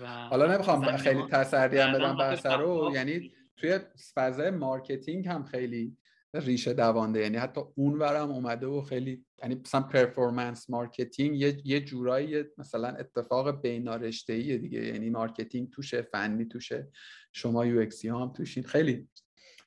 و 0.00 0.06
حالا 0.06 0.54
نمی‌خوام 0.54 0.96
خیلی 0.96 1.22
تسری 1.30 1.78
هم 1.78 1.92
بدم 1.92 2.16
بحث 2.16 2.46
رو 2.46 2.90
یعنی 2.94 3.32
توی 3.56 3.78
فضای 4.14 4.50
marketing 4.50 5.28
هم 5.28 5.44
خیلی 5.44 5.96
ریشه 6.34 6.72
دوانده. 6.72 7.20
یعنی 7.20 7.36
حتی 7.36 7.60
اون 7.74 7.98
ورم 7.98 8.30
اومده 8.30 8.66
و 8.66 8.82
خیلی 8.82 9.24
یعنی 9.42 9.54
مثلا 9.54 9.80
performance 9.80 10.70
marketing 10.70 11.40
یه, 11.40 11.60
یه 11.64 11.80
جورایی 11.80 12.44
مثلا 12.58 12.88
اتفاق 12.88 13.62
بین‌رشته‌ایه 13.62 14.58
دیگه. 14.58 14.86
یعنی 14.86 15.10
marketing 15.10 15.70
توشه 15.70 16.02
فنی 16.02 16.44
توشه. 16.44 16.88
شما 17.32 17.66
UX 17.66 17.80
ای 17.80 18.08
هم 18.08 18.32
توشین. 18.32 18.62
خیلی 18.62 19.08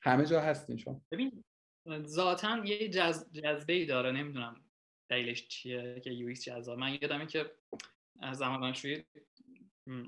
همه 0.02 0.24
جا 0.26 0.40
هستین 0.40 0.76
شما. 0.76 1.02
ببین 1.10 1.44
ذاتا 2.06 2.64
یه 2.64 2.88
جز... 2.88 3.32
جذبه 3.32 3.72
ای 3.72 3.86
داره 3.86 4.12
نمی‌دونم 4.12 4.64
دلیلش 5.08 5.48
چیه 5.48 6.00
که 6.00 6.10
UX 6.10 6.44
جذاب. 6.44 6.78
من 6.78 6.92
یادمه 6.92 7.26
که 7.26 7.50
از 8.20 8.38
زمان 8.38 8.60
دانشجویی 8.60 9.04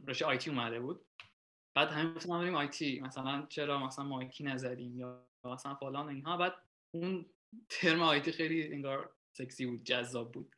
رشته 0.07 0.24
آیتی 0.24 0.51
اومده 0.51 0.81
بود. 0.81 1.07
بعد 1.74 1.89
همین 1.89 2.14
گفتم 2.14 2.39
بریم 2.39 2.55
آیتی 2.55 3.01
مثلا 3.01 3.47
چرا؟ 3.49 3.87
مثلا 3.87 4.05
مایکی 4.05 4.45
نزدیم 4.45 4.99
یا 4.99 5.29
مثلا 5.45 5.74
فلان 5.74 6.09
اینها. 6.09 6.37
بعد 6.37 6.55
اون 6.91 7.27
ترم 7.68 8.03
آیتی 8.03 8.33
خیلی 8.33 8.72
انگار 8.72 9.12
سکسی 9.33 9.66
بود 9.66 9.85
جذاب 9.85 10.33
بود. 10.33 10.57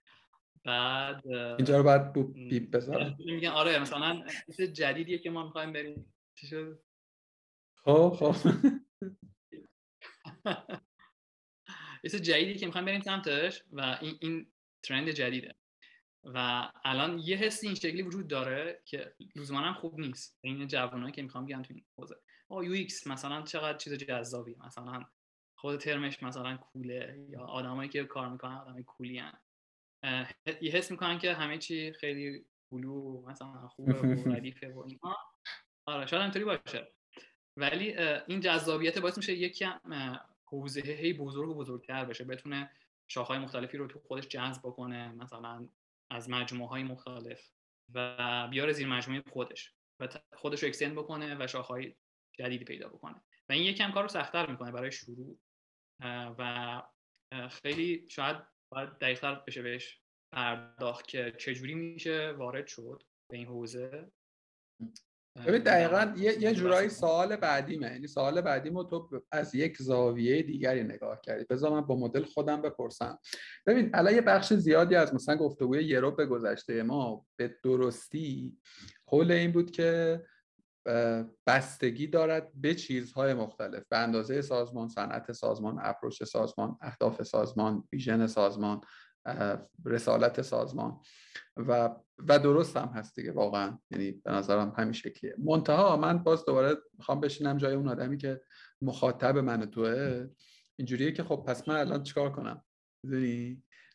بعد 0.65 1.27
اینجا 1.29 1.77
رو 1.77 1.83
بعد 1.83 2.13
بیپ 2.35 2.71
بذارم 2.71 3.17
میگن. 3.19 3.49
آره 3.49 3.79
مثلا 3.79 4.27
چیز 4.47 4.61
جدیدیه 4.61 5.19
که 5.19 5.31
ما 5.31 5.45
می‌خوایم 5.45 5.73
بریم. 5.73 6.15
چی 6.35 6.47
شد؟ 6.47 6.83
خب 7.85 8.17
خب. 8.19 8.51
یه 12.03 12.11
جدیدی 12.11 12.55
که 12.59 12.67
می‌خوایم 12.67 12.85
بریم 12.87 13.01
سمتش 13.01 13.63
و 13.73 13.99
این 14.01 14.19
این 14.21 14.47
trend 14.83 15.11
جدیده. 15.11 15.55
و 16.25 16.69
الان 16.85 17.19
یه 17.19 17.37
حسی 17.37 17.67
این 17.67 17.77
شکلی 17.77 18.03
وجود 18.03 18.29
داره 18.29 18.83
که 18.85 19.15
لزوما 19.37 19.61
هم 19.61 19.75
خوب 19.75 20.01
نیست. 20.01 20.39
این 20.41 20.67
جوانایی 20.67 21.13
که 21.13 21.23
می‌خوام 21.23 21.45
بیان 21.45 21.63
تو 21.63 21.75
این 21.75 21.85
حوزه 21.97 22.17
او 22.49 22.65
UX 22.65 23.07
مثلا 23.07 23.43
چقدر 23.43 23.79
چیز 23.79 23.93
جذابی 23.93 24.57
مثلا 24.67 25.05
خود 25.55 25.81
ترمش 25.81 26.23
مثلا 26.23 26.57
cool 26.57 27.13
ه 27.13 27.27
یا 27.29 27.41
آدمایی 27.41 27.89
که 27.89 28.05
کار 28.05 28.29
می‌کنن 28.29 28.55
آدمای 28.55 28.83
cool 28.83 29.11
ی 29.11 29.19
هن. 29.19 29.39
یه 30.61 30.73
حس 30.73 30.91
می‌کنن 30.91 31.19
که 31.19 31.35
همه 31.35 31.59
چی 31.59 31.93
خیلی 31.93 32.45
cool 32.71 33.12
و 33.12 33.23
مثلا 33.27 33.69
خوبه 33.69 33.93
و 33.93 34.03
ردیفه 34.37 34.69
و 34.69 34.79
اینها 34.79 35.17
آره 35.87 36.07
شاید 36.07 36.23
اینطوری 36.23 36.45
باشه. 36.45 36.93
ولی 37.57 37.97
این 38.27 38.41
جذابیت 38.41 38.99
باعث 38.99 39.17
میشه 39.17 39.33
یکی 39.33 39.67
حوزه 40.49 40.81
هی 40.81 41.13
بزرگ 41.13 41.49
و 41.49 41.55
بزرگتر 41.55 42.05
بشه 42.05 42.25
بتونه 42.25 42.71
شاخهای 43.09 43.39
مختلفی 43.39 43.77
رو 43.77 43.87
تو 43.87 43.99
خودش 43.99 44.29
جذب 44.29 44.61
بکنه 44.63 45.13
مثلا 45.13 45.69
از 46.11 46.31
مجموعه 46.31 46.69
های 46.69 46.83
مختلف 46.83 47.51
و 47.95 48.49
بیاره 48.51 48.73
زیر 48.73 48.87
مجموعه 48.87 49.23
خودش 49.33 49.75
و 50.01 50.09
خودش 50.33 50.63
رو 50.63 50.69
اکستند 50.69 50.93
بکنه 50.93 51.37
و 51.45 51.47
شاخهای 51.47 51.97
جدیدی 52.39 52.65
پیدا 52.65 52.89
بکنه. 52.89 53.23
و 53.49 53.53
این 53.53 53.63
یکم 53.63 53.93
کار 53.93 54.03
رو 54.03 54.09
سختتر 54.09 54.51
می‌کنه 54.51 54.73
برای 54.73 54.93
شروع. 54.93 55.39
و 56.39 56.83
خیلی 57.51 58.09
شاید 58.11 58.37
باید 58.73 58.89
دقیقتر 58.89 59.35
بشه 59.35 59.63
بهش 59.63 60.01
پرداخت 60.33 61.09
که 61.09 61.35
چجوری 61.39 61.75
میشه 61.75 62.33
وارد 62.33 62.67
شد 62.67 63.03
به 63.31 63.37
این 63.37 63.47
حوزه. 63.47 64.13
ببین 65.47 65.63
دقیقا 65.63 66.15
یه, 66.17 66.43
یه 66.43 66.55
جورایی 66.55 66.89
سوال 66.89 67.37
بعدیمه. 67.37 67.87
یعنی 67.87 68.07
سوال 68.07 68.41
بعدیمو 68.41 68.85
تو 68.85 69.23
از 69.33 69.55
یک 69.55 69.77
زاویه 69.83 70.43
دیگری 70.43 70.85
نگاه 70.85 71.21
کردی. 71.21 71.45
بذار 71.45 71.71
من 71.71 71.81
با 71.81 71.97
مدل 71.97 72.25
خودم 72.25 72.63
بپرسم. 72.63 73.19
ببین 73.67 73.91
الان 73.95 74.15
یه 74.15 74.21
بخش 74.21 74.53
زیادی 74.53 74.95
از 74.95 75.15
مثلا 75.15 75.37
گفتگوی 75.37 75.85
یه 75.85 76.01
رو 76.01 76.11
به 76.11 76.27
گذشته 76.27 76.83
ما 76.83 77.27
به 77.37 77.57
درستی 77.63 78.59
حول 79.09 79.33
این 79.33 79.53
بود 79.53 79.71
که 79.71 80.23
بستگی 81.47 82.07
دارد 82.07 82.51
به 82.55 82.75
چیزهای 82.75 83.35
مختلف. 83.35 83.83
به 83.91 83.99
اندازه 83.99 84.43
سازمان 84.43 84.89
صنعت 84.89 85.33
سازمان 85.33 85.79
اپروچ 85.83 86.23
سازمان 86.23 86.79
اهداف 86.81 87.23
سازمان 87.23 87.85
ویژن 87.93 88.27
سازمان 88.27 88.81
رسالت 89.85 90.43
سازمان. 90.43 91.01
و 91.57 91.97
و 92.29 92.39
درست 92.39 92.77
هم 92.77 92.89
هست 92.89 93.17
دیگه 93.17 93.33
واقعا. 93.33 93.79
یعنی 93.91 94.11
به 94.13 94.33
نظرم 94.33 94.75
همین 94.77 94.93
شکلیه. 94.93 95.35
منتها 95.39 95.97
من 95.97 96.19
باز 96.19 96.45
دوباره 96.45 96.77
می‌خوام 96.99 97.21
بشینم 97.21 97.57
جای 97.57 97.75
اون 97.75 97.89
آدمی 97.89 98.17
که 98.17 98.41
مخاطب 98.83 99.39
منتوئه. 99.39 100.29
اینجوریه 100.77 101.13
که 101.13 101.25
خب 101.25 101.45
پس 101.47 101.69
من 101.69 101.77
الان 101.77 102.03
چیکار 102.03 102.33
کنم؟ 102.33 102.65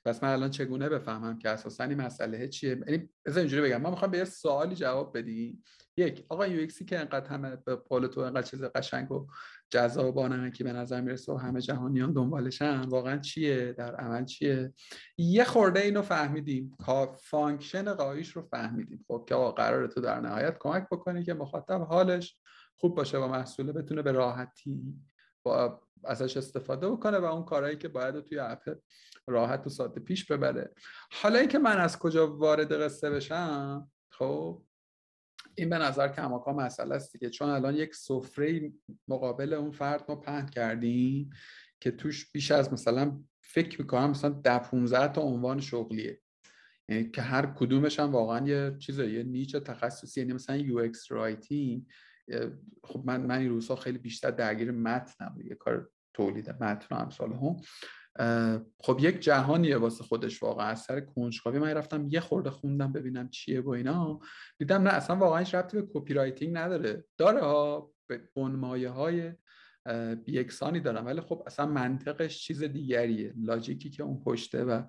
پس 0.06 0.24
من 0.24 0.30
الان 0.30 0.50
چگونه 0.50 0.90
بفهمم 0.90 1.38
که 1.40 1.50
اساسا 1.50 1.84
این 1.84 2.02
مسئله 2.02 2.48
چیه؟ 2.48 2.70
یعنی 2.88 3.10
بذار 3.26 3.40
اینجوری 3.40 3.62
بگم 3.62 3.82
ما 3.82 3.90
می‌خوام 3.90 4.12
به 4.12 4.18
یه 4.18 4.26
سوالی 4.26 4.76
جواب 4.76 5.18
بدی 5.18 5.64
یک 5.98 6.26
آقا 6.30 6.48
UX 6.48 6.68
که 6.68 7.00
انقدر 7.00 7.28
همه 7.28 7.56
به 7.56 7.76
پول 7.76 8.08
تو 8.08 8.22
انقدر 8.22 8.42
چیز 8.42 8.64
قشنگ 8.64 9.12
و 9.12 9.28
جذاب 9.70 10.18
و 10.18 10.30
به 10.64 10.74
نظر 10.74 11.02
می‌رسه 11.02 11.34
و 11.34 11.38
همه 11.38 11.62
جهانیان 11.62 12.14
دنبالشن 12.14 12.82
واقعا 12.82 13.18
چیه؟ 13.18 13.74
در 13.74 13.96
عمل 13.96 14.26
چیه؟ 14.26 14.74
یه 15.18 15.44
خورده 15.44 15.80
اینو 15.80 16.02
فهمیدیم. 16.02 16.78
فانکشن 17.22 17.94
قایش 17.94 18.30
رو 18.30 18.42
فهمیدیم. 18.42 19.06
خب 19.08 19.26
که 19.28 19.36
آقا 19.36 19.52
قراره 19.52 19.88
تو 19.88 20.02
در 20.02 20.20
نهایت 20.20 20.58
کمک 20.60 20.88
بکنی 20.92 21.24
که 21.24 21.34
مخاطب 21.34 21.82
حالش 21.82 22.38
خوب 22.78 22.96
باشه 22.96 23.18
و 23.18 23.28
محصوله 23.28 23.72
بتونه 23.72 24.02
به 24.02 24.12
راحتی 24.12 24.96
با 25.44 25.82
ازش 26.06 26.38
استفاده 26.38 26.90
بکنه 26.90 27.18
و 27.18 27.26
اون 27.26 27.46
کارهایی 27.46 27.78
که 27.78 27.88
باید 27.88 28.20
توی 28.20 28.40
اپ 28.40 28.78
راحت 29.28 29.68
و 29.68 29.70
ساده 29.70 30.00
پیش 30.00 30.26
ببره. 30.26 30.74
حالا 31.12 31.40
اینکه 31.40 31.60
من 31.60 31.78
از 31.78 32.00
کجا 32.00 32.38
وارد 32.38 32.82
قصه 32.82 33.10
بشم 33.10 33.92
خب 34.12 34.64
این 35.56 35.70
به 35.70 35.78
نظر 35.78 36.08
کماکان 36.08 36.54
مسئله 36.54 36.96
است 36.96 37.14
دیگه. 37.14 37.30
چون 37.30 37.50
الان 37.50 37.76
یک 37.76 37.96
سفره 37.96 38.72
مقابل 39.08 39.54
اون 39.54 39.72
فرد 39.72 40.06
ما 40.10 40.16
پهن 40.16 40.46
کردیم 40.46 41.30
که 41.80 41.92
توش 41.92 42.32
بیش 42.32 42.52
از 42.52 42.74
مثلا 42.74 43.24
فکر 43.42 43.82
می‌کنم 43.82 44.10
مثلا 44.10 44.30
ده 44.30 44.60
15 44.60 45.14
تا 45.14 45.22
عنوان 45.22 45.60
شغلیه. 45.60 46.20
یعنی 46.90 47.12
که 47.12 47.22
هر 47.22 47.46
کدومش 47.46 48.00
هم 48.00 48.12
واقعا 48.12 48.48
یه 48.48 48.76
چیزه 48.80 49.12
یه 49.12 49.24
niche 49.24 49.56
تخصصی. 49.56 50.20
یعنی 50.20 50.34
مثلا 50.34 50.56
UX 50.56 51.12
writing 51.12 51.86
خب 52.84 53.02
من 53.06 53.22
من 53.22 53.38
این 53.38 53.50
روزها 53.50 53.76
خیلی 53.76 53.98
بیشتر 53.98 54.32
درگیر 54.32 54.72
متنم 54.72 55.42
یه 55.46 55.56
کار 55.56 55.90
تولید 56.14 56.50
متن 56.50 56.96
و 56.96 57.00
امثال 57.00 57.34
هم. 57.34 57.56
خب 58.80 58.98
یک 59.00 59.20
جهانیه 59.20 59.78
واسه 59.78 60.04
خودش 60.04 60.44
واقعا. 60.44 60.68
از 60.68 60.82
سر 60.82 61.00
کنجکاوی 61.00 61.60
من 61.60 61.70
رفتم 61.70 62.08
یه 62.10 62.20
خورده 62.20 62.50
خوندم 62.50 62.94
ببینم 62.94 63.30
چیه 63.30 63.62
و 63.62 63.70
اینا. 63.70 64.20
دیدم 64.60 64.82
نه 64.82 64.90
اصلا 64.90 65.16
واقعا 65.16 65.40
هیچ 65.40 65.56
ربطی 65.56 65.82
به 65.82 65.88
copywriting 65.94 66.58
نداره. 66.58 67.06
داره 67.18 67.42
ها 67.42 67.92
base 68.10 68.22
های 68.90 69.34
یکسانی 70.26 70.80
داره. 70.80 71.06
ولی 71.06 71.22
خب 71.22 71.44
اصلا 71.48 71.66
منطقش 71.66 72.40
چیز 72.40 72.64
دیگریه. 72.64 73.34
logic 73.38 73.81
ی 73.81 73.90
که 73.90 74.04
اون 74.04 74.24
پشته 74.24 74.64
و 74.64 74.84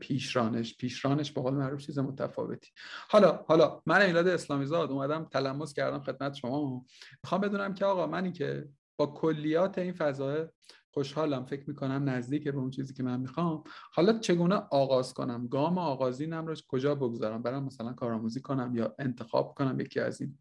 پیشرانش. 0.00 0.76
پیشرانش 0.76 1.32
به 1.32 1.40
قول 1.40 1.54
معروف 1.54 1.80
چیز 1.80 1.98
متفاوتی. 1.98 2.70
حالا 3.08 3.44
حالا 3.46 3.82
من 3.86 4.06
میلاد 4.06 4.28
اسلامی 4.28 4.66
زاد 4.66 4.90
اومدم 4.90 5.24
تلمس 5.24 5.72
کردم 5.72 6.00
خدمت 6.00 6.34
شما. 6.34 6.84
می‌خوام 7.24 7.40
بدونم 7.40 7.74
که 7.74 7.84
آقا 7.84 8.06
منی 8.06 8.32
که 8.32 8.68
با 8.96 9.06
کلیات 9.06 9.78
این 9.78 9.92
فضای 9.92 10.46
خوشحالم. 10.90 11.44
فکر 11.44 11.68
می‌کنم 11.68 12.08
نزدیک 12.08 12.48
به 12.48 12.58
اون 12.58 12.70
چیزی 12.70 12.94
که 12.94 13.02
من 13.02 13.20
می‌خوام. 13.20 13.64
حالا 13.92 14.18
چگونه 14.18 14.54
آغاز 14.54 15.14
کنم؟ 15.14 15.46
گام 15.46 15.78
آغازینم 15.78 16.46
رو 16.46 16.54
کجا 16.68 16.94
بگذارم؟ 16.94 17.42
برم 17.42 17.64
مثلا 17.64 17.92
کارآموزی 17.92 18.40
کنم 18.40 18.76
یا 18.76 18.94
انتخاب 18.98 19.54
کنم 19.54 19.80
یکی 19.80 20.00
از 20.00 20.20
این 20.20 20.38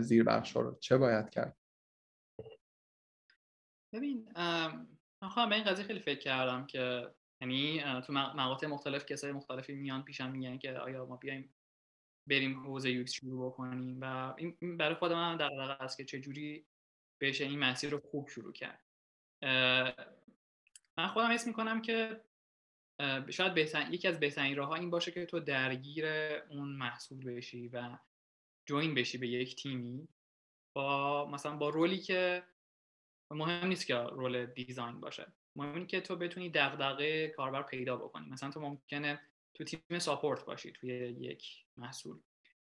زیر 0.00 0.24
بخش 0.24 0.56
رو. 0.56 0.78
چه 0.80 0.96
باید 0.96 1.30
کرد؟ 1.30 1.56
ببین 3.94 4.28
من 4.36 5.48
به 5.48 5.54
این 5.54 5.64
قضیه 5.64 5.84
خیلی 5.84 6.00
فکر 6.00 6.18
کردم 6.18 6.66
که 6.66 7.10
یعنی 7.40 7.82
تو 8.06 8.12
مقاطع 8.12 8.66
مختلف 8.66 9.06
کسای 9.06 9.32
مختلفی 9.32 9.74
میان 9.74 10.02
پیشم 10.02 10.30
میگن 10.30 10.58
که 10.58 10.72
آیا 10.72 11.06
ما 11.06 11.16
بیایم 11.16 11.54
بریم 12.26 12.66
حوزه 12.66 12.90
یو 12.90 13.06
شروع 13.06 13.46
بکنیم 13.46 14.00
و 14.00 14.34
این 14.36 14.76
برای 14.76 14.94
خود 14.94 15.12
من 15.12 15.36
در 15.36 15.52
است 15.80 15.96
که 15.96 16.04
چجوری 16.04 16.66
بشه 17.20 17.44
این 17.44 17.58
مسیر 17.58 17.90
رو 17.90 18.00
خوب 18.10 18.28
شروع 18.28 18.52
کرد. 18.52 18.84
من 20.98 21.08
خودم 21.12 21.30
حس 21.30 21.46
می‌کنم 21.46 21.82
که 21.82 22.20
شاید 23.30 23.54
بهترین 23.54 23.92
یکی 23.92 24.08
از 24.08 24.20
بهترین 24.20 24.56
راه 24.56 24.68
ها 24.68 24.74
این 24.74 24.90
باشه 24.90 25.10
که 25.10 25.26
تو 25.26 25.40
درگیر 25.40 26.06
اون 26.50 26.68
محصول 26.68 27.24
بشی 27.24 27.68
و 27.68 27.98
جوین 28.66 28.94
بشی 28.94 29.18
به 29.18 29.28
یک 29.28 29.56
تیمی. 29.56 30.08
با 30.76 31.26
مثلا 31.30 31.56
با 31.56 31.68
رولی 31.68 31.98
که 31.98 32.42
مهم 33.30 33.68
نیست 33.68 33.86
که 33.86 33.94
رول 33.94 34.46
دیزاین 34.46 35.00
باشه. 35.00 35.32
مهم 35.56 35.86
که 35.86 36.00
تو 36.00 36.16
بتونی 36.16 36.50
دغدغه 36.50 37.28
کاربر 37.28 37.62
پیدا 37.62 37.96
بکنی. 37.96 38.28
مثلا 38.28 38.50
تو 38.50 38.60
ممکنه 38.60 39.20
تو 39.54 39.64
تیم 39.64 39.98
ساپورت 39.98 40.44
باشی 40.44 40.72
توی 40.72 40.90
یک 41.20 41.64
محصول 41.76 42.18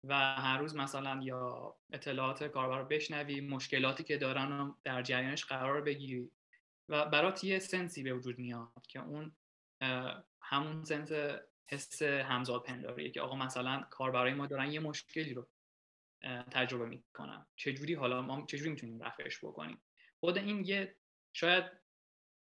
و 0.04 0.16
هر 0.36 0.58
روز 0.58 0.76
مثلا 0.76 1.20
یا 1.24 1.76
اطلاعات 1.94 2.44
کاربر 2.44 2.80
رو 2.80 2.86
بشنوی 2.86 3.42
مشکلاتی 3.42 4.04
که 4.04 4.18
دارن 4.18 4.58
رو 4.58 4.76
در 4.84 5.02
جریانش 5.02 5.46
قرار 5.46 5.82
بگیری 5.82 6.32
و 6.90 7.06
برات 7.06 7.44
یه 7.44 7.60
سنسی 7.60 8.04
به 8.04 8.14
وجود 8.14 8.40
میاد 8.40 8.88
که 8.88 9.00
اون 9.00 9.36
همون 10.42 10.84
سنس 10.84 11.12
حس 11.68 12.02
همزاد 12.02 12.64
پنداریه 12.64 13.12
که 13.12 13.22
آقا 13.22 13.36
مثلا 13.36 13.84
کاربرای 13.90 14.34
ما 14.34 14.48
دارن 14.48 14.72
یه 14.72 14.80
مشکلی 14.80 15.34
رو 15.34 15.48
تجربه 16.52 16.86
می‌کنن. 16.86 17.46
چجوری 17.56 17.94
حالا 17.94 18.22
ما 18.22 18.46
چجوری 18.46 18.70
می‌تونیم 18.70 19.04
رفعش 19.04 19.38
بکنیم؟ 19.44 19.82
خود 20.26 20.38
این 20.38 20.66
یه 20.66 20.96
شاید 21.36 21.64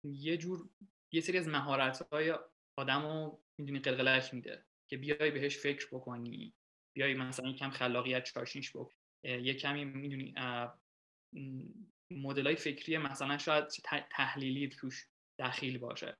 یه 0.04 0.36
جور 0.36 0.68
یه 1.12 1.20
سری 1.20 1.38
از 1.38 1.48
مهارت 1.48 2.08
های 2.12 2.34
آدم 2.78 3.02
رو 3.02 3.42
می‌دونی 3.58 3.78
قلقلش 3.78 4.34
میده 4.34 4.64
که 4.90 4.96
بیای 4.96 5.30
بهش 5.30 5.58
فکر 5.58 5.88
بکنی 5.92 6.54
بیای 6.96 7.14
مثلا 7.14 7.48
یکم 7.48 7.70
خلاقیت 7.70 8.24
چاشنیش 8.24 8.76
بکن 8.76 8.94
یه 9.24 9.54
کمی 9.54 9.84
می‌دونی 9.84 10.34
مدل 12.10 12.46
های 12.46 12.56
فکری 12.56 12.98
مثلا 12.98 13.38
شاید 13.38 13.64
تحلیلی 14.10 14.68
توش 14.68 15.08
دخیل 15.38 15.78
باشه 15.78 16.16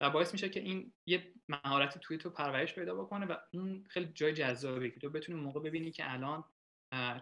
و 0.00 0.10
باعث 0.10 0.32
میشه 0.32 0.48
که 0.48 0.60
این 0.60 0.92
یه 1.06 1.34
مهارتی 1.48 2.00
توی 2.02 2.18
تو 2.18 2.30
پرورش 2.30 2.74
پیدا 2.74 2.94
بکنه 2.94 3.26
و 3.26 3.36
اون 3.52 3.84
خیلی 3.88 4.12
جای 4.14 4.32
جذابی 4.32 4.90
که 4.90 5.00
تو 5.00 5.10
بتونی 5.10 5.40
موقع 5.40 5.60
ببینی 5.60 5.90
که 5.90 6.12
الان 6.12 6.44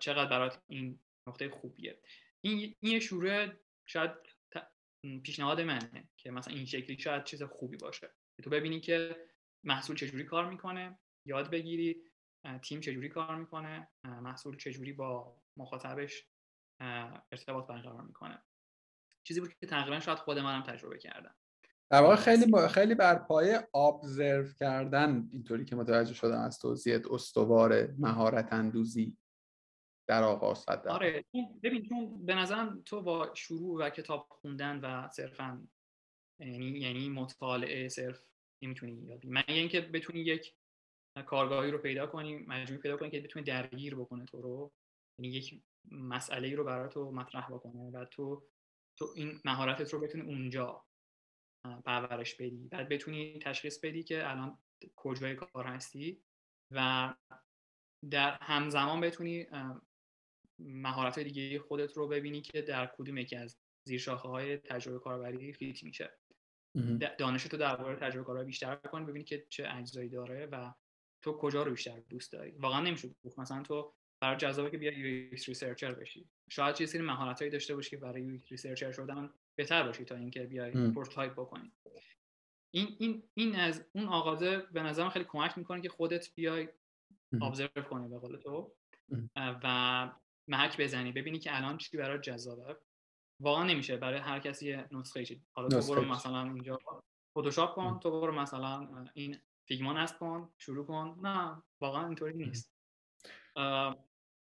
چقدر 0.01 0.31
برات 0.31 0.63
این 0.69 1.01
نقطه 1.29 1.49
خوبیه. 1.49 1.99
این 2.41 2.77
یه 2.83 3.01
شروع 3.01 3.47
شاید 3.91 4.11
پیشنهاد 5.23 5.61
منه 5.61 6.09
که 6.17 6.31
مثلا 6.31 6.55
این 6.55 6.65
شکلی 6.65 6.99
شاید 6.99 7.25
چیز 7.25 7.43
خوبی 7.43 7.77
باشه. 7.77 8.11
تو 8.43 8.51
ببینی 8.51 8.81
که 8.81 9.17
محصول 9.65 9.97
چجوری 9.97 10.25
کار 10.25 10.51
می‌کنه 10.51 10.99
یاد 11.27 11.51
بگیری 11.51 12.03
تیم 12.63 12.81
چجوری 12.81 13.09
کار 13.09 13.37
می‌کنه 13.37 13.89
محصول 14.05 14.57
چجوری 14.57 14.93
با 14.93 15.43
مخاطبش 15.57 16.27
ارتباط 17.33 17.67
برقرار 17.67 18.03
می‌کنه. 18.03 18.43
چیزی 19.25 19.41
بود 19.41 19.55
که 19.61 19.67
تقریبا 19.67 20.01
شاید 20.01 20.19
خود 20.19 20.39
منم 20.39 20.63
تجربه 20.63 20.99
کردم. 20.99 21.35
در 21.91 22.03
واقع 22.03 22.17
خیلی 22.17 22.47
با... 22.47 22.69
خیلی 22.69 22.95
بر 22.95 23.15
پایه 23.15 23.69
ابزرو 23.75 24.53
کردن 24.53 25.29
اینطوری 25.33 25.65
که 25.65 25.77
متوجه 25.77 26.15
شدم 26.15 26.41
از 26.41 26.59
توضیحت 26.59 27.07
استوار 27.07 27.87
مهارت 27.99 28.53
اندوزی. 28.53 29.17
در 30.11 30.23
آغاز 30.23 30.59
صد 30.59 30.89
آره 30.89 31.25
ببین 31.63 31.83
چون 31.89 32.27
به 32.27 32.35
نظرم 32.35 32.83
تو 32.85 33.03
با 33.03 33.35
شروع 33.35 33.85
و 33.85 33.91
کتاب 33.91 34.27
خوندن 34.31 34.81
و 34.81 35.09
صرفا 35.09 35.67
یعنی 36.41 36.67
یعنی 36.67 37.09
مطالعه 37.09 37.89
صرف 37.89 38.23
نمی‌تونی 38.63 38.93
یادی 38.93 39.29
من 39.29 39.43
اینکه 39.49 39.81
بتونی 39.81 40.21
یک 40.21 40.55
کارگاهی 41.27 41.71
رو 41.71 41.79
پیدا 41.79 42.07
کنی 42.07 42.37
مجموعی 42.37 42.83
پیدا 42.83 42.97
کنی 42.97 43.11
که 43.11 43.21
بتونی 43.21 43.45
درگیر 43.45 43.95
بکنه 43.95 44.25
تو 44.25 44.43
رو؟ 44.43 44.73
یعنی 45.19 45.37
یک 45.37 45.63
مسئله 45.91 46.55
رو 46.55 46.65
برای 46.65 46.89
تو 46.89 47.13
مطرح 47.13 47.51
بکنه 47.51 47.91
و 47.91 48.05
تو 48.05 48.43
تو 48.99 49.13
این 49.17 49.41
مهارتت 49.45 49.93
رو 49.93 50.01
بتونی 50.01 50.25
اونجا 50.25 50.85
پرورش 51.85 52.35
بدی. 52.35 52.69
بعد 52.69 52.89
بتونی 52.89 53.39
تشخیص 53.39 53.81
بدی 53.81 54.03
که 54.03 54.31
الان 54.31 54.59
کجای 54.97 55.35
کار 55.35 55.67
هستی 55.67 56.23
و 56.71 57.15
در 58.11 58.39
همزمان 58.41 59.01
بتونی 59.01 59.47
مهارت 60.61 61.19
دیگه 61.19 61.59
خودت 61.59 61.93
رو 61.93 62.09
ببینی 62.09 62.41
که 62.41 62.63
در 62.63 62.87
کدوم 62.99 63.19
یکی 63.19 63.37
از 63.37 63.59
زیرشاخه 63.87 64.29
های 64.29 64.57
تجربه 64.57 64.99
کاربری 64.99 65.53
fit 65.53 65.85
میشه. 65.85 66.11
دانش 67.19 67.45
تو 67.45 67.57
درباره 67.57 67.97
تجربه 67.97 68.25
کاربری 68.25 68.47
بیشتر 68.47 68.77
کن 68.77 69.07
ببینی 69.07 69.25
که 69.25 69.47
چه 69.49 69.69
اجزایی 69.71 70.09
داره 70.09 70.47
و 70.47 70.73
تو 71.23 71.33
کجا 71.33 71.63
رو 71.63 71.71
بیشتر 71.71 72.01
دوست 72.09 72.33
داری. 72.33 72.51
واقعا 72.51 72.81
نمیشه 72.81 73.11
گفت. 73.25 73.39
مثلا 73.39 73.63
تو 73.63 73.95
برات 74.23 74.37
جذابه 74.37 74.71
که 74.71 74.79
بیای 74.79 74.99
user 74.99 75.31
researcher 75.31 75.95
بشی. 75.95 76.29
شاید 76.51 76.81
یه 76.81 76.87
سری 76.87 77.03
مهارتایی 77.03 77.51
داشته 77.51 77.75
باشی 77.75 77.91
که 77.91 77.97
برای 77.97 78.23
user 78.23 78.39
researcher 78.51 78.93
شدن 78.93 79.31
بهتر 79.59 79.83
باشی 79.83 80.05
تا 80.05 80.15
اینکه 80.15 80.41
بیای 80.41 80.71
prototype 80.71 81.33
بکنی. 81.33 81.73
این 82.75 82.97
این 82.99 83.23
این 83.35 83.57
از 83.57 83.85
اون 83.93 84.07
آغازه 84.07 84.59
به 84.59 84.83
نظرم 84.83 85.11
خیلی 85.11 85.25
کمک 85.25 85.59
می‌کنه 85.59 85.81
که 85.81 85.89
خودت 85.89 86.35
بیای 86.35 86.69
ابزرو 87.43 87.83
کنی 87.83 88.09
به 88.09 88.19
قول 88.19 88.37
تو. 88.37 88.73
و 89.37 90.11
محک 90.49 90.81
بزنی 90.81 91.13
ببینی 91.13 91.39
که 91.39 91.57
الان 91.57 91.79
چی 91.79 91.97
برای 91.97 92.19
جذابه. 92.19 92.77
واقعا 93.41 93.65
نمیشه 93.65 93.97
برای 93.97 94.19
هر 94.19 94.39
کسی 94.39 94.79
نسخه 94.93 95.25
چی 95.25 95.43
حالا 95.53 95.69
تو 95.69 95.95
برو 95.95 96.05
مثلا 96.05 96.43
اینجا 96.43 96.79
فتوشاپ 97.39 97.75
کن 97.75 98.01
تو 98.03 98.21
برو 98.21 98.33
مثلا 98.33 98.89
این 99.15 99.39
فیگما 99.69 99.93
نصب 99.93 100.19
کن 100.19 100.53
شروع 100.59 100.87
کن. 100.87 101.19
نه 101.23 101.63
واقعا 101.81 102.07
اینطوری 102.07 102.37
نیست. 102.37 102.75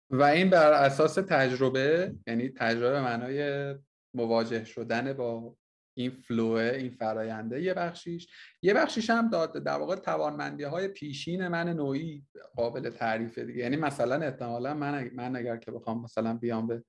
و 0.10 0.24
این 0.24 0.50
بر 0.50 0.72
اساس 0.72 1.16
تجربه 1.16 2.16
یعنی 2.28 2.50
تجربه 2.50 3.02
معنای 3.02 3.76
مواجه 4.14 4.64
شدن 4.64 5.14
با 5.14 5.56
این 5.94 6.12
flow 6.12 6.52
ه 6.52 6.62
این 6.62 6.92
فراینده 6.92 7.62
یه 7.62 7.74
بخشیش. 7.74 8.28
یه 8.62 8.74
بخشیش 8.74 9.10
هم 9.10 9.30
داد 9.30 9.64
در 9.64 9.78
واقع 9.78 9.96
توانمندی 9.96 10.64
های 10.64 10.88
پیشین 10.88 11.48
من 11.48 11.70
نوعی 11.70 12.26
قابل 12.56 12.90
تعریفه 12.90 13.46
دیگه. 13.46 13.60
یعنی 13.60 13.76
مثلا 13.76 14.16
احتمالا 14.16 14.74
من 14.74 15.10
من 15.14 15.36
اگر 15.36 15.58
که 15.58 15.72
بخوام 15.72 16.02
مثلا 16.02 16.34
بیام 16.34 16.68
به 16.68 16.84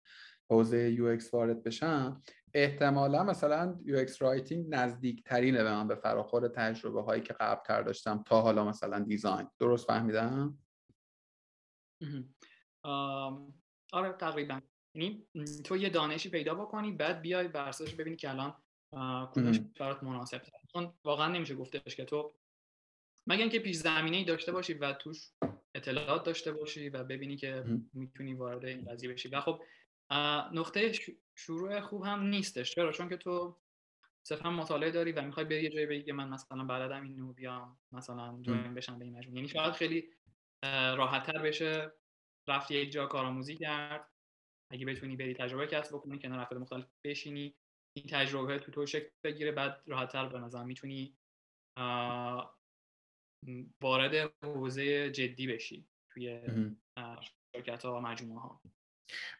حوزه 0.50 0.92
UX 0.92 1.34
وارد 1.34 1.62
بشم 1.62 2.22
احتمالا 2.54 3.24
مثلا 3.24 3.78
UX 3.84 4.22
writing 4.22 4.66
نزدیک 4.68 5.24
ترینه 5.24 5.62
به 5.62 5.70
من 5.70 5.88
به 5.88 5.94
فراخور 5.94 6.48
تجربه 6.48 7.02
هایی 7.02 7.22
که 7.22 7.32
قبل 7.32 7.62
تر 7.66 7.82
داشتم 7.82 8.22
تا 8.26 8.40
حالا 8.40 8.64
مثلا 8.64 8.98
design. 8.98 9.48
درست 9.58 9.86
فهمیدم؟ 9.86 10.58
آره 13.92 14.12
تقریبا. 14.12 14.60
یعنی 14.94 15.26
تو 15.64 15.76
یه 15.76 15.88
دانشی 15.88 16.30
پیدا 16.30 16.54
بکنی 16.54 16.92
بعد 16.92 17.20
بیای 17.20 17.48
بر 17.48 17.72
ببینی 17.98 18.16
که 18.16 18.30
الان 18.30 18.63
کدومش 19.32 19.60
برات 19.80 20.02
مناسب 20.02 20.42
چون 20.72 20.92
واقعا 21.04 21.28
نمیشه 21.28 21.54
گفتش 21.54 21.96
که 21.96 22.04
تو 22.04 22.34
مگه 23.26 23.40
اینکه 23.40 23.58
پیش 23.58 23.76
زمینه 23.76 24.16
ای 24.16 24.24
داشته 24.24 24.52
باشی 24.52 24.74
و 24.74 24.92
توش 24.92 25.30
اطلاعات 25.74 26.24
داشته 26.24 26.52
باشی 26.52 26.88
و 26.88 27.04
ببینی 27.04 27.36
که 27.36 27.64
می‌تونی 27.92 28.34
وارد 28.34 28.64
این 28.64 28.84
قضیه 28.84 29.12
بشی. 29.12 29.28
و 29.28 29.40
خب 29.40 29.62
نقطه 30.52 30.92
شروع 31.34 31.80
خوب 31.80 32.04
هم 32.04 32.22
نیستش. 32.22 32.74
چرا؟ 32.74 32.92
چون 32.92 33.08
که 33.08 33.16
تو 33.16 33.56
صرفا 34.22 34.50
مطالعه 34.50 34.90
داری 34.90 35.12
و 35.12 35.22
می‌خوای 35.22 35.46
بری 35.46 35.62
یه 35.62 35.70
جایی 35.70 35.86
بگی 35.86 36.12
من 36.12 36.28
مثلا 36.28 36.64
بلدم 36.64 37.02
اینو 37.02 37.32
بیام 37.32 37.78
مثلا 37.92 38.38
جوین 38.42 38.74
بشم 38.74 38.98
به 38.98 39.04
این 39.04 39.18
مجموعه. 39.18 39.36
یعنی 39.36 39.48
شاید 39.48 39.72
خیلی 39.72 40.08
راحتتر 40.96 41.38
بشه 41.38 41.92
رفت 42.48 42.70
یک 42.70 42.90
جا 42.90 43.06
کارآموزی 43.06 43.56
کرد. 43.56 44.10
اگه 44.70 44.86
بتونی 44.86 45.16
بری 45.16 45.34
تجربه 45.34 45.66
کسب 45.66 45.94
بکنی 45.94 46.18
کنار 46.18 46.40
افراد 46.40 46.60
مختلف 46.60 46.86
بشینی. 47.04 47.54
این 47.96 48.06
تجربه 48.10 48.58
تو 48.58 48.72
تو 48.72 48.86
شکل 48.86 49.08
بگیره 49.24 49.52
بعد 49.52 49.82
راحتتر 49.86 50.28
به 50.28 50.38
نظر 50.38 50.64
می‌تونی 50.64 51.16
وارد 53.80 54.34
حوزه 54.42 55.10
جدی 55.10 55.46
بشی 55.46 55.88
توی 56.10 56.40
شرکت 57.52 57.84
ها 57.84 57.96
و 57.96 58.00
مجموعه 58.00 58.40
ها 58.40 58.62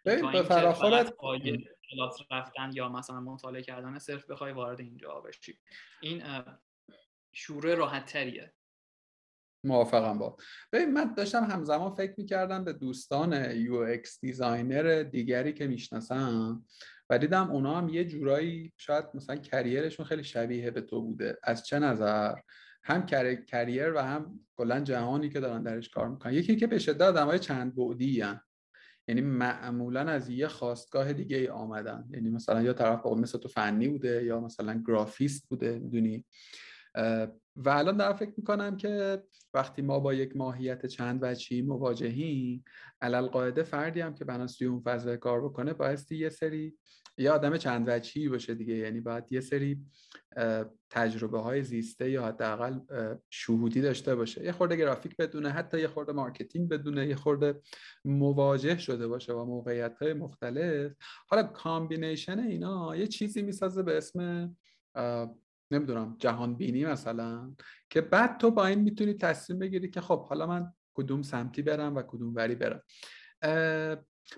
به 0.05 0.43
فراخورت 0.43 1.15
کلاس 1.91 2.19
رفتن 2.31 2.71
یا 2.75 2.89
مثلا 2.89 3.21
مطالعه 3.21 3.63
کردن 3.63 3.99
صرف 3.99 4.31
بخوای 4.31 4.53
وارد 4.53 4.81
اینجا 4.81 5.21
بشی. 5.21 5.59
این 6.03 6.23
شروع 7.33 7.75
راحت 7.75 8.07
تریه 8.07 8.55
موافقم 9.65 10.19
با. 10.19 10.37
ببین 10.73 10.93
من 10.93 11.15
داشتم 11.15 11.45
همزمان 11.45 11.95
فکر 11.95 12.15
می‌کردم 12.19 12.65
به 12.65 12.73
دوستان 12.73 13.57
UX 13.57 14.21
designer 14.21 15.03
دیگری 15.03 15.53
که 15.53 15.67
می‌شناسم 15.67 16.65
و 17.11 17.19
دیدم 17.19 17.51
اونا 17.51 17.75
هم 17.75 17.89
یه 17.89 18.05
جورایی 18.05 18.73
شاید 18.77 19.05
مثلا 19.15 19.37
career 19.37 19.79
شون 19.79 20.07
خیلی 20.07 20.25
شبیه 20.25 20.71
به 20.71 20.81
تو 20.81 21.03
بوده. 21.03 21.39
از 21.43 21.67
چه 21.67 21.79
نظر؟ 21.79 22.35
هم 22.85 23.07
career 23.47 23.93
و 23.93 23.99
هم 23.99 24.41
کلا 24.57 24.81
جهانی 24.81 25.29
که 25.29 25.41
دارن 25.41 25.63
درش 25.63 25.89
کار 25.89 26.09
می‌کنن. 26.09 26.33
یکی 26.33 26.57
که 26.57 26.67
به 26.67 26.79
شدت 26.79 27.01
آدمای 27.01 27.39
چند 27.39 27.77
بعدی 27.77 28.21
هن. 28.21 28.41
یعنی 29.09 29.21
معمولا 29.21 30.01
از 30.01 30.29
یه 30.29 30.49
خاستگاه 30.49 31.13
دیگه 31.13 31.37
ای 31.37 31.49
آمدن. 31.49 32.09
یعنی 32.11 32.31
مثلا 32.31 32.63
یا 32.63 32.73
طرف 32.73 33.07
مثل 33.07 33.39
تو 33.39 33.49
فنی 33.49 33.89
بوده 33.89 34.25
یا 34.25 34.41
مثلا 34.41 34.83
گرافیست 34.87 35.49
بوده 35.49 35.79
می‌دونی؟ 35.79 36.25
و 37.57 37.69
الان 37.69 37.97
دارم 37.97 38.17
فکر 38.17 38.33
می‌کنم 38.37 38.77
که 38.77 39.23
وقتی 39.55 39.83
ما 39.83 40.01
با 40.01 40.15
یک 40.15 40.37
ماهیت 40.37 40.87
چند 40.87 41.19
وجهی 41.23 41.63
مواجهیم 41.63 42.65
علی 43.01 43.27
القاعده 43.27 43.63
فردی 43.63 44.01
هم 44.01 44.15
که 44.15 44.25
بنا 44.25 44.47
توی 44.47 44.67
اون 44.67 45.17
کار 45.17 45.45
بکنه 45.45 45.73
بایستی 45.73 46.17
یه 46.17 46.29
سری 46.29 46.75
یه 47.19 47.31
آدم 47.31 47.57
چند 47.57 47.89
وجهی 47.89 48.29
باشه 48.29 48.55
دیگه. 48.55 48.75
یعنی 48.75 49.01
باید 49.01 49.25
یه 49.31 49.41
سری 49.41 49.81
تجربه 50.91 51.39
های 51.39 51.63
زیسته 51.63 52.11
یا 52.11 52.27
حداقل 52.27 52.81
شهودی 53.31 53.81
داشته 53.81 54.15
باشه. 54.15 54.45
یه 54.45 54.53
خورده 54.53 54.77
گرافیک 54.77 55.17
بدونه 55.17 55.51
حتی 55.51 55.81
یه 55.81 55.89
خورده 55.89 56.13
marketing 56.13 56.69
بدونه 56.69 57.07
یه 57.07 57.15
خورده 57.15 57.61
مواجه 58.05 58.79
شده 58.79 59.07
باشه 59.09 59.35
با 59.35 59.45
موقعیت 59.45 59.99
های 60.03 60.13
مختلف. 60.13 60.93
حالا 61.29 61.43
combination 61.43 62.39
اینا 62.39 62.97
یه 62.97 63.07
چیزی 63.07 63.43
می‌سازه 63.43 63.83
به 63.83 63.97
اسم 63.97 64.57
نمی‌دونم 65.71 66.17
جهان 66.19 66.55
بینی 66.57 66.85
مثلا 66.85 67.55
که 67.91 68.01
بعد 68.01 68.39
تو 68.39 68.51
با 68.51 68.67
این 68.67 68.81
می‌تونی 68.81 69.15
تصمیم 69.15 69.59
بگیری 69.59 69.91
که 69.91 70.01
خب 70.01 70.27
حالا 70.27 70.47
من 70.47 70.73
کدوم 70.95 71.23
سمتی 71.23 71.63
برم 71.63 71.97
و 71.97 72.03
کدوم 72.03 72.35
وری 72.35 72.55
برم. 72.55 72.83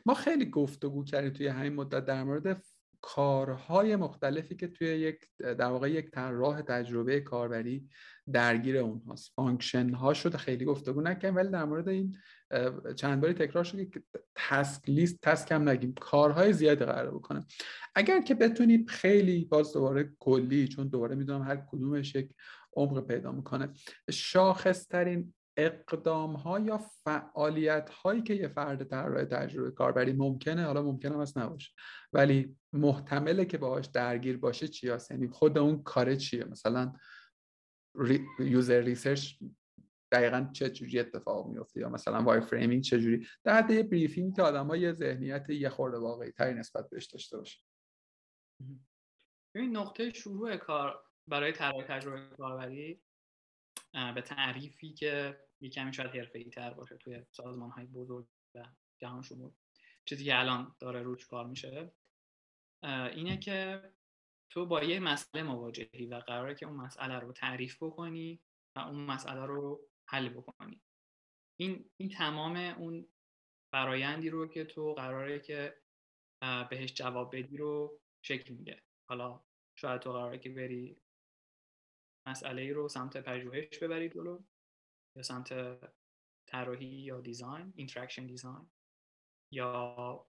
ما 0.06 0.14
خیلی 0.14 0.50
گفتگو 0.50 1.04
کردیم 1.04 1.30
توی 1.30 1.46
همین 1.46 1.74
مدت 1.74 2.04
در 2.04 2.24
مورد 2.24 2.62
کارهای 3.00 3.96
مختلفی 3.96 4.56
که 4.56 4.68
توی 4.68 4.88
یک 4.88 5.20
در 5.38 5.66
واقع 5.66 5.90
یک 5.90 6.10
طراح 6.14 6.62
تجربه 6.62 7.20
کاربری 7.20 7.88
درگیر 8.32 8.76
اونهاست. 8.76 9.32
function 9.36 9.90
ها 9.90 10.14
شده 10.14 10.38
خیلی 10.38 10.64
گفتگو 10.64 11.00
نکنیم 11.00 11.36
ولی 11.36 11.48
در 11.48 11.64
مورد 11.64 11.88
این 11.88 12.16
چند 12.96 13.20
باری 13.20 13.34
تکرار 13.34 13.64
شده 13.64 13.86
که 13.86 14.02
task 14.34 14.88
list 14.88 15.18
task 15.22 15.52
هم 15.52 15.68
نگیم 15.68 15.94
کارهای 16.00 16.52
زیادی 16.52 16.84
قرار 16.84 17.14
بکنه. 17.14 17.44
اگر 17.94 18.20
که 18.20 18.34
بتونیم 18.34 18.86
خیلی 18.86 19.44
باز 19.44 19.72
دوباره 19.72 20.12
کلی 20.18 20.68
چون 20.68 20.88
دوباره 20.88 21.14
می‌دونم 21.14 21.42
هر 21.42 21.56
کدومش 21.56 22.14
یک 22.14 22.30
عمق 22.76 23.06
پیدا 23.06 23.32
می‌کنه 23.32 23.68
شاخصترین 24.10 25.34
اقدام 25.56 26.32
ها 26.32 26.58
یا 26.58 26.80
فعالیت 27.04 27.90
هایی 27.90 28.22
که 28.22 28.34
یه 28.34 28.48
فرد 28.48 28.84
طراح 28.84 29.24
تجربه 29.24 29.70
کاربری 29.70 30.12
ممکنه 30.12 30.64
حالا 30.64 30.82
ممکنه 30.82 31.12
هم 31.12 31.24
نباشه 31.36 31.72
ولی 32.12 32.56
محتمله 32.72 33.44
که 33.44 33.58
باهاش 33.58 33.86
درگیر 33.86 34.36
باشه 34.36 34.68
چی 34.68 34.88
هست؟ 34.88 35.10
یعنی 35.10 35.28
خود 35.28 35.58
اون 35.58 35.82
کاره 35.82 36.16
چیه؟ 36.16 36.44
مثلا 36.44 36.92
user 38.38 38.80
research 38.80 39.34
دقیقا 40.12 40.50
چه 40.52 40.70
جوری 40.70 40.98
اتفاق 40.98 41.46
میفته 41.46 41.80
یا 41.80 41.88
مثلا 41.88 42.22
wireframing 42.22 42.82
چه 42.82 43.00
جوری؟ 43.00 43.26
در 43.44 43.58
حد 43.58 43.70
یه 43.70 43.82
briefing 43.82 44.36
که 44.36 44.42
آدم 44.42 44.74
یه 44.74 44.92
ذهنیت 44.92 45.50
یه 45.50 45.68
خورده 45.68 45.98
واقعی 45.98 46.30
تری 46.30 46.54
نسبت 46.54 46.90
بهش 46.90 47.06
داشته 47.06 47.36
باشه 47.38 47.60
این 49.54 49.76
نقطه 49.76 50.10
شروع 50.10 50.56
کار 50.56 51.04
برای 51.26 51.52
طراح 51.52 51.84
تجربه 51.84 52.36
کاربری 52.36 53.02
به 54.14 54.22
تعریفی 54.22 54.92
که 54.92 55.40
یه 55.60 55.70
کمی 55.70 55.92
شاید 55.92 56.16
حرفه‌ای 56.16 56.50
تر 56.50 56.74
باشه 56.74 56.96
توی 56.96 57.24
سازمان 57.30 57.70
های 57.70 57.86
بزرگ 57.86 58.26
و 58.54 58.64
جهان 58.98 59.22
شمول 59.22 59.50
چیزی 60.04 60.24
که 60.24 60.38
الان 60.38 60.76
داره 60.80 61.02
روش 61.02 61.26
کار 61.26 61.46
میشه 61.46 61.92
اینه 63.12 63.36
که 63.36 63.82
تو 64.50 64.66
با 64.66 64.82
یه 64.82 65.00
مسئله 65.00 65.42
مواجهی 65.42 66.06
و 66.06 66.14
قراره 66.14 66.54
که 66.54 66.66
اون 66.66 66.76
مسئله 66.76 67.18
رو 67.18 67.32
تعریف 67.32 67.82
بکنی 67.82 68.40
و 68.76 68.80
اون 68.80 69.00
مسئله 69.00 69.46
رو 69.46 69.88
حل 70.08 70.28
بکنی. 70.28 70.82
این 71.60 71.90
این 71.96 72.08
تمام 72.08 72.56
اون 72.56 73.08
فرایندی 73.72 74.30
رو 74.30 74.46
که 74.46 74.64
تو 74.64 74.94
قراره 74.94 75.40
که 75.40 75.82
بهش 76.70 76.94
جواب 76.94 77.36
بدی 77.36 77.56
رو 77.56 78.00
شکل 78.22 78.54
میده. 78.54 78.82
حالا 79.08 79.44
شاید 79.78 80.00
تو 80.00 80.12
قراره 80.12 80.38
که 80.38 80.50
بری 80.50 81.02
مسئله 82.28 82.62
ای 82.62 82.72
رو 82.72 82.88
سمت 82.88 83.16
پژوهش 83.16 83.78
ببری 83.78 84.08
جلو 84.08 84.42
یا 85.16 85.22
سمت 85.22 85.78
طراحی 86.48 86.86
یا 86.86 87.20
design 87.20 87.72
interaction 87.76 88.26
design 88.26 88.70
یا 89.52 90.26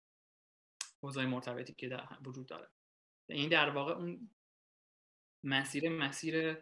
حوزه 1.04 1.26
مرتبطی 1.26 1.74
که 1.74 1.90
در 1.90 2.18
وجود 2.26 2.48
داره. 2.48 2.77
این 3.30 3.50
در 3.50 3.70
واقع 3.70 3.94
اون 3.94 4.30
مسیر 5.44 5.90
مسیر 5.90 6.58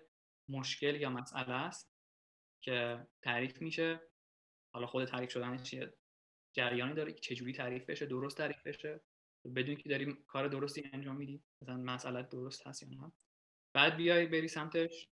مشکل 0.49 0.95
یا 1.01 1.09
مسئله 1.09 1.53
است 1.53 1.95
که 2.63 3.07
تعریف 3.21 3.61
میشه. 3.61 4.01
حالا 4.73 4.87
خود 4.87 5.05
تعریف 5.05 5.31
شدن 5.31 5.63
چیه 5.63 5.93
جریانی 6.55 6.93
داره 6.93 7.13
که 7.13 7.19
چجوری 7.19 7.53
تعریف 7.53 7.89
بشه 7.89 8.05
درست 8.05 8.37
تعریف 8.37 8.67
بشه. 8.67 9.01
بدون 9.55 9.75
که 9.75 9.89
داریم 9.89 10.23
کار 10.27 10.47
درستی 10.47 10.89
انجام 10.93 11.15
میدی 11.15 11.43
مثلا 11.61 11.77
مسئله 11.77 12.23
درست 12.23 12.67
هست 12.67 12.83
یا 12.83 12.89
نه. 12.89 13.11
بعد 13.75 13.95
بیای 13.95 14.25
بری 14.25 14.47
سمتش 14.47 15.09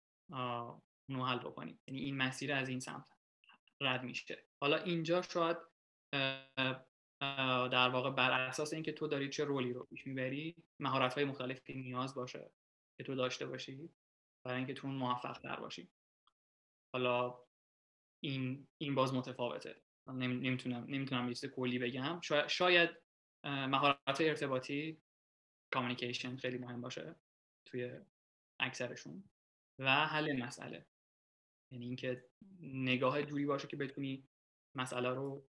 اونو 1.08 1.26
حل 1.26 1.38
بکنی. 1.38 1.78
یعنی 1.86 2.00
این 2.00 2.16
مسیر 2.16 2.52
از 2.52 2.68
این 2.68 2.80
سمت 2.80 3.06
رد 3.80 4.02
میشه. 4.02 4.46
حالا 4.60 4.76
اینجا 4.76 5.22
شاید 5.22 5.56
در 7.72 7.88
واقع 7.88 8.10
بر 8.10 8.30
اساس 8.30 8.72
اینکه 8.72 8.92
تو 8.92 9.06
داری 9.06 9.28
چه 9.28 9.44
رولی 9.44 9.72
رو 9.72 9.84
پیش 9.84 10.06
می‌بری 10.06 10.56
مهارت 10.80 11.14
های 11.14 11.24
مختلفی 11.24 11.74
نیاز 11.74 12.14
باشه 12.14 12.50
که 12.98 13.04
تو 13.04 13.14
داشته 13.14 13.46
باشی 13.46 13.90
برای 14.46 14.58
اینکه 14.58 14.74
تو 14.74 14.88
موفق 14.88 15.38
تر 15.38 15.56
باشی. 15.56 15.90
حالا 16.94 17.38
این 18.24 18.68
این 18.78 18.94
باز 18.94 19.14
متفاوته. 19.14 19.82
نمی‌تونم 20.08 20.84
نمی‌تونم 20.88 21.28
یه 21.28 21.48
کلی 21.48 21.78
بگم. 21.78 22.20
شاید 22.48 22.90
مهارت 23.44 24.20
ارتباطی 24.20 25.02
کامیکیشن 25.74 26.36
خیلی 26.36 26.58
مهم 26.58 26.80
باشه 26.80 27.16
توی 27.68 28.00
اکثرشون. 28.60 29.24
و 29.78 30.06
حل 30.06 30.42
مسئله. 30.42 30.86
یعنی 31.72 31.86
اینکه 31.86 32.24
نگاه 32.60 33.22
جوری 33.22 33.46
باشه 33.46 33.68
که 33.68 33.76
بتونی 33.76 34.28
مسئله 34.76 35.08
رو 35.08 35.48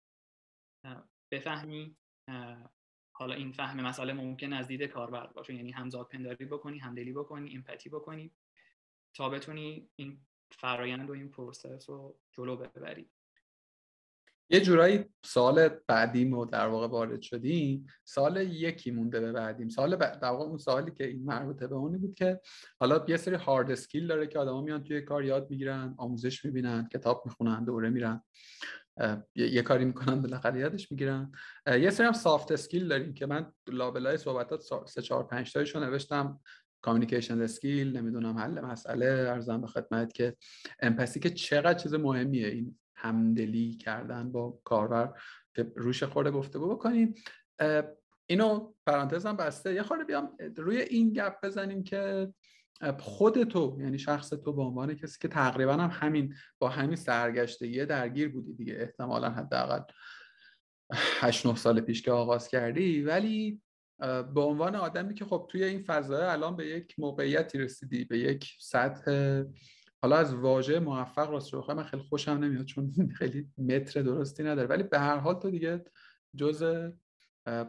بفهمی 1.31 1.97
حالا 3.13 3.35
این 3.35 3.53
فهم 3.53 3.81
مسئله 3.81 4.13
ممکن 4.13 4.53
از 4.53 4.67
دید 4.67 4.83
کاربر 4.83 5.27
باشه. 5.27 5.55
یعنی 5.55 5.71
همزاد 5.71 6.09
پنداری 6.09 6.45
بکنی 6.45 6.79
همدلی 6.79 7.13
بکنی 7.13 7.51
ایمپاتی 7.51 7.89
بکنی 7.89 8.33
تا 9.15 9.29
بتونی 9.29 9.89
این 9.97 10.21
فرایند 10.51 11.11
و 11.11 11.13
این 11.13 11.29
process 11.29 11.91
رو 11.91 12.19
جلو 12.33 12.57
ببری. 12.57 13.11
یه 14.53 14.61
جورایی 14.61 15.05
سوال 15.25 15.69
بعدیم 15.69 16.35
و 16.35 16.45
در 16.45 16.67
واقع 16.67 16.87
وارد 16.87 17.23
شدیم. 17.23 17.87
سوال 18.05 18.37
یکی 18.37 18.91
مونده 18.91 19.21
به 19.21 19.33
بعدیم. 19.33 19.69
سوال 19.69 19.97
بعد 19.97 20.21
در 20.21 20.29
واقع 20.29 20.45
اون 20.45 20.59
سوالی 20.59 20.91
که 20.91 21.07
این 21.07 21.25
مربوطه 21.25 21.67
به 21.67 21.75
اونی 21.75 21.99
بود 21.99 22.15
که 22.15 22.41
حالا 22.81 23.05
یه 23.09 23.17
سری 23.17 23.35
hard 23.35 23.71
skill 23.71 24.07
داره 24.07 24.27
که 24.27 24.39
آدما 24.39 24.61
میان 24.61 24.85
توی 24.85 25.03
کار 25.03 25.25
یاد 25.25 25.51
می‌گیرن 25.51 25.95
آموزش 25.99 26.45
می‌بینن 26.45 26.89
کتاب 26.93 27.23
می‌خونن 27.27 27.65
دوره 27.65 27.91
میرن. 27.91 28.23
یه 29.35 29.63
کاری 29.63 29.85
می‌کنن 29.85 30.21
بالاخره 30.21 30.61
یادش 30.61 30.93
می‌گیرن. 30.93 31.33
یه 31.67 31.91
سری 31.91 32.07
هم 32.07 32.13
soft 32.13 32.53
skill 32.53 32.89
داریم 32.89 33.15
که 33.15 33.27
من 33.27 33.53
لابلای 33.67 34.19
صحبتات 34.19 34.63
سه 34.87 35.03
چهار 35.03 35.27
پنج 35.27 35.53
تایشو 35.53 35.81
نوشتم. 35.81 36.41
کامیکیشن 36.83 37.41
اسکیل 37.41 37.97
نمی‌دونم 37.97 38.39
حل 38.39 38.61
مسئله. 38.61 39.07
ارزم 39.07 39.61
به 39.61 39.67
خدمت 39.67 40.13
که 40.13 40.37
امپاسی 40.81 41.21
که 41.21 41.31
چقدر 41.31 41.79
چیز 41.79 41.95
مهمیه. 41.95 42.49
این 42.49 42.79
همدلی 42.95 43.77
کردن 43.77 44.33
با 44.33 44.61
کاربر 44.65 45.13
که 45.55 45.73
روش 45.77 46.03
خورده 46.03 46.31
گفتگو 46.31 46.69
بکنیم. 46.69 47.15
اینو 48.27 48.73
پرانتزم 48.87 49.37
بسته. 49.37 49.75
یه 49.75 49.83
خورده 49.83 50.05
بیام 50.05 50.37
روی 50.57 50.81
این 50.81 51.13
گپ 51.13 51.35
بزنیم 51.43 51.85
که 51.85 52.33
خود 52.99 53.45
تو 53.45 53.77
یعنی 53.81 53.99
شخص 53.99 54.29
تو 54.29 54.53
به 54.53 54.63
عنوان 54.63 54.95
کسی 54.95 55.19
که 55.21 55.29
تقریبا 55.29 55.73
هم 55.73 55.91
همین 55.93 56.35
با 56.59 56.69
همین 56.69 56.97
سرگشتگی 56.97 57.87
درگیر 57.87 58.29
بودی 58.29 58.55
دیگه 58.55 58.75
احتمالا 58.79 59.31
حداقل 59.31 59.81
8 60.93 61.47
9 61.47 61.57
سال 61.57 61.81
پیش 61.81 62.03
که 62.03 62.13
آغاز 62.13 62.49
کردی. 62.49 63.03
ولی 63.03 63.63
به 64.35 64.41
عنوان 64.41 64.77
آدمی 64.77 65.15
که 65.15 65.25
خب 65.25 65.49
توی 65.51 65.65
این 65.65 65.83
فضای 65.83 66.23
الان 66.23 66.57
به 66.57 66.67
یک 66.67 66.95
موقعیتی 66.99 67.59
رسیدی 67.59 68.05
به 68.05 68.19
یک 68.19 68.53
سطح 68.61 69.43
حالا 70.03 70.17
از 70.17 70.35
واژه 70.35 70.79
موفق 70.79 71.31
راست 71.31 71.55
رو 71.55 71.75
من 71.75 71.85
خیلی 71.85 72.03
خوشم 72.03 72.31
نمیاد 72.31 72.65
چون 72.65 72.93
خیلی 73.19 73.49
متر 73.59 74.03
درستی 74.03 74.43
نداره. 74.43 74.69
ولی 74.69 74.83
به 74.83 74.99
هر 74.99 75.17
حال 75.17 75.35
تو 75.41 75.51
دیگه 75.51 75.85
جز 76.37 76.91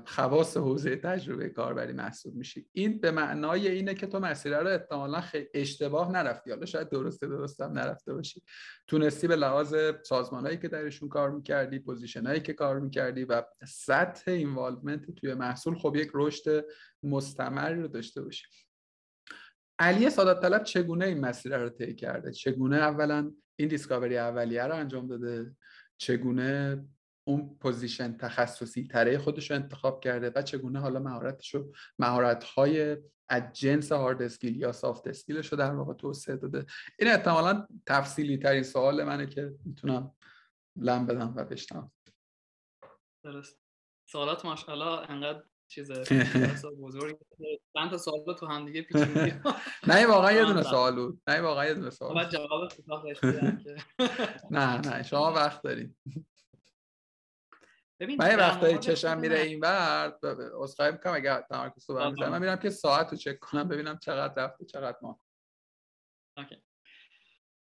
خواص 0.05 0.57
حوزه 0.57 0.95
تجربه 0.95 1.49
کاربری 1.49 1.93
محسوب 1.93 2.36
میشی. 2.36 2.67
این 2.72 2.99
به 2.99 3.11
معنای 3.11 3.67
اینه 3.67 3.93
که 3.93 4.07
تو 4.07 4.19
مسیر 4.19 4.59
رو 4.59 4.67
احتمالا 4.67 5.22
خیلی 5.22 5.47
اشتباه 5.53 6.11
نرفتی. 6.11 6.51
حالا 6.51 6.65
شاید 6.65 6.89
درسته 6.89 7.28
درست 7.28 7.61
هم 7.61 7.72
نرفته 7.72 8.13
باشی. 8.13 8.43
تونستی 8.88 9.28
به 9.28 9.36
لحاظ 9.36 9.76
سازمانهایی 10.03 10.57
که 10.57 10.67
درشون 10.67 11.09
کار 11.09 11.32
می‌کردی 11.32 11.80
position 11.79 12.25
هایی 12.26 12.39
که 12.39 12.53
کار 12.53 12.80
می‌کردی 12.80 13.26
و 13.26 13.43
سطح 13.67 14.32
involvement 14.32 15.11
توی 15.11 15.34
محصول 15.34 15.76
خب 15.76 15.95
یک 15.95 16.11
رشد 16.13 16.65
مستمری 17.03 17.82
رو 17.82 17.88
داشته 17.88 18.22
باشی. 18.22 18.45
علی 19.80 20.09
سادات 20.09 20.41
طلب 20.41 20.63
چگونه 20.63 21.05
این 21.05 21.19
مسیر 21.19 21.57
رو 21.57 21.69
طی 21.69 21.95
کرده؟ 21.95 22.32
چگونه 22.32 22.78
اولا 22.78 23.32
این 23.55 23.67
discovery 23.67 24.17
اولیه 24.17 24.63
رو 24.63 24.76
انجام 24.76 25.07
داده؟ 25.07 25.55
چگونه 25.97 26.84
اون 27.32 27.57
position 27.59 28.17
تخصصی 28.17 28.88
تره 28.88 29.17
خودش 29.17 29.51
رو 29.51 29.55
انتخاب 29.55 30.03
کرده 30.03 30.32
و 30.36 30.41
چگونه 30.41 30.79
حالا 30.79 30.99
مهارتش 30.99 31.55
رو 31.55 31.73
مهارت 31.99 32.43
های 32.43 32.97
از 33.29 33.43
جنس 33.53 33.91
hard 33.91 34.21
skill 34.21 34.55
یا 34.55 34.71
soft 34.71 35.07
skill 35.07 35.36
ش 35.36 35.47
رو 35.47 35.57
در 35.57 35.75
واقع 35.75 35.93
توسعه 35.93 36.36
داده. 36.36 36.65
این 36.99 37.11
احتمالا 37.11 37.67
تفصیلی 37.86 38.38
ترین 38.38 38.63
سوال 38.63 39.03
منه 39.03 39.25
که 39.25 39.53
می‌تونم 39.65 40.15
لم 40.75 41.05
بدم 41.05 41.34
و 41.36 41.43
بشنوم 41.43 41.91
درست. 43.23 43.59
سوالات 44.09 44.45
ماشاءالله 44.45 45.09
انقدر 45.11 45.43
چیز 45.71 45.91
بزرگ 46.82 47.19
چند 47.73 47.91
تا 47.91 47.97
سوال 47.97 48.36
تو 48.39 48.45
هم 48.45 48.65
دیگه 48.65 48.82
پیچیدگی 48.82 49.34
نه 49.88 50.07
واقعا 50.07 50.32
یه 50.32 50.45
دونه 50.45 50.63
سوال 50.73 50.95
بود. 50.95 51.21
نه 51.27 51.41
واقعا 51.41 51.65
یه 51.65 51.73
دونه 51.73 51.89
سوال 51.89 52.15
بعد 52.15 52.32
جواب 52.32 52.71
نه 54.51 54.77
نه 54.77 55.03
شما 55.03 55.34
وقت 55.34 55.61
دارید 55.61 55.95
من 58.01 58.29
یه 58.31 58.37
وقتایی 58.37 58.77
چشم 58.77 59.19
میره 59.19 59.39
این 59.39 59.59
ورد 59.59 60.25
اصخایی 60.61 60.91
می‌کنم 60.91 61.13
اگر 61.13 61.41
تمرکز 61.41 61.89
رو 61.89 61.95
برمیزنم 61.95 62.29
من 62.29 62.39
میرم 62.39 62.55
که 62.55 62.69
ساعت 62.69 63.11
رو 63.11 63.17
چک 63.17 63.39
کنم 63.39 63.67
ببینم 63.67 63.97
چقدر 63.97 64.43
رفته 64.43 64.65
چقدر 64.65 64.97
ما 65.01 65.21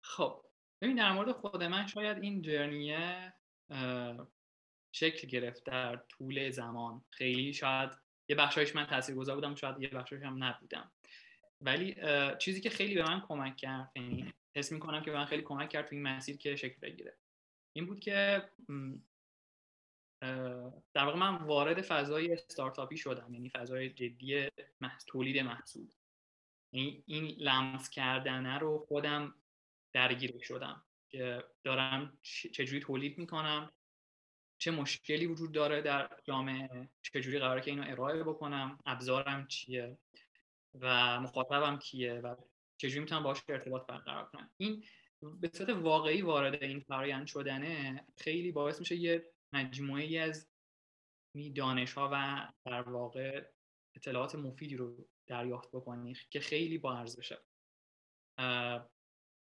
خب 0.05 0.45
ببین 0.83 0.97
در 0.97 1.13
مورد 1.13 1.33
خود 1.33 1.63
من 1.63 1.87
شاید 1.87 2.19
این 2.19 2.43
جرنیه 2.43 3.35
شکل 4.93 5.29
گرفت 5.29 5.65
در 5.65 5.97
طول 5.97 6.51
زمان. 6.51 7.05
خیلی 7.11 7.53
شاید 7.53 7.91
یه 8.29 8.37
بخشایش 8.37 8.77
من 8.77 8.87
تاثیرگذار 8.87 9.35
بودم 9.35 9.55
شاید 9.55 9.83
یه 9.83 9.89
بخشایش 9.89 10.23
هم 10.23 10.45
نبودم. 10.45 10.93
ولی 11.61 11.97
چیزی 12.39 12.61
که 12.61 12.71
خیلی 12.71 12.95
به 12.95 13.03
من 13.03 13.21
کمک 13.21 13.57
کرد 13.57 13.91
یعنی 13.97 14.35
حس 14.57 14.73
می‌کنم 14.73 15.03
که 15.03 15.11
به 15.11 15.17
من 15.17 15.25
خیلی 15.25 15.43
کمک 15.43 15.69
کرد 15.69 15.89
تو 15.89 15.95
این 15.95 16.03
مسیر 16.03 16.37
که 16.37 16.57
شکل 16.57 16.81
بگیره. 16.83 17.17
این 17.73 17.87
بود 17.87 18.01
که 18.01 18.49
در 20.95 21.05
واقع 21.05 21.19
من 21.19 21.35
وارد 21.35 21.81
فضای 21.81 22.33
استارتاپی 22.33 22.97
شدم 22.97 23.35
یعنی 23.35 23.49
فضای 23.51 23.91
جدی 23.91 24.49
تولید 25.07 25.39
محصول. 25.39 25.89
یعنی 26.73 27.03
این 27.07 27.25
لمس 27.39 27.91
کردنه 27.91 28.59
رو 28.59 28.79
خودم 28.79 29.35
درگیر 29.93 30.39
شدم 30.43 30.83
که 31.09 31.45
دارم 31.65 32.19
چجوری 32.53 32.81
تولید 32.81 33.19
می‌کنم 33.19 33.73
چه 34.59 34.71
مشکلی 34.71 35.27
وجود 35.27 35.53
داره 35.53 35.83
در 35.83 36.11
جامعه 36.25 36.89
چجوری 37.03 37.39
قراره 37.39 37.61
که 37.61 37.71
اینو 37.71 37.85
ارائه 37.87 38.23
بکنم 38.23 38.79
ابزارم 38.87 39.47
چیه 39.47 39.99
و 40.81 41.21
مخاطبم 41.21 41.79
کیه 41.79 42.13
و 42.13 42.37
چجوری 42.77 43.01
می‌تونم 43.01 43.23
باش 43.23 43.43
ارتباط 43.49 43.87
برقرار 43.87 44.25
کنم. 44.25 44.51
این 44.57 44.85
به 45.41 45.51
صورت 45.55 45.69
واقعی 45.69 46.23
وارد 46.23 46.63
این 46.63 46.81
فرایند 46.81 47.27
شدنه 47.27 48.05
خیلی 48.17 48.53
باعث 48.53 48.81
میشه 48.81 48.97
یه 48.97 49.25
مجموعه 49.53 50.05
ای 50.05 50.19
از 50.19 50.51
دانش 51.57 51.93
ها 51.93 52.11
و 52.13 52.49
در 52.65 52.83
واقع 52.83 53.51
اطلاعات 53.97 54.35
مفیدی 54.35 54.77
رو 54.77 55.09
دریافت 55.27 55.69
بکنی 55.69 56.17
که 56.31 56.41
خیلی 56.41 56.79
با 56.79 56.99
ارزشه. 56.99 57.39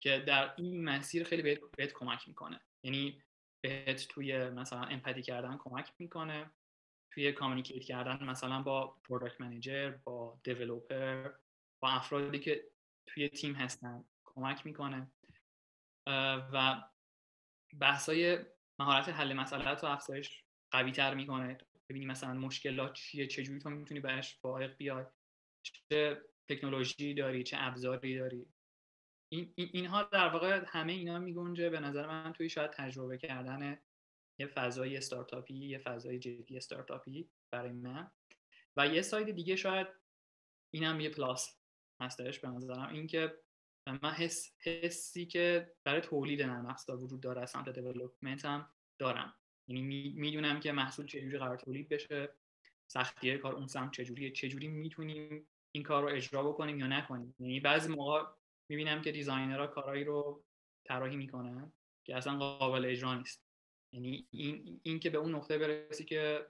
که 0.03 0.19
در 0.19 0.53
این 0.57 0.83
مسیر 0.83 1.23
خیلی 1.23 1.41
بهت, 1.41 1.59
بهت 1.77 1.93
کمک 1.93 2.27
می‌کنه. 2.27 2.61
یعنی 2.83 3.23
بهت 3.63 4.07
توی 4.07 4.49
مثلا 4.49 4.83
empathy 4.83 5.21
کردن 5.21 5.57
کمک 5.57 5.93
می‌کنه. 5.99 6.51
توی 7.13 7.31
communicate 7.31 7.83
کردن 7.83 8.23
مثلا 8.23 8.61
با 8.61 8.87
product 8.87 9.41
manager 9.41 9.91
با 9.91 10.39
developer 10.43 11.31
با 11.83 11.89
افرادی 11.89 12.39
که 12.39 12.71
توی 13.05 13.29
تیم 13.29 13.55
هستن 13.55 14.05
کمک 14.25 14.65
می‌کنه. 14.65 15.11
و 16.53 16.83
بحثای 17.79 18.45
مهارت 18.79 19.09
حل 19.09 19.33
مسئله 19.33 19.73
و 19.73 19.85
افزایش 19.85 20.43
قوی 20.71 20.91
تر 20.91 21.13
می‌کنه. 21.13 21.57
ببینی 21.89 22.05
مثلا 22.05 22.33
مشکلات 22.33 22.93
چیه 22.93 23.27
چجوری 23.27 23.59
تو 23.59 23.69
می‌تونی 23.69 23.99
بهش 23.99 24.37
فائق 24.41 24.77
بیای 24.77 25.05
چه 25.63 26.21
تکنولوژی 26.49 27.13
داری 27.13 27.43
چه 27.43 27.57
ابزاری 27.59 28.17
داری. 28.17 28.45
این 29.29 29.53
اینها 29.57 30.03
در 30.03 30.29
واقع 30.29 30.63
همه 30.67 30.93
اینا 30.93 31.19
میگنجه. 31.19 31.69
به 31.69 31.79
نظر 31.79 32.07
من 32.07 32.33
توی 32.33 32.49
شاید 32.49 32.71
تجربه 32.71 33.17
کردن 33.17 33.79
یه 34.39 34.47
فضای 34.47 34.97
استارتاپی 34.97 35.53
یه 35.53 35.77
فضای 35.77 36.19
جدی 36.19 36.57
استارتاپی 36.57 37.29
برای 37.51 37.71
من. 37.71 38.11
و 38.77 38.87
یه 38.87 39.01
side 39.01 39.31
دیگه 39.31 39.55
شاید 39.55 39.87
اینم 40.73 40.99
یه 40.99 41.09
plus 41.09 41.59
هستش 42.01 42.39
به 42.39 42.47
نظرم. 42.47 42.89
اینکه 42.89 43.42
من 43.87 44.11
حس 44.11 44.55
حسی 44.59 45.25
که 45.25 45.73
برای 45.83 46.01
تولید 46.01 46.41
نرم 46.41 46.65
افزار 46.65 47.03
وجود 47.03 47.21
داره 47.21 47.41
از 47.41 47.49
سمت 47.49 47.69
development 47.69 48.45
هم 48.45 48.69
دارم. 48.99 49.33
یعنی 49.67 50.13
می‌دونم 50.17 50.59
که 50.59 50.71
محصول 50.71 51.05
چجوری 51.05 51.37
قرار 51.37 51.57
تولید 51.57 51.89
بشه 51.89 52.29
سختی 52.87 53.37
کار 53.37 53.55
اون 53.55 53.67
سمت 53.67 53.91
چجوریه 53.91 54.31
چجوری 54.31 54.67
می‌تونیم 54.67 55.47
این 55.71 55.83
کار 55.83 56.03
رو 56.03 56.09
اجرا 56.09 56.43
بکنیم 56.43 56.79
یا 56.79 56.87
نکنیم. 56.87 57.35
یعنی 57.39 57.59
بعضی 57.59 57.93
موقع 57.93 58.23
می‌بینم 58.69 59.01
که 59.01 59.11
designer 59.11 59.61
ها 59.61 59.67
کارهایی 59.67 60.03
رو 60.03 60.43
طراحی 60.85 61.15
می‌کنن 61.15 61.73
که 62.03 62.15
اصلا 62.15 62.37
قابل 62.37 62.85
اجرا 62.85 63.15
نیست. 63.15 63.43
یعنی 63.93 64.27
این, 64.31 64.79
این 64.83 64.99
که 64.99 65.09
به 65.09 65.17
اون 65.17 65.35
نقطه 65.35 65.57
برسی 65.57 66.05
که 66.05 66.47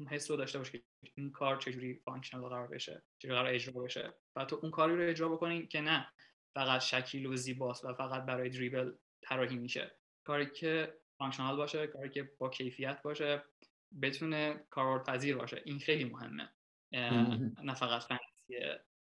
اون 0.00 0.08
حس 0.08 0.30
رو 0.30 0.36
داشته 0.36 0.58
باشه 0.58 0.72
که 0.72 0.84
این 1.14 1.30
کار 1.30 1.56
چجوری 1.56 1.94
functional 1.94 2.48
قرار 2.48 2.66
بشه 2.66 3.02
چجوری 3.18 3.34
قرار 3.34 3.54
اجرا 3.54 3.82
بشه. 3.82 4.14
و 4.36 4.44
تو 4.44 4.58
اون 4.62 4.70
کاری 4.70 4.96
رو 4.96 5.10
اجرا 5.10 5.28
بکنین 5.28 5.68
که 5.68 5.80
نه. 5.80 6.12
فقط 6.56 6.80
شکیل 6.80 7.26
و 7.26 7.36
زیباست 7.36 7.84
و 7.84 7.94
فقط 7.94 8.22
برای 8.22 8.48
دریبل 8.48 8.92
طراحی 9.22 9.56
میشه. 9.56 9.96
کاری 10.24 10.50
که 10.50 10.94
functional 11.18 11.56
باشه 11.56 11.86
کاری 11.86 12.10
که 12.10 12.30
با 12.38 12.48
کیفیت 12.48 13.02
باشه 13.02 13.44
بتونه 14.02 14.66
کاربردپذیر 14.70 15.36
باشه. 15.36 15.62
این 15.64 15.78
خیلی 15.78 16.04
مهمه. 16.04 16.52
نه 17.62 17.74
فقط 17.74 18.02
fancy 18.02 18.54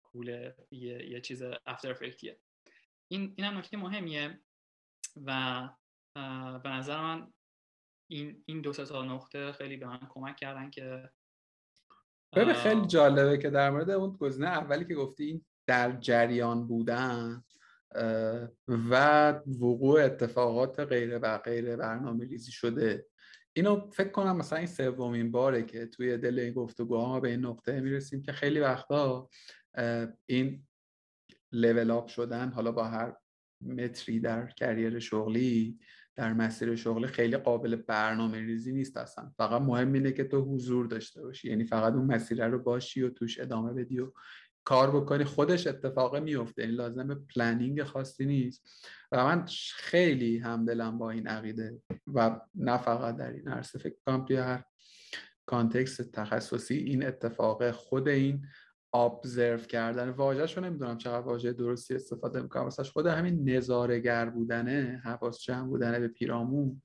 cool 0.02 0.52
یه, 0.70 1.10
یه 1.10 1.20
چیز 1.20 1.42
After 1.66 1.90
Effects 1.90 2.27
یه 2.27 2.38
این 3.08 3.34
اینم 3.36 3.58
نکته 3.58 3.76
مهمیه 3.76 4.40
و 5.24 5.68
به 6.62 6.68
نظر 6.68 7.00
من 7.00 7.32
این 8.10 8.42
این 8.46 8.60
دو 8.60 8.72
تا 8.72 9.04
نقطه 9.04 9.52
خیلی 9.52 9.76
به 9.76 9.86
من 9.86 10.00
کمک 10.10 10.36
کردن 10.36 10.70
که 10.70 11.10
ببین 12.36 12.54
خیلی 12.54 12.86
جالبه 12.86 13.38
که 13.38 13.50
در 13.50 13.70
مورد 13.70 13.90
اون 13.90 14.16
گزینه 14.16 14.48
اولی 14.48 14.84
که 14.84 14.94
گفتی 14.94 15.24
این 15.24 15.44
در 15.68 15.92
جریان 16.00 16.66
بودن 16.66 17.42
و 18.68 19.30
وقوع 19.60 20.04
اتفاقات 20.04 20.80
غیر 20.80 21.18
و 21.22 21.38
غیر 21.38 21.76
برنامه 21.76 22.24
ریزی 22.24 22.52
شده. 22.52 23.06
اینو 23.52 23.90
فکر 23.90 24.08
کنم 24.08 24.36
مثلا 24.36 24.58
این 24.58 24.66
سومین 24.66 25.30
باره 25.30 25.62
که 25.62 25.86
توی 25.86 26.16
دل 26.18 26.38
این 26.38 26.52
گفتگوها 26.52 27.20
به 27.20 27.28
این 27.28 27.46
نقطه 27.46 27.80
می‌رسیم 27.80 28.22
که 28.22 28.32
خیلی 28.32 28.60
وقتا 28.60 29.28
این 30.26 30.66
لول 31.52 31.90
آپ 31.90 32.08
شدن 32.08 32.48
حالا 32.48 32.72
با 32.72 32.84
هر 32.84 33.16
متری 33.60 34.20
در 34.20 34.46
کریر 34.46 34.98
شغلی 34.98 35.78
در 36.16 36.32
مسیر 36.32 36.76
شغلی 36.76 37.06
خیلی 37.06 37.36
قابل 37.36 37.76
برنامه 37.76 38.38
ریزی 38.38 38.72
نیست 38.72 38.96
اصلا. 38.96 39.32
فقط 39.36 39.62
مهم 39.62 39.92
اینه 39.92 40.12
که 40.12 40.24
تو 40.24 40.40
حضور 40.40 40.86
داشته 40.86 41.22
باشی. 41.22 41.48
یعنی 41.48 41.64
فقط 41.64 41.92
اون 41.92 42.06
مسیر 42.06 42.46
رو 42.46 42.58
باشی 42.58 43.02
و 43.02 43.08
توش 43.10 43.40
ادامه 43.40 43.72
بدی 43.72 43.98
و 43.98 44.12
کار 44.64 45.00
بکنی 45.00 45.24
خودش 45.24 45.66
اتفاق 45.66 46.16
میفته 46.16 46.62
این 46.62 46.70
لازم 46.70 47.26
planning 47.34 47.82
خاصی 47.82 48.26
نیست. 48.26 48.86
و 49.12 49.24
من 49.24 49.46
خیلی 49.74 50.38
همدلم 50.38 50.98
با 50.98 51.10
این 51.10 51.26
عقیده 51.26 51.82
و 52.14 52.40
نه 52.54 52.78
فقط 52.78 53.16
در 53.16 53.32
این 53.32 53.48
عرصه. 53.48 53.78
فکر 53.78 53.96
کنم 54.06 54.24
توی 54.24 54.36
هر 54.36 54.64
context 55.46 56.12
تخصصی 56.12 56.76
این 56.76 57.06
اتفاق 57.06 57.70
خود 57.70 58.08
این 58.08 58.46
observe 58.94 59.58
کردن 59.58 60.08
واژه‌ش 60.08 60.56
رو 60.56 60.64
نمی‌دونم 60.64 60.98
چقدر 60.98 61.26
واژه 61.26 61.52
درستی 61.52 61.94
استفاده 61.94 62.42
می‌کنم. 62.42 62.62
واسش 62.62 62.90
خود 62.90 63.06
همین 63.06 63.50
نظاره‌گر 63.50 64.30
بودنه 64.30 65.00
حواس 65.04 65.40
جمع 65.40 65.68
بودنه 65.68 66.00
به 66.00 66.08
پیرامون 66.08 66.82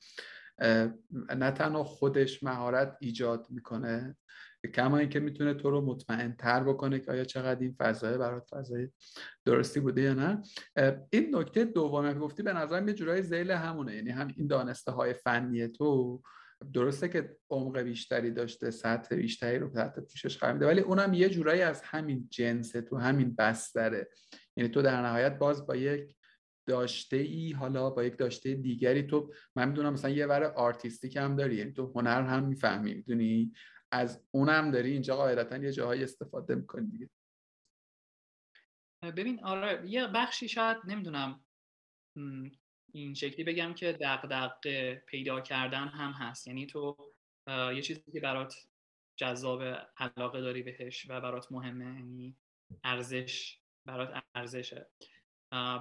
نه 1.35 1.51
تنها 1.51 1.83
خودش 1.83 2.43
مهارت 2.43 2.97
ایجاد 3.01 3.47
می‌کنه 3.49 4.17
کما 4.67 4.97
اینکه 4.97 5.19
می‌تونه 5.19 5.53
تو 5.53 5.69
رو 5.69 5.81
مطمئن 5.81 6.35
تر 6.39 6.63
بکنه 6.63 6.99
که 6.99 7.11
آیا 7.11 7.23
چقدر 7.23 7.59
این 7.59 7.75
فضای 7.79 8.17
برات 8.17 8.49
فضای 8.49 8.89
درستی 9.45 9.79
بوده 9.79 10.01
یا 10.01 10.13
نه. 10.13 10.41
این 11.09 11.35
نکته 11.35 11.65
دومی 11.65 12.13
که 12.13 12.19
گفتی 12.19 12.43
به 12.43 12.53
نظرم 12.53 12.87
یه 12.87 12.93
جورای 12.93 13.23
ذیل 13.23 13.51
همونه. 13.51 13.95
یعنی 13.95 14.09
هم 14.09 14.27
این 14.37 14.47
دانسته 14.47 14.91
های 14.91 15.13
فنی 15.13 15.67
تو 15.67 16.21
درسته 16.73 17.09
که 17.09 17.37
عمق 17.49 17.79
بیشتری 17.79 18.31
داشته 18.31 18.71
سطح 18.71 19.15
بیشتری 19.15 19.59
رو 19.59 19.69
تحت 19.69 19.99
پوشش 19.99 20.37
قرار 20.37 20.53
میده 20.53 20.65
ولی 20.65 20.81
اونم 20.81 21.13
یه 21.13 21.29
جورایی 21.29 21.61
از 21.61 21.81
همین 21.81 22.27
جنس 22.31 22.71
تو 22.71 22.97
همین 22.97 23.35
بستره. 23.35 24.07
یعنی 24.57 24.69
تو 24.69 24.81
در 24.81 25.01
نهایت 25.01 25.37
باز 25.37 25.67
با 25.67 25.75
یک 25.75 26.15
داشته 26.67 27.17
ای 27.17 27.51
حالا 27.51 27.89
با 27.89 28.03
یک 28.03 28.17
داشته 28.17 28.55
دیگری 28.55 29.03
تو 29.03 29.33
من 29.55 29.67
می‌دونم 29.67 29.93
مثلا 29.93 30.11
یه 30.11 30.25
ور 30.25 30.43
artistic 30.43 31.15
هم 31.15 31.35
داری 31.35 31.55
یعنی 31.55 31.71
تو 31.71 31.91
هنر 31.95 32.21
هم 32.21 32.43
می‌فهمی 32.43 32.93
می‌دونی؟ 32.93 33.53
از 33.93 34.23
اونم 34.31 34.71
داری 34.71 34.91
اینجا 34.91 35.15
قاعدتا 35.15 35.57
یه 35.57 35.71
جاهایی 35.71 36.03
استفاده 36.03 36.55
می‌کنی 36.55 36.87
دیگه. 36.87 37.09
ببین 39.03 39.43
آره 39.43 39.89
یه 39.89 40.07
بخشی 40.07 40.47
شاید 40.47 40.77
نمی‌دونم 40.85 41.45
این 42.93 43.13
شکلی 43.13 43.43
بگم 43.43 43.73
که 43.73 43.91
دق 43.91 44.67
پیدا 45.05 45.41
کردن 45.41 45.87
هم 45.87 46.11
هست. 46.11 46.47
یعنی 46.47 46.65
تو 46.65 46.97
یه 47.47 47.81
چیزی 47.81 48.11
که 48.13 48.19
برات 48.19 48.55
جذاب 49.19 49.63
علاقه 49.97 50.41
داری 50.41 50.63
بهش 50.63 51.09
و 51.09 51.21
برات 51.21 51.51
مهمه 51.51 51.85
یعنی 51.85 52.37
ارزش 52.83 53.59
برات 53.87 54.23
ارزشه. 54.35 54.87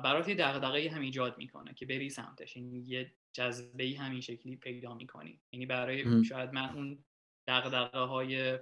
برات 0.04 0.28
یه 0.28 0.34
دغدغه 0.34 0.90
هم 0.90 1.00
ایجاد 1.00 1.38
می‌کنه 1.38 1.74
که 1.74 1.86
بری 1.86 2.10
سمتش. 2.10 2.56
یعنی 2.56 2.78
یه 2.78 3.14
جذبه 3.32 3.84
ای 3.84 3.94
همین 3.94 4.20
شکلی 4.20 4.56
پیدا 4.56 4.94
می‌کنی. 4.94 5.40
یعنی 5.52 5.66
برای 5.66 6.24
شاید 6.24 6.52
من 6.52 6.74
اون 6.74 7.04
دغدغه 7.52 7.98
های 7.98 8.58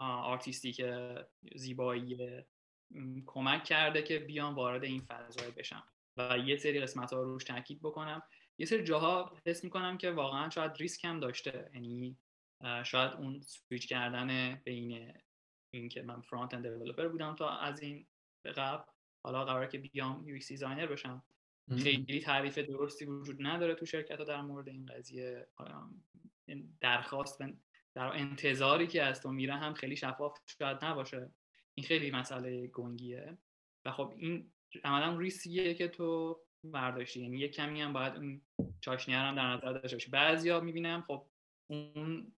artistic 0.00 0.84
زیبایی 1.54 2.42
کمک 3.26 3.64
کرده 3.64 4.02
که 4.02 4.18
بیام 4.18 4.54
وارد 4.54 4.84
این 4.84 5.00
فضای 5.00 5.50
بشم 5.50 5.84
و 6.16 6.38
یه 6.38 6.56
سری 6.56 6.80
قسمت 6.80 7.12
ها 7.12 7.22
روش 7.22 7.44
تاکید 7.44 7.80
بکنم. 7.80 8.22
یه 8.58 8.66
سری 8.66 8.84
جاها 8.84 9.36
حس 9.46 9.64
می‌کنم 9.64 9.98
که 9.98 10.10
واقعا 10.10 10.50
شاید 10.50 10.76
ریسک 10.76 11.04
هم 11.04 11.20
داشته 11.20 11.70
یعنی 11.74 12.16
شاید 12.84 13.12
اون 13.12 13.40
سویچ 13.40 13.88
کردن 13.88 14.54
بین 14.54 15.12
این 15.70 15.88
که 15.88 16.02
من 16.02 16.20
front-end 16.20 16.68
developer 16.68 17.08
بودم 17.08 17.34
تا 17.34 17.48
از 17.48 17.80
این 17.80 18.06
قبل 18.44 18.84
حالا 19.24 19.44
قراره 19.44 19.68
که 19.68 19.78
بیام 19.78 20.28
UX 20.28 20.38
designer 20.38 20.86
بشم. 20.86 21.24
خیلی 21.78 22.20
تعریف 22.20 22.58
درستی 22.58 23.04
وجود 23.04 23.46
نداره 23.46 23.74
تو 23.74 23.86
شرکت 23.86 24.18
ها 24.18 24.24
در 24.24 24.42
مورد 24.42 24.68
این 24.68 24.86
قضیه 24.86 25.46
درخواست 26.80 27.42
در 27.94 28.06
انتظاری 28.06 28.86
که 28.86 29.02
از 29.02 29.22
تو 29.22 29.32
میره 29.32 29.54
هم 29.54 29.74
خیلی 29.74 29.96
شفاف 29.96 30.38
شاید 30.58 30.84
نباشه. 30.84 31.30
این 31.74 31.86
خیلی 31.86 32.10
مسئله 32.10 32.66
گنگیه. 32.66 33.38
و 33.84 33.92
خب 33.92 34.14
این 34.16 34.52
عملا 34.84 35.18
ریسیه 35.18 35.74
که 35.74 35.88
تو 35.88 36.40
برداشتی. 36.64 37.22
یعنی 37.22 37.38
یه 37.38 37.48
کمی 37.48 37.82
هم 37.82 37.92
باید 37.92 38.14
اون 38.14 38.42
چاشنی 38.80 39.14
هم 39.14 39.34
در 39.34 39.46
نظر 39.46 39.72
داشته 39.72 39.96
باشی. 39.96 40.10
بعضیا 40.10 40.60
می‌بینم 40.60 41.04
خب 41.06 41.26
اون 41.66 42.32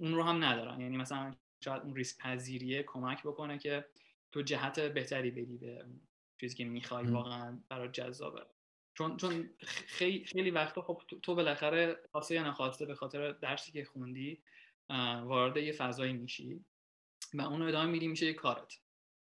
اون 0.00 0.14
رو 0.14 0.22
هم 0.22 0.44
ندارن. 0.44 0.80
یعنی 0.80 0.96
مثلا 0.96 1.34
شاید 1.64 1.82
اون 1.82 1.96
ریسک 1.96 2.18
پذیریه 2.18 2.82
کمک 2.82 3.22
بکنه 3.22 3.58
که 3.58 3.84
تو 4.32 4.42
جهت 4.42 4.80
بهتری 4.80 5.30
بدی 5.30 5.58
به 5.58 5.86
چیزی 6.40 6.56
که 6.56 6.64
می‌خوای 6.64 7.06
واقعا 7.06 7.62
برای 7.68 7.88
جذابه. 7.88 8.46
چون 8.98 9.16
چون 9.16 9.50
خیلی 9.86 10.24
خیلی 10.24 10.50
وقتا 10.50 10.82
خب 10.82 11.02
تو 11.22 11.34
بالاخره 11.34 11.96
خواسته 12.12 12.34
یا 12.34 12.48
نخواسته 12.48 12.86
به 12.86 12.94
خاطر 12.94 13.32
درسی 13.32 13.72
که 13.72 13.84
خوندی 13.84 14.42
وارد 15.24 15.56
یه 15.56 15.72
فضایی 15.72 16.12
میشی 16.12 16.64
و 17.34 17.42
اون 17.42 17.62
ادامه 17.62 17.90
میدی 17.90 18.08
میشه 18.08 18.26
یه 18.26 18.32
کارت. 18.32 18.72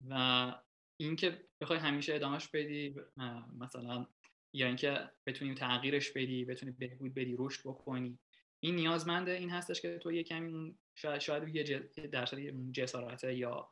و 0.09 0.53
اینکه 0.97 1.43
بخوای 1.61 1.80
همیشه 1.80 2.15
ادامهش 2.15 2.47
بدی 2.47 2.95
مثلا 3.59 4.07
یا 4.53 4.67
اینکه 4.67 5.11
بتونی 5.26 5.55
تغییرش 5.55 6.11
بدی 6.11 6.45
بتونی 6.45 6.72
بهبود 6.72 7.13
بدی 7.13 7.36
رشد 7.39 7.61
بکنی 7.61 8.19
این 8.59 8.76
نیازمنده. 8.76 9.32
این 9.32 9.49
هستش 9.49 9.82
که 9.82 9.97
تو 9.97 10.11
یه 10.11 10.24
کمی 10.24 10.78
شاید 10.95 11.22
شاید 11.22 11.55
یه 11.55 11.89
درصد 12.11 12.38
جسارت 12.72 13.24
یا 13.24 13.69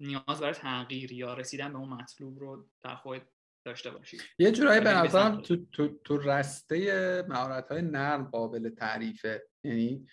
نیاز 0.00 0.40
برای 0.40 0.54
تغییر 0.54 1.12
یا 1.12 1.34
رسیدن 1.34 1.72
به 1.72 1.78
اون 1.78 1.88
مطلوب 1.88 2.38
رو 2.38 2.68
در 2.82 2.94
خود 2.94 3.22
داشته 3.64 3.90
باشی. 3.90 4.18
یه 4.38 4.52
جورایی 4.52 4.80
به 4.80 4.94
نظرم 4.94 5.40
تو, 5.40 5.56
تو, 5.72 5.88
تو 6.04 6.18
رسته 6.18 7.24
مهارت 7.28 7.68
های 7.68 7.82
نرم 7.82 8.24
قابل 8.24 8.68
تعریفه. 8.68 9.42
یعنی 9.64 10.06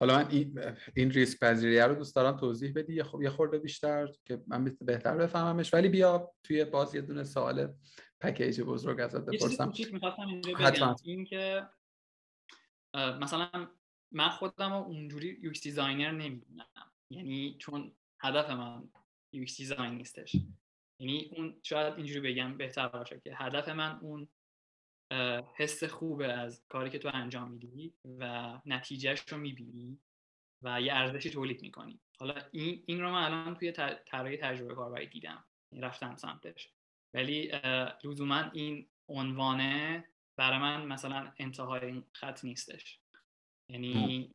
حالا 0.00 0.16
من 0.16 0.30
این, 0.30 0.60
این 0.96 1.10
ریسک 1.10 1.40
پذیریه 1.40 1.84
رو 1.84 1.94
دوست 1.94 2.16
دارم 2.16 2.36
توضیح 2.36 2.72
بدی. 2.76 2.94
یه 2.94 3.02
خب 3.02 3.22
یه 3.22 3.30
خورده 3.30 3.58
بیشتر 3.58 4.08
که 4.24 4.42
من 4.46 4.76
بهتر 4.80 5.16
بفهممش. 5.16 5.74
ولی 5.74 5.88
بیا 5.88 6.34
توی 6.42 6.64
باز 6.64 6.94
یه 6.94 7.00
دونه 7.00 7.24
سوال 7.24 7.74
پکیج 8.20 8.60
بزرگ 8.60 9.00
ازت 9.00 9.20
بپرسم. 9.20 9.72
حتما. 10.58 10.96
این 11.04 11.24
که 11.24 11.68
مثلا 12.94 13.50
من 14.12 14.28
خودم 14.28 14.72
اونجوری 14.72 15.38
UX 15.42 15.62
designer 15.62 16.10
نمی‌دونم. 16.10 16.66
یعنی 17.10 17.56
چون 17.60 17.96
هدف 18.20 18.50
من 18.50 18.88
UX 19.32 19.56
design 19.56 19.94
نیستش. 19.94 20.36
یعنی 21.02 21.30
اون 21.36 21.60
شاید 21.62 21.94
اینجوری 21.94 22.20
بگم 22.20 22.56
بهتر 22.56 22.88
باشه 22.88 23.20
که 23.20 23.36
هدف 23.36 23.68
من 23.68 23.98
اون 23.98 24.28
حس 25.56 25.84
خوبه 25.84 26.32
از 26.32 26.62
کاری 26.68 26.90
که 26.90 26.98
تو 26.98 27.10
انجام 27.14 27.50
میدی 27.50 27.94
و 28.18 28.52
نتیجهش 28.66 29.20
رو 29.28 29.38
می‌بینی 29.38 29.98
و 30.62 30.80
یه 30.80 30.94
ارزشی 30.94 31.30
تولید 31.30 31.62
می‌کنی. 31.62 32.00
حالا 32.18 32.34
این, 32.52 32.82
این 32.86 33.00
رو 33.00 33.10
من 33.10 33.22
الان 33.22 33.54
توی 33.54 33.72
طراحی 34.06 34.36
تجربه 34.36 34.74
کاربری 34.74 35.06
دیدم 35.06 35.44
رفتم 35.72 36.16
سمتش. 36.16 36.70
ولی 37.14 37.52
لزوما 38.04 38.50
این 38.52 38.86
عنوانه 39.08 40.08
برای 40.36 40.58
من 40.58 40.86
مثلا 40.86 41.32
انتهای 41.38 41.86
این 41.86 42.04
خط 42.12 42.44
نیستش. 42.44 42.98
یعنی 43.68 44.30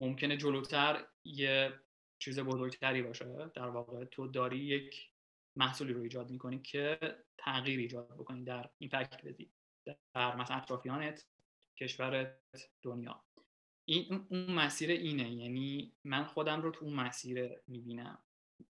ممکنه 0.00 0.36
جلوتر 0.36 1.06
یه 1.24 1.72
چیز 2.18 2.40
بزرگتری 2.40 3.02
باشه. 3.02 3.50
در 3.54 3.68
واقع 3.68 4.04
تو 4.04 4.26
داری 4.26 4.58
یک 4.58 5.11
محصولی 5.56 5.92
رو 5.92 6.02
ایجاد 6.02 6.30
می‌کنی 6.30 6.58
که 6.58 6.98
تغییر 7.38 7.80
ایجاد 7.80 8.14
بکنی 8.14 8.44
در 8.44 8.70
ایمپکت 8.78 9.26
بدی 9.26 9.50
در 10.14 10.36
مثلا 10.36 10.56
اطرافیانت 10.56 11.26
کشورت 11.76 12.38
دنیا. 12.82 13.22
این 13.84 14.26
اون 14.28 14.50
مسیر 14.50 14.90
اینه 14.90 15.30
یعنی 15.30 15.92
من 16.04 16.24
خودم 16.24 16.62
رو 16.62 16.70
تو 16.70 16.84
اون 16.84 16.94
مسیر 16.94 17.50
می‌بینم. 17.68 18.18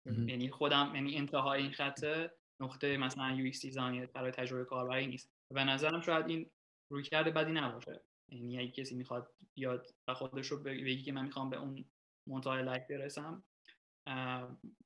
یعنی 0.05 0.49
خودم 0.49 0.91
یعنی 0.95 1.17
انتهای 1.17 1.61
این 1.61 1.71
خط 1.71 2.29
نقطه 2.59 2.97
مثلا 2.97 3.31
UX 3.31 3.61
design 3.61 4.05
برای 4.05 4.31
تجربه 4.31 4.65
کاربری 4.65 5.07
نیست. 5.07 5.31
و 5.51 5.65
نظرم 5.65 6.01
شاید 6.01 6.27
این 6.27 6.49
رویکرده 6.89 7.31
بدی 7.31 7.51
نباشه. 7.51 8.01
یعنی 8.29 8.59
اگه 8.59 8.71
کسی 8.71 8.95
می‌خواد 8.95 9.31
بیاد 9.53 9.87
و 10.07 10.13
خودش 10.13 10.47
رو 10.47 10.63
بگی 10.63 11.01
که 11.01 11.11
من 11.11 11.25
می‌خوام 11.25 11.49
به 11.49 11.57
اون 11.57 11.85
منتهای 12.27 12.63
لایق 12.63 12.87
برسم 12.87 13.43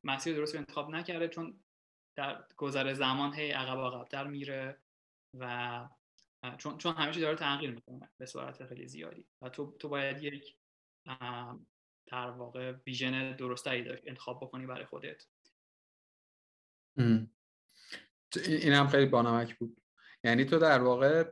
مسیر 0.04 0.36
درست 0.36 0.56
انتخاب 0.56 0.90
نکرده 0.90 1.28
چون 1.28 1.60
در 2.16 2.46
گذر 2.58 2.94
زمان 2.94 3.34
هی 3.34 3.52
عقب 3.52 3.80
عقبتر 3.80 4.28
میره 4.28 4.78
و 5.40 5.88
چون 6.58 6.78
چون 6.78 6.96
همیشه 6.96 7.22
داره 7.22 7.36
تغییر 7.36 7.72
می‌کنه 7.72 8.10
به 8.18 8.26
صورت 8.26 8.66
خیلی 8.66 8.88
زیادی. 8.88 9.28
و 9.42 9.50
تو 9.50 9.78
تو 9.80 9.90
باید 9.90 10.24
یک 10.24 10.56
در 12.08 12.30
واقع 12.30 12.72
vision 12.88 13.36
درستری 13.36 13.84
داشت 13.84 14.04
انتخاب 14.06 14.40
بکنی 14.44 14.66
برای 14.66 14.86
خودت. 14.86 15.26
این 18.46 18.74
هم 18.74 18.88
خیلی 18.88 19.06
بانمک 19.06 19.56
بود. 19.56 19.82
یعنی 20.24 20.46
تو 20.46 20.60
در 20.60 20.82
واقع 20.82 21.24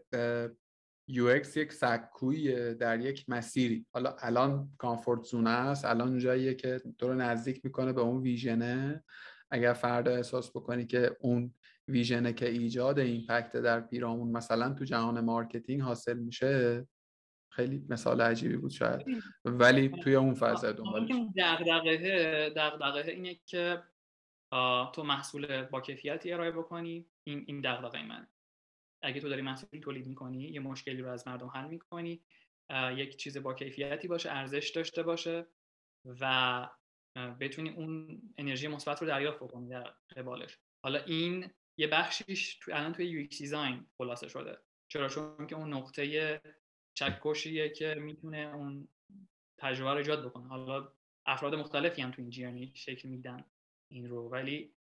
UX 1.12 1.58
یک 1.58 1.74
سکوی 1.74 2.76
در 2.76 3.00
یک 3.00 3.30
مسیری. 3.30 3.86
حالا 3.94 4.16
الان 4.20 4.76
comfort 4.78 5.24
zone 5.24 5.45
ه 5.45 5.50
است 5.50 5.86
الان 5.86 6.20
جاییه 6.20 6.54
که 6.54 6.82
تو 6.98 7.08
رو 7.08 7.14
نزدیک 7.14 7.66
می‌کنه 7.66 7.94
به 7.94 8.02
اون 8.02 8.22
vision 8.22 8.83
ه. 8.83 9.04
اگر 9.52 9.74
فردا 9.74 10.12
احساس 10.16 10.50
بکنی 10.50 10.86
که 10.86 11.18
اون 11.20 11.54
vision 11.88 12.27
ه 12.27 12.34
که 12.34 12.50
ایجاد 12.50 13.00
impact 13.00 13.52
در 13.52 13.82
پیرامون 13.82 14.32
مثلا 14.32 14.74
تو 14.74 14.86
جهان 14.86 15.20
marketing 15.20 15.82
حاصل 15.82 16.18
میشه 16.18 16.88
خیلی 17.52 17.86
مثال 17.90 18.22
عجیبی 18.22 18.58
بود 18.58 18.72
شاید. 18.72 19.02
ولی 19.46 19.90
توی 19.90 20.16
اون 20.16 20.34
فضا 20.34 20.72
دنبالش. 20.72 21.12
دغدغه 21.38 22.50
دغدغه 22.56 23.12
اینه 23.12 23.40
که 23.46 23.84
تو 24.94 25.04
محصول 25.04 25.64
با 25.64 25.82
کیفیتی 25.82 26.34
ارائه 26.34 26.52
بکنی 26.52 27.06
این 27.24 27.44
این 27.48 27.62
دغدغه 27.62 28.04
من 28.04 28.28
اگه 29.04 29.22
تو 29.22 29.30
داری 29.30 29.42
محصولی 29.42 29.82
تولید 29.82 30.08
می‌کنی 30.08 30.44
یه 30.44 30.60
مشکلی 30.60 31.02
رو 31.02 31.10
از 31.10 31.28
مردم 31.28 31.48
حل 31.48 31.68
می‌کنی 31.68 32.22
یک 32.96 33.16
چیز 33.16 33.38
با 33.38 33.54
کیفیتی 33.54 34.08
باشه 34.08 34.32
ارزش 34.32 34.70
داشته 34.76 35.04
باشه 35.04 35.46
و 36.06 36.70
بتونی 37.16 37.70
اون 37.70 38.22
انرژی 38.38 38.68
مثبت 38.68 39.02
رو 39.02 39.08
دریافت 39.08 39.40
بکنی 39.40 39.70
در 39.70 39.94
قبالش. 40.16 40.58
حالا 40.84 41.00
این 41.00 41.50
یه 41.78 41.88
بخشیش 41.88 42.56
تو 42.56 42.72
الان 42.76 42.94
توی 42.94 43.06
یو 43.06 43.28
دیزاین 43.28 43.86
خلاصه 43.98 44.28
شده. 44.28 44.58
چرا؟ 44.88 45.10
چون 45.10 45.48
که 45.48 45.56
اون 45.56 45.74
نقطه 45.74 46.42
چکشیه 46.94 47.70
که 47.70 47.96
می‌تونه 47.96 48.38
اون 48.38 48.88
تجربه 49.58 49.92
رو 49.92 49.98
ایجاد 49.98 50.26
بکنه. 50.26 50.48
حالا 50.48 50.94
افراد 51.26 51.56
مختلفی 51.56 52.02
هم 52.02 52.12
تو 52.12 52.22
این 52.22 52.32
جیرنی 52.32 52.72
شکل 52.76 53.10
میدن 53.10 53.46
این 53.92 54.10
رو. 54.10 54.30
ولی 54.30 54.74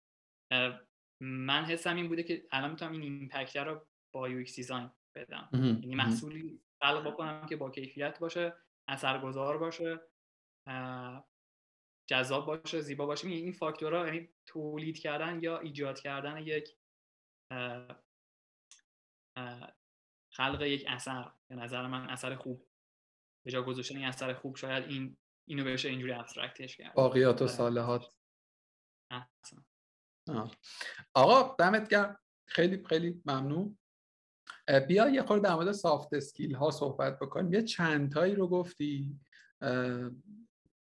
من 1.21 1.65
حسم 1.65 1.95
این 1.95 2.07
بوده 2.07 2.23
که 2.23 2.47
الان 2.51 2.69
می‌تونم 2.69 2.91
این 2.91 3.01
ایمپکت 3.01 3.57
رو 3.57 3.85
با 4.11 4.29
یو 4.29 4.43
دیزاین 4.43 4.91
بدم. 5.15 5.49
یعنی 5.53 5.95
محصولی 5.95 6.61
خلق 6.81 7.07
بکنم 7.07 7.45
که 7.45 7.55
با 7.55 7.71
کیفیت 7.71 8.19
باشه 8.19 8.53
اثرگذار 8.87 9.57
باشه 9.57 9.99
جذاب 12.11 12.45
باشه 12.45 12.81
زیبا 12.81 13.05
باشه. 13.05 13.27
این 13.27 13.51
فاکتورها 13.51 14.05
یعنی 14.05 14.29
تولید 14.45 14.99
کردن 14.99 15.43
یا 15.43 15.59
ایجاد 15.59 15.99
کردن 15.99 16.37
یک 16.37 16.77
خلق 20.33 20.61
یک 20.61 20.85
اثر. 20.87 21.31
به 21.47 21.55
نظر 21.55 21.87
من 21.87 22.09
اثر 22.09 22.35
خوب. 22.35 22.67
به 23.45 23.51
جا 23.51 23.63
گذاشتن 23.63 23.97
این 23.97 24.05
اثر 24.05 24.33
خوب 24.33 24.55
شاید 24.55 24.83
این 24.83 25.17
اینو 25.47 25.63
بشه 25.63 25.89
اینجوری 25.89 26.13
ابسترکتش 26.13 26.77
کرد. 26.77 26.93
باقیات 26.93 27.41
و. 27.41 27.47
صالحات. 27.47 28.05
آقا 31.13 31.55
دمت 31.59 31.89
گرم. 31.89 32.19
خیلی 32.47 32.85
خیلی 32.85 33.21
ممنون. 33.25 33.77
بیا 34.87 35.09
یه 35.09 35.23
خورده 35.23 35.49
در 35.49 35.55
مورد 35.55 35.71
سافت 35.71 36.13
اسکیل 36.13 36.55
ها 36.55 36.71
صحبت 36.71 37.19
بکنیم. 37.19 37.53
یه 37.53 37.63
چند 37.63 38.11
تایی 38.11 38.35
رو 38.35 38.47
گفتی. 38.47 39.19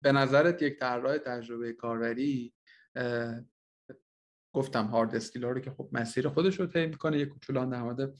به 0.02 0.12
نظرت 0.12 0.62
یک 0.62 0.78
طراح 0.78 1.18
تجربه 1.18 1.72
کاربری 1.72 2.54
گفتم 4.54 4.86
hard 4.86 5.16
skill 5.16 5.44
ها 5.44 5.50
رو 5.50 5.60
که 5.60 5.70
خب 5.70 5.88
مسیر 5.92 6.28
خودش 6.28 6.60
رو 6.60 6.66
طی 6.66 6.86
می‌کنه 6.86 7.18
یک 7.18 7.28
کوچولان 7.28 7.70
در 7.70 7.82
مورد 7.82 8.14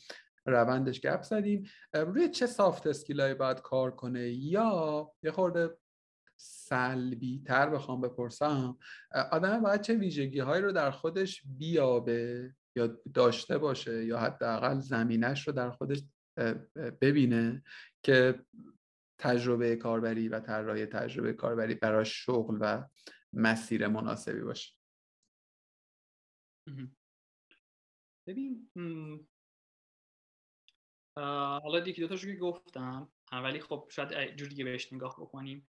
روندش 0.47 1.01
گپ 1.01 1.23
زدیم. 1.23 1.69
روی 1.95 2.29
چه 2.29 2.47
soft 2.47 2.87
skill 2.87 3.21
ایی 3.21 3.35
باید 3.35 3.61
کار 3.61 3.91
کنه؟ 3.91 4.29
یا 4.29 5.13
یه 5.23 5.31
خورده 5.31 5.71
سلبی 6.37 7.43
تر 7.47 7.71
بخوام 7.71 8.01
بپرسم 8.01 8.79
آدم 9.33 9.61
باید 9.61 9.81
چه 9.81 9.95
ویژگی 9.95 10.39
هایی 10.39 10.63
رو 10.63 10.73
در 10.73 10.91
خودش 10.91 11.43
بیابه 11.59 12.55
یا 12.77 12.87
داشته 13.15 13.59
باشه 13.59 14.05
یا 14.05 14.19
حداقل 14.19 14.79
زمینش 14.79 15.49
رو 15.49 15.53
در 15.53 15.71
خودش 15.71 16.03
ببینه 17.01 17.63
که 18.03 18.45
تجربه 19.19 19.77
کاربری 19.77 20.29
و 20.29 20.41
طراحی 20.41 20.87
تجربه 20.87 21.33
کاربری 21.33 21.75
برای 21.75 22.05
شغل 22.05 22.59
و 22.61 22.89
مسیر 23.33 23.89
مناسبی 23.89 24.41
باشه. 24.41 24.75
ببین 28.29 28.71
حالا 31.17 31.79
یکی 31.87 32.01
دوتاشو 32.01 32.27
که 32.27 32.39
گفتم 32.39 33.13
ولی 33.33 33.61
خب 33.61 33.89
شاید 33.91 34.37
جور 34.37 34.49
دیگه 34.49 34.65
بهش 34.65 34.93
نگاه 34.93 35.17
بکنیم. 35.21 35.69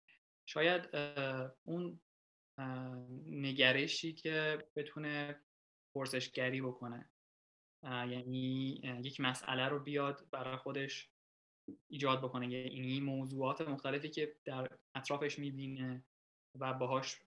شاید 0.46 0.96
اون 1.64 2.00
نگرشی 3.26 4.14
که 4.14 4.68
بتونه 4.76 5.42
پرسشگری 5.96 6.62
بکنه. 6.62 7.10
یعنی 7.84 8.70
یک 9.04 9.20
مسئله 9.20 9.68
رو 9.68 9.80
بیاد 9.80 10.30
برای 10.32 10.58
خودش 10.58 11.12
ایجاد 11.88 12.22
بکنه. 12.22 12.50
یعنی 12.50 13.00
موضوعات 13.00 13.62
مختلفی 13.62 14.10
که 14.10 14.36
در 14.46 14.68
اطرافش 14.96 15.40
می‌بینه 15.40 16.06
و 16.60 16.74
باهاش 16.74 17.20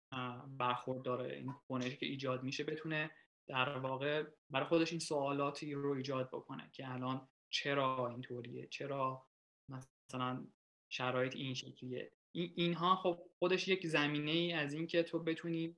برخورد 0.59 1.03
داره 1.03 1.37
این 1.37 1.53
کنشی 1.69 1.97
که 1.97 2.07
ایجاد 2.07 2.43
میشه 2.43 2.65
بتونه 2.65 3.11
در 3.49 3.79
واقع 3.79 4.25
برای 4.51 4.67
خودش 4.67 4.91
این 4.91 5.01
سوالاتی 5.01 5.75
رو 5.75 5.91
ایجاد 5.91 6.29
بکنه 6.29 6.71
که 6.73 6.93
الان 6.93 7.29
چرا 7.51 8.09
اینطوریه 8.09 8.67
چرا 8.67 9.27
مثلا 9.69 10.47
شرایط 10.89 11.37
این 11.37 11.55
شکلیه. 11.55 12.13
این 12.33 12.53
اینها 12.57 12.97
خب 12.97 13.23
خودش 13.39 13.69
یک 13.69 13.87
زمینه 13.87 14.31
ای 14.31 14.53
از 14.53 14.73
اینکه 14.73 15.03
تو 15.03 15.19
بتونی 15.19 15.77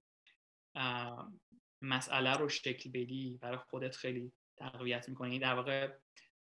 مسئله 1.83 2.33
رو 2.33 2.49
شکل 2.49 2.91
بدی 2.91 3.39
برای 3.41 3.59
خودت 3.59 3.97
خیلی 3.97 4.33
تقویت 4.57 5.09
می‌کنی. 5.09 5.39
در 5.39 5.55
واقع 5.55 5.95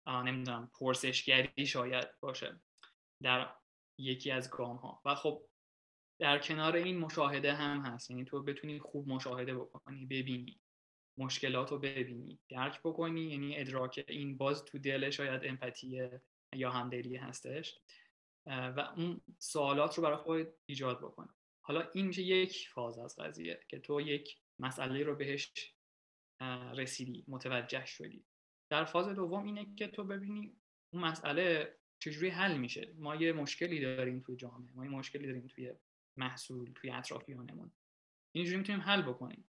نمی‌دونم 0.09 0.71
پرسشگری 0.75 1.67
شاید 1.67 2.09
باشه 2.21 2.61
در 3.23 3.55
یکی 4.01 4.31
از 4.31 4.51
گام 4.51 4.77
ها 4.77 5.03
و 5.05 5.15
خب 5.15 5.49
در 6.21 6.39
کنار 6.39 6.77
این 6.77 6.99
مشاهده 6.99 7.55
هم 7.55 7.81
هست. 7.81 8.11
یعنی 8.11 8.25
تو 8.25 8.43
بتونی 8.43 8.79
خوب 8.79 9.09
مشاهده 9.09 9.55
بکنی 9.55 10.07
ببینی 10.07 10.61
مشکلات 11.19 11.71
رو 11.71 11.79
ببینی 11.79 12.39
درک 12.49 12.81
بکنی. 12.81 13.21
یعنی 13.21 13.59
ادراک 13.59 14.05
این 14.09 14.37
باز 14.37 14.65
تو 14.65 14.79
دل 14.79 15.11
شاید 15.11 15.45
امپاتی 15.45 16.09
یا 16.55 16.71
همدلی 16.71 17.17
هستش. 17.17 17.79
و 18.47 18.93
اون 18.97 19.21
سوالات 19.39 19.95
رو 19.95 20.03
برای 20.03 20.17
خود 20.17 20.47
ایجاد 20.67 20.99
بکنی. 20.99 21.29
حالا 21.65 21.89
این 21.95 22.07
میشه 22.07 22.23
یک 22.23 22.69
فاز 22.69 22.99
از 22.99 23.17
قضیه 23.17 23.61
که 23.69 23.79
تو 23.79 24.01
یک 24.01 24.39
مسئله 24.61 25.03
رو 25.03 25.15
بهش 25.17 25.53
رسیدی 26.77 27.25
متوجه 27.29 27.87
شدی. 27.87 28.25
در 28.71 28.85
فاز 28.85 29.09
دوم 29.09 29.45
اینه 29.45 29.75
که 29.77 29.89
تو 29.89 30.05
ببینی 30.05 30.57
اون 30.93 31.03
مسئله 31.03 31.75
چجوری 31.99 32.29
حل 32.29 32.57
میشه. 32.57 32.95
ما 32.99 33.17
یه 33.17 33.33
مشکلی 33.33 33.81
داریم 33.81 34.21
توی 34.21 34.37
جامعه 34.37 34.73
ما 34.75 34.85
یه 34.85 34.91
مشکلی 34.91 35.27
داریم 35.27 35.47
توی 35.47 35.73
محصول 36.17 36.73
توی 36.75 36.91
اطرافیانمون. 36.91 37.73
اینجوری 38.33 38.57
می‌تونیم 38.57 38.81
حل 38.81 39.03
بکنیم. 39.03 39.45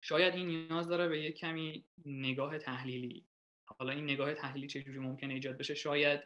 شاید 0.00 0.34
این 0.34 0.46
نیاز 0.46 0.88
داره 0.88 1.08
به 1.08 1.22
یه 1.22 1.32
کمی 1.32 1.84
نگاه 2.06 2.58
تحلیلی. 2.58 3.26
حالا 3.64 3.92
این 3.92 4.04
نگاه 4.04 4.34
تحلیلی 4.34 4.66
چجوری 4.66 4.98
ممکنه 4.98 5.34
ایجاد 5.34 5.58
بشه؟ 5.58 5.74
شاید 5.74 6.20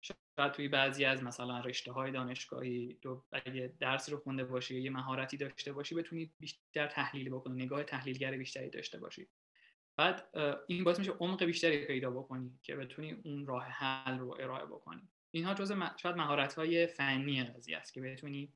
شاید 0.00 0.52
توی 0.52 0.68
بعضی 0.68 1.04
از 1.04 1.22
مثلا 1.22 1.60
رشته 1.60 1.92
های 1.92 2.12
دانشگاهی 2.12 2.98
تو 3.02 3.24
اگه 3.32 3.74
درسی 3.80 4.12
رو 4.12 4.18
خونده 4.18 4.44
باشی 4.44 4.80
یه 4.80 4.90
مهارتی 4.90 5.36
داشته 5.36 5.72
باشی 5.72 5.94
بتونی 5.94 6.32
بیشتر 6.38 6.86
تحلیل 6.86 7.30
بکنی 7.30 7.64
نگاه 7.64 7.84
تحلیلگر 7.84 8.36
بیشتری 8.36 8.70
داشته 8.70 8.98
باشی. 8.98 9.28
بعد 9.96 10.36
این 10.66 10.84
باعث 10.84 10.98
میشه 10.98 11.12
عمق 11.12 11.44
بیشتری 11.44 11.86
پیدا 11.86 12.10
بکنی 12.10 12.58
که 12.62 12.76
بتونی 12.76 13.12
اون 13.12 13.46
راه 13.46 13.64
حل 13.64 14.18
رو 14.18 14.36
ارائه 14.40 14.66
بکنی 14.66 15.08
اینها 15.30 15.54
جزء 15.54 15.88
شاید 15.96 16.16
مهارت 16.16 16.54
های 16.54 16.86
فنی 16.86 17.44
قضیه 17.44 17.76
است 17.76 17.92
که 17.92 18.00
بتونی 18.00 18.52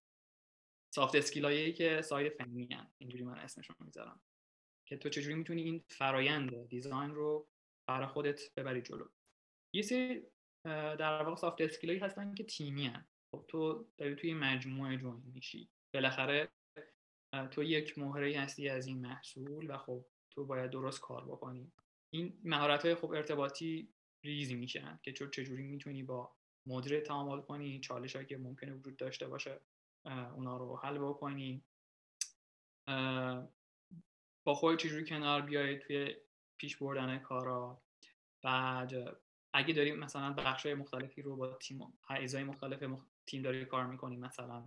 soft 0.95 1.15
skill 1.15 1.56
ایی 1.56 1.73
که 1.73 2.03
side 2.03 2.33
فنی 2.33 2.69
هن. 2.73 2.91
اینجوری 2.99 3.25
من 3.25 3.39
اسمشون 3.39 3.77
می‌ذارم 3.81 4.21
که 4.89 4.97
تو 4.97 5.09
چجوری 5.09 5.35
می‌تونی 5.35 5.63
این 5.63 5.85
فرایند 5.89 6.69
design 6.69 7.11
رو 7.11 7.49
برای 7.89 8.07
خودت 8.07 8.55
ببری 8.55 8.83
جلو 8.83 9.09
یه 9.75 9.83
سری 9.83 10.23
در 10.65 11.23
واقع 11.23 11.37
soft 11.37 11.61
skill 11.61 11.88
ایی 11.88 11.99
هستن 11.99 12.35
که 12.35 12.45
تیمی 12.45 12.87
هن. 12.87 13.07
خب 13.33 13.45
تو 13.49 13.87
داری 13.99 14.15
توی 14.15 14.35
مجموعه 14.35 14.97
join 14.97 15.23
میشی 15.35 15.69
بالاخره 15.95 16.49
تو 17.51 17.63
یک 17.63 17.99
مهره 17.99 18.41
هستی 18.41 18.69
از 18.69 18.87
این 18.87 19.01
محصول 19.01 19.71
و 19.71 19.77
خب 19.77 20.07
تو 20.31 20.45
باید 20.47 20.71
درست 20.71 21.01
کار 21.01 21.25
بکنی. 21.25 21.73
این 22.11 22.41
مهارت 22.45 22.85
های 22.85 22.95
خب 22.95 23.11
ارتباطی 23.11 23.89
ریزی 24.25 24.55
میشن 24.55 24.99
که 25.03 25.13
چجوری 25.13 25.63
می‌تونی 25.63 26.03
با 26.03 26.33
مدیر 26.67 27.01
تعامل 27.01 27.41
کنی 27.41 27.81
چالش 27.81 28.17
هایی 28.17 28.29
که 28.29 28.37
ممکنه 28.37 28.73
وجود 28.73 28.97
داشته 28.97 29.29
باشه 29.29 29.61
اونا 30.35 30.57
رو 30.57 30.77
حل 30.77 30.99
بکنی. 30.99 31.65
با 34.45 34.55
خود 34.55 34.79
چجوری 34.79 35.05
کنار 35.05 35.43
بیای 35.43 35.79
توی 35.79 36.17
پیش 36.57 36.77
بردن 36.77 37.19
کارا. 37.19 37.83
بعد 38.43 38.93
اگه 39.53 39.75
داریم 39.75 39.99
مثلا 39.99 40.33
بخش 40.33 40.67
مختلفی 40.67 41.23
رو 41.23 41.37
با 41.37 41.55
تیم 41.55 41.99
اعضای 42.09 42.45
مختلف 42.45 43.01
تیم 43.27 43.43
داری 43.43 43.65
کار 43.65 43.87
می‌کنی 43.87 44.17
مثلا 44.17 44.65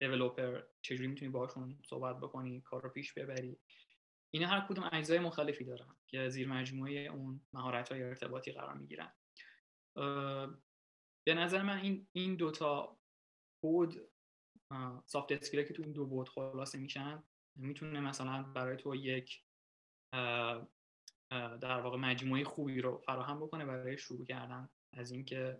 دیولوپر 0.00 0.62
چجوری 0.82 1.06
می‌تونی 1.06 1.30
باشون 1.30 1.78
صحبت 1.86 2.16
بکنی 2.16 2.60
کار 2.60 2.82
رو 2.82 2.90
پیش 2.90 3.12
ببری. 3.12 3.58
اینا 4.34 4.48
هر 4.48 4.66
کدوم 4.68 4.88
اجزای 4.92 5.18
مختلفی 5.18 5.64
دارن 5.64 5.96
که 6.06 6.28
زیر 6.28 6.48
مجموعه 6.48 6.92
اون 6.92 7.40
مهارت 7.52 7.92
های 7.92 8.02
ارتباطی 8.02 8.52
قرار 8.52 8.74
می‌گیرن. 8.74 9.12
به 11.26 11.34
نظر 11.34 11.62
من 11.62 11.78
این 11.78 12.08
این 12.12 12.36
دوتا 12.36 12.98
بود 13.62 14.10
سافت 15.04 15.32
اسکیل 15.32 15.62
که 15.62 15.74
تو 15.74 15.82
این 15.82 15.92
دو 15.92 16.06
بود 16.06 16.28
خلاصه 16.28 16.78
میشن. 16.78 17.22
می‌تونه 17.56 18.00
مثلا 18.00 18.42
برای 18.42 18.76
تو 18.76 18.94
یک 18.94 19.44
در 21.30 21.80
واقع 21.80 21.98
مجموعه 21.98 22.44
خوبی 22.44 22.80
رو 22.80 22.98
فراهم 22.98 23.40
بکنه 23.40 23.64
برای 23.64 23.98
شروع 23.98 24.26
کردن 24.26 24.68
از 24.92 25.10
اینکه 25.10 25.58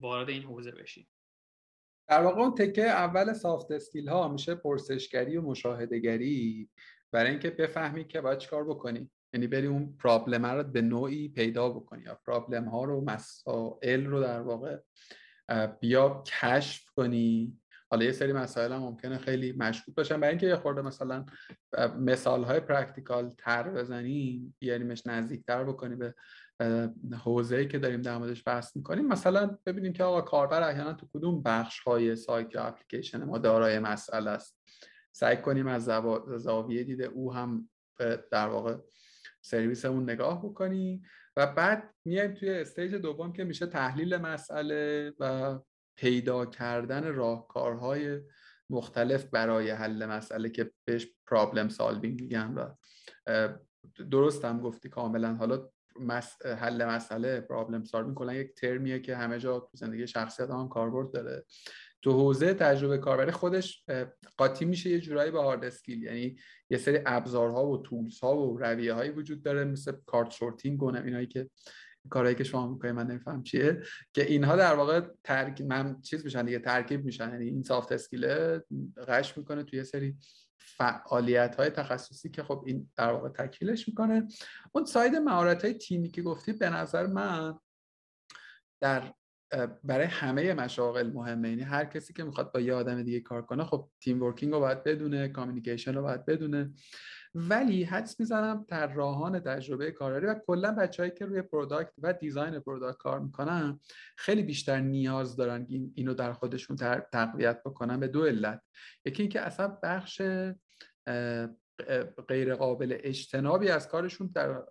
وارد 0.00 0.28
این 0.28 0.42
حوزه 0.42 0.70
بشی. 0.70 1.08
در 2.08 2.22
واقع 2.22 2.40
اون 2.40 2.54
تکه 2.54 2.82
اول 2.82 3.32
soft 3.32 3.70
skill 3.70 4.08
ها 4.08 4.28
میشه 4.28 4.54
پرسشگری 4.54 5.36
و 5.36 5.42
مشاهدهگری. 5.42 6.70
برای 7.12 7.30
اینکه 7.30 7.50
بفهمی 7.50 8.04
که 8.04 8.20
باید 8.20 8.38
چیکار 8.38 8.64
بکنی. 8.64 9.10
یعنی 9.32 9.46
بری 9.46 9.66
اون 9.66 9.96
problem 9.96 10.46
رو 10.46 10.62
به 10.62 10.82
نوعی 10.82 11.28
پیدا 11.28 11.68
بکنی 11.68 12.02
یا 12.02 12.20
problem 12.26 12.64
ها 12.64 12.84
رو 12.84 13.04
مسائل 13.04 14.06
رو 14.06 14.20
در 14.20 14.40
واقع 14.40 14.78
بیای 15.80 16.22
کشف 16.26 16.90
کنی. 16.96 17.58
حالا 17.90 18.04
یه 18.04 18.12
سری 18.12 18.32
مسائل 18.32 18.72
هم 18.72 18.78
ممکنه 18.78 19.18
خیلی 19.18 19.52
مشکوک 19.52 19.94
باشن. 19.94 20.20
برای 20.20 20.30
اینکه 20.30 20.46
یه 20.46 20.56
خورده 20.56 20.82
مثلا 20.82 21.26
مثال 21.98 22.44
های 22.44 22.60
practical 22.60 23.34
تر 23.38 23.70
بزنیم 23.70 24.56
بیاریمش 24.58 25.06
نزدیکتر 25.06 25.64
بکنی 25.64 25.96
به 25.96 26.14
حوزه 27.24 27.56
ای 27.56 27.68
که 27.68 27.78
داریم 27.78 28.02
در 28.02 28.18
موردش 28.18 28.42
بحث 28.46 28.76
می‌کنیم. 28.76 29.06
مثلا 29.06 29.58
ببینیم 29.66 29.92
که 29.92 30.04
آقا 30.04 30.20
کاربر 30.20 30.62
احیانا 30.62 30.92
تو 30.92 31.08
کدوم 31.14 31.42
بخش 31.42 31.80
های 31.80 32.16
سایت 32.16 32.54
یا 32.54 32.62
اپلیکیشن 32.62 33.24
ما 33.24 33.38
دارای 33.38 33.78
مسئله 33.78 34.30
است. 34.30 34.58
سعی 35.18 35.36
کنیم 35.36 35.66
از 35.66 35.84
زاویه 36.36 36.84
دید 36.84 37.04
او 37.04 37.34
هم 37.34 37.70
در 38.30 38.48
واقع 38.48 38.76
سرویسمون 39.42 40.10
نگاه 40.10 40.42
بکنیم 40.42 41.02
و 41.36 41.46
بعد 41.46 41.94
میایم 42.04 42.34
توی 42.34 42.50
stage 42.50 42.94
دوم 42.94 43.32
که 43.32 43.44
میشه 43.44 43.66
تحلیل 43.66 44.16
مسئله 44.16 45.12
و 45.20 45.58
پیدا 45.96 46.46
کردن 46.46 47.14
راهکارهای 47.14 48.20
مختلف 48.70 49.24
برای 49.24 49.70
حل 49.70 50.06
مسئله 50.06 50.50
که 50.50 50.70
بهش 50.84 51.06
problem 51.26 51.68
solving 51.68 52.20
میگن 52.20 52.54
و 52.54 52.74
درست 54.10 54.44
هم 54.44 54.60
گفتی 54.60 54.88
کاملا. 54.88 55.34
حالا 55.34 55.68
حل 56.58 56.84
مسئله 56.84 57.40
problem 57.40 57.84
solving 57.84 58.16
کلا 58.16 58.34
یک 58.34 58.54
ترمیه 58.54 59.00
که 59.00 59.16
همه 59.16 59.38
جا 59.38 59.60
تو 59.60 59.76
زندگی 59.76 60.06
شخصیت 60.06 60.50
هم 60.50 60.68
کاربرد 60.68 61.12
داره. 61.12 61.44
تو 62.02 62.12
حوزه 62.12 62.54
تجربه 62.54 62.98
کاربری 62.98 63.30
خودش 63.30 63.84
قاطی 64.36 64.64
میشه 64.64 64.90
یه 64.90 65.00
جورایی 65.00 65.30
به 65.30 65.42
hard 65.42 65.64
skill 65.64 66.02
یعنی 66.02 66.36
یه 66.70 66.78
سری 66.78 66.98
ابزارها 67.06 67.66
و 67.66 67.82
tools 67.82 68.20
ها 68.20 68.36
و 68.36 68.58
رویه 68.58 68.94
هایی 68.94 69.10
وجود 69.10 69.42
داره 69.42 69.64
مثل 69.64 69.92
card 70.06 70.30
sorting 70.30 70.82
و 70.82 70.96
اینایی 70.96 71.26
که 71.26 71.50
کارهایی 72.10 72.36
که 72.36 72.44
شما 72.44 72.66
می‌کنید 72.66 72.94
من 72.94 73.06
نمی‌فهمم 73.06 73.42
چیه. 73.42 73.82
که 74.12 74.22
اینها 74.22 74.56
در 74.56 74.74
واقع 74.74 75.00
ترکیب 75.24 75.66
من 75.66 76.00
چیز 76.00 76.24
میشن 76.24 76.44
دیگه 76.44 76.58
ترکیب 76.58 77.04
میشن. 77.04 77.30
یعنی 77.30 77.44
این 77.44 77.62
soft 77.62 77.92
skill 77.92 78.26
قش 79.08 79.38
می‌کنه 79.38 79.62
توی 79.62 79.78
یه 79.78 79.84
سری 79.84 80.16
فعالیت 80.58 81.56
های 81.56 81.70
تخصصی 81.70 82.30
که 82.30 82.42
خب 82.42 82.64
این 82.66 82.90
در 82.96 83.12
واقع 83.12 83.28
تکمیلش 83.28 83.88
می‌کنه. 83.88 84.28
اون 84.72 84.84
side 84.84 85.16
مهارت 85.16 85.64
های 85.64 85.74
تیمی 85.74 86.10
که 86.10 86.22
گفتی 86.22 86.52
به 86.52 86.70
نظر 86.70 87.06
من 87.06 87.58
در 88.80 89.14
برای 89.84 90.06
همه 90.06 90.54
مشاغل 90.54 91.10
مهمه. 91.12 91.48
یعنی 91.48 91.62
هر 91.62 91.84
کسی 91.84 92.12
که 92.12 92.24
می‌خواد 92.24 92.52
با 92.52 92.60
یه 92.60 92.74
آدم 92.74 93.02
دیگه 93.02 93.20
کار 93.20 93.42
کنه 93.42 93.64
خب 93.64 93.88
team 94.00 94.22
working 94.22 94.52
رو 94.52 94.60
باید 94.60 94.84
بدونه 94.84 95.28
communication 95.28 95.94
رو 95.94 96.02
باید 96.02 96.26
بدونه. 96.26 96.72
ولی 97.34 97.84
حدس 97.84 98.20
می‌زنم 98.20 98.64
طراحان 98.68 99.40
تجربه 99.40 99.90
کاربری 99.90 100.26
و 100.26 100.34
کلا 100.46 100.72
بچههایی 100.72 101.12
که 101.14 101.26
روی 101.26 101.42
product 101.42 101.92
و 101.98 102.12
design 102.12 102.58
product 102.58 102.98
کار 102.98 103.20
می‌کنن 103.20 103.80
خیلی 104.16 104.42
بیشتر 104.42 104.80
نیاز 104.80 105.36
دارن 105.36 105.66
اینو 105.94 106.14
در 106.14 106.32
خودشون 106.32 106.76
تقویت 107.12 107.62
بکنن 107.62 108.00
به 108.00 108.08
دو 108.08 108.24
علت. 108.24 108.62
یکی 109.04 109.22
اینکه 109.22 109.40
اصلا 109.40 109.78
بخش 109.82 110.22
غیر 112.28 112.54
قابل 112.54 112.96
اجتنابی 113.00 113.68
از 113.68 113.88
کارشون 113.88 114.30
در 114.34 114.62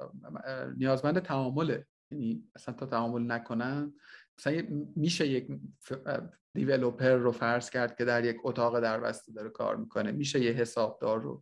نیازمند 0.77 1.19
تعامله. 1.19 1.85
یعنی 2.11 2.43
اصلا 2.55 2.73
تا 2.73 2.85
تعامل 2.85 3.31
نکنن 3.31 3.93
مثلا 4.39 4.63
میشه 4.95 5.27
یک 5.27 5.47
دیولوپر 6.53 7.15
رو 7.15 7.31
فرض 7.31 7.69
کرد 7.69 7.97
که 7.97 8.05
در 8.05 8.25
یک 8.25 8.37
اتاق 8.43 8.79
دربسته 8.79 9.31
داره 9.31 9.49
کار 9.49 9.75
می‌کنه. 9.75 10.11
میشه 10.11 10.39
یه 10.39 10.51
حسابدار 10.51 11.21
رو 11.21 11.41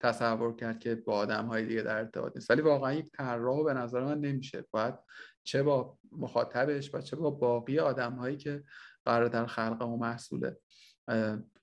تصور 0.00 0.56
کرد 0.56 0.78
که 0.78 0.94
با 0.94 1.14
آدم 1.14 1.46
های 1.46 1.66
دیگه 1.66 1.82
در 1.82 1.96
ارتباط 1.96 2.32
نیست. 2.34 2.50
ولی 2.50 2.62
واقعا 2.62 2.92
یک 2.92 3.10
طراح 3.12 3.64
به 3.64 3.74
نظر 3.74 4.04
من 4.04 4.20
نمیشه. 4.20 4.64
باید 4.70 4.94
چه 5.44 5.62
با 5.62 5.98
مخاطبش 6.12 6.94
و 6.94 7.00
چه 7.00 7.16
با 7.16 7.30
باقی 7.30 7.78
آدم 7.78 8.12
هایی 8.12 8.36
که 8.36 8.64
قرار 9.04 9.28
در 9.28 9.46
خلق 9.46 9.82
و 9.82 9.96
محصول 9.96 10.50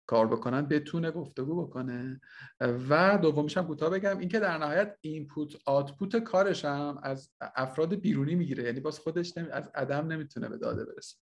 کار 0.08 0.28
بکنن 0.28 0.62
بتونه 0.62 1.12
گفتگو 1.12 1.66
بکنه. 1.66 2.22
و 2.62 3.20
دومیش 3.22 3.58
هم 3.58 3.68
کوتاه 3.68 3.90
بگم 3.90 4.18
اینکه 4.18 4.40
در 4.40 4.58
نهایت 4.58 4.98
اینپوت 5.02 5.58
آتپوت 5.66 6.16
کارش 6.16 6.66
هم 6.66 7.00
از 7.04 7.34
افراد 7.42 7.96
بیرونی 7.96 8.36
می‌گیره. 8.36 8.64
یعنی 8.64 8.80
باز 8.80 9.00
خودش 9.00 9.38
نمی... 9.38 9.50
از 9.50 9.72
عدم 9.76 10.08
نمی‌تونه 10.08 10.50
به 10.50 10.58
داده 10.58 10.86
برسه. 10.86 11.18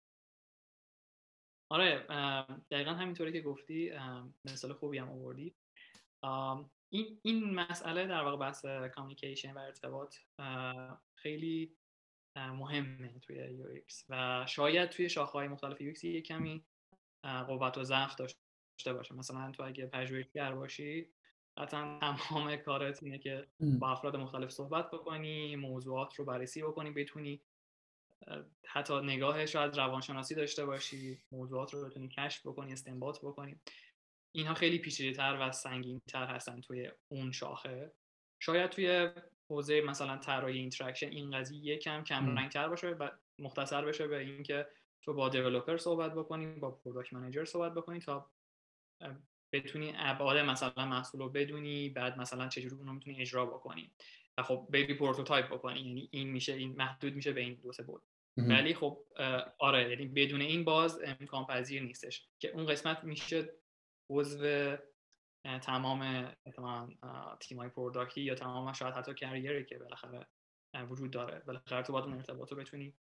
آره 1.72 2.06
دقیقا 2.72 2.92
همینطوری 2.92 3.34
که 3.34 3.42
گفتی 3.42 3.92
مثال 4.46 4.74
خوبی 4.74 4.98
هم 4.98 5.10
آوردی. 5.10 5.56
این 6.90 7.20
این 7.22 7.54
مسئله 7.54 8.08
در 8.08 8.24
واقع 8.24 8.38
بحث 8.38 8.66
کامیکیشن 8.66 9.54
و 9.54 9.60
ارتباط 9.60 10.16
خیلی 11.16 11.78
مهمه 12.36 13.20
توی 13.20 13.36
یو 13.36 13.66
و 14.10 14.46
شاید 14.48 14.90
توی 14.90 15.10
شاخه‌های 15.10 15.48
مختلف 15.48 15.82
یو 15.82 15.94
یه 16.04 16.22
کمی 16.22 16.66
قوت 17.24 17.78
و 17.78 17.84
ضعف 17.84 18.16
داشته 18.16 18.45
باشه. 18.86 19.16
مثلا 19.16 19.52
تو 19.52 19.64
اگه 19.64 19.86
پژوهشگر 19.86 20.56
باشی 20.56 21.10
قطعا 21.58 22.00
تمام 22.00 22.56
کارت 22.56 23.04
اینه 23.04 23.18
که 23.18 23.48
با 23.80 23.92
افراد 23.92 24.16
مختلف 24.16 24.50
صحبت 24.50 24.92
بکنی 24.92 25.56
موضوعات 25.56 26.16
رو 26.16 26.26
بررسی 26.26 26.62
بکنی 26.62 26.92
بتونی 26.92 27.42
حتی 28.66 29.02
نگاه 29.02 29.46
شاید 29.46 29.78
روانشناسی 29.78 30.36
داشته 30.36 30.66
باشی 30.66 31.20
موضوعات 31.32 31.74
رو 31.74 31.86
بتونی 31.86 32.08
کشف 32.08 32.48
بکنی 32.48 32.74
استنباط 32.74 33.20
بکنی. 33.20 33.60
اینها 34.32 34.54
خیلی 34.54 34.80
پیچیده‌تر 34.80 35.38
و 35.42 35.52
سنگین‌تر 35.52 36.26
هستن 36.26 36.62
توی 36.62 36.92
اون 37.08 37.32
شاخه. 37.32 37.92
شاید 38.40 38.70
توی 38.70 39.10
حوزه 39.50 39.82
مثلا 39.82 40.18
طراحی 40.18 40.58
interaction 40.58 41.10
این 41.10 41.40
قضیه 41.40 41.76
یکم 41.76 42.04
کم 42.04 42.38
رنگتر 42.38 42.70
باشه 42.70 42.90
و 42.90 43.10
مختصر 43.40 43.86
بشه 43.86 44.08
به 44.08 44.20
اینکه 44.20 44.68
تو 45.02 45.14
با 45.14 45.30
developer 45.30 45.78
صحبت 45.78 46.14
بکنی 46.14 46.46
با 46.46 46.72
product 46.72 47.14
manager 47.14 47.46
صحبت 47.46 47.74
بکنی 47.74 48.00
تا 48.00 48.32
بتونی 49.54 49.94
ابعاد 49.96 50.38
مثلا 50.38 50.86
محصول 50.86 51.22
رو 51.22 51.30
بدونی 51.30 51.90
بعد 51.90 52.18
مثلا 52.18 52.48
چجوری 52.48 52.76
اون 52.76 52.88
رو 52.88 52.94
می‌تونی 52.94 53.22
اجرا 53.22 53.46
بکنی. 53.46 53.92
و 54.38 54.44
خب 54.44 54.68
بری 54.70 54.94
prototype 54.94 55.54
بکنی 55.54 55.80
یعنی 55.80 56.10
این 56.12 56.30
میشه 56.30 56.54
این 56.54 56.76
محدود 56.76 57.16
میشه 57.16 57.34
به 57.34 57.42
این 57.42 57.54
دو 57.54 57.72
سه 57.72 57.84
بود 57.84 58.04
ولی 58.38 58.74
خب 58.74 59.06
آره 59.60 59.90
یعنی 59.90 60.06
بدون 60.06 60.42
این 60.42 60.64
باز 60.64 61.02
امکان 61.04 61.46
پذیر 61.46 61.84
نیستش. 61.84 62.28
که 62.40 62.50
اون 62.50 62.66
قسمت 62.66 63.04
میشه 63.04 63.54
عضو 64.10 64.76
تمام 65.62 66.32
تیم 67.40 67.58
های 67.58 67.70
پروداکتی 67.70 68.22
یا 68.22 68.36
تمام 68.36 68.74
شاید 68.74 68.94
حتی 68.94 69.14
کریری 69.14 69.66
که 69.66 69.78
بالاخره 69.78 70.28
وجود 70.90 71.12
داره. 71.12 71.40
بالاخره 71.40 71.84
تو 71.84 71.94
باید 71.94 72.06
اون 72.06 72.14
ارتباط 72.14 72.52
رو 72.52 72.58
بتونی 72.58 72.94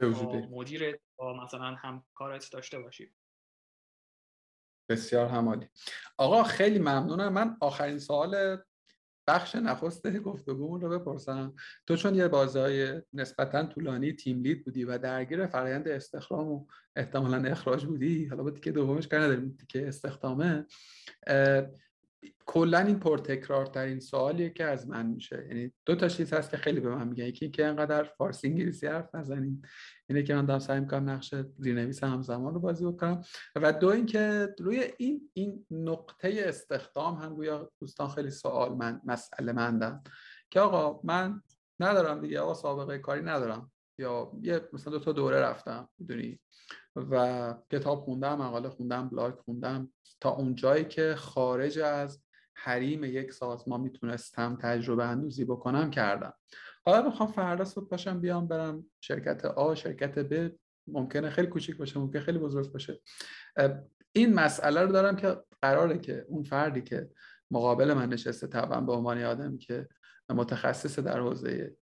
با 0.00 0.32
مدیر 0.50 0.98
با 1.16 1.44
مثلا 1.44 1.74
همکارت 1.74 2.52
داشته 2.52 2.78
باشی. 2.78 3.10
بسیار 4.88 5.26
همالی. 5.26 5.66
آقا 6.16 6.42
خیلی 6.42 6.78
ممنونم. 6.78 7.32
من 7.32 7.56
آخرین 7.60 7.98
سوال 7.98 8.56
بخش 9.28 9.54
نخست 9.54 10.18
گفتگومون 10.18 10.80
رو 10.80 10.98
بپرسم. 10.98 11.54
تو 11.86 11.96
چون 11.96 12.14
یه 12.14 12.28
بازه 12.28 13.04
نسبتا 13.12 13.62
طولانی 13.62 14.12
تیم 14.12 14.42
لید 14.42 14.64
بودی 14.64 14.84
و 14.84 14.98
درگیر 14.98 15.46
فرایند 15.46 15.88
استخدام 15.88 16.48
و 16.48 16.66
احتمالا 16.96 17.50
اخراج 17.50 17.86
بودی 17.86 18.26
حالا 18.26 18.42
با 18.42 18.50
که 18.50 18.72
دومش 18.72 19.08
کار 19.08 19.20
نداریم 19.20 19.58
که 19.68 19.88
استخدامه 19.88 20.66
کلا 22.46 22.78
این 22.78 22.98
پرتکرار 22.98 23.66
ترین 23.66 24.00
سوالیه 24.00 24.50
که 24.50 24.64
از 24.64 24.88
من 24.88 25.06
میشه. 25.06 25.46
یعنی 25.48 25.72
دو 25.86 25.94
تا 25.94 26.08
چیز 26.08 26.32
هست 26.32 26.50
که 26.50 26.56
خیلی 26.56 26.80
به 26.80 26.94
من 26.94 27.08
میگن. 27.08 27.24
یکی 27.24 27.44
اینکه 27.44 27.66
انقدر 27.66 28.04
فارسی 28.04 28.48
انگلیسی 28.48 28.86
حرف 28.86 29.14
نزنین 29.14 29.62
اینه 30.08 30.22
که 30.22 30.34
من 30.34 30.46
دارم 30.46 30.58
سعی 30.58 30.80
می‌کنم 30.80 31.10
نقش 31.10 31.34
زیرنویس 31.58 32.04
همزمان 32.04 32.54
رو 32.54 32.60
بازی 32.60 32.84
بکنم. 32.84 33.22
و 33.56 33.72
دو 33.72 33.88
اینکه 33.88 34.54
روی 34.58 34.84
این 34.98 35.30
این 35.32 35.66
نقطه 35.70 36.42
استخدام 36.46 37.14
هم 37.14 37.34
گویا 37.34 37.70
دوستان 37.80 38.08
خیلی 38.08 38.30
سوال 38.30 38.74
من 38.74 39.00
مسئله 39.04 39.52
مندن 39.52 40.02
که 40.50 40.60
آقا 40.60 41.00
من 41.04 41.42
ندارم 41.80 42.20
دیگه 42.20 42.40
آقا 42.40 42.54
سابقه 42.54 42.98
کاری 42.98 43.22
ندارم. 43.22 43.70
یا 43.98 44.32
یه 44.42 44.68
مثلا 44.72 44.92
دو 44.92 44.98
تا 44.98 45.12
دوره 45.12 45.40
رفتم 45.40 45.88
می‌دونی؟ 45.98 46.40
و 46.96 47.54
کتاب 47.72 48.00
خوندم 48.00 48.38
مقاله 48.38 48.68
خوندم 48.68 49.08
بلاگ 49.08 49.34
خوندم. 49.34 49.92
تا 50.20 50.30
اون 50.30 50.54
جایی 50.54 50.84
که 50.84 51.14
خارج 51.14 51.78
از 51.78 52.22
حریم 52.54 53.04
یک 53.04 53.32
سازمان 53.32 53.80
می‌تونستم 53.80 54.58
تجربه 54.60 55.04
اندوزی 55.04 55.44
بکنم 55.44 55.90
کردم. 55.90 56.32
حالا 56.86 57.02
می‌خوام 57.02 57.32
فردا 57.32 57.64
صبح 57.64 57.88
باشم 57.88 58.20
بیام 58.20 58.48
برم 58.48 58.86
شرکت 59.00 59.44
آ 59.44 59.74
شرکت 59.74 60.18
ب. 60.18 60.50
ممکنه 60.86 61.30
خیلی 61.30 61.48
کوچیک 61.48 61.76
باشه 61.76 61.98
ممکنه 61.98 62.22
خیلی 62.22 62.38
بزرگ 62.38 62.72
باشه. 62.72 63.00
این 64.12 64.34
مسئله 64.34 64.80
رو 64.82 64.92
دارم 64.92 65.16
که 65.16 65.36
قراره 65.62 65.98
که 65.98 66.24
اون 66.28 66.42
فردی 66.42 66.82
که 66.82 67.10
مقابل 67.50 67.92
من 67.94 68.08
نشسته 68.08 68.46
طبعا 68.46 68.80
به 68.80 68.92
عنوان 68.92 69.22
آدمی 69.22 69.58
که 69.58 69.88
متخصص 70.30 70.98
در 70.98 71.20
حوزه 71.20 71.76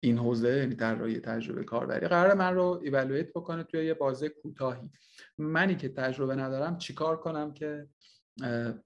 این 0.00 0.18
حوزه 0.18 0.56
یعنی 0.56 0.74
طراحی 0.74 1.20
تجربه 1.20 1.64
کاربری 1.64 2.08
قرار 2.08 2.34
من 2.34 2.54
رو 2.54 2.80
ایوالویت 2.82 3.32
بکنه 3.32 3.62
توی 3.62 3.84
یه 3.86 3.94
بازه 3.94 4.28
کوتاهی. 4.28 4.90
منی 5.38 5.76
که 5.76 5.88
تجربه 5.88 6.34
ندارم 6.34 6.78
چیکار 6.78 7.16
کنم 7.20 7.52
که 7.52 7.88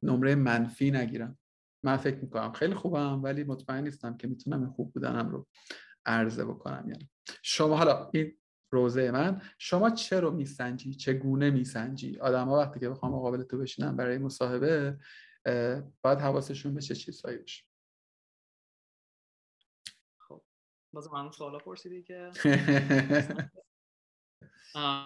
نمره 0.03 0.35
منفی 0.35 0.91
نگیرم؟ 0.91 1.39
من 1.85 1.97
فکر 1.97 2.17
می‌کنم 2.17 2.53
خیلی 2.53 2.75
خوبم 2.75 3.23
ولی 3.23 3.45
مطمئن 3.45 3.85
نیستم 3.85 4.17
که 4.17 4.29
می‌تونم 4.29 4.71
خوب 4.71 4.93
بودنم 4.93 5.29
رو 5.29 5.47
عرضه 6.07 6.45
بکنم. 6.45 6.85
یعنی 6.89 7.11
شما 7.43 7.77
حالا 7.77 8.11
این 8.13 8.33
روزه 8.71 9.11
من 9.11 9.43
شما 9.59 9.91
چه 9.91 10.21
رو 10.21 10.31
میسنجی؟ 10.31 10.95
چگونه 10.95 11.51
میسنجی؟ 11.51 12.19
آدم 12.19 12.49
ها 12.49 12.59
وقتی 12.59 12.81
که 12.81 12.89
بخوام 12.89 13.13
مقابل 13.13 13.43
تو 13.43 13.59
بشینم 13.59 13.97
برای 13.97 14.19
مصاحبه 14.19 14.99
باید 16.03 16.19
حواسشون 16.19 16.75
به 16.75 16.81
چه 16.81 16.95
چیزهایی 16.95 17.39
باشه؟ 17.39 17.65
باز 20.93 21.13
من 21.13 21.31
سوالا 21.31 21.59
پرسیدی 21.59 22.03
که 22.03 22.31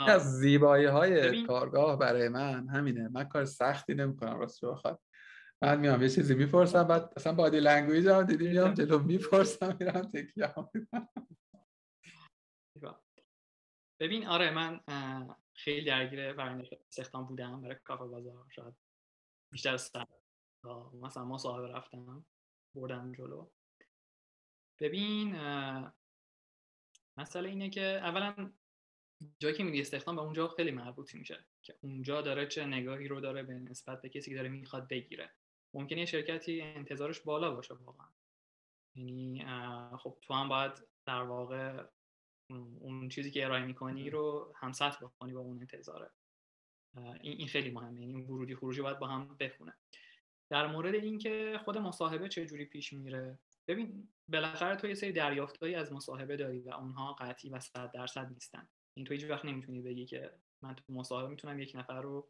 از 0.08 0.38
زیبایی 0.38 0.84
های 0.84 1.46
کارگاه 1.46 1.98
برای 1.98 2.28
من 2.28 2.68
همینه. 2.68 3.08
من 3.08 3.24
کار 3.24 3.44
سختی 3.44 3.94
نمی‌کنم 3.94 4.38
راستش 4.38 4.62
رو 4.62 4.72
بخوای. 4.72 5.02
من 5.62 5.80
میام 5.80 6.02
یه 6.02 6.08
چیزی 6.08 6.34
می‌پرسم 6.34 6.84
بعد 6.84 7.12
اصلا 7.16 7.32
body 7.32 7.60
language 7.60 8.06
هم 8.08 8.22
دیدی 8.22 8.48
میام 8.48 8.74
جلو 8.74 8.98
می‌پرسم 8.98 9.76
میرم 9.80 10.02
تکیه 10.02 10.54
ببین 14.00 14.26
آره 14.26 14.50
من 14.50 14.80
خیلی 15.54 15.84
درگیر 15.84 16.32
فرآیند 16.32 16.66
استخدام 16.88 17.26
بودم 17.26 17.60
برای 17.60 17.76
کافه 17.84 18.04
بازار. 18.04 18.46
شاید 18.50 18.74
بیشتر 19.52 19.74
از 19.74 19.92
مثلا 21.02 21.24
ما 21.24 21.38
صاحب 21.38 21.76
رفتم 21.76 22.26
بردم 22.74 23.12
جلو. 23.12 23.48
ببین 24.80 25.36
مسئله 27.16 27.48
اینه 27.48 27.70
که 27.70 27.82
اولا 27.82 28.52
جایی 29.38 29.54
که 29.54 29.64
میگی 29.64 29.80
استخدام 29.80 30.16
به 30.16 30.22
اونجا 30.22 30.48
خیلی 30.48 30.70
مربوطی 30.70 31.18
میشه 31.18 31.44
که 31.62 31.74
اونجا 31.80 32.22
داره 32.22 32.46
چه 32.46 32.66
نگاهی 32.66 33.08
رو 33.08 33.20
داره 33.20 33.42
به 33.42 33.54
نسبت 33.54 34.02
به 34.02 34.08
کسی 34.08 34.30
که 34.30 34.36
داره 34.36 34.48
می‌خواد 34.48 34.88
بگیره. 34.88 35.32
ممکنه 35.74 35.98
یه 35.98 36.06
شرکتی 36.06 36.62
انتظارش 36.62 37.20
بالا 37.20 37.54
باشه 37.54 37.74
واقعا. 37.74 38.06
یعنی 38.94 39.44
خب 39.98 40.18
تو 40.22 40.34
هم 40.34 40.48
باید 40.48 40.72
در 41.06 41.22
واقع 41.22 41.84
اون 42.80 43.08
چیزی 43.08 43.30
که 43.30 43.44
ارائه 43.44 43.64
می‌کنی 43.64 44.10
رو 44.10 44.52
هم 44.56 44.72
سطح 44.72 45.04
بکنی 45.04 45.32
با 45.32 45.40
اون 45.40 45.60
انتظاره. 45.60 46.10
این 47.20 47.48
خیلی 47.48 47.70
مهمه. 47.70 48.00
یعنی 48.00 48.22
ورودی 48.22 48.54
خروجی 48.54 48.82
باید 48.82 48.98
با 48.98 49.06
هم 49.06 49.36
بخونه. 49.40 49.74
در 50.50 50.66
مورد 50.66 50.94
اینکه 50.94 51.60
خود 51.64 51.78
مصاحبه 51.78 52.28
چه 52.28 52.46
جوری 52.46 52.64
پیش 52.64 52.92
میره 52.92 53.38
ببین 53.68 54.08
بالاخره 54.28 54.76
تو 54.76 54.86
یه 54.86 54.94
سری 54.94 55.12
دریافتهایی 55.12 55.74
از 55.74 55.92
مصاحبه 55.92 56.36
داری 56.36 56.60
و 56.60 56.70
اونها 56.70 57.12
قطعی 57.12 57.50
و 57.50 57.60
صد 57.60 57.90
درصد 57.90 58.32
نیستن. 58.32 58.68
این 58.96 59.06
تو 59.06 59.14
هیچ 59.14 59.24
وقت 59.24 59.44
نمی‌تونی 59.44 59.82
بگی 59.82 60.06
که 60.06 60.32
من 60.62 60.74
تو 60.74 60.92
مصاحبه 60.92 61.28
می‌تونم 61.28 61.60
یک 61.60 61.72
نفر 61.74 62.02
رو 62.02 62.28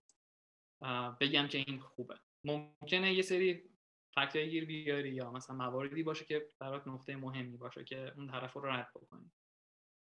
بگم 1.20 1.48
که 1.48 1.58
این 1.58 1.80
خوبه. 1.80 2.20
ممکنه 2.44 3.14
یه 3.14 3.22
سری 3.22 3.70
فکتای 4.14 4.50
گیر 4.50 4.64
بیاری 4.64 5.14
یا 5.14 5.30
مثلا 5.30 5.56
مواردی 5.56 6.02
باشه 6.02 6.24
که 6.24 6.48
برات 6.58 6.88
نقطه 6.88 7.16
مهمی 7.16 7.56
باشه 7.56 7.84
که 7.84 8.12
اون 8.16 8.26
طرف 8.26 8.52
رو 8.52 8.66
رد 8.66 8.90
بکنی. 8.94 9.30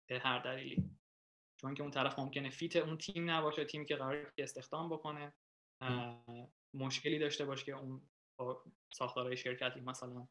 به 0.09 0.19
هر 0.19 0.39
دلیلی. 0.39 0.91
چون 1.61 1.75
که 1.75 1.83
اون 1.83 1.91
طرف 1.91 2.19
ممکنه 2.19 2.51
فیت 2.51 2.77
اون 2.77 2.99
تیم 2.99 3.31
نباشه 3.31 3.65
تیمی 3.65 3.87
که 3.87 3.97
قرار 3.97 4.33
استخدام 4.39 4.89
بکنه. 4.89 5.33
مشکلی 6.75 7.19
داشته 7.19 7.45
باشه 7.45 7.65
که 7.65 7.73
اون 7.73 8.09
ساختارهای 8.93 9.37
شرکتی 9.37 9.81
مثلا 9.81 10.29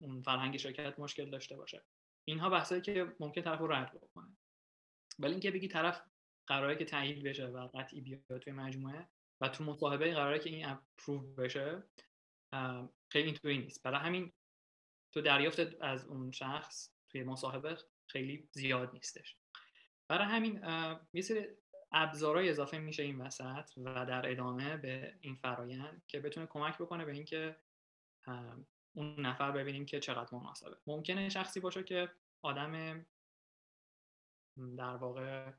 اون 0.00 0.22
فرهنگ 0.22 0.56
شرکت 0.56 0.98
مشکل 0.98 1.30
داشته 1.30 1.56
باشه. 1.56 1.82
اینها 2.24 2.50
بحثایی 2.50 2.80
که 2.80 3.16
ممکن 3.20 3.42
طرف 3.42 3.58
رو 3.58 3.72
رد 3.72 4.00
بکنه. 4.00 4.36
ولی 5.18 5.30
اینکه 5.30 5.50
بگی 5.50 5.68
طرف 5.68 6.02
قراره 6.46 6.76
که 6.76 6.84
تایید 6.84 7.22
بشه 7.22 7.46
و 7.46 7.68
قطعی 7.68 8.00
بیاد 8.00 8.38
توی 8.38 8.52
مجموعه 8.52 9.08
و 9.40 9.48
تو 9.48 9.64
مصاحبه 9.64 10.14
قراره 10.14 10.38
که 10.38 10.50
این 10.50 10.66
اپروو 10.66 11.34
بشه 11.34 11.82
خیلی 13.08 13.26
اینطوری 13.26 13.58
نیست. 13.58 13.82
برای 13.82 14.00
همین 14.00 14.32
تو 15.12 15.20
دریافت 15.20 15.82
از 15.82 16.06
اون 16.06 16.30
شخص 16.30 16.90
توی 17.08 17.22
مصاحبه 17.22 17.78
خیلی 18.06 18.48
زیاد 18.52 18.92
نیستش. 18.92 19.36
برای 20.08 20.26
همین 20.26 20.64
یه 21.12 21.22
سری 21.22 21.46
ابزارهای 21.92 22.48
اضافه 22.48 22.78
میشه 22.78 23.02
این 23.02 23.20
وسط 23.20 23.70
و 23.76 24.06
در 24.06 24.30
ادامه 24.30 24.76
به 24.76 25.14
این 25.20 25.36
فرایند 25.36 26.02
که 26.08 26.20
بتونه 26.20 26.46
کمک 26.46 26.78
بکنه 26.78 27.04
به 27.04 27.12
اینکه 27.12 27.56
اون 28.96 29.26
نفر 29.26 29.50
ببینیم 29.50 29.86
که 29.86 30.00
چقدر 30.00 30.34
مناسبه. 30.34 30.76
ممکنه 30.86 31.28
شخصی 31.28 31.60
باشه 31.60 31.82
که 31.82 32.12
آدم 32.42 33.06
در 34.76 34.96
واقع 34.96 35.52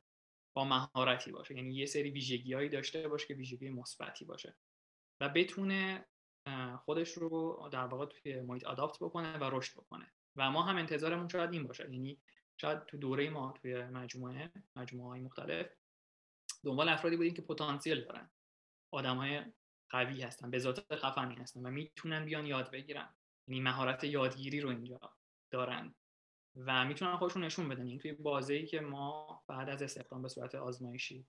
با 0.54 0.66
مهارتی 0.66 1.32
باشه. 1.32 1.56
یعنی 1.56 1.76
یه 1.76 1.86
سری 1.86 2.12
ویژگیهایی 2.12 2.70
داشته 2.70 3.08
باشه 3.08 3.28
که 3.28 3.34
ویژگی 3.34 3.70
مثبتی 3.70 4.26
باشه. 4.26 4.56
و 5.22 5.30
بتونه 5.30 6.06
خودش 6.86 7.12
رو 7.12 7.70
در 7.72 7.86
واقع 7.86 8.06
توی 8.06 8.42
محیط 8.42 8.64
آداپت 8.64 9.00
بکنه 9.00 9.38
و 9.38 9.44
رشد 9.44 9.74
بکنه. 9.74 10.12
و 10.36 10.52
ما 10.52 10.62
هم 10.64 10.78
انتظارمون 10.78 11.28
شاید 11.28 11.54
این 11.54 11.68
باشه. 11.68 11.92
یعنی 11.92 12.22
شاید 12.58 12.86
تو 12.86 12.98
دوره 12.98 13.30
ما 13.30 13.54
توی 13.62 13.84
مجموعه 13.84 14.52
مجموعه 14.76 15.10
های 15.10 15.22
مختلف 15.22 15.68
دنبال 16.64 16.90
افرادی 16.90 17.18
بودیم 17.18 17.34
که 17.34 17.42
پتانسیل 17.42 18.02
دارن. 18.02 18.30
آدم 18.92 19.18
های 19.18 19.42
قوی 19.90 20.22
هستن 20.22 20.52
به 20.52 20.60
ذات 20.60 20.96
خفنی 20.96 21.36
هستن 21.36 21.66
و 21.66 21.70
می‌تونن 21.70 22.26
بیان 22.26 22.46
یاد 22.46 22.72
بگیرن. 22.72 23.17
یعنی 23.48 23.62
مهارت 23.62 24.04
یادگیری 24.04 24.60
رو 24.60 24.70
اینجا 24.70 25.00
دارن. 25.52 25.96
و 26.56 26.86
می‌تونن 26.86 27.18
خودشون 27.18 27.44
نشون 27.44 27.70
بدن. 27.70 27.80
این 27.80 27.88
یعنی 27.88 28.00
توی 28.00 28.12
بازی 28.12 28.66
که 28.66 28.80
ما 28.80 29.44
بعد 29.48 29.70
از 29.70 29.82
استخدام 29.82 30.22
به 30.22 30.28
صورت 30.28 30.56
آزمایشی 30.56 31.28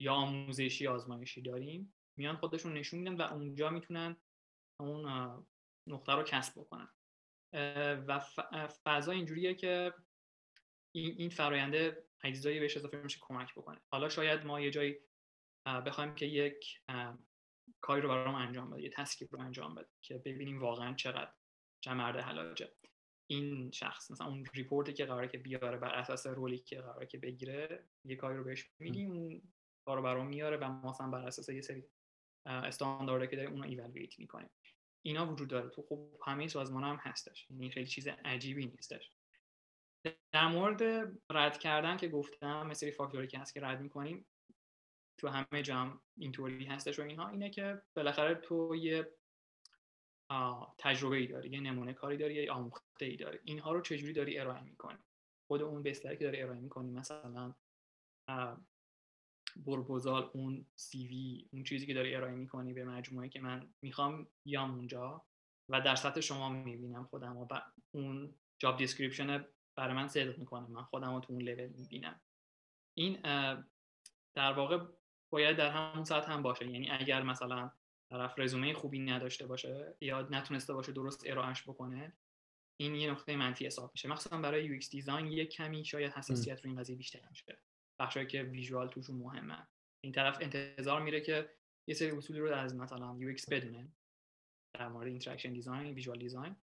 یا 0.00 0.12
آموزشی 0.12 0.86
آزمایشی 0.86 1.42
داریم 1.42 1.94
میان 2.16 2.36
خودشون 2.36 2.72
نشون 2.72 3.00
میدن 3.00 3.16
و 3.16 3.22
اونجا 3.22 3.70
می‌تونن 3.70 4.16
اون 4.80 5.06
نقطه 5.86 6.12
رو 6.12 6.22
کسب 6.22 6.60
بکنن. 6.60 6.88
و 8.06 8.20
فضا 8.84 9.12
اینجوریه 9.12 9.54
که 9.54 9.94
این 10.94 11.14
این 11.18 11.30
فراینده 11.30 12.04
اجزایی 12.24 12.60
بهش 12.60 12.76
اضافه 12.76 13.02
میشه 13.02 13.18
کمک 13.20 13.54
بکنه. 13.54 13.80
حالا 13.92 14.08
شاید 14.08 14.44
ما 14.44 14.60
یه 14.60 14.70
جایی 14.70 14.96
بخوایم 15.66 16.14
که 16.14 16.26
یک 16.26 16.82
کاری 17.80 18.00
رو 18.00 18.08
برام 18.08 18.34
انجام 18.34 18.70
بده 18.70 18.82
یه 18.82 18.90
task 18.90 19.25
ی 19.25 19.34
رو 19.34 19.40
انجام 19.40 19.74
بده 19.74 19.88
که 20.02 20.18
ببینیم 20.18 20.60
واقعا 20.60 20.94
چقدر 20.94 21.32
چند 21.80 21.98
مرده 21.98 22.16
حلاجه. 22.16 22.72
این 23.30 23.70
شخص 23.70 24.10
مثلا 24.10 24.26
اون 24.26 24.44
report 24.54 24.87
ی 24.87 24.92
که 24.92 25.04
قراره 25.04 25.28
که 25.28 25.38
بیاره 25.38 25.78
بر 25.78 25.94
اساس 25.94 26.26
role 26.26 26.52
ی 26.52 26.58
که 26.58 26.80
قراره 26.80 27.06
که 27.06 27.18
بگیره 27.18 27.84
یه 28.04 28.16
کاری 28.16 28.36
رو 28.36 28.44
بهش 28.44 28.70
میگیم 28.78 29.10
اون 29.10 29.42
کارو 29.84 30.02
برام 30.02 30.26
میاره 30.26 30.56
و 30.56 30.68
ما 30.68 30.90
مثلا 30.90 31.10
بر 31.10 31.26
اساس 31.26 31.48
یه 31.48 31.60
سری 31.60 31.84
استاندارد 32.46 33.30
که 33.30 33.36
داره 33.36 33.48
اون 33.48 33.62
رو 33.62 33.68
ایوالویت 33.68 34.18
می‌کنیم. 34.18 34.50
اینا 35.02 35.32
وجود 35.32 35.48
داره. 35.48 35.68
تو 35.68 35.82
خب 35.82 36.08
همه 36.26 36.48
سازمان 36.48 36.84
هم 36.84 36.96
هستش. 36.96 37.50
یعنی 37.50 37.70
خیلی 37.70 37.86
چیز 37.86 38.08
عجیبی 38.08 38.66
نیستش. 38.66 39.12
در 40.32 40.48
مورد 40.48 41.12
رد 41.30 41.58
کردن 41.58 41.96
که 41.96 42.08
گفتم 42.08 42.66
مثل 42.66 42.90
فاکتوری 42.90 43.26
که 43.26 43.38
هست 43.38 43.54
که 43.54 43.60
رد 43.60 43.80
می‌کنیم 43.80 44.26
تو 45.18 45.28
همه 45.28 45.62
جام 45.62 46.00
اینطوری 46.16 46.64
هستش 46.64 46.98
و 46.98 47.02
اینها 47.02 47.28
اینه 47.28 47.50
که 47.50 47.82
بالاخره 47.96 48.34
تو 48.34 48.74
یه 48.76 49.10
تجربه 50.78 51.16
ای 51.16 51.26
داری 51.26 51.48
یه 51.48 51.60
نمونه 51.60 51.92
کاری 51.92 52.16
داری 52.16 52.34
یه 52.34 52.52
آموخته 52.52 53.04
ای 53.04 53.16
داری. 53.16 53.38
اینها 53.44 53.72
رو 53.72 53.80
چجوری 53.80 54.12
داری 54.12 54.38
ارائه 54.38 54.62
می‌کنی؟ 54.62 54.98
خود 55.46 55.62
اون 55.62 55.82
بستری 55.82 56.16
که 56.16 56.24
داری 56.24 56.42
ارائه 56.42 56.60
می‌کنی 56.60 56.90
مثلا 56.90 57.54
بربوزال 59.56 60.30
اون 60.34 60.66
CV 60.76 61.48
اون 61.52 61.64
چیزی 61.64 61.86
که 61.86 61.94
داری 61.94 62.14
ارائه 62.14 62.34
می‌کنی 62.34 62.72
به 62.72 62.84
مجموعه 62.84 63.28
که 63.28 63.40
من 63.40 63.74
می‌خوام 63.82 64.28
بیام 64.42 64.74
اونجا 64.74 65.24
و 65.68 65.80
در 65.80 65.94
سطح 65.94 66.20
شما 66.20 66.48
می‌بینم 66.48 67.04
خودم 67.04 67.36
و 67.36 67.46
اون 67.90 68.34
job 68.58 68.76
description 68.76 69.44
برای 69.76 69.94
من 69.94 70.08
صدق 70.08 70.38
می‌کنه 70.38 70.68
من 70.68 70.82
خودم 70.82 71.14
رو 71.14 71.20
تو 71.20 71.32
اون 71.32 71.42
لول 71.42 71.66
می‌بینم. 71.66 72.20
این 72.94 73.20
در 74.34 74.52
واقع 74.52 74.86
باید 75.30 75.56
در 75.56 75.70
همون 75.70 76.04
سطح 76.04 76.32
هم 76.32 76.42
باشه. 76.42 76.70
یعنی 76.70 76.90
اگر 76.90 77.22
مثلا 77.22 77.70
طرف 78.10 78.38
رزومه 78.38 78.74
خوبی 78.74 78.98
نداشته 78.98 79.46
باشه 79.46 79.94
یا 80.00 80.20
نتونسته 80.20 80.72
باشه 80.72 80.92
درست 80.92 81.22
ارائهش 81.26 81.62
بکنه 81.62 82.12
این 82.80 82.94
یه 82.94 83.10
نقطه 83.10 83.36
منفی 83.36 83.66
حساب 83.66 83.90
میشه. 83.94 84.08
مخصوصا 84.08 84.38
برای 84.38 84.80
UX 84.80 84.88
design 84.88 85.26
یه 85.26 85.46
کمی 85.46 85.84
شاید 85.84 86.12
حساسیت 86.12 86.64
رو 86.64 86.70
این 86.70 86.80
قضیه 86.80 86.96
بیشتر 86.96 87.28
میشه. 87.30 87.58
بخشایی 88.00 88.26
که 88.26 88.42
visual 88.42 88.88
توشون 88.88 89.16
مهمه. 89.16 89.66
این 90.04 90.12
طرف 90.12 90.38
انتظار 90.40 91.02
میره 91.02 91.20
که 91.20 91.50
یه 91.88 91.94
سری 91.94 92.10
اصولی 92.10 92.40
رو 92.40 92.54
از 92.54 92.76
مثلا 92.76 93.18
UX 93.20 93.48
بدونه. 93.50 93.92
در 94.74 94.88
مورد 94.88 95.06
interaction 95.06 95.52
design 95.52 95.94
visual 95.94 96.18
design. 96.18 96.56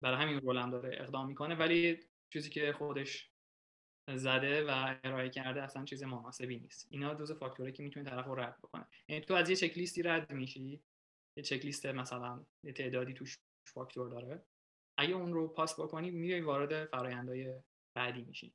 برای 0.00 0.22
همین 0.22 0.40
role 0.40 0.56
هم 0.56 0.70
داره 0.70 0.96
اقدام 1.00 1.26
می‌کنه. 1.26 1.54
ولی 1.54 2.00
چیزی 2.32 2.50
که 2.50 2.72
خودش 2.72 3.31
زده 4.08 4.64
و 4.64 4.96
ارائه 5.04 5.30
کرده 5.30 5.62
اصلا 5.62 5.84
چیز 5.84 6.02
مناسبی 6.02 6.58
نیست. 6.58 6.86
اینا 6.90 7.14
دو 7.14 7.23
سه 7.23 7.32
فاکتوری 7.32 7.72
که 7.72 7.82
می‌تونه 7.82 8.10
طرف 8.10 8.26
رو 8.26 8.34
رد 8.34 8.58
بکنه. 8.58 8.86
یعنی 9.08 9.24
تو 9.24 9.34
از 9.34 9.50
یه 9.50 9.56
چک 9.56 9.78
لیستی 9.78 10.02
رد 10.02 10.32
میشی 10.32 10.82
یه 11.36 11.42
چک 11.42 11.64
لیست 11.64 11.86
مثلا 11.86 12.44
یه 12.64 12.72
تعدادی 12.72 13.14
توش 13.14 13.38
فاکتور 13.66 14.08
داره 14.08 14.44
اگه 14.98 15.14
اون 15.14 15.32
رو 15.32 15.48
پاس 15.48 15.80
بکنی 15.80 16.10
میای 16.10 16.40
وارد 16.40 16.84
فرایندهای 16.84 17.60
بعدی 17.94 18.22
میشی. 18.22 18.54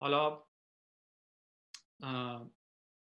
حالا 0.00 0.44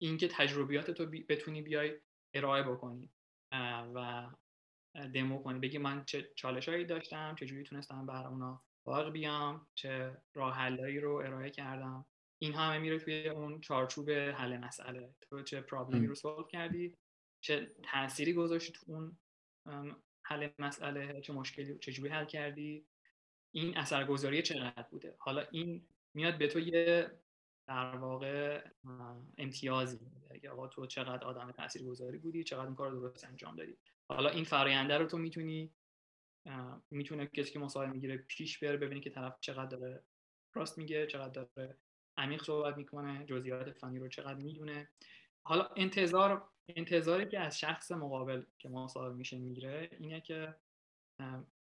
اینکه 0.01 0.27
تجربیات 0.27 0.91
تو 0.91 1.05
بتونی 1.05 1.61
بیای 1.61 1.99
ارائه 2.33 2.63
بکنی 2.63 3.11
و 3.95 4.29
دمو 5.13 5.43
کنی 5.43 5.59
بگی 5.59 5.77
من 5.77 6.05
چه 6.05 6.31
چالش 6.35 6.69
هایی 6.69 6.85
داشتم 6.85 7.35
چجوری 7.35 7.63
تونستم 7.63 8.05
بر 8.05 8.27
اونا 8.27 8.63
باق 8.83 9.11
بیام 9.11 9.67
چه 9.75 10.17
راه 10.33 10.55
حلایی 10.55 10.99
رو 10.99 11.15
ارائه 11.15 11.49
کردم. 11.49 12.05
این 12.39 12.53
همه 12.53 12.77
میره 12.77 12.99
توی 12.99 13.29
اون 13.29 13.61
چارچوب 13.61 14.09
حل 14.09 14.57
مسئله. 14.57 15.15
تو 15.21 15.43
چه 15.43 15.61
پرابلمی 15.61 16.07
رو 16.07 16.15
سولو 16.15 16.43
کردی 16.43 16.97
چه 17.41 17.75
تأثیری 17.83 18.33
گذاشتی 18.33 18.71
تو 18.71 18.91
اون 18.91 19.17
حل 20.23 20.49
مسئله 20.59 21.21
چه 21.21 21.33
مشکلی 21.33 21.77
چجوری 21.77 22.09
حل 22.09 22.25
کردی 22.25 22.85
این 23.51 23.77
اثرگذاری 23.77 24.41
چقدر 24.41 24.85
بوده؟ 24.91 25.15
حالا 25.19 25.45
این 25.51 25.87
میاد 26.13 26.37
به 26.37 26.47
تو 26.47 26.59
یه 26.59 27.11
در 27.67 27.95
واقع 27.95 28.63
امتیازی 29.37 29.99
میده. 30.31 30.49
آقا 30.49 30.67
تو 30.67 30.85
چقدر 30.85 31.23
آدم 31.23 31.51
تاثیرگذاری 31.51 32.17
بودی 32.17 32.43
چقدر 32.43 32.65
این 32.65 32.75
کار 32.75 32.91
رو 32.91 32.99
درست 32.99 33.23
انجام 33.23 33.55
دادی؟ 33.55 33.77
حالا 34.09 34.29
این 34.29 34.43
فراینده 34.43 34.97
رو 34.97 35.05
تو 35.05 35.17
می‌تونی 35.17 35.73
می‌تونه 36.91 37.27
کسی 37.27 37.51
که 37.51 37.59
مصاحبه 37.59 37.91
می‌گیره 37.91 38.17
پیش 38.17 38.63
بره 38.63 38.77
ببینی 38.77 39.01
که 39.01 39.09
طرف 39.09 39.39
چقدر 39.39 39.77
داره 39.77 40.03
راست 40.53 40.77
میگه 40.77 41.07
چقدر 41.07 41.43
داره 41.45 41.77
عمیق 42.17 42.43
صحبت 42.43 42.77
می‌کنه 42.77 43.25
جزئیات 43.25 43.77
فنی 43.77 43.99
رو 43.99 44.07
چقدر 44.07 44.43
می‌دونه. 44.43 44.89
حالا 45.45 45.69
انتظار 45.75 46.49
انتظاری 46.75 47.25
که 47.25 47.39
از 47.39 47.59
شخص 47.59 47.91
مقابل 47.91 48.43
که 48.59 48.69
مصاحبه 48.69 49.15
میشه 49.15 49.37
می‌گیره 49.37 49.89
اینه 49.99 50.21
که 50.21 50.55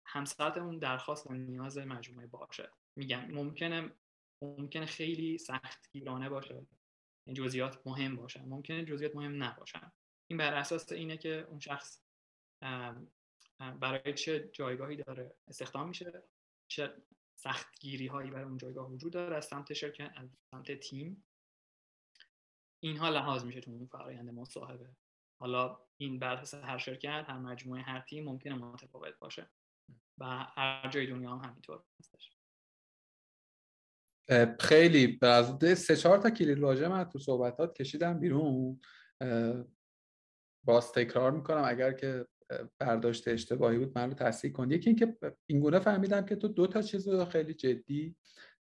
همسطح 0.07 0.61
اون 0.61 0.79
درخواست 0.79 1.31
و 1.31 1.35
نیاز 1.35 1.79
مجموعه 1.79 2.27
باشه. 2.27 2.71
میگم 2.97 3.31
ممکنه 3.31 3.91
ممکنه 4.43 4.87
خیلی 4.87 5.39
سختگیرانه 5.39 6.29
باشه. 6.29 6.67
این 7.27 7.35
جزئیات 7.35 7.87
مهم 7.87 8.17
باشه 8.17 8.43
ممکنه 8.43 8.85
جزئیات 8.85 9.17
مهم 9.17 9.43
نباشن. 9.43 9.93
این 10.31 10.39
بر 10.39 10.55
اساس 10.55 10.93
اینه 10.93 11.17
که 11.17 11.47
اون 11.49 11.61
شخص 11.61 12.03
برای 13.71 14.15
چه 14.15 14.51
جایگاهی 14.53 14.97
داره 14.97 15.35
استخدام 15.49 15.89
میشه؟ 15.89 16.23
چه 16.71 17.03
سختگیری 17.35 18.07
هایی 18.07 18.31
برای 18.31 18.45
اون 18.45 18.59
جایگاه 18.59 18.91
وجود 18.91 19.13
داره 19.13 19.37
از 19.37 19.45
سمت 19.45 19.73
شرکت 19.73 20.13
از 20.17 20.29
سمت 20.51 20.73
تیم؟ 20.73 21.25
اینها 22.83 23.09
لحاظ 23.09 23.45
میشه 23.45 23.61
تو 23.61 23.71
اون 23.71 23.87
فرایند 23.87 24.31
مصاحبه. 24.31 24.97
حالا 25.41 25.81
این 25.97 26.19
بر 26.19 26.45
هر 26.65 26.79
شرکت 26.79 27.25
هر 27.29 27.39
مجموعه 27.39 27.83
هر 27.83 28.01
تیم 28.01 28.25
ممکنه 28.25 28.55
متفاوت 28.55 29.19
باشه 29.19 29.51
و 30.19 30.25
هر 30.27 30.91
جای 30.91 31.07
دنیا 31.07 31.31
هم 31.31 31.49
همینطور 31.49 31.85
هستش. 32.01 32.37
خیلی. 34.61 35.19
از 35.23 35.79
سه 35.79 35.97
چهار 35.97 36.19
تا 36.19 36.31
کلید 36.31 36.59
واژه 36.59 36.89
من 36.89 37.05
تو 37.05 37.19
صحبتات 37.19 37.75
کشیدم 37.75 38.21
بیرون. 38.21 38.81
باز 40.65 40.93
تکرار 40.93 41.31
می‌کنم 41.31 41.65
اگر 41.65 41.93
که 41.93 42.27
برداشت 42.79 43.29
اشتباهی 43.29 43.79
بود 43.79 43.99
من 43.99 44.09
رو 44.09 44.15
تصحیح 44.15 44.53
کن. 44.53 44.71
یکی 44.71 44.91
اینکه 44.91 45.17
اینگونه 45.47 45.79
فهمیدم 45.79 46.25
که 46.25 46.37
تو 46.37 46.49
دو 46.49 46.67
تا 46.67 46.83
چیز 46.83 47.09
رو 47.09 47.25
خیلی 47.25 47.55
جدی 47.55 48.17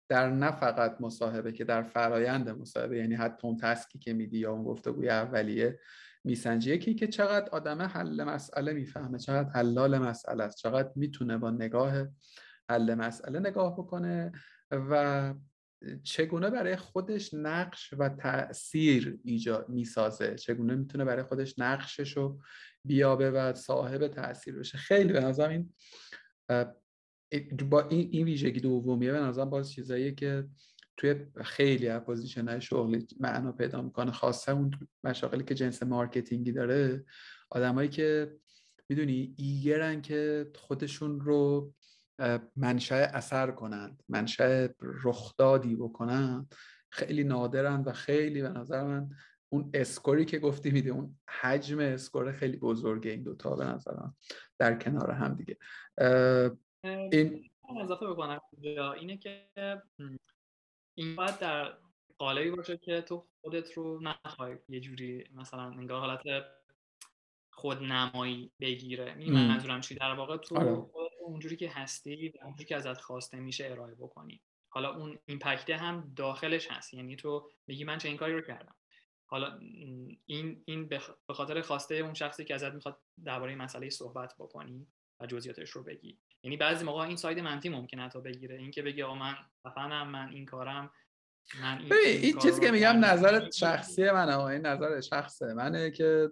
در 0.09 0.29
نه 0.29 0.51
فقط 0.51 0.97
مصاحبه 0.99 1.51
که 1.51 1.63
در 1.63 1.83
فرایند 1.83 2.49
مصاحبه 2.49 2.97
یعنی 2.97 3.15
حتی 3.15 3.47
اون 3.47 3.57
تسکی 3.57 3.99
که 3.99 4.13
میدی 4.13 4.39
یا 4.39 4.51
اون 4.51 4.63
گفتگوی 4.63 5.09
اولیه 5.09 5.79
میسنجی. 6.23 6.71
یکی 6.71 6.93
که 6.93 7.07
چقدر 7.07 7.49
آدم 7.49 7.81
حل 7.81 8.23
مسئله 8.23 8.73
می‌فهمه 8.73 9.17
چقدر 9.17 9.49
حلال 9.49 9.97
مسئله 9.97 10.43
است 10.43 10.57
چقدر 10.57 10.91
می‌تونه 10.95 11.37
با 11.37 11.51
نگاه 11.51 12.07
حل 12.69 12.93
مسئله 12.93 13.39
نگاه 13.39 13.73
بکنه 13.73 14.31
و 14.71 15.33
چگونه 16.03 16.49
برای 16.49 16.75
خودش 16.75 17.33
نقش 17.33 17.93
و 17.97 18.09
تاثیر 18.09 19.19
ایجاد 19.23 19.69
می‌سازه 19.69 20.35
چگونه 20.35 20.75
می‌تونه 20.75 21.05
برای 21.05 21.23
خودش 21.23 21.59
نقشش 21.59 22.17
رو 22.17 22.41
بیابه 22.85 23.31
و 23.31 23.53
صاحب 23.53 24.07
تاثیر 24.07 24.59
بشه. 24.59 24.77
خیلی 24.77 25.13
به 25.13 25.19
نظرم 25.19 25.49
این 25.49 25.73
با 27.69 27.87
این, 27.87 28.09
این 28.11 28.25
ویژگی 28.25 28.59
دومیه 28.59 29.11
به 29.11 29.19
نظرم 29.19 29.49
باز 29.49 29.71
چیزاییه 29.71 30.11
که 30.11 30.47
توی 30.97 31.15
خیلی 31.43 31.87
از 31.87 32.01
position 32.01 32.47
های 32.47 32.61
شغلی 32.61 33.07
معنا 33.19 33.51
پیدا 33.51 33.81
می‌کنه 33.81 34.11
خاصه 34.11 34.51
اون 34.51 34.71
مشاغلی 35.03 35.43
که 35.43 35.55
جنس 35.55 35.83
marketing 35.83 36.44
ی 36.44 36.51
داره. 36.51 37.05
آدمایی 37.49 37.89
که 37.89 38.35
می‌دونی 38.89 39.35
eager 39.37 39.90
ن 39.90 40.01
که 40.01 40.51
خودشون 40.55 41.19
رو 41.19 41.73
منشأ 42.55 42.95
اثر 42.95 43.51
کنند 43.51 44.03
منشأ 44.09 44.67
رخدادی 45.03 45.75
بکنن 45.75 46.47
خیلی 46.89 47.23
نادرن 47.23 47.81
و 47.81 47.91
خیلی 47.91 48.41
به 48.41 48.49
نظر 48.49 48.83
من 48.83 49.09
اون 49.53 49.71
score 49.73 50.16
ی 50.16 50.25
که 50.25 50.39
گفتی 50.39 50.71
میده 50.71 50.89
اون 50.89 51.19
حجم 51.41 51.79
score 51.79 52.31
خیلی 52.31 52.57
بزرگه 52.57 53.11
این 53.11 53.23
دوتا 53.23 53.55
به 53.55 53.65
نظرم 53.65 54.17
در 54.59 54.75
کنار 54.79 55.11
هم 55.11 55.35
دیگه. 55.35 55.57
این 56.83 57.49
اضافه 57.81 58.07
بکنم 58.07 58.41
اینه 58.99 59.17
که 59.17 59.47
این 60.95 61.15
باید 61.15 61.39
در 61.39 61.77
قالبی 62.17 62.51
باشه 62.51 62.77
که 62.77 63.01
تو 63.01 63.27
خودت 63.41 63.73
رو 63.73 63.99
نخوای 64.01 64.57
یه 64.69 64.79
جوری 64.79 65.23
مثلا 65.35 65.63
انگار 65.63 65.99
حالت 65.99 66.45
خودنمایی 67.53 68.51
بگیره. 68.59 69.15
می 69.15 69.31
منظورم 69.31 69.81
چی؟ 69.81 69.95
در 69.95 70.13
واقع 70.13 70.37
تو 70.37 70.57
آره. 70.57 70.85
اونجوری 71.25 71.55
که 71.55 71.69
هستی 71.69 72.29
و 72.29 72.45
اونجوری 72.45 72.65
که 72.65 72.75
ازت 72.75 73.01
خواسته 73.01 73.39
میشه 73.39 73.65
ارائه 73.71 73.95
بکنی. 73.95 74.41
حالا 74.69 74.95
اون 74.95 75.19
ایمپکته 75.25 75.77
هم 75.77 76.13
داخلش 76.15 76.71
هست 76.71 76.93
یعنی 76.93 77.15
تو 77.15 77.49
میگی 77.67 77.83
من 77.83 77.97
چه 77.97 78.07
این 78.07 78.17
کاری 78.17 78.33
رو 78.33 78.41
کردم. 78.41 78.75
حالا 79.31 79.57
این 80.25 80.63
این 80.65 80.87
به 80.87 80.99
خاطر 81.33 81.61
خواسته 81.61 81.95
اون 81.95 82.13
شخصی 82.13 82.43
که 82.45 82.55
ازت 82.55 82.73
می‌خواد 82.73 83.01
درباره 83.25 83.55
مسئله 83.55 83.89
صحبت 83.89 84.33
بکنی 84.39 84.87
و 85.19 85.25
جزئیاتش 85.25 85.69
رو 85.69 85.83
بگی. 85.83 86.19
یعنی 86.43 86.57
بعضی 86.57 86.85
موقع 86.85 87.01
این 87.01 87.17
side 87.17 87.39
منفی 87.39 87.69
ممکنه 87.69 88.09
تا 88.09 88.19
بگیره. 88.19 88.55
اینکه 88.55 88.81
بگی 88.81 89.03
آقا 89.03 89.15
من 89.15 89.35
خفنم 89.67 90.07
من 90.07 90.29
این 90.29 90.45
کارم 90.45 90.91
من 91.61 91.77
این, 91.77 91.93
این 91.93 92.37
چیزی 92.37 92.61
که 92.61 92.71
میگم 92.71 93.05
نظر 93.05 93.49
شخصی 93.49 94.11
منه 94.11 94.39
این 94.39 94.65
نظر 94.65 95.01
شخصه. 95.01 95.53
منه 95.53 95.91
که 95.91 96.31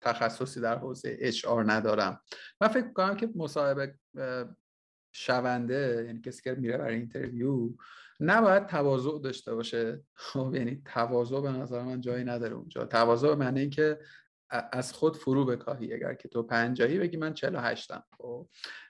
تخصصی 0.00 0.60
در 0.60 0.78
حوزه 0.78 1.16
HR 1.20 1.46
ندارم. 1.48 2.20
من 2.60 2.68
فکر 2.68 2.92
کنم 2.92 3.16
که 3.16 3.28
مصاحبه 3.34 3.94
شونده 5.14 6.04
یعنی 6.06 6.20
کسی 6.20 6.42
که 6.42 6.54
میره 6.54 6.78
برای 6.78 6.94
interview 6.94 7.70
نباید 8.24 8.66
تواضع 8.66 9.18
داشته 9.18 9.54
باشه. 9.54 10.00
خب 10.14 10.52
یعنی 10.54 10.82
تواضع 10.84 11.40
به 11.40 11.50
نظر 11.50 11.82
من 11.82 12.00
جایی 12.00 12.24
نداره 12.24 12.54
اونجا. 12.54 12.84
تواضع 12.84 13.28
به 13.28 13.34
معنی 13.34 13.60
اینکه 13.60 13.98
از 14.72 14.92
خود 14.92 15.16
فرو 15.16 15.44
بکاهی. 15.44 15.94
اگر 15.94 16.14
که 16.14 16.28
تو 16.28 16.42
پنجاهی 16.42 16.98
بگی 16.98 17.16
من 17.16 17.34
48م 17.34 18.02
خب 18.18 18.48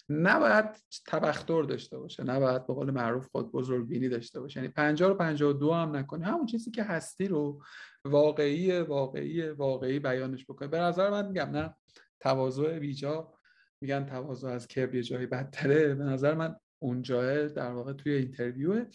نباید 0.09 0.65
تبختر 1.07 1.63
داشته 1.63 1.99
باشه. 1.99 2.25
نباید 2.25 2.67
به 2.67 2.75
قول 2.75 2.91
معروف 2.91 3.29
خود 3.29 3.53
بزرگ 3.53 3.89
بینی 3.89 4.09
داشته 4.09 4.41
باشه. 4.41 4.61
یعنی 4.61 4.73
50 4.73 5.09
رو 5.09 5.15
52 5.15 5.73
هم 5.73 5.97
نکنی. 5.97 6.25
همون 6.25 6.47
چیزی 6.47 6.71
که 6.71 6.83
هستی 6.83 7.29
رو 7.29 7.63
واقعی 8.05 8.81
واقعی 8.81 9.49
واقعی 9.49 9.99
بیانش 9.99 10.45
بکنی. 10.45 10.69
به 10.69 10.79
نظر 10.79 11.11
من 11.11 11.29
میگم 11.29 11.51
نه. 11.51 11.75
تواضع 12.21 12.79
بیجا. 12.79 13.33
میگن 13.81 14.07
تواضع 14.07 14.49
از 14.49 14.69
کبر 14.69 14.95
یه 14.95 15.03
جایی 15.03 15.27
بدتره. 15.27 15.95
به 15.95 16.05
نظر 16.05 16.35
من 16.35 16.57
اونجا 16.83 17.47
در 17.49 17.73
واقع 17.73 17.93
توی 17.93 18.13
interview. 18.13 18.87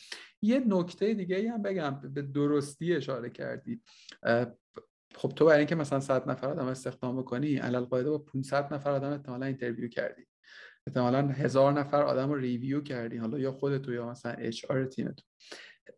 یه 0.42 0.60
نکته 0.68 1.14
دیگه 1.14 1.52
هم 1.52 1.62
بگم 1.62 2.02
به 2.14 2.22
درستی 2.22 2.94
اشاره 2.94 3.30
کردی. 3.30 3.82
خب 5.16 5.30
تو 5.30 5.46
برای 5.46 5.58
اینکه 5.58 5.76
مثلا 5.76 6.00
100 6.00 6.30
نفر 6.30 6.48
آدم 6.48 6.66
استخدام 6.66 7.18
بکنی 7.18 7.58
علی‌القاعده 7.58 8.10
با 8.10 8.18
500 8.18 8.74
نفر 8.74 8.92
آدم 8.92 9.12
احتمالا 9.12 9.46
interview 9.45 9.88
کردی. 9.88 10.24
احتمالا 10.88 11.28
هزار 11.28 11.74
نفر 11.74 12.04
آدم 12.04 12.30
رو 12.30 12.36
review 12.36 12.82
کردی 12.82 13.18
حالا 13.18 13.40
یا 13.40 13.52
خودتو 13.52 13.94
یا 13.94 14.10
مثلا 14.10 14.32
HR 14.32 14.86
تیمتون 14.86 15.26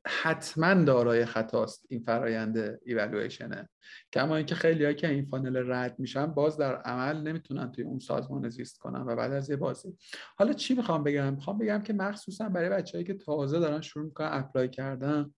حتما 0.07 0.83
دارای 0.83 1.25
خطاست 1.25 1.85
این 1.89 2.03
فرایند 2.03 2.79
ایوالویشنه 2.85 3.69
کما 4.13 4.35
اینکه 4.35 4.55
خیلی 4.55 4.95
که 4.95 5.09
این 5.09 5.25
funnel 5.25 5.71
رد 5.71 5.99
میشن 5.99 6.25
باز 6.25 6.57
در 6.57 6.75
عمل 6.75 7.21
نمی‌تونن 7.21 7.71
توی 7.71 7.83
اون 7.83 7.99
سازمان 7.99 8.49
زیست 8.49 8.77
کنن 8.77 9.01
و 9.01 9.15
بعد 9.15 9.31
از 9.31 9.49
یه 9.49 9.55
بازی. 9.55 9.97
حالا 10.37 10.53
چی 10.53 10.75
می‌خوام 10.75 11.03
بگم؟ 11.03 11.33
می‌خوام 11.33 11.57
بگم 11.57 11.81
که 11.81 11.93
مخصوصا 11.93 12.49
برای 12.49 12.69
بچه‌هایی 12.69 13.05
که 13.05 13.13
تازه 13.13 13.59
دارن 13.59 13.81
شروع 13.81 14.05
می‌کنن 14.05 14.29
apply 14.31 14.69
کردن 14.69 15.33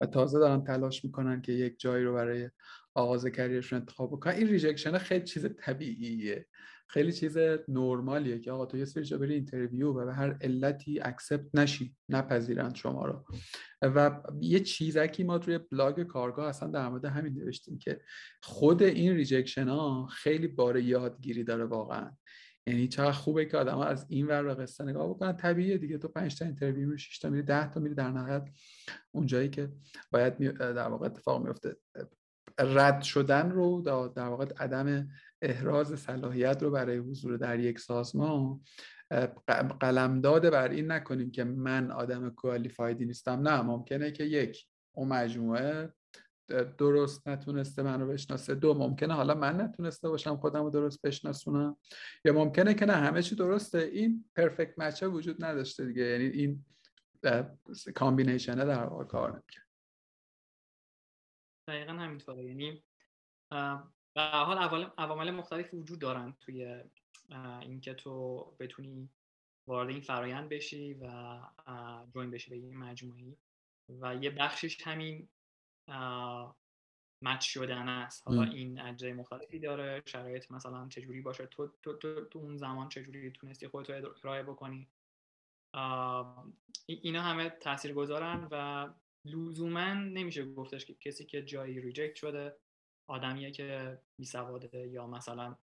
و 0.00 0.06
تازه 0.06 0.38
دارن 0.38 0.64
تلاش 0.64 1.04
می‌کنن 1.04 1.42
که 1.42 1.52
یک 1.52 1.80
جایی 1.80 2.04
رو 2.04 2.14
برای 2.14 2.50
آغاز 2.94 3.26
career 3.26 3.57
شون 3.57 3.78
انتخاب 3.78 4.10
بکنن 4.10 4.34
این 4.34 4.48
rejection 4.48 4.98
خیلی 4.98 5.24
چیز 5.24 5.46
طبیعیه. 5.58 6.46
خیلی 6.90 7.12
چیز 7.12 7.38
نرمالیه 7.68 8.38
که 8.38 8.52
آقا 8.52 8.66
تو 8.66 8.76
یه 8.76 8.84
سری 8.84 9.04
جا 9.04 9.18
بری 9.18 9.34
interview 9.34 9.88
و 9.88 10.04
به 10.04 10.14
هر 10.14 10.38
علتی 10.40 11.00
accept 11.00 11.46
نشی 11.54 11.96
نپذیرند 12.08 12.74
شما 12.74 13.06
رو. 13.06 13.24
و 13.82 14.22
یه 14.40 14.60
چیزی 14.60 15.00
که 15.00 15.24
ما 15.24 15.38
توی 15.38 15.58
بلاگ 15.58 16.02
کارگاه 16.02 16.48
اصلا 16.48 16.70
در 16.70 16.88
مورد 16.88 17.04
همین 17.04 17.34
نوشتیم 17.34 17.78
که 17.78 18.00
خود 18.42 18.82
این 18.82 19.12
rejection 19.12 19.68
ها 19.68 20.06
خیلی 20.06 20.46
بار 20.46 20.78
یادگیری 20.78 21.44
داره 21.44 21.64
واقعا. 21.64 22.10
یعنی 22.66 22.88
چقدر 22.88 23.12
خوبه 23.12 23.44
که 23.44 23.56
آدم 23.56 23.78
از 23.78 24.06
این 24.08 24.26
ور 24.26 24.42
به 24.42 24.54
قصه 24.54 24.84
نگاه 24.84 25.08
بکنن. 25.08 25.32
طبیعیه 25.32 25.78
دیگه 25.78 25.98
تو 25.98 26.08
5 26.08 26.38
تا 26.38 26.44
interview 26.44 26.86
میری 26.86 26.98
6 26.98 27.18
تا 27.18 27.30
میری 27.30 27.42
10 27.42 27.70
تا 27.70 27.80
میری 27.80 27.94
در 27.94 28.10
نهایت 28.10 28.48
اونجایی 29.10 29.48
که 29.48 29.72
باید 30.12 30.38
در 30.58 30.88
واقع 30.88 31.06
اتفاق 31.06 31.46
میفته. 31.46 31.76
رد 32.58 33.02
شدن 33.02 33.50
رو 33.50 33.82
در 34.16 34.28
واقع 34.28 34.46
عدم 34.58 35.08
احراز 35.42 36.00
صلاحیت 36.00 36.62
رو 36.62 36.70
برای 36.70 36.96
حضور 36.96 37.36
در 37.36 37.60
یک 37.60 37.78
سازمان 37.78 38.60
قلمداد 39.80 40.50
بر 40.50 40.68
این 40.68 40.92
نکنیم 40.92 41.30
که 41.30 41.44
من 41.44 41.90
آدم 41.90 42.30
qualified 42.30 42.97
ی 42.97 43.04
نیستم. 43.04 43.40
نه 43.40 43.62
ممکنه 43.62 44.10
که 44.10 44.24
یک 44.24 44.66
اون 44.92 45.08
مجموعه 45.08 45.94
درست 46.78 47.28
نتونسته 47.28 47.82
من 47.82 48.00
رو 48.00 48.06
بشناسه. 48.08 48.54
دو 48.54 48.74
ممکنه 48.74 49.14
حالا 49.14 49.34
من 49.34 49.60
نتونسته 49.60 50.08
باشم 50.08 50.36
خودم 50.36 50.62
رو 50.62 50.70
درست 50.70 51.06
بشناسونم. 51.06 51.76
یا 52.24 52.32
ممکنه 52.32 52.74
که 52.74 52.86
نه 52.86 52.92
همه 52.92 53.22
چی 53.22 53.34
درسته. 53.34 53.78
این 53.78 54.30
پرفکت 54.36 54.78
مچه 54.78 55.06
وجود 55.06 55.44
نداشته 55.44 55.86
دیگه. 55.86 56.02
یعنی 56.02 56.24
این 56.24 56.64
کامبینیشنه 57.94 58.64
در 58.64 58.84
واقع 58.84 59.04
کار 59.04 59.30
نمی‌کنه 59.30 59.64
دقیقا 61.68 61.92
همینطوره. 61.92 62.44
یعنی 62.44 62.84
به 64.18 64.24
حال 64.24 64.90
عوامل 64.98 65.30
مختلف 65.30 65.74
وجود 65.74 65.98
دارن 65.98 66.36
توی 66.40 66.82
اینکه 67.60 67.94
تو 67.94 68.44
بتونی 68.60 69.08
وارد 69.66 69.88
این 69.88 70.00
فرایند 70.00 70.48
بشی 70.48 70.94
و 70.94 71.40
جوین 72.14 72.30
بشی 72.30 72.50
به 72.50 72.56
این 72.56 72.76
مجموعی 72.76 73.36
و 74.00 74.14
یه 74.14 74.30
بخشش 74.30 74.86
همین 74.86 75.28
مچ 77.22 77.40
شدن 77.40 77.88
است. 77.88 78.28
حالا 78.28 78.42
این 78.42 78.80
اجزای 78.80 79.12
مختلفی 79.12 79.58
داره. 79.58 80.02
شرایط 80.06 80.50
مثلا 80.50 80.88
چجوری 80.88 81.20
باشه؟ 81.20 81.46
تو, 81.46 81.70
تو, 81.82 81.92
تو, 81.92 82.24
تو 82.24 82.38
اون 82.38 82.56
زمان 82.56 82.88
چجوری 82.88 83.30
تونستی 83.30 83.68
خودتو 83.68 83.92
ارائه 84.24 84.42
بکنی؟ 84.42 84.88
اینا 86.86 87.22
همه 87.22 87.50
تاثیر 87.50 87.92
گذارن 87.92 88.48
و 88.50 88.88
لزوما 89.24 89.94
نمیشه 89.94 90.54
گفتش 90.54 90.84
که 90.84 90.94
کسی 90.94 91.24
که 91.24 91.42
جایی 91.42 91.80
ریجکت 91.80 92.14
شده 92.14 92.56
آدمیه 93.08 93.50
که 93.50 93.98
بیسواده 94.18 94.88
یا 94.88 95.06
مثلا 95.06 95.56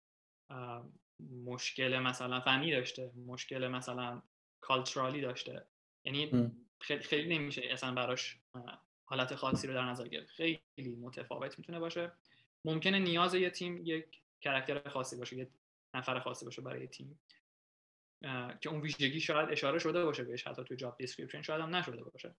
مشکل 1.45 1.99
مثلا 1.99 2.39
فنی 2.39 2.71
داشته 2.71 3.11
مشکل 3.27 3.67
مثلا 3.67 4.21
کالچرالی 4.61 5.21
داشته. 5.21 5.65
یعنی 6.05 6.51
خیلی, 6.79 7.03
خیلی 7.03 7.37
نمیشه 7.37 7.61
اصلا 7.61 7.93
براش 7.93 8.39
حالت 9.05 9.35
خاصی 9.35 9.67
رو 9.67 9.73
در 9.73 9.85
نظر 9.85 10.07
گرفت. 10.07 10.29
خیلی 10.29 10.61
متفاوت 11.01 11.59
می‌تونه 11.59 11.79
باشه. 11.79 12.11
ممکنه 12.65 12.99
نیاز 12.99 13.33
یه 13.33 13.49
تیم 13.49 13.81
یک 13.85 14.21
کرکتر 14.41 14.89
خاصی 14.89 15.17
باشه 15.17 15.37
یه 15.37 15.49
نفر 15.93 16.19
خاصی 16.19 16.45
باشه 16.45 16.61
برای 16.61 16.87
تیم. 16.87 17.19
که 18.61 18.69
اون 18.69 18.81
ویژگی 18.81 19.19
شاید 19.19 19.49
اشاره 19.49 19.79
شده 19.79 20.05
باشه 20.05 20.23
بهش 20.23 20.47
حتی 20.47 20.63
تو 20.63 20.75
job 20.75 20.97
description 20.97 21.41
شاید 21.41 21.61
هم 21.61 21.75
نشده 21.75 22.03
باشه. 22.03 22.35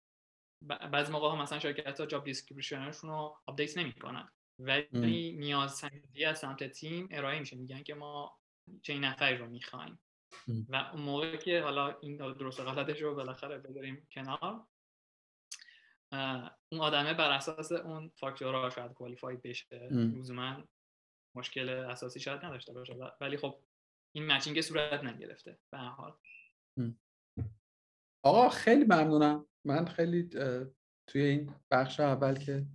بعضی 0.61 1.11
موقع 1.11 1.27
ها 1.27 1.35
مثلا 1.35 1.59
شرکت 1.59 1.99
ها 1.99 2.05
job 2.05 2.23
description 2.23 2.86
شون 2.86 3.09
رو 3.09 3.37
آپدیت 3.45 3.77
نمی‌کنن. 3.77 4.31
ولی 4.59 5.31
نیاز 5.31 5.75
سنجی 5.75 6.25
از 6.25 6.39
سمت 6.39 6.63
تیم 6.63 7.07
ارائه 7.11 7.39
میشه. 7.39 7.55
میگن 7.55 7.83
که 7.83 7.93
ما 7.93 8.39
چه 8.81 8.99
نفری 8.99 9.37
رو 9.37 9.47
می‌خوایم. 9.47 9.99
و 10.69 10.75
اون 10.75 11.01
موقع 11.01 11.35
که 11.35 11.61
حالا 11.61 11.97
این 11.99 12.17
درست 12.17 12.59
غلطش 12.59 13.01
رو 13.01 13.15
بالاخره 13.15 13.57
بذاریم 13.57 14.07
کنار 14.11 14.65
اون 16.71 16.81
آدمه 16.81 17.13
بر 17.13 17.31
اساس 17.31 17.71
اون 17.71 18.11
فاکتورها 18.15 18.69
شاید 18.69 18.93
qualified 18.93 19.41
بشه. 19.41 19.89
لزوما 19.91 20.63
مشکل 21.35 21.69
اساسی 21.69 22.19
شاید 22.19 22.45
نداشته 22.45 22.73
باشه. 22.73 22.93
ولی 23.21 23.37
خب 23.37 23.63
این 24.15 24.31
matching 24.31 24.61
صورت 24.61 25.03
نگرفته 25.03 25.59
به 25.71 25.77
حال. 25.77 26.13
آقا 28.25 28.49
خیلی 28.49 28.83
ممنونم. 28.83 29.45
من 29.65 29.85
خیلی 29.85 30.29
توی 31.07 31.21
این 31.21 31.55
بخش 31.71 31.99
اول 31.99 32.35
که 32.35 32.65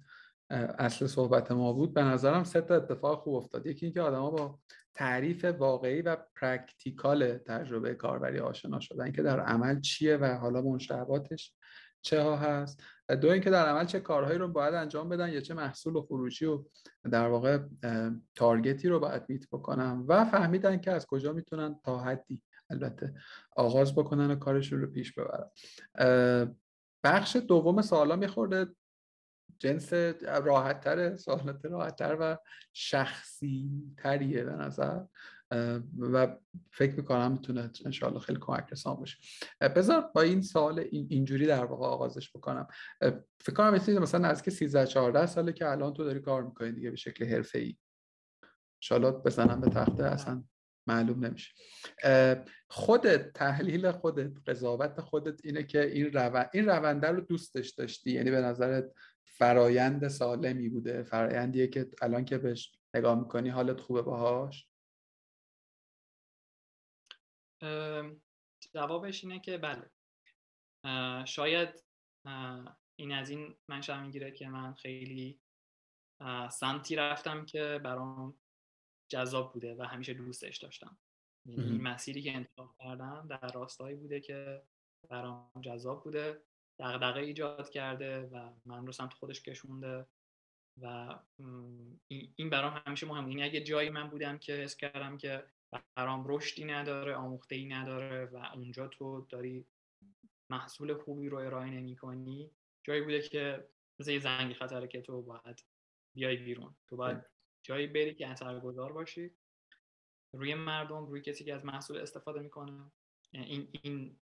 اصل 0.51 1.07
صحبت 1.07 1.53
ما 1.53 1.73
بود. 1.73 1.95
به 1.95 2.03
نظرم 2.03 2.45
سه 2.45 2.61
تا 2.61 2.77
اتفاق 2.77 3.23
خوب 3.23 3.35
افتاد. 3.35 3.67
یکی 3.67 3.87
اینکه 3.87 4.01
آدما 4.01 4.31
با 4.31 4.59
تعریف 4.95 5.45
واقعی 5.45 6.03
و 6.03 6.17
practical 6.37 7.39
تجربه 7.39 7.95
کاربری 7.95 8.39
آشنا 8.39 8.81
شدن 8.81 9.13
که 9.13 9.23
در 9.23 9.41
عمل 9.41 9.81
چیه 9.81 10.17
و 10.17 10.25
حالا 10.25 10.63
منشعباتش 10.63 11.55
چه 12.03 12.23
ها 12.23 12.37
هست. 12.37 12.83
دو 13.21 13.29
اینکه 13.29 13.51
در 13.51 13.67
عمل 13.67 13.85
چه 13.85 14.01
کارهایی 14.01 14.39
رو 14.39 14.49
باید 14.49 14.75
انجام 14.75 15.09
بدن 15.09 15.33
یا 15.33 15.41
چه 15.41 15.55
محصول 15.55 15.97
و 15.97 16.03
خروجی 16.03 16.47
و 16.47 16.65
در 17.11 17.29
واقع 17.29 17.59
تارگتی 18.35 18.89
رو 18.89 19.01
باید 19.01 19.23
میت 19.29 19.49
بکنن. 19.53 20.05
و 20.09 20.25
فهمیدن 20.25 20.81
که 20.81 20.91
از 20.91 21.07
کجا 21.07 21.33
می‌تونن 21.33 21.81
تا 21.85 21.99
حدی 21.99 22.43
البته 22.71 23.15
آغاز 23.57 23.95
بکنن 23.95 24.31
و 24.31 24.35
کارشون 24.35 24.81
رو 24.81 24.87
پیش 24.87 25.13
ببرن. 25.13 25.51
بخش 27.05 27.37
دوم 27.37 27.83
سوالا 27.83 28.17
میخورده. 28.17 28.67
جنس 29.61 29.93
راحت 30.23 30.81
تره 30.81 31.17
سوالات 31.17 31.65
راحت 31.65 31.97
تر 31.97 32.17
و 32.21 32.39
شخصی 32.73 33.71
تریه 33.97 34.45
به 34.45 34.53
نظر. 34.53 35.01
و 35.99 36.37
فکر 36.73 36.97
می‌کنم 36.97 37.33
می‌تونه 37.33 37.71
انشاءالله 37.85 38.21
خیلی 38.21 38.39
کمک 38.41 38.67
رسان 38.73 38.97
باشه. 38.97 39.19
بذار 39.61 40.11
با 40.15 40.23
این 40.23 40.43
سوال 40.43 40.79
اینجوری 40.91 41.47
در 41.47 41.65
واقع 41.65 41.87
آغازش 41.87 42.37
بکنم. 42.37 42.67
فکر 43.41 43.55
کنم 43.55 43.75
مثلا 44.03 44.29
از 44.29 44.43
که 44.43 44.51
13 44.51 44.87
14 44.87 45.27
ساله 45.27 45.53
که 45.53 45.71
الان 45.71 45.93
تو 45.93 46.05
داری 46.05 46.21
کار 46.21 46.43
می‌کنی 46.43 46.73
دیگه 46.73 46.91
به 46.91 46.97
شکل 46.97 47.25
حرفه 47.25 47.59
ای 47.59 47.77
انشاءالله 48.83 49.11
بزنم 49.11 49.61
به 49.61 49.71
تخته 49.71 50.05
اصلا 50.05 50.45
معلوم 50.87 51.25
نمیشه. 51.25 51.55
خودت 52.69 53.33
تحلیل 53.33 53.91
خودت 53.91 54.33
قضاوت 54.47 55.01
خودت 55.01 55.41
اینه 55.45 55.63
که 55.63 55.87
این 55.87 56.13
روند 56.13 56.51
این 56.53 56.67
رونده 56.67 57.09
رو 57.09 57.21
دوستش 57.21 57.71
داشتی. 57.71 58.11
یعنی 58.11 58.31
به 58.31 58.41
نظرت 58.41 58.93
فرایند 59.39 60.09
سالمی 60.09 60.69
بوده. 60.69 61.03
فرایندیه 61.03 61.67
که 61.67 61.91
الان 62.03 62.25
که 62.25 62.39
بهش 62.39 62.73
نگاه 62.95 63.19
می‌کنی 63.19 63.49
حالت 63.49 63.81
خوبه 63.81 64.03
باهاش؟ 64.03 64.69
جوابش 68.75 69.25
اینه 69.25 69.41
که 69.41 69.59
بله. 69.59 69.91
شاید 71.25 71.85
این 72.97 73.13
از 73.13 73.31
این 73.31 73.57
منشأ 73.69 74.03
می‌گیره 74.03 74.31
که 74.33 74.49
من 74.49 74.75
خیلی 74.75 75.41
سمتی 76.51 76.97
رفتم 76.97 77.45
که 77.45 77.81
برام 77.85 78.41
جذاب 79.09 79.53
بوده 79.53 79.75
و 79.75 79.83
همیشه 79.83 80.15
دوستش 80.15 80.59
داشتم. 80.59 80.99
یعنی 81.47 81.63
این 81.63 81.83
مسیری 81.83 82.23
که 82.23 82.35
انتخاب 82.35 82.75
کردم 82.79 83.27
در 83.31 83.53
راستایی 83.55 83.97
بوده 83.97 84.21
که 84.21 84.63
برام 85.11 85.51
جذاب 85.65 86.05
بوده. 86.05 86.43
دغدغه 86.81 87.21
ایجاد 87.21 87.71
کرده 87.71 88.21
و 88.21 88.51
من 88.67 88.87
رو 88.87 88.93
سمت 88.93 89.13
خودش 89.13 89.43
کشونده 89.43 90.07
و 90.83 91.19
این 92.37 92.51
برام 92.51 92.83
همیشه 92.87 93.07
مهم 93.07 93.29
یعنی 93.29 93.43
اگه 93.43 93.61
جایی 93.61 93.91
من 93.91 94.11
بودم 94.11 94.39
که 94.39 94.53
حس 94.53 94.77
کردم 94.77 95.19
که 95.19 95.45
برام 95.95 96.25
رشدی 96.29 96.65
نداره 96.65 97.15
آموخته 97.15 97.55
ای 97.55 97.67
نداره 97.67 98.25
و 98.25 98.37
اونجا 98.55 98.89
تو 98.89 99.27
داری 99.29 99.67
محصول 100.51 100.95
خوبی 100.95 101.29
رو 101.29 101.39
ارائه 101.39 101.71
نمی 101.71 101.97
کنی 101.97 102.51
جایی 102.83 103.01
بوده 103.01 103.23
که 103.23 103.69
مثل 104.01 104.11
یه 104.11 104.19
زنگ 104.19 104.53
خطره 104.53 104.89
که 104.89 105.01
تو 105.01 105.23
باید 105.23 105.65
بیای 106.15 106.37
بیرون. 106.37 106.75
تو 106.89 106.97
باید 106.97 107.25
جایی 107.63 107.87
بری 107.87 108.15
که 108.15 108.29
اثرگذار 108.29 108.93
باشی. 108.93 109.31
روی 110.33 110.55
مردم 110.55 111.07
روی 111.07 111.21
کسی 111.21 111.45
که 111.45 111.55
از 111.55 111.65
محصول 111.65 111.99
استفاده 111.99 112.41
می‌کنه. 112.41 112.93
یعنی 113.33 113.47
این 113.47 113.69
این 113.83 114.17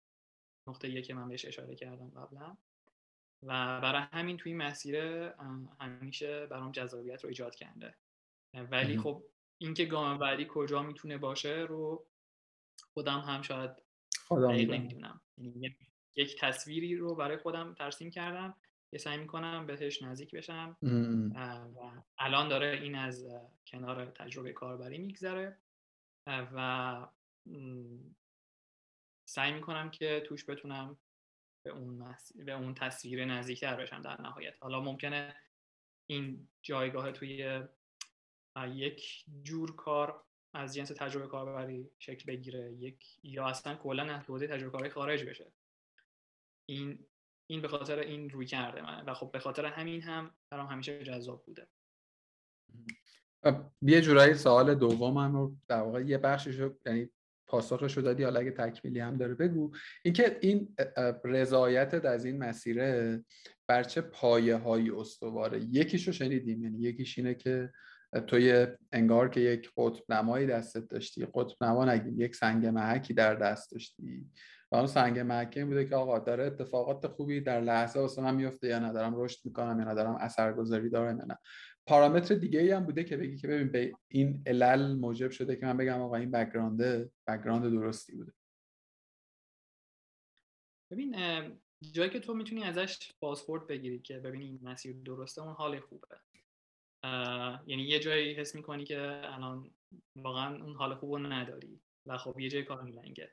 نقطه 0.68 1.02
که 1.02 1.14
من 1.14 1.28
بهش 1.28 1.44
اشاره 1.44 1.74
کردم 1.74 2.10
قبلا. 2.10 2.56
و 3.42 3.80
برای 3.80 4.02
همین 4.12 4.36
توی 4.36 4.54
مسیر 4.54 4.96
همیشه 5.80 6.46
برام 6.46 6.72
جذابیت 6.72 7.24
رو 7.24 7.28
ایجاد 7.28 7.54
کرده. 7.54 7.94
ولی 8.54 8.98
خب 8.98 9.24
اینکه 9.58 9.84
گام 9.84 10.18
بعدی 10.18 10.46
کجا 10.50 10.82
می‌تونه 10.82 11.18
باشه 11.18 11.66
رو 11.68 12.06
خودم 12.94 13.20
هم 13.20 13.42
شاید 13.42 13.70
نمی‌دونم. 14.30 15.20
یعنی 15.38 15.76
یک 16.16 16.40
تصویری 16.40 16.96
رو 16.96 17.14
برای 17.14 17.36
خودم 17.36 17.74
ترسیم 17.74 18.10
کردم 18.10 18.54
که 18.90 18.98
سعی 18.98 19.18
می‌کنم 19.18 19.66
بهش 19.66 20.02
نزدیک 20.02 20.34
بشم. 20.34 20.76
و 20.82 21.90
الان 22.18 22.48
داره 22.48 22.80
این 22.82 22.94
از 22.94 23.26
کنار 23.66 24.06
تجربه 24.06 24.52
کاربری 24.52 24.98
میگذره. 24.98 25.58
و 26.26 27.06
سعی 29.28 29.52
می‌کنم 29.52 29.90
که 29.90 30.22
توش 30.26 30.44
بتونم 30.44 30.98
به 31.64 31.70
اون, 31.70 32.14
به 32.34 32.52
اون 32.52 32.74
تصویر 32.74 33.24
نزدیکتر 33.24 33.76
بشم 33.76 34.02
در 34.02 34.20
نهایت. 34.20 34.54
حالا 34.60 34.80
ممکنه 34.80 35.36
این 36.10 36.48
جایگاه 36.62 37.12
توی 37.12 37.62
یک 38.66 39.24
جور 39.42 39.76
کار 39.76 40.24
از 40.54 40.74
جنس 40.74 40.88
تجربه 40.88 41.26
کاربری 41.26 41.90
شکل 41.98 42.24
بگیره. 42.26 42.72
یک 42.72 43.18
یا 43.22 43.46
اصلا 43.46 43.74
کلا 43.74 44.14
از 44.14 44.24
حوزه 44.24 44.46
تجربه 44.46 44.78
کاری 44.78 44.90
خارج 44.90 45.24
بشه. 45.24 45.52
این 46.68 47.06
این 47.50 47.62
به 47.62 47.68
خاطر 47.68 47.98
این 47.98 48.30
روی 48.30 48.46
کرده 48.46 48.82
من. 48.82 49.04
و 49.04 49.14
خب 49.14 49.30
به 49.32 49.38
خاطر 49.38 49.64
همین 49.64 50.02
هم 50.02 50.34
برام 50.50 50.66
همیشه 50.66 51.04
جذاب 51.04 51.44
بوده. 51.44 51.66
یه 53.82 54.00
جورایی 54.00 54.34
سوال 54.34 54.74
دومم 54.74 55.36
رو 55.36 55.56
در 55.68 55.80
واقع 55.80 56.02
یه 56.02 56.18
بخشش 56.18 56.58
یعنی 56.86 57.10
پاسخش 57.48 57.96
رو 57.96 58.02
دادی 58.02 58.22
حالا 58.22 58.40
اگه 58.40 58.50
تکمیلی 58.50 59.00
هم 59.00 59.16
داره 59.16 59.34
بگو. 59.34 59.72
اینکه 60.04 60.38
این 60.40 60.76
رضایت 61.24 62.04
از 62.04 62.24
این 62.24 62.38
مسیره 62.38 63.20
بر 63.66 63.82
چه 63.82 64.00
پایه 64.00 64.56
هایی 64.56 64.90
استواره؟ 64.90 65.60
یکیش 65.60 66.06
رو 66.06 66.12
شنیدیم 66.12 66.62
یعنی 66.62 66.78
یکیش 66.78 67.18
اینه 67.18 67.34
که 67.34 67.70
توی 68.26 68.66
انگار 68.92 69.28
که 69.28 69.40
یک 69.40 69.70
قطب 69.76 70.12
نمایی 70.12 70.46
دستت 70.46 70.88
داشتی 70.88 71.26
قطب 71.34 71.64
نما 71.64 71.84
نگیم 71.84 72.20
یک 72.20 72.36
سنگ 72.36 72.66
محکی 72.66 73.14
در 73.14 73.34
دست 73.34 73.72
داشتی. 73.72 74.26
و 74.72 74.76
اون 74.76 74.86
سنگ 74.86 75.18
محکی 75.18 75.64
بوده 75.64 75.84
که 75.84 75.96
آقا 75.96 76.18
داره 76.18 76.44
اتفاقات 76.44 77.06
خوبی 77.06 77.40
در 77.40 77.60
لحظه 77.60 78.00
واسه 78.00 78.22
من 78.22 78.34
میفته 78.34 78.68
یا 78.68 78.78
ندارم 78.78 79.12
رشد 79.16 79.38
می‌کنم 79.44 79.78
یا 79.80 79.84
ندارم 79.84 80.16
اثرگذاری 80.20 80.90
دارم 80.90 81.18
یا 81.18 81.24
نه؟ 81.24 81.38
پارامتر 81.88 82.34
دیگه 82.34 82.60
ای 82.60 82.70
هم 82.70 82.84
بوده 82.84 83.04
که 83.04 83.16
بگی 83.16 83.36
که 83.36 83.48
ببین 83.48 83.72
به 83.72 83.92
این 84.08 84.42
علل 84.46 84.96
موجب 84.96 85.30
شده 85.30 85.56
که 85.56 85.66
من 85.66 85.76
بگم 85.76 86.00
آقا 86.00 86.16
این 86.16 86.30
background 86.30 86.82
background 87.26 87.62
درستی 87.62 88.16
بوده. 88.16 88.32
ببین 90.92 91.16
جایی 91.92 92.10
که 92.10 92.20
تو 92.20 92.34
می‌تونی 92.34 92.62
ازش 92.62 93.12
پاسپورت 93.20 93.66
بگیری 93.66 93.98
که 93.98 94.18
ببینی 94.18 94.44
این 94.44 94.58
مسیر 94.62 94.96
درسته 95.04 95.42
اون 95.42 95.52
حال 95.52 95.80
خوبه. 95.80 96.20
یعنی 97.66 97.82
یه 97.82 97.98
جایی 97.98 98.34
حس 98.34 98.54
می‌کنی 98.54 98.84
که 98.84 99.00
الان 99.24 99.70
واقعا 100.16 100.64
اون 100.64 100.76
حال 100.76 100.94
خوب 100.94 101.12
رو 101.12 101.18
نداری 101.18 101.80
و 102.06 102.18
خب 102.18 102.40
یه 102.40 102.48
جای 102.48 102.62
کار 102.62 102.82
میلنگه. 102.82 103.32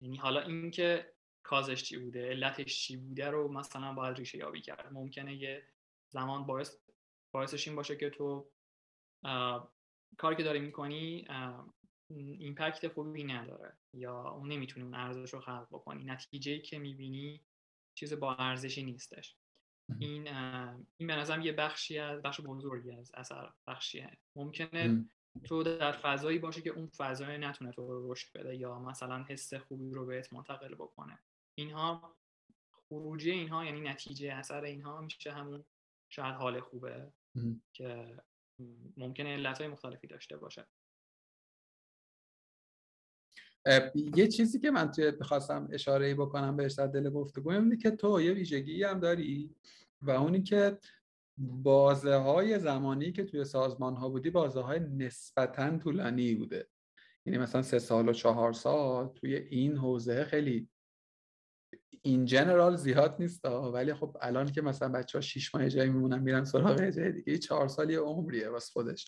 یعنی 0.00 0.16
حالا 0.16 0.40
اینکه 0.40 1.12
cause 1.42 1.71
ش 1.71 1.82
چی 1.82 1.98
بوده 1.98 2.30
علتش 2.30 2.78
چی 2.78 2.96
بوده 2.96 3.30
رو 3.30 3.52
مثلا 3.52 3.92
باید 3.92 4.16
ریشه 4.16 4.38
یابی 4.38 4.60
کرد. 4.60 4.92
ممکنه 4.92 5.34
یه 5.36 5.62
زمان 6.08 6.46
باعث 6.46 6.76
باعثش 7.32 7.68
این 7.68 7.76
باشه 7.76 7.96
که 7.96 8.10
تو 8.10 8.50
کاری 10.16 10.36
که 10.36 10.42
داری 10.42 10.60
می‌کنی 10.60 11.28
ایمپکت 12.10 12.88
خوبی 12.88 13.24
نداره 13.24 13.76
یا 13.94 14.28
اون 14.28 14.52
نمی‌تونی 14.52 14.84
اون 14.84 14.94
ارزش 14.94 15.34
رو 15.34 15.40
خلق 15.40 15.66
بکنی. 15.70 16.04
نتیجه 16.04 16.58
که 16.58 16.78
می‌بینی 16.78 17.40
چیز 17.94 18.12
با 18.12 18.34
ارزشی 18.34 18.82
نیستش. 18.82 19.36
این 19.98 20.28
این 20.96 21.06
به 21.06 21.16
نظرم 21.16 21.42
یه 21.42 21.52
بخشی 21.52 21.98
از 21.98 22.22
بخش 22.22 22.40
بزرگی 22.40 22.92
از 22.92 23.14
اثر 23.14 23.52
بخشیه. 23.66 24.18
ممکنه 24.36 25.04
تو 25.44 25.62
در 25.62 25.92
فضایی 25.92 26.38
باشه 26.38 26.62
که 26.62 26.70
اون 26.70 26.86
فضای 26.86 27.38
نتونه 27.38 27.72
تو 27.72 27.86
رو 27.86 28.12
رشد 28.12 28.38
بده 28.38 28.56
یا 28.56 28.78
مثلا 28.78 29.24
حس 29.28 29.54
خوبی 29.54 29.90
رو 29.90 30.06
بهت 30.06 30.32
منتقل 30.32 30.74
بکنه. 30.74 31.18
اینها 31.54 32.16
خروجی 32.88 33.30
اینها 33.30 33.64
یعنی 33.64 33.80
نتیجه 33.80 34.32
اثر 34.32 34.64
اینها 34.64 35.00
میشه 35.00 35.32
همون 35.32 35.64
شاید 36.08 36.34
حال 36.34 36.60
خوبه. 36.60 37.12
که 37.72 38.16
ممکنه 38.96 39.32
علت 39.32 39.60
مختلفی 39.60 40.06
داشته 40.06 40.36
باشه 40.36 40.66
یه 43.94 44.28
چیزی 44.28 44.60
که 44.60 44.70
من 44.70 44.90
توی 44.90 45.10
بخواستم 45.10 45.68
اشاره 45.72 46.14
بکنم 46.14 46.56
بهش 46.56 46.72
در 46.72 46.86
دل 46.86 47.10
گفتگو 47.10 47.50
اینه 47.50 47.76
که 47.76 47.90
تو 47.90 48.20
یه 48.20 48.32
ویژگی 48.32 48.82
هم 48.82 49.00
داری 49.00 49.54
و 50.02 50.10
اونی 50.10 50.42
که 50.42 50.78
بازه 51.38 52.14
های 52.14 52.58
زمانی 52.58 53.12
که 53.12 53.24
توی 53.24 53.44
سازمان 53.44 53.96
ها 53.96 54.08
بودی 54.08 54.30
بازه 54.30 54.60
های 54.60 54.80
نسبتا 54.80 55.78
طولانی 55.78 56.34
بوده. 56.34 56.68
یعنی 57.26 57.38
مثلا 57.38 57.62
سه 57.62 57.78
سال 57.78 58.08
و 58.08 58.12
چهار 58.12 58.52
سال 58.52 59.08
توی 59.08 59.36
این 59.36 59.76
حوزه 59.76 60.24
خیلی 60.24 60.68
این 62.02 62.24
general 62.24 62.76
زیاد 62.76 63.16
نیست 63.18 63.44
ولی 63.44 63.94
خب 63.94 64.16
الان 64.20 64.46
که 64.46 64.62
مثلا 64.62 64.88
بچه 64.88 65.18
ها 65.18 65.22
شیش 65.22 65.54
ماه 65.54 65.68
جایی 65.68 65.90
میمونن 65.90 66.18
میرن 66.18 66.44
سراغ 66.44 66.90
جای 66.90 67.12
دیگه 67.12 67.38
چهار 67.38 67.68
سال 67.68 67.90
یه 67.90 68.00
عمریه 68.00 68.48
واسه 68.48 68.72
خودش. 68.72 69.04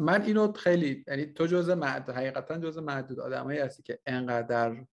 من 0.00 0.22
اینو 0.22 0.52
خیلی 0.52 1.04
یعنی 1.08 1.26
تو 1.26 1.46
جزء 1.46 1.74
معدود 1.74 2.14
حقیقتا 2.14 2.58
جزء 2.58 2.80
معدود 2.80 3.20
آدمایی 3.20 3.58
هستی 3.58 3.82
که 3.82 3.98
انقدر 4.06 4.84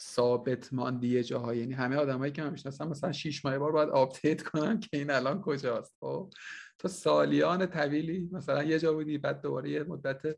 ثابت 0.00 0.72
ماندی 0.72 1.22
جاهای 1.22 1.58
یعنی 1.58 1.72
همه 1.72 1.96
آدمایی 1.96 2.32
که 2.32 2.42
من 2.42 2.50
می‌شناسم 2.50 2.88
مثلا 2.88 3.12
شیش 3.12 3.44
ماه 3.44 3.58
بار 3.58 3.72
باید 3.72 3.88
آپدیت 3.88 4.42
کنن 4.42 4.80
که 4.80 4.88
این 4.92 5.10
الان 5.10 5.42
کجاست 5.42 5.96
خب؟ 6.00 6.30
تو 6.78 6.88
سالیان 6.88 7.66
طویلی 7.66 8.28
مثلا 8.32 8.62
یه 8.62 8.78
جا 8.78 8.92
بودی 8.92 9.18
بعد 9.18 9.42
دوباره 9.42 9.70
یه 9.70 9.82
مدت. 9.82 10.36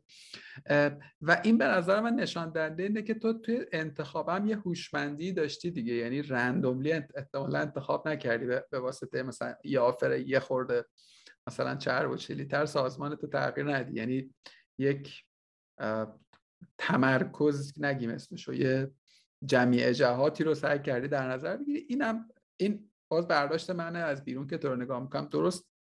و 1.21 1.41
این 1.43 1.57
به 1.57 1.65
نظر 1.65 2.01
من 2.01 2.13
نشان 2.13 2.51
دهنده 2.51 2.83
اینه 2.83 3.01
که 3.01 3.13
تو 3.13 3.33
توی 3.33 3.65
انتخابم 3.71 4.47
یه 4.47 4.57
هوشمندی 4.57 5.31
داشتی 5.31 5.71
دیگه. 5.71 5.93
یعنی 5.93 6.21
رندوملی 6.21 6.91
احتمالا 6.91 7.59
انتخاب 7.59 8.07
نکردی 8.07 8.45
به 8.45 8.79
واسطه 8.79 9.23
مثلا 9.23 9.55
یه 9.63 9.79
آفر 9.79 10.17
یه 10.17 10.39
خورده 10.39 10.85
مثلا 11.47 11.75
چهر 11.75 12.07
و 12.07 12.17
چلی 12.17 12.45
تر 12.45 12.65
سازمان 12.65 13.15
تو 13.15 13.27
تغییر 13.27 13.75
ندی. 13.75 13.93
یعنی 13.93 14.33
یک 14.79 15.23
تمرکز 16.77 17.73
نگیم 17.77 18.09
اسمشو. 18.09 18.53
یه 18.53 18.91
جمعی 19.45 19.93
جهاتی 19.93 20.43
رو 20.43 20.53
سعی 20.53 20.79
کردی 20.79 21.07
در 21.07 21.31
نظر 21.31 21.57
بگیری. 21.57 21.85
اینم 21.89 22.29
این 22.57 22.91
باز 23.11 23.27
برداشت 23.27 23.69
منه 23.69 23.99
از 23.99 24.23
بیرون 24.23 24.47
که 24.47 24.57
تو 24.57 24.67
رو 24.67 24.75
نگاه 24.75 25.03
می‌کنم. 25.03 25.25
درست 25.25 25.74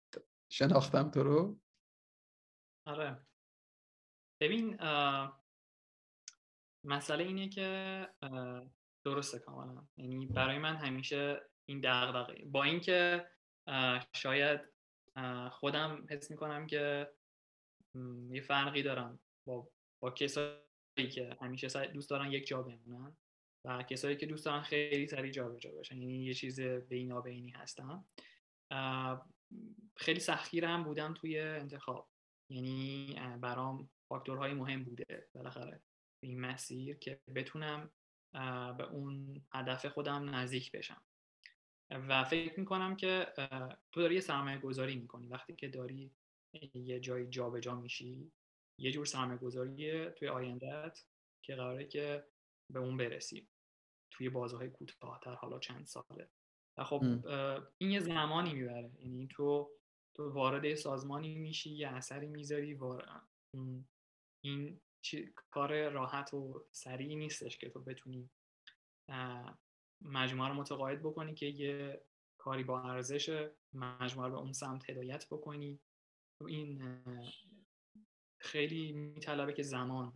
شناختم 0.54 1.12
تو 1.12 1.24
رو. 1.24 1.60
آره. 2.88 3.28
ببین 4.42 4.78
مسئله 6.86 7.24
اینه 7.24 7.50
که 7.50 8.10
درسته 9.06 9.40
کاملا. 9.40 9.88
یعنی 9.98 10.26
برای 10.26 10.58
من 10.58 10.76
همیشه 10.76 11.50
این 11.70 11.82
دغدغه. 11.84 12.46
با 12.46 12.64
اینکه 12.64 13.30
شاید 14.16 14.62
خودم 15.52 16.06
حس 16.10 16.32
می‌کنم 16.32 16.68
که 16.68 17.14
یه 18.30 18.42
فرقی 18.42 18.84
دارم 18.84 19.20
با 19.48 19.72
با 20.04 20.12
کسایی 20.12 21.10
که 21.12 21.38
همیشه 21.42 21.88
دوست 21.88 22.10
دارن 22.10 22.32
یک 22.32 22.48
جا 22.48 22.62
بمونن 22.62 23.18
و 23.66 23.84
کسایی 23.84 24.18
که 24.18 24.26
دوست 24.26 24.46
دارن 24.46 24.62
خیلی 24.62 25.08
سریع 25.08 25.32
جابجا 25.32 25.72
بشن. 25.72 26.02
یعنی 26.02 26.26
یه 26.26 26.34
چیز 26.34 26.62
بینابینی 26.62 27.50
هستم 27.50 28.08
خیلی 29.98 30.20
سختگیر 30.20 30.66
هم 30.66 30.84
بودم 30.84 31.14
توی 31.14 31.40
انتخاب. 31.40 32.10
یعنی 32.50 33.16
برام 33.42 33.90
فاکتورهای 34.10 34.54
مهم 34.54 34.84
بوده 34.84 35.28
بالاخره 35.34 35.82
این 36.24 36.40
مسیر 36.42 36.98
که 36.98 37.22
بتونم 37.36 37.92
به 38.78 38.84
اون 38.92 39.42
هدف 39.54 39.86
خودم 39.86 40.36
نزدیک 40.36 40.72
بشم. 40.72 41.02
و 41.90 42.24
فکر 42.24 42.60
می‌کنم 42.60 42.96
که 42.96 43.34
تو 43.92 44.02
داری 44.02 44.16
یه 44.16 44.22
سرمایه 44.22 44.58
گذاری 44.58 44.96
می‌کنی. 44.96 45.28
وقتی 45.28 45.56
که 45.56 45.68
داری 45.68 46.16
یه 46.74 47.00
جایی 47.00 47.28
جابجا 47.28 47.76
میشی 47.76 48.32
یه 48.80 48.92
جور 48.92 49.06
سرمایه 49.06 49.40
گذاری 49.40 50.10
توی 50.10 50.28
آیندهت 50.28 51.06
که 51.46 51.56
قراره 51.56 51.88
که 51.88 52.26
به 52.70 52.80
اون 52.80 52.98
برسی. 52.98 53.48
توی 54.12 54.30
بازه 54.30 54.70
کوتاهتر 54.70 55.36
حالا 55.36 55.60
چند 55.60 55.86
ساله. 55.86 56.30
و 56.78 56.84
خب 56.84 57.04
این 57.78 57.92
یه 57.92 58.00
زمانی 58.00 58.54
می‌بره. 58.54 58.92
یعنی 59.00 59.28
تو 59.28 59.70
تو 60.16 60.30
وارد 60.30 60.76
سازمانی 60.76 61.36
میشی 61.36 61.70
یه 61.70 61.88
اثری 61.88 62.28
می‌ذاری 62.28 62.80
این 64.44 64.82
کار 65.36 65.90
راحت 65.90 66.34
و 66.34 66.66
سریعی 66.72 67.16
نیستش 67.16 67.58
که 67.58 67.70
تو 67.70 67.80
بتونی 67.80 68.30
مجموعه 70.02 70.50
رو 70.50 70.56
متقاعد 70.56 71.00
بکنی 71.00 71.36
که 71.36 71.46
یه 71.46 72.02
کاری 72.38 72.64
با 72.64 72.82
ارزش 72.82 73.50
مجموعه 73.74 74.28
رو 74.28 74.36
به 74.36 74.42
اون 74.42 74.54
سمت 74.54 74.90
هدایت 74.90 75.28
بکنی. 75.32 75.80
این 76.48 76.98
خیلی 78.42 78.92
میطلبه 78.92 79.54
که 79.54 79.64
زمان 79.64 80.14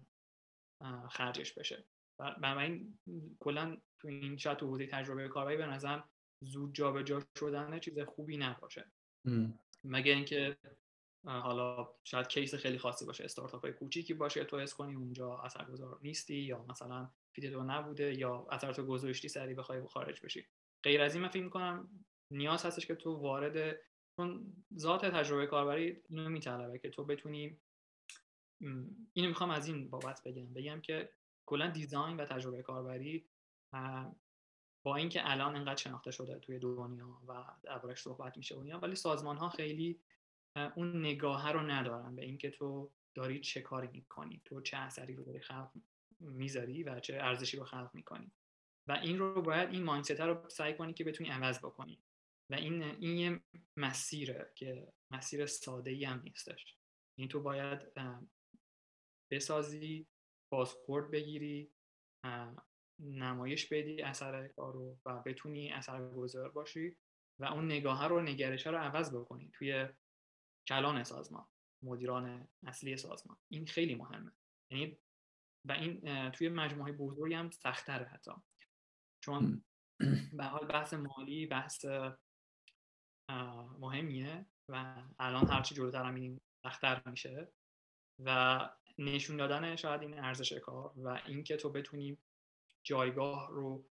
خرجش 1.10 1.54
بشه. 1.54 1.86
بنابراین 2.20 3.00
کلا 3.40 3.78
تو 4.00 4.08
این 4.08 4.38
شاید 4.38 4.58
تو 4.58 4.68
حوزه 4.68 4.88
تجربه 4.88 5.28
کاربری 5.28 5.58
به 5.58 5.66
نظر 5.66 6.02
زود 6.41 6.76
جابجا 6.76 7.23
شدن 7.39 7.80
چیز 7.80 7.99
خوبی 7.99 8.38
نباشه. 8.38 8.91
مگه 9.84 10.11
اینکه 10.11 10.57
حالا 11.26 11.89
شاید 12.03 12.27
کیس 12.27 12.55
خیلی 12.55 12.77
خاصی 12.77 13.05
باشه 13.05 13.23
استارتاپ 13.23 13.61
های 13.61 13.73
کوچیکی 13.73 14.14
باشه 14.14 14.43
تو 14.43 14.59
حس 14.59 14.73
کنی 14.73 14.95
اونجا 14.95 15.38
اثرگذار 15.38 15.99
نیستی 16.01 16.35
یا 16.35 16.65
مثلا 16.69 17.11
فیت 17.35 17.51
تو 17.51 17.64
نبوده 17.64 18.19
یا 18.19 18.47
اثراتو 18.51 18.85
گذاشتی 18.85 19.27
سری 19.27 19.53
بخوای 19.53 19.88
خارج 19.88 20.22
بشی. 20.22 20.47
غیر 20.84 21.01
از 21.01 21.14
این 21.14 21.23
من 21.23 21.30
فکر 21.30 21.43
می‌کنم 21.43 22.05
نیاز 22.31 22.65
هستش 22.65 22.85
که 22.85 22.95
تو 22.95 23.15
وارد 23.15 23.80
چون 24.18 24.53
ذات 24.77 25.05
تجربه 25.05 25.47
کاربری 25.47 26.01
اینو 26.09 26.30
میطلبه 26.30 26.80
که 26.80 26.89
تو 26.89 27.05
بتونی 27.05 27.57
اینو 29.14 29.27
می‌خوام 29.27 29.49
از 29.49 29.68
این 29.68 29.89
بابت 29.89 30.23
بگم. 30.23 30.53
بگم 30.53 30.81
که 30.81 31.09
کلا 31.45 31.69
دیزاین 31.69 32.18
و 32.18 32.26
تجربه 32.26 32.61
کاربری 32.61 33.30
با 34.88 34.95
اینکه 34.95 35.31
الان 35.31 35.55
انقدر 35.55 35.76
شناخته 35.76 36.11
شده 36.11 36.39
توی 36.39 36.59
دنیا 36.59 37.22
و 37.27 37.45
دربارش 37.64 38.01
صحبت 38.01 38.38
میشه 38.38 38.55
دنیا 38.55 38.80
ولی 38.80 38.95
سازمان 38.95 39.38
ها 39.38 39.49
خیلی 39.49 39.99
اون 40.76 40.99
نگاه 40.99 41.51
رو 41.51 41.59
ندارن 41.59 42.15
به 42.15 42.26
اینکه 42.26 42.49
تو 42.49 42.91
داری 43.15 43.39
چه 43.39 43.61
کاری 43.61 43.88
می‌کنی 43.88 44.41
تو 44.45 44.61
چه 44.61 44.77
اثری 44.77 45.15
رو 45.15 45.23
داری 45.23 45.39
خلق 45.39 45.72
می‌ذاری 46.19 46.84
و 46.84 46.99
چه 46.99 47.14
ارزشی 47.14 47.57
رو 47.57 47.64
خلق 47.64 47.89
می‌کنی. 47.93 48.31
و 48.88 48.91
این 48.91 49.19
رو 49.19 49.41
باید 49.41 49.69
این 49.69 49.84
مایندست 49.84 50.22
رو 50.22 50.49
سعی 50.49 50.73
کنی 50.73 50.93
که 50.93 51.03
بتونی 51.03 51.30
عوض 51.30 51.59
بکنی. 51.59 51.99
و 52.49 52.55
این 52.55 52.84
این 52.84 53.18
یه 53.18 53.41
مسیره 53.77 54.51
که 54.55 54.88
مسیر 55.11 55.45
ساده 55.45 55.91
ای 55.91 56.05
هم 56.05 56.22
نیستش. 56.23 56.76
این 57.15 57.27
تو 57.27 57.41
باید 57.41 57.81
بسازی 59.31 60.07
پاسپورت 60.51 61.11
بگیری 61.11 61.72
نمایش 62.99 63.74
بدی 63.74 64.02
اثر 64.02 64.48
کارو 64.48 64.98
و 65.06 65.22
بتونی 65.26 65.72
اثر 65.72 66.10
گذار 66.10 66.49
باشی 66.49 66.98
و 67.40 67.45
اون 67.45 67.65
نگاه 67.65 68.07
رو 68.07 68.22
نگرش 68.22 68.68
رو 68.68 68.78
عوض 68.78 69.15
بکنی 69.15 69.52
توی 69.53 69.88
کلان 70.68 71.03
سازمان 71.03 71.48
مدیران 71.84 72.48
اصلی 72.65 72.98
سازمان. 72.98 73.38
این 73.52 73.65
خیلی 73.65 73.95
مهمه. 73.95 74.32
یعنی 74.72 74.98
و 75.65 75.72
این 75.72 76.32
توی 76.32 76.49
مجموعه 76.49 76.91
بزرگی 76.91 77.34
هم 77.34 77.52
سختره 77.52 78.06
حتی. 78.06 78.32
چون 79.24 79.64
به 80.34 80.44
حال 80.44 80.68
بحث 80.68 80.94
مالی 80.94 81.45
بحث 81.45 81.86
مهمیه 83.80 84.45
و 84.69 85.03
الان 85.19 85.48
هرچی 85.48 85.76
جلوتر 85.76 86.06
هم 86.06 86.15
این 86.15 86.41
سختتر 86.64 87.02
میشه. 87.06 87.52
و 88.19 88.60
نشون 88.98 89.38
دادن 89.38 89.76
شاید 89.76 90.02
این 90.02 90.19
ارزش 90.19 90.53
کار 90.53 90.94
و 90.98 91.22
اینکه 91.26 91.57
تو 91.57 91.69
بتونی 91.69 92.18
جایگاه 92.88 93.49
رو 93.51 93.85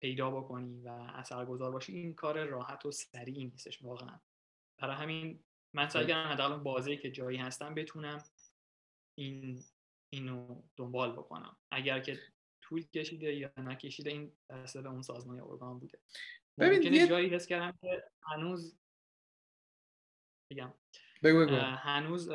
پیدا 0.00 0.30
بکنی 0.30 0.82
و 0.82 0.88
اثرگذار 0.88 1.72
باشی 1.72 1.92
این 1.92 2.14
کار 2.14 2.44
راحت 2.44 2.86
و 2.86 2.90
سریعی 2.92 3.44
نیستش 3.44 3.82
واقعا. 3.82 4.20
برای 4.78 4.96
همین 4.96 5.44
من 5.74 5.88
سعی 5.88 6.06
کردم 6.06 6.32
حداقل 6.32 6.62
بازی 6.62 6.96
که 6.96 7.10
جایی 7.10 7.38
هستم 7.38 7.74
بتونم 7.74 8.24
این 9.18 9.62
اینو 10.12 10.62
دنبال 10.76 11.12
بکنم. 11.12 11.56
اگر 11.70 12.00
که 12.00 12.18
طول 12.62 12.82
کشیده 12.82 13.34
یا 13.34 13.52
نکشیده 13.56 14.10
این 14.10 14.32
دسته 14.50 14.82
به 14.82 14.88
اون 14.88 15.02
سازمان 15.02 15.36
یا 15.36 15.46
ارگان 15.46 15.78
بوده. 15.78 15.98
ببین 16.58 16.92
یه... 16.92 17.08
جایی 17.08 17.28
حس 17.28 17.46
کردم 17.46 17.78
که 17.80 18.04
هنوز 18.22 18.78
بگم. 20.50 20.74
بگو 21.22 21.46
بگو. 21.46 21.54
هنوز 21.56 22.30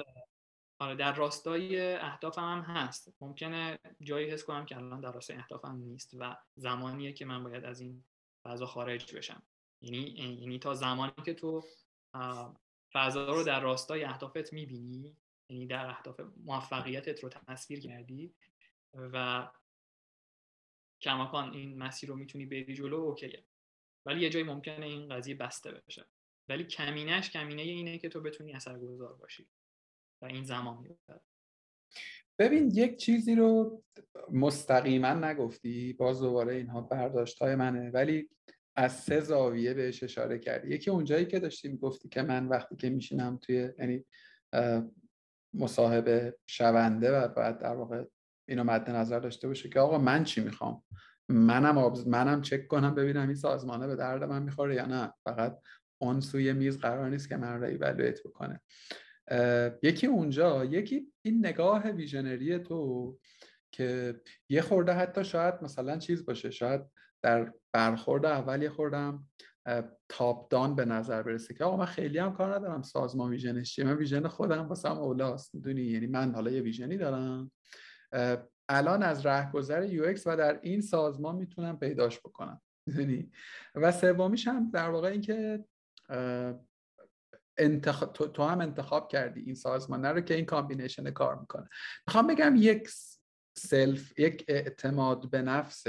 آره 0.80 0.96
در 0.96 1.14
راستای 1.14 1.92
اهدافم 1.96 2.42
هم 2.42 2.62
هست. 2.62 3.14
ممکنه 3.22 3.80
جایی 4.02 4.30
حس 4.30 4.44
کنم 4.44 4.66
که 4.66 4.78
الان 4.78 5.02
در 5.02 5.12
راستای 5.12 5.38
اهدافم 5.38 5.76
نیست 5.76 6.14
و 6.20 6.38
زمانیه 6.56 7.14
که 7.14 7.26
من 7.26 7.44
باید 7.44 7.66
از 7.66 7.80
این 7.82 8.04
فضا 8.44 8.66
خارج 8.66 9.16
بشم. 9.16 9.44
یعنی 9.82 9.98
یعنی 10.40 10.60
تا 10.60 10.74
زمانی 10.74 11.14
که 11.26 11.34
تو 11.34 11.64
فضا 12.94 13.36
رو 13.36 13.44
در 13.44 13.60
راستای 13.60 14.04
اهدافت 14.04 14.54
می‌بینی 14.54 15.16
یعنی 15.50 15.68
در 15.68 15.86
اهداف 15.86 16.22
موفقیتت 16.46 17.24
رو 17.24 17.30
تصویر 17.30 17.80
کردی 17.80 18.34
و 18.94 19.48
کماکان 21.02 21.54
این 21.54 21.78
مسیر 21.78 22.10
رو 22.10 22.16
می‌تونی 22.16 22.46
بری 22.46 22.74
جلو 22.74 22.96
اوکیه. 22.96 23.44
ولی 24.06 24.22
یه 24.22 24.30
جایی 24.30 24.46
ممکنه 24.46 24.86
این 24.86 25.10
قضیه 25.10 25.36
بسته 25.36 25.72
بشه. 25.72 26.06
ولی 26.50 26.64
کمینش 26.64 27.30
کمینه 27.30 27.62
اینه 27.62 27.98
که 27.98 28.10
تو 28.10 28.22
بتونی 28.22 28.54
اثرگذار 28.54 29.14
باشی. 29.14 29.48
و 30.22 30.26
این 30.26 30.44
زمان 30.44 30.78
می‌بره 30.78 31.22
ببین 32.40 32.72
یک 32.74 32.98
چیزی 32.98 33.36
رو 33.36 33.84
مستقیما 34.32 35.14
نگفتی 35.14 35.94
باز 35.94 36.22
دوباره 36.22 36.54
اینها 36.54 36.82
برداشت 36.82 37.40
های 37.40 37.56
منه 37.56 37.90
ولی 37.90 38.30
از 38.76 38.94
سه 38.94 39.20
زاویه 39.20 39.74
بهش 39.74 40.04
اشاره 40.04 40.40
کردی. 40.40 40.70
یکی 40.70 40.90
اونجایی 40.90 41.26
که 41.26 41.40
داشتی 41.40 41.68
می‌گفتی 41.68 42.10
که 42.10 42.22
من 42.22 42.48
وقتی 42.48 42.76
که 42.76 42.90
میشینم 42.90 43.38
توی 43.38 43.70
یعنی 43.80 44.06
مصاحبه 45.54 46.38
شونده 46.48 47.12
و 47.12 47.28
بعد 47.28 47.60
در 47.60 47.76
واقع 47.76 48.04
اینو 48.50 48.64
مد 48.64 48.90
نظر 48.90 49.20
داشته 49.20 49.48
باشه 49.48 49.70
که 49.70 49.80
آقا 49.80 49.98
من 49.98 50.24
چی 50.24 50.42
می‌خوام؟ 50.42 50.84
منم 51.30 51.78
آبز... 51.78 52.08
منم 52.08 52.42
چک 52.42 52.68
کنم 52.68 52.96
ببینم 52.96 53.28
این 53.28 53.36
سازمانه 53.36 53.88
به 53.88 53.96
درد 53.96 54.24
من 54.24 54.44
می‌خوره 54.44 54.76
یا 54.76 54.86
نه. 54.86 55.14
فقط 55.24 55.60
اون 56.02 56.20
سوی 56.20 56.54
میز 56.54 56.80
قرار 56.80 57.10
نیست 57.10 57.30
که 57.30 57.38
من 57.38 57.60
رو 57.60 57.68
evaluate 57.68 58.24
بکنه. 58.24 58.62
یکی 59.84 60.08
اونجا 60.08 60.66
یکی 60.66 61.14
این 61.22 61.46
نگاه 61.46 61.88
visionary 61.88 62.60
تو 62.60 63.18
که 63.72 64.22
یه 64.50 64.62
خورده 64.62 64.94
حتی 64.94 65.24
شاید 65.24 65.56
مثلا 65.62 65.98
چیز 65.98 66.26
باشه 66.26 66.52
شاید 66.52 66.82
در 67.22 67.54
برخورد 67.74 68.26
اول 68.26 68.62
یه 68.62 68.70
خورده 68.70 69.28
top 70.10 70.52
down 70.52 70.76
به 70.76 70.86
نظر 70.86 71.24
برسه 71.24 71.54
که 71.54 71.64
آقا 71.64 71.78
من 71.78 71.86
خیلی 71.86 72.18
هم 72.18 72.34
کار 72.34 72.56
ندارم 72.56 72.82
سازمان 72.82 73.32
vision 73.32 73.65
ش 73.65 73.76
چیه 73.76 73.86
من 73.86 73.98
vision 73.98 74.28
خودم 74.28 74.68
واسه‌م 74.68 74.98
اولاست 74.98 75.56
می‌دونی؟ 75.56 75.82
یعنی 75.82 76.08
من 76.08 76.34
حالا 76.34 76.52
یه 76.52 76.62
vision 76.62 76.93
ی 76.93 76.98
دارم. 76.98 77.52
الان 78.70 79.04
از 79.04 79.26
رهگذر 79.26 79.84
یو 79.84 80.14
و 80.26 80.38
در 80.38 80.60
این 80.62 80.82
سازمان 80.82 81.36
می‌تونم 81.36 81.80
پیداش 81.80 82.20
بکنم 82.20 82.62
می‌دونی؟ 82.86 83.32
و 83.76 83.92
سومیش 83.92 84.48
هم 84.48 84.72
در 84.72 84.90
واقع 84.90 85.08
اینکه 85.08 85.66
انتخاب 87.58 88.14
تو, 88.14 88.44
هم 88.44 88.62
انتخاب 88.62 89.08
کردی 89.08 89.42
این 89.42 89.56
سازمان 89.56 90.06
رو 90.06 90.22
که 90.22 90.34
این 90.34 90.46
combination 90.46 91.12
کار 91.12 91.40
می‌کنه. 91.40 91.70
می‌خوام 92.08 92.28
بگم 92.28 92.54
یک 92.58 92.90
self 93.58 94.20
یک 94.20 94.46
اعتماد 94.48 95.30
به 95.30 95.42
نفس 95.42 95.84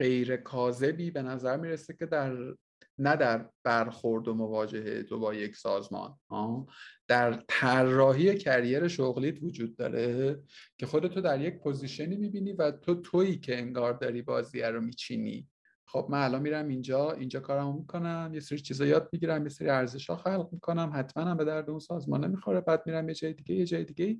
غیر 0.00 0.36
کاذبی 0.36 1.10
به 1.10 1.22
نظر 1.22 1.56
می‌رسه 1.56 1.94
که 1.94 2.06
در 2.06 2.54
نه 2.98 3.16
در 3.16 3.50
برخورد 3.64 4.28
و 4.28 4.34
مواجهه 4.34 5.02
تو 5.02 5.18
با 5.18 5.34
یک 5.34 5.56
سازمان 5.56 6.18
در 7.08 7.44
طراحی 7.48 8.38
کریر 8.38 8.88
شغلیت 8.88 9.42
وجود 9.42 9.76
داره 9.76 10.40
که 10.78 10.86
خودتو 10.86 11.20
در 11.20 11.40
یک 11.40 11.58
پوزیشنی 11.58 12.16
می‌بینی 12.16 12.52
و 12.52 12.70
تو 12.70 12.94
تویی 12.94 13.38
که 13.38 13.58
انگار 13.58 13.92
داری 13.92 14.22
بازیه 14.22 14.66
رو 14.66 14.80
میچینی. 14.80 15.48
خب 15.96 16.06
من 16.10 16.22
الان 16.22 16.42
میرم 16.42 16.68
اینجا 16.68 17.12
اینجا 17.12 17.40
کارمو 17.40 17.72
می‌کنم 17.72 18.30
یه 18.34 18.40
سری 18.40 18.58
چیزا 18.58 18.86
یاد 18.86 19.08
می‌گیرم 19.12 19.42
یه 19.42 19.48
سری 19.48 19.68
ارزش 19.68 20.10
خلق 20.10 20.48
می‌کنم 20.52 20.90
حتما 20.94 21.24
هم 21.24 21.36
به 21.36 21.44
درد 21.44 21.70
اون 21.70 21.78
سازمان 21.78 22.24
نمی‌خوره. 22.24 22.60
بعد 22.60 22.82
میرم 22.86 23.08
یه 23.08 23.14
جای 23.14 23.32
دیگه 23.32 23.54
یه 23.54 23.66
جای 23.66 23.84
دیگه 23.84 24.18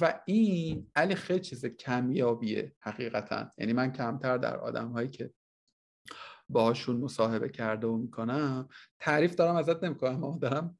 و 0.00 0.20
این 0.26 0.90
علی 0.94 1.14
خیلی 1.14 1.40
چیز 1.40 1.66
کمیابیه 1.66 2.72
حقیقتا. 2.80 3.52
یعنی 3.58 3.72
من 3.72 3.92
کمتر 3.92 4.38
در 4.38 4.56
آدم 4.56 4.88
هایی 4.88 5.08
که 5.08 5.30
باشون 6.48 6.96
مصاحبه 6.96 7.48
کرده 7.48 7.86
و 7.86 7.96
می‌کنم 7.96 8.68
تعریف 9.00 9.34
دارم 9.34 9.56
ازت 9.56 9.84
نمی‌کنم 9.84 10.24
اما 10.24 10.38
دارم 10.42 10.78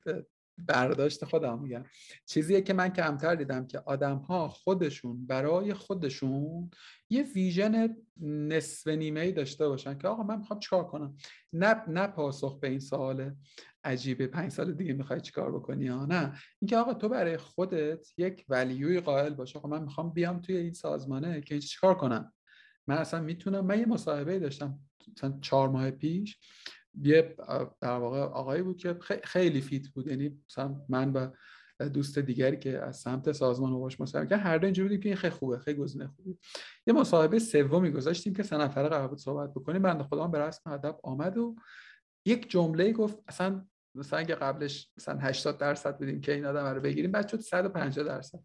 برداشت 0.59 1.25
خودم 1.25 1.63
میگم. 1.63 1.85
چیزیه 2.27 2.63
که 2.63 2.73
من 2.73 2.89
کمتر 2.89 3.35
دیدم 3.35 3.67
که 3.67 3.79
آدم 3.79 4.17
ها 4.17 4.49
خودشون 4.49 5.27
برای 5.27 5.75
خودشون 5.75 6.71
یه 7.11 7.23
ویژن 7.23 7.97
نصف 8.21 8.87
نیمه 8.87 9.21
ای 9.21 9.33
داشته 9.33 9.69
باشن 9.69 9.99
که 9.99 10.09
آقا 10.09 10.23
من 10.23 10.39
می‌خوام 10.39 10.61
چیکار 10.61 10.87
کنم؟ 10.87 11.17
نه 11.53 11.83
نه 11.89 12.07
پاسخ 12.07 12.61
به 12.61 12.69
این 12.69 12.81
سوال 12.81 13.35
عجیبه. 13.85 14.27
پنج 14.27 14.53
سال 14.53 14.73
دیگه 14.73 14.93
می‌خوای 14.93 15.21
چیکار 15.21 15.53
بکنی 15.53 15.85
یا 15.85 16.07
نه؟ 16.07 16.33
اینکه 16.61 16.77
آقا 16.77 16.95
تو 16.95 17.09
برای 17.09 17.37
خودت 17.37 18.09
یک 18.19 18.45
ولیوی 18.49 19.01
قائل 19.01 19.35
باشه 19.35 19.59
آقا 19.59 19.69
من 19.69 19.83
می‌خوام 19.83 20.13
بیام 20.13 20.41
توی 20.41 20.57
این 20.57 20.73
سازمانه 20.73 21.41
که 21.41 21.59
چیکار 21.61 21.95
کنم؟ 21.95 22.33
من 22.87 22.97
اصلا 22.97 23.21
می‌تونم 23.21 23.67
من 23.67 23.79
یه 23.79 23.87
مصاحبه 23.87 24.39
داشتم 24.39 24.79
مثلا 25.17 25.39
چهار 25.41 25.69
ماه 25.69 25.91
پیش. 25.91 26.39
یه 27.03 27.37
در 27.81 27.97
واقع 27.99 28.21
آقایی 28.21 28.63
بود 28.63 28.77
که 28.77 28.99
خیلی 29.25 29.61
fit 29.61 29.89
بود. 29.89 30.07
یعنی 30.07 30.43
مثلا 30.51 30.81
من 30.89 31.13
و 31.13 31.31
دوست 31.89 32.19
دیگری 32.19 32.57
که 32.57 32.79
از 32.79 32.97
سمت 32.97 33.33
سازمان 33.33 33.73
رو 33.73 33.81
باش 33.81 34.01
مصاحبه 34.01 34.29
که 34.29 34.37
هر 34.37 34.59
دو 34.59 34.65
اینجوری 34.65 34.89
بودیم 34.89 35.13
که 35.13 35.17
خیلی 35.17 35.33
خوبه 35.33 35.59
خیلی 35.59 35.79
گزینه 35.79 36.07
خوبی. 36.07 36.39
یه 36.87 36.95
مصاحبه 36.95 37.39
سومی 37.39 37.91
گذاشتیم 37.91 38.35
که 38.35 38.43
سه 38.43 38.57
نفره 38.57 38.89
قرار 38.89 39.09
بود 39.09 39.19
صحبت 39.19 39.51
بکنیم. 39.51 39.83
بنده 39.83 40.05
خدا 40.05 40.27
به 40.27 40.39
رسم 40.39 40.71
ادب 40.71 41.01
آمد 41.03 41.39
و 41.39 41.57
یک 42.27 42.51
جمله 42.51 42.93
گفت 42.93 43.19
اصلا 43.29 43.67
مثلا 43.95 44.19
اگه 44.19 44.35
قبلش 44.35 44.91
مثلا 44.97 45.19
80 45.19 45.59
درصد 45.59 45.99
بودیم 45.99 46.21
که 46.21 46.35
این 46.35 46.45
آدم 46.45 46.67
رو 46.67 46.81
بگیریم 46.81 47.13
بعد 47.13 47.29
شد 47.29 47.41
150 47.41 48.07
درصد. 48.07 48.39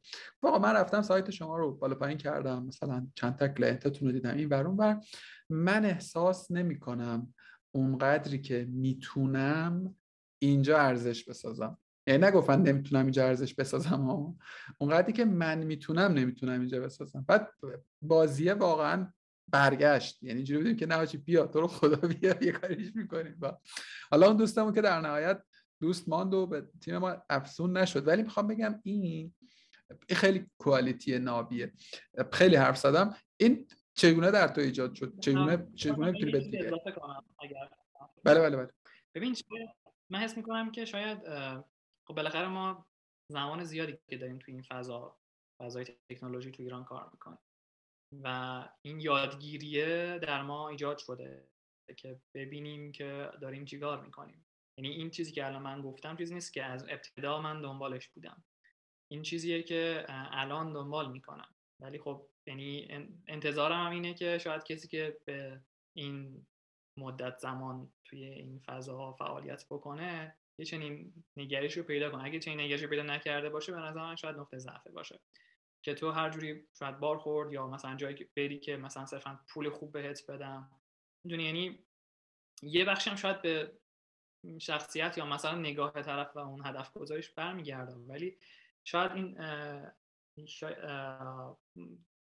واقعا 0.44 0.60
من 0.60 0.74
رفتم 0.74 1.02
سایت 1.02 1.30
شما 1.30 1.58
رو 1.58 1.76
بالا 1.76 1.96
پایین 1.96 2.18
کردم 2.18 2.66
مثلا 2.66 3.08
چند 3.16 3.36
تا 3.36 3.48
client 3.48 3.88
تون 3.88 4.08
رو 4.08 4.14
دیدم 4.14 4.36
این 4.36 4.50
برون 4.50 4.76
و 4.76 5.02
من 5.50 5.86
احساس 5.86 6.52
نمی 6.52 6.80
کنم 6.80 7.34
اونقدری 7.72 8.42
که 8.42 8.68
می‌تونم 8.70 9.96
اینجا 10.40 10.78
ارزش 10.78 11.24
بسازم. 11.24 11.78
یعنی 12.08 12.26
نگفتن 12.26 12.62
نمی‌تونم 12.62 13.02
اینجا 13.02 13.26
ارزش 13.26 13.54
بسازم 13.54 14.02
ها. 14.02 14.36
اونقدری 14.78 15.14
که 15.14 15.26
من 15.26 15.64
می‌تونم 15.64 16.12
نمی‌تونم 16.12 16.60
اینجا 16.60 16.80
بسازم. 16.80 17.26
بعد 17.28 17.50
بازیه 18.02 18.54
واقعا 18.54 19.14
برگشت. 19.48 20.24
یعنی 20.24 20.36
اینجوری 20.36 20.60
بودیم 20.60 20.76
که 20.76 20.86
نه 20.86 21.06
بیا 21.06 21.48
تو 21.48 21.62
رو 21.62 21.68
خدا 21.68 22.08
بیا 22.14 22.36
یه 22.42 22.52
کاریش 22.52 22.96
می‌کنیم. 22.96 23.36
با 23.40 23.60
حالا 24.12 24.28
اون 24.28 24.38
دوستمون 24.38 24.74
که 24.74 24.82
در 24.82 25.02
نهایت 25.02 25.44
دوست 25.82 26.10
ماند 26.10 26.34
و 26.34 26.48
به 26.48 26.70
تیم 26.82 26.98
ما 26.98 27.18
افسون 27.30 27.78
نشد. 27.78 28.08
ولی 28.08 28.24
می‌خوام 28.24 28.48
بگم 28.48 28.80
این 28.84 29.34
خیلی 30.10 30.46
کوالیتی 30.58 31.20
نابیه. 31.20 31.74
خیلی 32.32 32.56
حرف 32.56 32.78
زدم. 32.78 33.16
این 33.38 33.68
چگونه 34.02 34.32
در 34.32 34.48
تو 34.48 34.62
ایجاد 34.62 34.94
شد؟ 34.94 35.20
چگونه 35.20 35.68
چگونه 35.76 36.12
می‌تونی 36.12 36.32
بده 36.32 36.72
بله 38.24 38.40
بله 38.40 38.58
بله. 38.58 38.70
ببین 39.16 39.36
من 40.10 40.20
حس 40.20 40.38
می‌کنم 40.38 40.72
که 40.72 40.86
شاید 40.86 41.18
خب 42.08 42.16
بالاخره 42.16 42.48
ما 42.48 42.88
زمان 43.28 43.64
زیادی 43.64 43.98
که 44.10 44.18
داریم 44.18 44.40
توی 44.40 44.54
این 44.54 44.64
فضا 44.64 45.18
فضای 45.60 45.86
تکنولوژی 46.10 46.52
تو 46.52 46.64
ایران 46.64 46.84
کار 46.84 47.10
می‌کنیم 47.12 47.40
و 48.24 48.70
این 48.82 49.00
یادگیریه 49.00 50.20
در 50.22 50.42
ما 50.42 50.70
ایجاد 50.70 50.98
شده 50.98 51.48
که 51.98 52.22
ببینیم 52.34 52.92
که 52.92 53.30
داریم 53.42 53.66
چیکار 53.66 54.06
می‌کنیم. 54.06 54.46
یعنی 54.78 54.90
این 54.90 55.10
چیزی 55.10 55.32
که 55.32 55.46
الان 55.46 55.62
من 55.62 55.82
گفتم 55.82 56.18
چیزی 56.18 56.34
نیست 56.34 56.54
که 56.54 56.64
از 56.64 56.86
ابتدا 56.90 57.42
من 57.42 57.62
دنبالش 57.62 58.10
بودم. 58.10 58.44
این 59.12 59.22
چیزیه 59.22 59.64
که 59.64 60.06
الان 60.10 60.74
دنبال 60.74 61.12
می‌کنم. 61.12 61.56
ولی 61.80 62.00
خب 62.00 62.31
یعنی 62.46 62.88
انتظارم 63.28 63.86
هم 63.86 63.92
اینه 63.92 64.14
که 64.14 64.38
شاید 64.38 64.64
کسی 64.64 64.88
که 64.88 65.18
به 65.26 65.62
این 65.94 66.46
مدت 66.98 67.38
زمان 67.38 67.92
توی 68.06 68.24
این 68.24 68.60
فضا 68.60 69.14
فعالیت 69.14 69.66
بکنه 69.70 70.36
یه 70.58 70.66
چنین 70.66 71.14
نگرش 71.38 71.78
رو 71.78 71.84
پیدا 71.84 72.10
کنه. 72.10 72.24
اگه 72.24 72.40
چنین 72.40 72.62
نگرش 72.62 72.82
رو 72.82 72.90
پیدا 72.90 73.04
نکرده 73.04 73.50
باشه 73.50 73.72
به 73.72 73.80
نظر 73.80 74.02
من 74.02 74.16
شاید 74.16 74.36
نقطه 74.36 74.58
ضعفه 74.58 74.92
باشه. 74.92 75.20
که 75.84 75.94
تو 75.94 76.12
هر 76.12 76.30
جوری 76.30 76.68
شاید 76.80 77.00
بار 77.00 77.18
خورد 77.18 77.54
یا 77.54 77.68
مثلا 77.68 77.96
جایی 77.96 78.16
که 78.16 78.30
بری 78.38 78.60
که 78.60 78.78
مثلا 78.78 79.06
صرفا 79.06 79.40
پول 79.48 79.70
خوب 79.70 79.92
بهت 79.92 80.32
بدم. 80.32 80.72
می‌دونی؟ 81.24 81.44
یعنی 81.44 81.80
یه 82.62 82.86
بخشی 82.86 83.10
هم 83.10 83.16
شاید 83.16 83.42
به 83.42 83.72
شخصیت 84.60 85.18
یا 85.18 85.26
مثلا 85.26 85.56
نگاه 85.56 85.92
طرف 85.92 86.36
و 86.36 86.40
اون 86.40 86.66
هدف 86.66 86.94
گذاریش 86.94 87.30
برمیگرده 87.30 87.94
ولی 87.94 88.38
شاید 88.84 89.12
این 89.12 89.38
شاید 90.46 90.78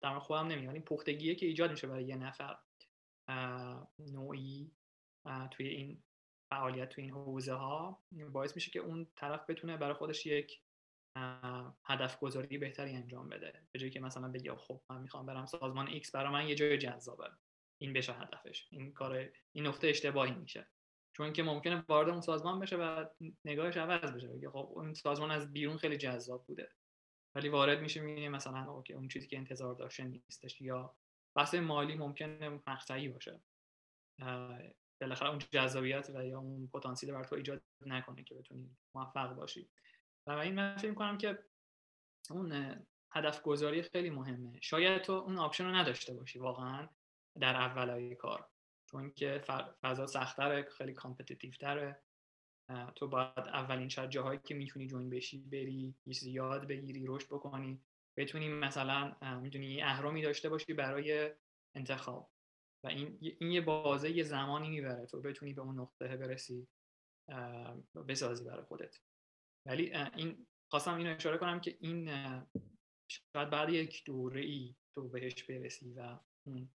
در 0.07 0.19
خودم 0.19 0.47
نمی‌دونم. 0.47 0.74
این 0.74 0.83
پختگیه 0.83 1.35
که 1.35 1.47
ایجاد 1.47 1.70
میشه 1.70 1.87
برای 1.87 2.05
یه 2.05 2.16
نفر. 2.16 2.57
نوعی 3.99 4.73
توی 5.51 5.69
این 5.69 6.03
فعالیت 6.51 6.89
توی 6.89 7.05
این 7.05 7.12
حوزه 7.12 7.53
ها 7.53 8.03
باعث 8.33 8.55
میشه 8.55 8.70
که 8.70 8.78
اون 8.78 9.07
طرف 9.16 9.51
بتونه 9.51 9.77
برای 9.77 9.95
خودش 9.95 10.27
یک 10.27 10.61
هدف 11.85 12.19
گذاری 12.19 12.59
بهتری 12.59 12.93
انجام 12.93 13.28
بده. 13.28 13.62
به 13.73 13.78
جایی 13.78 13.91
که 13.91 14.01
مثلا 14.01 14.28
بگه 14.28 14.55
خب 14.55 14.81
من 14.91 15.03
می‌خوام 15.03 15.27
برم 15.27 15.47
سازمان 15.47 16.01
X 16.01 16.11
برای 16.11 16.33
من 16.33 16.49
یه 16.49 16.55
جای 16.55 16.78
جذابه. 16.78 17.31
این 17.81 17.93
بشه 17.93 18.12
هدفش. 18.12 18.69
این 18.70 18.93
کار 18.93 19.31
این 19.53 19.66
نقطه 19.66 19.89
اشتباهی 19.89 20.35
میشه. 20.35 20.69
چون 21.16 21.33
که 21.33 21.43
ممکنه 21.43 21.85
وارد 21.89 22.09
اون 22.09 22.20
سازمان 22.20 22.61
بشه 22.61 22.77
و 22.77 23.07
نگاهش 23.45 23.77
عوض 23.77 24.12
بشه. 24.12 24.28
بگه 24.28 24.51
خب 24.51 24.69
اون 24.73 24.95
سازمان 24.95 25.31
از 25.31 25.53
بیرون 25.53 25.77
خیلی 25.77 25.97
جذاب 25.97 26.47
بوده. 26.47 26.73
ولی 27.37 27.49
وارد 27.49 27.81
میشه 27.81 28.01
می‌بینه 28.01 28.29
مثلا 28.29 28.73
اوکی 28.73 28.93
اون 28.93 29.09
چیزی 29.09 29.27
که 29.27 29.37
انتظار 29.37 29.75
داشته 29.75 30.05
نیستش 30.05 30.61
یا 30.61 30.97
بحث 31.35 31.55
مالی 31.55 31.95
ممکنه 31.95 32.49
مقطعی 32.49 33.09
باشه. 33.09 33.41
بالاخره 35.01 35.29
اون 35.29 35.39
جذابیت 35.39 36.11
و 36.15 36.27
یا 36.27 36.39
اون 36.39 36.71
پتانسیل 36.75 37.13
بر 37.13 37.25
تو 37.25 37.35
ایجاد 37.35 37.63
نکنه 37.87 38.25
که 38.25 38.35
بتونی 38.35 38.77
موفق 38.95 39.35
باشی. 39.35 39.71
و 40.27 40.31
این 40.31 40.55
من 40.55 40.77
فکر 40.77 40.95
کنم 40.95 41.19
که 41.19 41.39
اون 42.31 42.77
هدف 43.13 43.43
گذاری 43.43 43.83
خیلی 43.83 44.11
مهمه. 44.11 44.61
شاید 44.61 45.03
تو 45.03 45.13
اون 45.13 45.39
option 45.39 45.65
رو 45.65 45.75
نداشته 45.75 46.15
باشی 46.15 46.39
واقعا 46.39 46.89
در 47.41 47.57
اولای 47.57 48.15
کار. 48.15 48.49
چون 48.91 49.11
که 49.11 49.43
فضا 49.83 50.07
سختره 50.07 50.63
خیلی 50.63 50.93
competitive 50.93 51.53
تره 51.53 52.03
تو 52.94 53.09
باید 53.09 53.38
اولین 53.38 53.88
شاید 53.88 54.10
جاهایی 54.10 54.40
که 54.44 54.55
می‌تونی 54.55 54.86
join 54.86 55.11
بشی 55.10 55.38
بری 55.38 55.94
یه 56.06 56.28
یاد 56.28 56.66
بگیری 56.66 57.05
رشد 57.06 57.26
بکنی 57.26 57.80
بتونی 58.16 58.48
مثلا 58.48 59.16
می‌تونی 59.40 59.82
اهرمی 59.82 60.23
داشته 60.22 60.48
باشی 60.48 60.72
برای 60.72 61.30
انتخاب. 61.76 62.30
و 62.84 62.88
این 62.88 63.18
این 63.20 63.52
یه 63.52 63.60
بازه 63.60 64.10
یه 64.10 64.22
زمانی 64.22 64.70
می‌بره 64.70 65.06
تو 65.06 65.20
بتونی 65.20 65.55
به 65.55 65.62
اون 65.62 65.80
نقطه 65.80 66.16
برسی 66.16 66.68
بسازی 68.09 68.44
برای 68.44 68.64
خودت. 68.64 69.01
ولی 69.66 69.94
این 69.94 70.47
خواستم 70.70 70.94
اینو 70.94 71.14
اشاره 71.14 71.38
کنم 71.38 71.60
که 71.60 71.76
این 71.80 72.10
شاید 73.10 73.51
بعد 73.51 73.70
یک 73.70 74.05
دوره 74.05 74.40
ای 74.40 74.74
تو 74.94 75.09
بهش 75.09 75.43
برسی 75.43 75.93
و 75.93 76.18
اون 76.47 76.70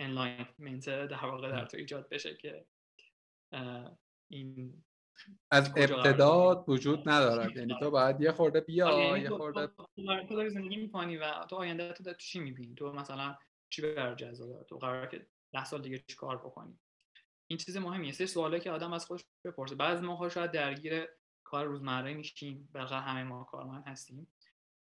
alignment 0.00 0.84
در 0.84 1.26
واقع 1.26 1.50
در 1.50 1.66
تو 1.66 1.76
ایجاد 1.76 2.08
بشه 2.08 2.36
که 2.36 2.66
این 4.28 4.84
از 5.50 5.72
ابتدا 5.76 6.64
وجود 6.68 7.08
ندارد 7.08 7.50
یعنی 7.56 7.74
تو 7.80 7.90
باید 7.90 8.20
یه 8.20 8.32
خورده 8.32 8.60
بیا 8.60 8.88
آره، 8.88 9.04
یعنی 9.04 9.20
یه 9.20 9.30
خورده 9.30 9.66
تو 9.96 10.36
داری 10.36 10.50
زندگی 10.50 10.76
می‌کنی 10.76 11.16
و 11.16 11.44
تو 11.50 11.56
آینده 11.56 11.92
تو 11.92 12.14
چی 12.14 12.40
می‌بینی؟ 12.40 12.74
تو 12.74 12.92
مثلا 12.92 13.36
چی 13.70 13.82
بر 13.82 14.14
جزا 14.14 14.62
تو 14.62 14.78
قرار 14.78 15.06
که 15.06 15.26
ده 15.52 15.64
سال 15.64 15.82
دیگه 15.82 15.98
چی 15.98 16.16
کار 16.16 16.36
بکنی؟ 16.36 16.78
این 17.46 17.58
چیز 17.58 17.76
مهمیه. 17.76 18.12
سه 18.12 18.26
سواله 18.26 18.60
که 18.60 18.70
آدم 18.70 18.92
از 18.92 19.06
خودش 19.06 19.24
بپرسه. 19.44 19.74
بعض 19.74 20.02
موقع 20.02 20.28
شاید 20.28 20.50
درگیر 20.50 21.08
کار 21.44 21.66
روزمره 21.66 22.14
میشیم. 22.14 22.68
بلکه 22.72 22.94
همه 22.94 23.24
ما 23.24 23.44
کارمند 23.44 23.84
هستیم. 23.86 24.26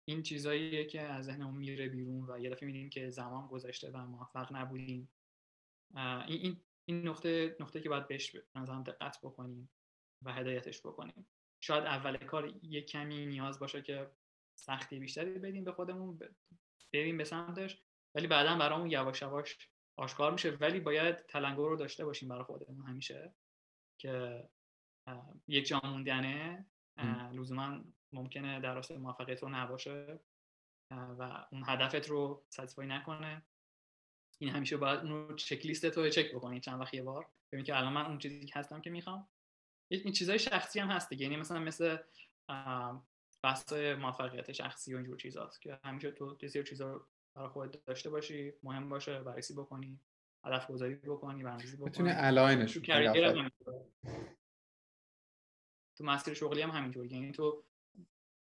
این 0.08 0.24
چیزاییه 0.24 0.86
که 0.86 1.02
از 1.02 1.26
ذهنمون 1.26 1.58
میره 1.58 1.90
بیرون 1.90 2.30
و 2.30 2.40
یه 2.40 2.50
دفعه 2.50 2.66
می‌بینیم 2.66 2.90
که 2.90 3.10
زمان 3.10 3.48
گذشته 3.48 3.92
و 3.92 3.98
موفق 3.98 4.56
نبودیم. 4.56 5.10
این 6.28 6.58
این 6.86 7.08
نقطه 7.08 7.56
نقطه 7.60 7.82
که 7.82 7.90
باید 7.90 8.08
بهش 8.08 8.36
نظرم 8.56 8.84
دقت 8.84 9.20
بکنیم 9.24 9.70
و 10.22 10.34
هدایتش 10.34 10.80
بکنیم. 10.80 11.28
شاید 11.60 11.84
اول 11.84 12.18
کار 12.18 12.54
یه 12.64 12.82
کمی 12.82 13.26
نیاز 13.26 13.60
باشه 13.60 13.82
که 13.82 14.12
سختی 14.56 15.00
بیشتری 15.00 15.40
بدیم 15.40 15.64
به 15.64 15.72
خودمون 15.72 16.20
بریم 16.94 17.18
به 17.18 17.24
سمتش 17.24 17.82
ولی 18.16 18.28
بعدا 18.28 18.58
برامون 18.58 18.92
یواش 18.92 19.22
یواش 19.22 19.70
آشکار 19.98 20.32
میشه. 20.32 20.50
ولی 20.52 20.80
باید 20.80 21.26
تلنگر 21.26 21.58
رو 21.58 21.76
داشته 21.76 22.06
باشیم 22.06 22.30
برای 22.30 22.44
خودمون 22.44 22.86
همیشه 22.86 23.34
که 23.98 24.44
یک 25.48 25.68
جا 25.68 25.82
موندنه 25.84 26.66
لزوما 27.34 27.84
ممکنه 28.14 28.60
در 28.60 28.76
راست 28.76 28.92
موفقیت 28.92 29.44
رو 29.44 29.50
نباشه 29.50 30.20
و 30.92 31.46
اون 31.52 31.64
هدفت 31.68 32.10
رو 32.10 32.46
ساتیسفای 32.50 32.88
نکنه. 32.88 33.46
این 34.38 34.50
همیشه 34.50 34.78
باید 34.78 35.00
اون 35.00 35.12
رو 35.12 35.36
چک 35.36 35.66
لیست 35.66 35.90
تو 35.90 36.10
چک 36.10 36.32
بکنی 36.36 36.60
چند 36.60 36.82
وقت 36.82 36.94
یه 36.94 37.04
بار. 37.04 37.30
ببین 37.52 37.66
که 37.66 37.78
الان 37.78 37.94
من 37.94 38.06
اون 38.06 38.18
چیزی 38.18 38.46
که 38.46 38.60
هستم 38.60 38.82
که 38.82 38.90
می‌خوام. 38.90 39.28
این 39.92 40.14
چیزای 40.14 40.40
شخصی 40.40 40.80
هم 40.80 40.88
هست 40.88 41.12
یعنی 41.12 41.38
مثلا 41.38 41.60
مثل 41.60 41.98
بحث 43.44 43.74
موفقیت 43.74 44.52
شخصی 44.52 44.94
و 44.94 44.98
اینجور 44.98 45.18
چیزاست 45.18 45.62
که 45.62 45.80
همیشه 45.84 46.12
تو 46.12 46.38
یه 46.56 46.64
چیزا 46.64 46.94
رو 46.94 47.08
برای 47.36 47.50
خودت 47.50 47.86
داشته 47.86 48.10
باشی 48.10 48.54
مهم 48.64 48.90
باشه 48.90 49.20
بررسی 49.20 49.54
بکنی 49.54 50.00
هدف 50.46 50.68
گذاری 50.68 50.96
بکنی 50.96 51.44
برنامه‌ریزی 51.44 51.78
بکنی. 51.78 51.90
بتونه 51.90 52.14
الاینش 52.18 52.78
تو 55.98 56.04
مسیر 56.04 56.34
شغلی 56.34 56.62
هم 56.62 56.70
همینطور 56.70 57.06
یعنی 57.06 57.32
تو 57.32 57.64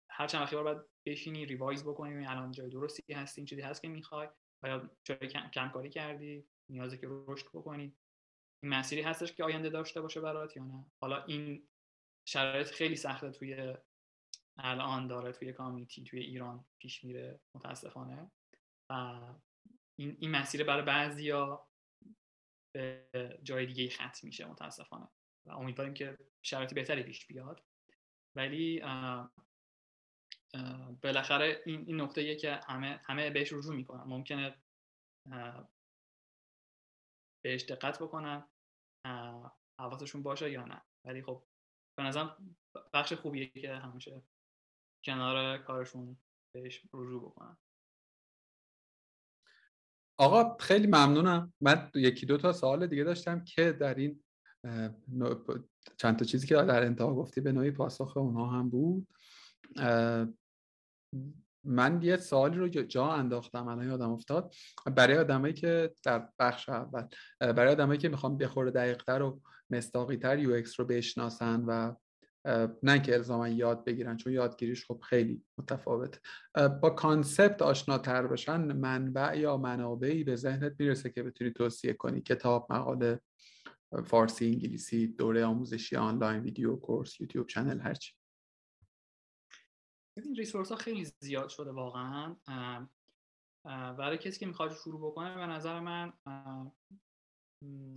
هر 0.09 0.27
چند 0.27 0.41
وقتی 0.41 0.55
باید 0.55 0.77
بشینی 1.05 1.45
ریوایز 1.45 1.83
بکنی 1.83 2.25
الان 2.25 2.51
جای 2.51 2.69
درستی 2.69 3.13
هستی 3.13 3.41
این 3.41 3.45
چیزی 3.45 3.61
هست 3.61 3.81
که 3.81 3.87
می‌خوای. 3.87 4.27
و 4.63 4.67
یا 4.67 4.89
جای 5.03 5.27
کم 5.27 5.69
کاری 5.69 5.89
کردی 5.89 6.45
نیازه 6.69 6.97
که 6.97 7.07
رشد 7.09 7.47
بکنی. 7.53 7.95
این 8.63 8.73
مسیری 8.73 9.01
هستش 9.01 9.33
که 9.33 9.43
آینده 9.43 9.69
داشته 9.69 10.01
باشه 10.01 10.21
برات 10.21 10.57
یا 10.57 10.63
نه؟ 10.63 10.85
حالا 11.01 11.23
این 11.23 11.67
شرایط 12.27 12.67
خیلی 12.67 12.95
سخته 12.95 13.31
توی 13.31 13.75
الان 14.57 15.07
داره 15.07 15.31
توی 15.31 15.53
کامیتی 15.53 16.03
توی 16.03 16.19
ایران 16.19 16.65
پیش 16.79 17.03
میره 17.03 17.39
متاسفانه. 17.55 18.31
و 18.89 19.19
این, 19.99 20.17
این 20.19 20.31
مسیر 20.31 20.63
برای 20.63 20.85
بعضیا 20.85 21.67
به 22.75 23.07
جای 23.43 23.65
دیگه 23.65 23.89
ختم 23.89 24.27
میشه 24.27 24.45
متاسفانه. 24.45 25.07
و 25.47 25.51
امیدواریم 25.51 25.93
که 25.93 26.17
شرایطی 26.41 26.75
بهتری 26.75 27.03
پیش 27.03 27.27
بیاد. 27.27 27.63
ولی 28.35 28.81
بالاخره 31.01 31.61
این, 31.65 31.83
این 31.87 32.01
نقطه 32.01 32.35
که 32.35 32.59
همه 32.67 33.01
همه 33.03 33.29
بهش 33.29 33.53
رجوع 33.53 33.75
می‌کنن. 33.75 34.03
ممکنه 34.03 34.63
بهش 37.43 37.63
دقت 37.63 37.99
بکنن 38.01 38.49
حواسشون 39.79 40.23
باشه 40.23 40.51
یا 40.51 40.65
نه. 40.65 40.81
ولی 41.05 41.21
خب 41.21 41.43
به 41.97 42.03
نظرم 42.03 42.55
بخش 42.93 43.13
خوبیه 43.13 43.49
که 43.49 43.75
همیشه 43.75 44.21
کنار 45.05 45.57
کارشون 45.57 46.17
بهش 46.55 46.81
رجوع 46.93 47.21
بکنن. 47.21 47.57
آقا 50.19 50.57
خیلی 50.57 50.87
ممنونم. 50.87 51.53
من 51.61 51.91
یکی 51.95 52.25
دو 52.25 52.37
تا 52.37 52.53
سوال 52.53 52.87
دیگه 52.87 53.03
داشتم 53.03 53.43
که 53.43 53.71
در 53.71 53.95
این 53.95 54.23
چند 55.97 56.19
تا 56.19 56.25
چیزی 56.25 56.47
که 56.47 56.55
در 56.55 56.85
انتها 56.85 57.15
گفتی 57.15 57.41
به 57.41 57.51
نوعی 57.51 57.71
پاسخ 57.71 58.17
اونها 58.17 58.47
هم 58.47 58.69
بود. 58.69 59.07
من 61.63 62.01
یه 62.01 62.17
سوالی 62.17 62.57
رو 62.57 62.67
جا 62.67 63.07
انداختم 63.07 63.67
الان 63.67 63.87
یادم 63.87 64.11
افتاد. 64.11 64.53
برای 64.95 65.17
آدمایی 65.17 65.53
که 65.53 65.93
در 66.03 66.29
بخش 66.39 66.69
اول 66.69 67.07
برای 67.39 67.71
آدمایی 67.71 67.99
که 67.99 68.09
می‌خوان 68.09 68.37
یه 68.37 68.46
خورده 68.46 68.71
دقیقتر 68.71 69.21
و 69.21 69.41
مصداقی‌تر 69.69 70.39
UX 70.39 70.79
رو 70.79 70.85
بشناسن 70.85 71.63
و 71.67 71.95
نه 72.83 73.01
که 73.01 73.13
الزاما 73.13 73.47
یاد 73.47 73.85
بگیرن 73.85 74.17
چون 74.17 74.33
یادگیریش 74.33 74.85
خب 74.85 75.01
خیلی 75.09 75.43
متفاوته. 75.57 76.19
با 76.81 76.89
concept 76.89 77.61
آشناتر 77.61 78.27
بشن 78.27 78.61
منبع 78.61 79.37
یا 79.37 79.57
منابعی 79.57 80.23
به 80.23 80.35
ذهنت 80.35 80.75
می‌رسه 80.79 81.09
که 81.09 81.23
بتونی 81.23 81.51
توصیه 81.51 81.93
کنی؟ 81.93 82.21
کتاب 82.21 82.67
مقاله 82.69 83.19
فارسی 84.05 84.45
انگلیسی 84.45 85.07
دوره 85.07 85.45
آموزشی 85.45 85.95
آنلاین 85.95 86.43
video 86.43 86.75
course 86.75 87.21
YouTube 87.21 87.47
channel 87.47 87.79
هرچی 87.79 88.13
این 90.17 90.35
resource 90.35 90.69
ها 90.69 90.75
خیلی 90.75 91.05
زیاد 91.05 91.49
شده 91.49 91.71
واقعا. 91.71 92.35
برای 93.65 94.17
کسی 94.17 94.39
که 94.39 94.45
می‌خواد 94.45 94.73
شروع 94.73 95.11
بکنه 95.11 95.35
به 95.35 95.45
نظر 95.45 95.79
من 95.79 96.13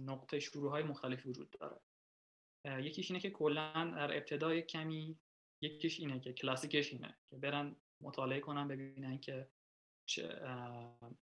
نقطه 0.04 0.40
شروع 0.40 0.70
های 0.70 0.82
مختلفی 0.82 1.28
وجود 1.28 1.50
داره. 1.50 1.80
یکیش 2.84 3.10
اینه 3.10 3.20
که 3.20 3.30
کلا 3.30 3.92
در 3.96 4.16
ابتدای 4.16 4.62
کمی 4.62 5.18
یکیش 5.62 6.00
اینه 6.00 6.20
که 6.20 6.32
کلاسیکش 6.32 6.92
اینه 6.92 7.18
که 7.30 7.36
برن 7.36 7.76
مطالعه 8.00 8.40
کنن 8.40 8.68
ببینن 8.68 9.18
که 9.18 9.50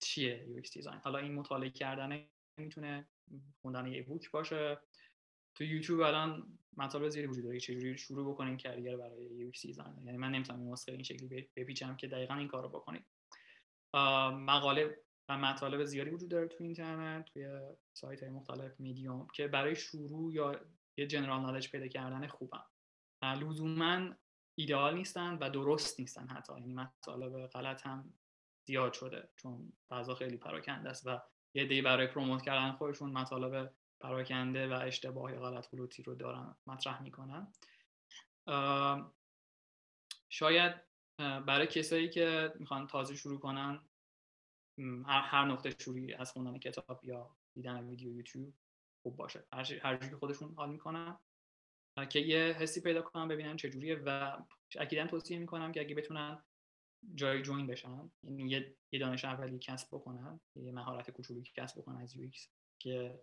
چیه 0.00 0.48
UX 0.48 0.60
design. 0.60 0.98
حالا 0.98 1.18
این 1.18 1.34
مطالعه 1.34 1.70
کردن 1.70 2.28
می‌تونه 2.56 3.08
خوندن 3.62 3.86
یه 3.86 4.02
book 4.02 4.30
باشه. 4.30 4.80
تو 5.54 5.64
یوتیوب 5.64 6.00
الان 6.00 6.58
مطالب 6.76 7.08
زیادی 7.08 7.28
وجود 7.28 7.44
داره 7.44 7.60
چجوری 7.60 7.98
شروع 7.98 8.32
بکنین 8.32 8.56
career 8.56 8.96
برای 8.96 9.24
UX 9.24 9.62
design 9.62 10.02
یعنی 10.04 10.18
من 10.18 10.30
نمی‌تونم 10.30 10.60
این 10.60 10.76
این 10.88 11.02
شکلی 11.02 11.48
بپیچم 11.56 11.96
که 11.96 12.06
دقیقا 12.06 12.34
این 12.34 12.48
کارو 12.48 12.68
بکنید 12.68 13.04
مقاله 14.32 14.98
و 15.28 15.38
مطالب 15.38 15.84
زیادی 15.84 16.10
وجود 16.10 16.30
داره 16.30 16.48
تو 16.48 16.64
اینترنت 16.64 17.24
توی 17.24 17.60
سایت 17.92 18.22
های 18.22 18.32
مختلف 18.32 18.80
میدیوم 18.80 19.26
که 19.34 19.48
برای 19.48 19.76
شروع 19.76 20.32
یا 20.32 20.60
یه 20.96 21.06
جنرال 21.06 21.40
نالج 21.40 21.70
پیدا 21.70 21.88
کردن 21.88 22.26
خوبم 22.26 22.64
لزوما 23.22 24.14
ایدئال 24.54 24.94
نیستن 24.94 25.38
و 25.40 25.50
درست 25.50 26.00
نیستن 26.00 26.28
حتی. 26.28 26.52
یعنی 26.52 26.74
مطالب 26.74 27.46
غلط 27.46 27.86
هم 27.86 28.14
زیاد 28.64 28.92
شده 28.92 29.28
چون 29.36 29.72
فضا 29.88 30.14
خیلی 30.14 30.36
پراکنده 30.36 30.90
است 30.90 31.06
و 31.06 31.20
یه 31.54 31.64
دی 31.66 31.82
برای 31.82 32.06
پروموت 32.06 32.42
کردن 32.42 32.72
خودشون 32.72 33.12
مطالب 33.12 33.72
پراکنده 34.02 34.68
و 34.68 34.72
اشتباه 34.72 35.32
یا 35.32 35.40
غلط 35.40 35.70
غلوطی 35.70 36.02
رو 36.02 36.14
دارن 36.14 36.56
مطرح 36.66 37.02
می‌کنن. 37.02 37.52
شاید 40.28 40.74
برای 41.18 41.66
کسایی 41.66 42.10
که 42.10 42.52
می‌خوان 42.58 42.86
تازه 42.86 43.14
شروع 43.16 43.40
کنن 43.40 43.80
هر, 45.06 45.44
نقطه 45.44 45.70
شروعی 45.78 46.14
از 46.14 46.32
خوندن 46.32 46.58
کتاب 46.58 47.00
یا 47.04 47.36
دیدن 47.54 47.88
ویدیو 47.88 48.16
یوتیوب 48.16 48.54
خوب 49.02 49.16
باشه. 49.16 49.44
هر 49.52 49.96
جوری 49.96 50.16
خودشون 50.16 50.54
حال 50.54 50.70
می‌کنن. 50.70 51.18
که 52.10 52.18
یه 52.18 52.56
حسی 52.58 52.80
پیدا 52.80 53.02
کنن 53.02 53.28
ببینن 53.28 53.56
چجوریه 53.56 54.02
و 54.06 54.38
اکیدا 54.78 55.06
توصیه 55.06 55.38
می‌کنم 55.38 55.72
که 55.72 55.80
اگه 55.80 55.94
بتونن 55.94 56.42
جای 57.14 57.42
جوین 57.42 57.66
بشن 57.66 58.10
یعنی 58.22 58.50
یه, 58.90 58.98
دانش 59.00 59.24
اولی 59.24 59.58
کسب 59.58 59.88
بکنن 59.92 60.40
یه 60.56 60.72
مهارت 60.72 61.10
کوچولویی 61.10 61.52
کسب 61.56 61.80
بکنن 61.80 62.02
از 62.02 62.16
یو 62.16 62.30
که 62.78 63.20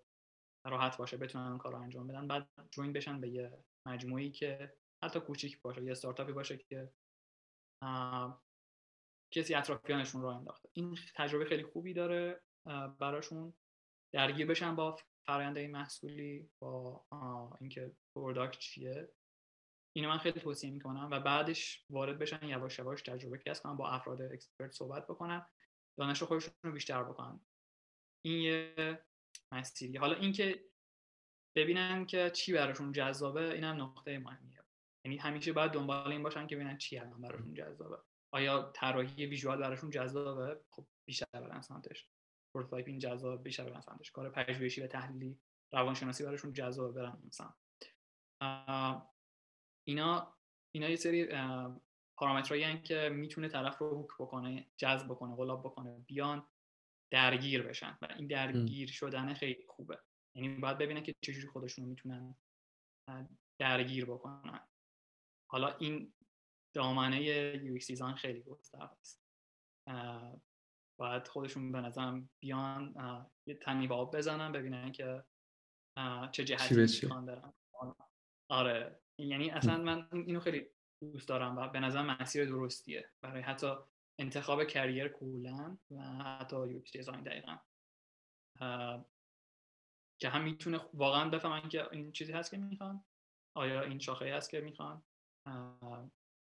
راحت 0.70 0.98
باشه 0.98 1.18
بتونن 1.18 1.58
کار 1.58 1.72
رو 1.72 1.82
انجام 1.82 2.08
بدن. 2.08 2.28
بعد 2.28 2.50
جوین 2.72 2.94
بشن 2.94 3.22
به 3.22 3.30
یه 3.30 3.64
مجموعی 3.88 4.32
که 4.32 4.74
حتی 5.04 5.20
کوچیک 5.20 5.62
باشه 5.62 5.84
یه 5.84 5.92
استارتاپی 5.92 6.32
باشه 6.32 6.58
که 6.58 6.94
کسی 9.34 9.56
اطرافیانشون 9.56 10.22
رو 10.22 10.28
انداخته. 10.28 10.70
این 10.74 10.98
تجربه 11.16 11.46
خیلی 11.46 11.64
خوبی 11.64 11.94
داره 11.94 12.42
براشون 13.00 13.54
درگیر 14.14 14.48
بشن 14.48 14.76
با 14.76 14.98
فرآیند 15.28 15.58
محصولی 15.58 16.50
با 16.62 17.06
اینکه 17.60 17.92
product 18.16 18.60
چیه. 18.60 19.12
اینو 19.96 20.10
من 20.10 20.18
خیلی 20.18 20.40
توصیه 20.40 20.72
می‌کنم 20.72 21.08
و 21.12 21.20
بعدش 21.20 21.86
وارد 21.90 22.20
بشن 22.20 22.48
یواش 22.48 22.80
یواش 22.80 23.02
تجربه 23.02 23.38
کسب 23.38 23.64
کنن 23.64 23.78
با 23.78 23.90
افراد 23.90 24.22
expert 24.22 24.72
صحبت 24.72 25.08
بکنن 25.08 25.46
دانش 26.00 26.24
خودشون 26.24 26.54
رو 26.64 26.72
بیشتر 26.72 27.04
بکنن. 27.04 27.40
این 28.26 28.42
یه 28.42 28.76
مسیری. 29.52 29.98
حالا 29.98 30.16
اینکه 30.16 30.66
ببینن 31.56 32.06
که 32.06 32.30
چی 32.30 32.54
براشون 32.54 32.92
جذابه 32.92 33.54
اینم 33.54 33.82
نقطه 33.82 34.20
مهمیه. 34.20 34.64
یعنی 35.06 35.18
همیشه 35.18 35.54
باید 35.54 35.72
دنبال 35.72 36.12
این 36.12 36.24
باشن 36.24 36.48
که 36.48 36.56
ببینن 36.56 36.78
چی 36.78 36.98
الان 36.98 37.22
براشون 37.22 37.54
جذابه. 37.54 37.98
آیا 38.34 38.72
طراحی 38.76 39.26
visual 39.26 39.58
براشون 39.58 39.90
جذابه؟ 39.90 40.62
خب 40.70 40.86
بیشتر 41.06 41.26
برن 41.34 41.62
سمتش. 41.62 42.08
prototyping 42.56 43.02
جذاب 43.02 43.44
بیشتر 43.44 43.70
برن 43.70 43.82
سمتش. 43.82 44.12
کار 44.12 44.30
پژوهشی 44.30 44.82
و 44.82 44.88
تحلیلی 44.88 45.40
روانشناسی 45.74 46.24
براشون 46.24 46.54
جذاب 46.54 46.94
برن 46.94 47.22
مثلا 47.28 47.54
اینا 49.88 50.38
اینا 50.76 50.90
یه 50.90 50.96
سری 50.96 51.28
پارامترایی 52.18 52.82
که 52.82 53.10
می‌تونه 53.10 53.48
طرف 53.48 53.78
رو 53.78 53.90
hook 53.90 54.10
بکنه 54.20 54.66
جذب 54.78 55.06
بکنه 55.06 55.36
قلاب 55.36 55.60
بکنه 55.60 56.00
بیان 56.00 56.48
درگیر 57.12 57.64
بشن 57.64 57.98
و 58.02 58.08
این 58.18 58.28
درگیر 58.28 58.90
شدن 58.90 59.34
خیلی 59.34 59.66
خوبه. 59.68 60.00
یعنی 60.36 60.60
باید 60.60 60.78
ببینن 60.78 61.04
که 61.04 61.16
چجوری 61.22 61.48
خودشون 61.48 61.86
می‌تونن 61.86 62.36
درگیر 63.60 64.06
بکنن. 64.06 64.68
حالا 65.52 65.76
این 65.78 66.14
دامنه 66.76 67.22
یو 67.64 67.78
دیزاین 67.78 68.16
خیلی 68.16 68.44
گسترده 68.44 68.98
است. 69.00 69.24
باید 71.00 71.28
خودشون 71.28 71.72
به 71.72 71.82
نظرم 71.82 72.30
بیان 72.40 72.96
یه 73.46 73.56
تنی 73.56 73.88
با 73.88 73.96
آب 73.96 74.18
بزنن 74.18 74.52
ببینن 74.52 74.92
که 74.92 75.24
چه 76.32 76.44
جهتی 76.44 76.76
می‌خوان 76.76 77.26
برن. 77.26 77.54
آره. 78.52 79.00
یعنی 79.18 79.50
اصلا 79.50 79.78
من 79.78 80.10
اینو 80.12 80.40
خیلی 80.40 80.68
دوست 81.02 81.28
دارم 81.28 81.58
و 81.58 81.68
به 81.68 81.80
نظر 81.80 82.02
مسیر 82.02 82.46
درستیه. 82.46 83.12
برای 83.22 83.42
حتی 83.42 83.76
انتخاب 84.20 84.64
career 84.64 85.08
کلا 85.08 85.78
و 85.92 86.02
حتی 86.02 86.56
UX 86.56 86.80
design 86.80 87.24
دقیقا. 87.24 87.58
که 90.22 90.30
هم 90.30 90.44
می‌تونه 90.44 90.82
واقعا 90.94 91.30
بفهمن 91.30 91.70
که 91.70 91.92
این 91.92 92.12
چیزی 92.12 92.34
هست 92.34 92.52
که 92.52 92.58
می‌خوان 92.58 93.06
آیا 93.58 93.82
این 93.82 94.00
شاخه 94.00 94.36
هست 94.36 94.50
که 94.50 94.62
می‌خوان. 94.62 95.04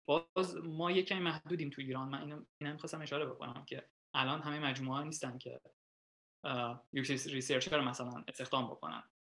باز 0.09 0.57
ما 0.57 0.91
یه 0.91 0.99
کمی 0.99 1.15
محدودیم 1.15 1.71
تو 1.71 1.81
ایران. 1.81 2.09
من 2.09 2.21
اینو 2.21 2.45
اینم 2.61 2.77
خواستم 2.77 3.03
اشاره 3.03 3.27
بکنم 3.27 3.65
که 3.65 3.89
الان 4.15 4.43
همه 4.43 4.59
مجموعه 4.59 5.05
نیستن 5.05 5.39
که 5.39 5.61
UX 6.93 7.03
researcher 7.27 7.81
مثلا 7.81 8.25
استخدام 8.29 8.71
بکنن 8.71 9.11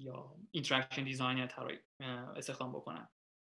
یا 0.00 0.36
interaction 0.50 1.04
designer 1.04 1.46
طراحی 1.46 1.78
استخدام 2.36 2.72
بکنن. 2.72 3.08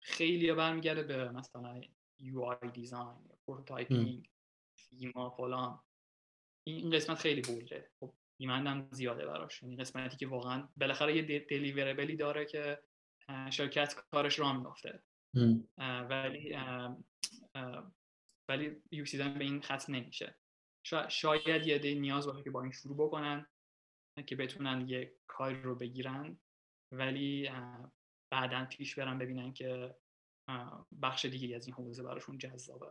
خیلی 0.03 0.53
برمیگرده 0.53 1.03
به 1.03 1.31
مثلا 1.31 1.81
UI 2.19 2.41
design 2.41 3.25
یا 3.29 3.37
prototyping 3.47 4.29
Figma 4.75 5.29
فلان. 5.29 5.79
این 6.63 6.91
قسمت 6.91 7.17
خیلی 7.17 7.41
bold 7.41 7.74
ه. 7.74 7.91
خب 7.99 8.13
ایمندم 8.37 8.89
زیاده 8.91 9.25
براش. 9.25 9.63
یعنی 9.63 9.75
قسمتی 9.75 10.17
که 10.17 10.27
واقعا 10.27 10.69
بالاخره 10.77 11.15
یه 11.15 11.39
deliverable 11.39 12.09
ی 12.09 12.15
داره 12.15 12.45
که 12.45 12.83
شرکت 13.49 13.95
کارش 14.11 14.39
را 14.39 14.53
میافته. 14.53 15.03
ولی 16.09 16.57
ولی 18.49 18.81
UX 18.91 19.05
به 19.13 19.43
این 19.43 19.61
ختم 19.61 19.95
نمیشه. 19.95 20.35
شاید 21.09 21.67
یه 21.67 21.79
دی 21.79 21.99
نیاز 21.99 22.27
باشه 22.27 22.43
که 22.43 22.51
با 22.51 22.63
این 22.63 22.71
شروع 22.71 22.97
بکنن 22.97 23.47
که 24.27 24.35
بتونن 24.35 24.89
یه 24.89 25.13
کاری 25.27 25.61
رو 25.61 25.75
بگیرن 25.75 26.37
ولی 26.91 27.49
بعدا 28.31 28.65
پیش 28.65 28.99
برن 28.99 29.17
ببینن 29.17 29.53
که 29.53 29.95
بخش 31.01 31.25
دیگه 31.25 31.55
از 31.55 31.67
این 31.67 31.75
حوزه 31.75 32.03
براشون 32.03 32.37
جذابه. 32.37 32.87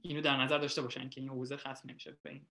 اینو 0.00 0.20
در 0.20 0.36
نظر 0.36 0.58
داشته 0.58 0.82
باشن 0.82 1.08
که 1.08 1.20
این 1.20 1.30
حوزه 1.30 1.56
ختم 1.56 1.80
نمیشه 1.84 2.18
به 2.22 2.30
این. 2.30 2.46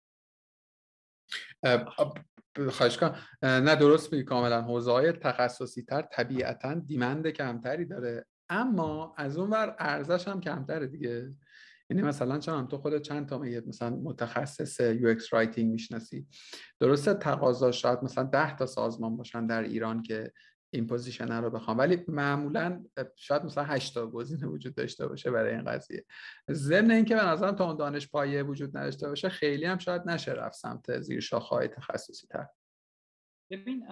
خواهش 2.71 2.99
کنم. 2.99 3.19
نه 3.43 3.77
درست 3.77 4.13
میگی 4.13 4.25
کاملا. 4.25 4.63
حوزه 4.63 4.93
های 4.93 5.13
تخصصی 5.13 5.83
تر 5.83 6.03
طبیعتا 6.03 6.75
demand 6.75 7.29
کمتری 7.29 7.85
داره. 7.85 8.27
اما 8.49 9.15
از 9.17 9.39
اون 9.39 9.51
ور 9.51 9.77
عرضه‌ش 9.79 10.29
هم 10.29 10.41
کمتره 10.41 10.87
دیگه. 10.87 11.35
یعنی 11.91 12.03
مثلا 12.03 12.39
چون 12.39 12.69
تو 12.69 12.79
خود 12.79 12.99
چند 12.99 13.29
تا 13.29 13.39
مثلا 13.39 13.91
متخصص 13.91 14.81
UX 14.81 15.35
writing 15.35 15.73
می‌شناسی. 15.73 16.27
درسته 16.81 17.15
تقاضا 17.15 17.73
شاید 17.73 17.99
مثلا 18.03 18.25
10 18.25 18.57
تا 18.57 18.67
سازمان 18.67 19.17
باشن 19.17 19.47
در 19.47 19.63
ایران 19.63 20.03
که 20.03 20.33
این 20.75 20.87
position 20.87 21.33
رو 21.33 21.51
بخوان. 21.51 21.79
ولی 21.79 22.05
معمولا 22.09 22.85
شاید 23.17 23.45
مثلا 23.45 23.65
8 23.65 23.95
تا 23.95 24.07
گزینه 24.07 24.47
وجود 24.47 24.75
داشته 24.75 25.09
باشه 25.09 25.31
برای 25.31 25.55
این 25.55 25.65
قضیه. 25.65 26.05
ضمن 26.51 26.91
اینکه 26.91 27.15
به 27.15 27.25
نظرم 27.25 27.55
تا 27.55 27.67
اون 27.67 27.77
دانش 27.77 28.09
پایه 28.09 28.43
وجود 28.43 28.77
نداشته 28.77 29.09
باشه 29.09 29.29
خیلی 29.29 29.65
هم 29.65 29.79
شاید 29.79 30.03
نشه 30.07 30.33
رفت 30.33 30.55
سمت 30.55 31.01
زیر 31.01 31.21
شاخه‌های 31.21 31.69
تخصصی 31.69 32.27
تر 32.27 32.47
ببین 33.51 33.87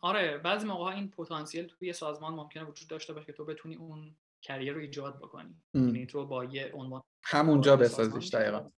آره 0.00 0.38
بعضی 0.38 0.66
موقع 0.66 0.90
این 0.90 1.10
پتانسیل 1.10 1.66
توی 1.66 1.92
سازمان 1.92 2.34
ممکنه 2.34 2.64
وجود 2.64 2.88
داشته 2.88 3.12
باشه 3.12 3.26
که 3.26 3.32
تو 3.32 3.44
بتونی 3.44 3.76
اون 3.76 4.16
career 4.42 4.72
رو 4.72 4.80
ایجاد 4.80 5.18
بکنی. 5.18 5.62
یعنی 5.74 6.06
تو 6.06 6.26
با 6.26 6.44
یه 6.44 6.72
عنوان 6.74 7.02
همونجا 7.24 7.76
بسازیش 7.76 8.34
دقیقا. 8.34 8.70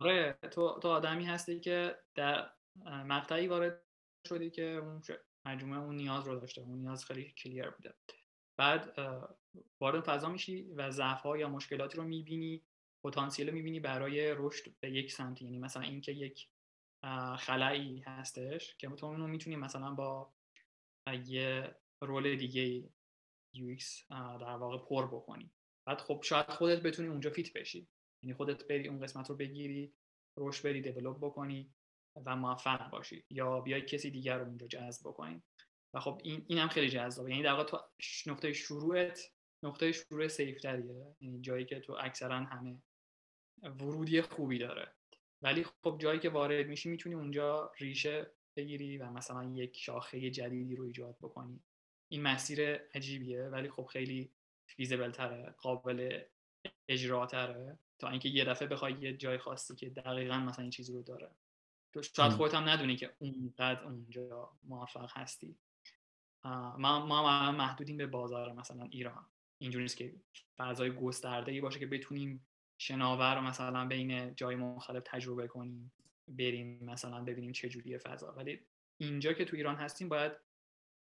آره 0.00 0.38
تو 0.50 0.78
تو 0.82 0.88
آدمی 0.88 1.24
هستی 1.24 1.60
که 1.60 1.98
در 2.14 2.50
مقطعی 2.86 3.48
وارد 3.48 3.82
شدی 4.28 4.50
که 4.50 4.64
اون 4.64 5.02
مجموعه 5.46 5.80
اون 5.80 5.96
نیاز 5.96 6.26
رو 6.26 6.40
داشته 6.40 6.60
اون 6.60 6.78
نیاز 6.78 7.04
خیلی 7.04 7.30
کلیر 7.30 7.70
بوده. 7.70 7.94
بعد 8.58 8.98
وارد 9.80 10.04
فضا 10.04 10.28
میشی 10.28 10.62
و 10.62 10.90
ضعف 10.90 11.24
یا 11.24 11.48
مشکلاتی 11.48 11.96
رو 11.96 12.04
می‌بینی 12.04 12.62
پتانسیل 13.04 13.48
رو 13.48 13.54
می‌بینی 13.54 13.80
برای 13.80 14.34
رشد 14.34 14.74
به 14.80 14.90
یک 14.90 15.12
سمت. 15.12 15.42
یعنی 15.42 15.58
مثلا 15.58 15.82
اینکه 15.82 16.12
یک 16.12 16.48
خلایی 17.38 18.00
هستش 18.00 18.76
که 18.76 18.88
تو 18.88 19.06
اونو 19.06 19.26
می‌تونی 19.26 19.56
مثلا 19.56 19.94
با 19.94 20.32
یه 21.26 21.76
رول 22.02 22.36
دیگه 22.36 22.88
UX 23.56 23.84
در 24.10 24.56
واقع 24.56 24.78
پر 24.78 25.06
بکنی. 25.06 25.50
بعد 25.86 26.00
خب 26.00 26.20
شاید 26.24 26.50
خودت 26.50 26.82
بتونی 26.82 27.08
اونجا 27.08 27.30
فیت 27.30 27.52
بشی. 27.52 27.88
یعنی 28.22 28.34
خودت 28.34 28.68
بری 28.68 28.88
اون 28.88 29.00
قسمت 29.00 29.30
رو 29.30 29.36
بگیری 29.36 29.92
رشد 30.36 30.64
بری 30.64 30.80
دیولپ 30.80 31.16
بکنی. 31.16 31.74
و 32.26 32.36
موفق 32.36 32.90
باشی 32.90 33.24
یا 33.30 33.60
بیای 33.60 33.82
کسی 33.82 34.10
دیگر 34.10 34.38
رو 34.38 34.46
اونجا 34.46 34.66
جذب 34.66 35.08
بکنی. 35.08 35.42
و 35.94 36.00
خب 36.00 36.20
این 36.24 36.44
اینم 36.48 36.68
خیلی 36.68 36.88
جذابه. 36.88 37.30
یعنی 37.30 37.42
در 37.42 37.52
واقع 37.52 37.64
تو 37.64 37.78
نقطه 38.26 38.52
شروعت 38.52 39.32
نقطه 39.62 39.92
شروع 39.92 40.28
سیف 40.28 40.60
تریه 40.60 41.16
یعنی 41.20 41.40
جایی 41.40 41.64
که 41.64 41.80
تو 41.80 41.96
اکثرا 42.00 42.36
همه 42.36 42.76
ورودی 43.62 44.22
خوبی 44.22 44.58
داره. 44.58 44.92
ولی 45.42 45.64
خب 45.64 45.98
جایی 46.00 46.20
که 46.20 46.28
وارد 46.28 46.66
میشی 46.66 46.88
می‌تونی 46.88 47.14
اونجا 47.14 47.72
ریشه 47.78 48.30
بگیری 48.56 48.98
و 48.98 49.10
مثلا 49.10 49.44
یک 49.54 49.76
شاخه 49.76 50.30
جدیدی 50.30 50.76
رو 50.76 50.84
ایجاد 50.84 51.16
بکنی. 51.22 51.60
این 52.08 52.22
مسیر 52.22 52.74
عجیبیه 52.74 53.42
ولی 53.42 53.70
خب 53.70 53.86
خیلی 53.86 54.30
فیزبل 54.66 55.10
تره 55.10 55.54
قابل 55.58 56.22
اجرا 56.88 57.26
تره 57.26 57.78
تا 57.98 58.08
اینکه 58.08 58.28
یه 58.28 58.44
دفعه 58.44 58.68
بخوای 58.68 58.92
یه 59.00 59.16
جای 59.16 59.38
خاصی 59.38 59.76
که 59.76 59.90
دقیقا 59.90 60.38
مثلا 60.38 60.62
این 60.62 60.70
چیزی 60.70 60.92
رو 60.92 61.02
داره. 61.02 61.30
تو 61.92 62.02
شاید 62.02 62.32
خودت 62.32 62.54
هم 62.54 62.68
ندونی 62.68 62.96
که 62.96 63.14
اونقدر 63.18 63.84
اونجا 63.84 64.52
موفق 64.64 65.10
هستی. 65.14 65.56
ما 66.44 67.06
ما 67.06 67.52
محدودیم 67.52 67.96
به 67.96 68.06
بازار 68.06 68.52
مثلا 68.52 68.84
ایران. 68.84 69.26
اینجوری 69.58 69.84
نیست 69.84 69.96
که 69.96 70.14
فضای 70.58 70.94
گسترده 70.94 71.52
ای 71.52 71.60
باشه 71.60 71.78
که 71.78 71.86
بتونیم 71.86 72.46
شناور 72.78 73.34
رو 73.34 73.40
مثلا 73.40 73.86
بین 73.86 74.34
جای 74.34 74.56
مختلف 74.56 75.02
تجربه 75.06 75.48
کنیم 75.48 75.92
بریم 76.28 76.84
مثلا 76.84 77.24
ببینیم 77.24 77.52
چه 77.52 77.68
جوریه 77.68 77.98
فضا. 77.98 78.32
ولی 78.32 78.66
اینجا 79.00 79.32
که 79.32 79.44
تو 79.44 79.56
ایران 79.56 79.76
هستیم 79.76 80.08
باید 80.08 80.32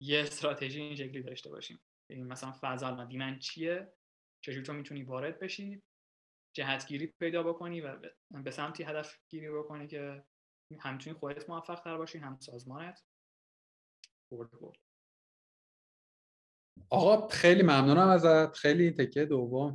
یه 0.01 0.21
استراتژی 0.21 0.81
این 0.81 0.97
شکلی 0.97 1.23
داشته 1.23 1.51
باشیم. 1.51 1.81
ببین 2.11 2.27
مثلا 2.27 2.53
فضا 2.61 2.95
من 2.95 3.39
چیه 3.39 3.93
چجوری 4.41 4.63
تو 4.63 4.73
می‌تونی 4.73 5.03
وارد 5.03 5.39
بشی 5.39 5.83
جهتگیری 6.57 7.07
پیدا 7.07 7.43
بکنی 7.43 7.81
و 7.81 8.11
به 8.31 8.51
سمتی 8.51 8.83
هدف 8.83 9.19
گیری 9.29 9.51
بکنی 9.51 9.87
که 9.87 10.25
هم 10.81 10.99
خودت 11.21 11.51
موفق 11.51 11.81
تر 11.81 11.97
باشی 11.97 12.19
هم 12.19 12.39
سازمانت. 12.41 13.03
برد 14.33 14.51
برد 14.51 14.77
آقا 16.91 17.29
خیلی 17.29 17.63
ممنونم 17.63 18.09
ازت. 18.09 18.57
خیلی 18.57 18.91
تکه 18.91 19.25
دوم 19.25 19.75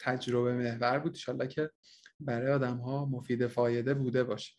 تجربه 0.00 0.52
محور 0.52 0.98
بود. 0.98 1.12
انشالله 1.12 1.48
که 1.48 1.70
برای 2.20 2.52
آدم 2.52 2.76
ها 2.76 3.04
مفید 3.04 3.46
فایده 3.46 3.94
بوده 3.94 4.24
باشه. 4.24 4.54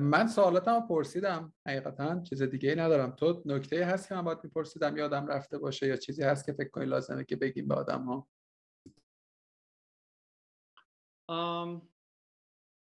من 0.00 0.26
سوالاتم 0.28 0.86
پرسیدم. 0.88 1.52
حقیقتا 1.66 2.22
چیز 2.22 2.42
دیگه 2.42 2.70
ای 2.70 2.76
ندارم. 2.76 3.10
تو 3.10 3.42
نکته 3.46 3.86
هست 3.86 4.08
که 4.08 4.14
من 4.14 4.22
باید 4.22 4.38
میپرسیدم 4.44 4.96
یادم 4.96 5.26
رفته 5.26 5.58
باشه 5.58 5.86
یا 5.86 5.96
چیزی 5.96 6.22
هست 6.22 6.46
که 6.46 6.52
فکر 6.52 6.70
کنی 6.70 6.86
لازمه 6.86 7.24
که 7.24 7.36
بگیم 7.36 7.68
به 7.68 7.74
آدم 7.74 8.04
ها 8.04 8.28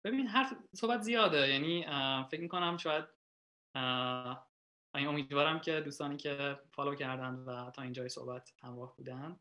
ببین 0.08 0.26
حرف 0.26 0.54
صحبت 0.74 1.00
زیاده. 1.00 1.48
یعنی 1.48 1.82
فکر 2.30 2.40
می‌کنم 2.40 2.76
شاید 2.76 3.04
امیدوارم 4.94 5.60
که 5.60 5.80
دوستانی 5.80 6.16
که 6.16 6.58
فالو 6.72 6.94
کردن 6.94 7.34
و 7.34 7.70
تا 7.70 7.82
اینجای 7.82 8.08
صحبت 8.08 8.52
همراه 8.62 8.96
بودن 8.96 9.40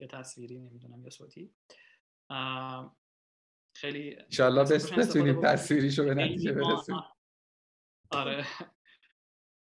یا 0.00 0.06
تصویری 0.06 0.58
نمی‌دونم 0.58 1.04
یا 1.04 1.10
صوتی. 1.10 1.54
خیلی 3.76 4.16
انشالله 4.16 4.64
بتونیم 4.96 5.40
تصویریشو 5.42 6.04
به 6.04 6.14
نتیجه 6.14 6.52
برسیم 6.52 6.96
آره. 8.10 8.46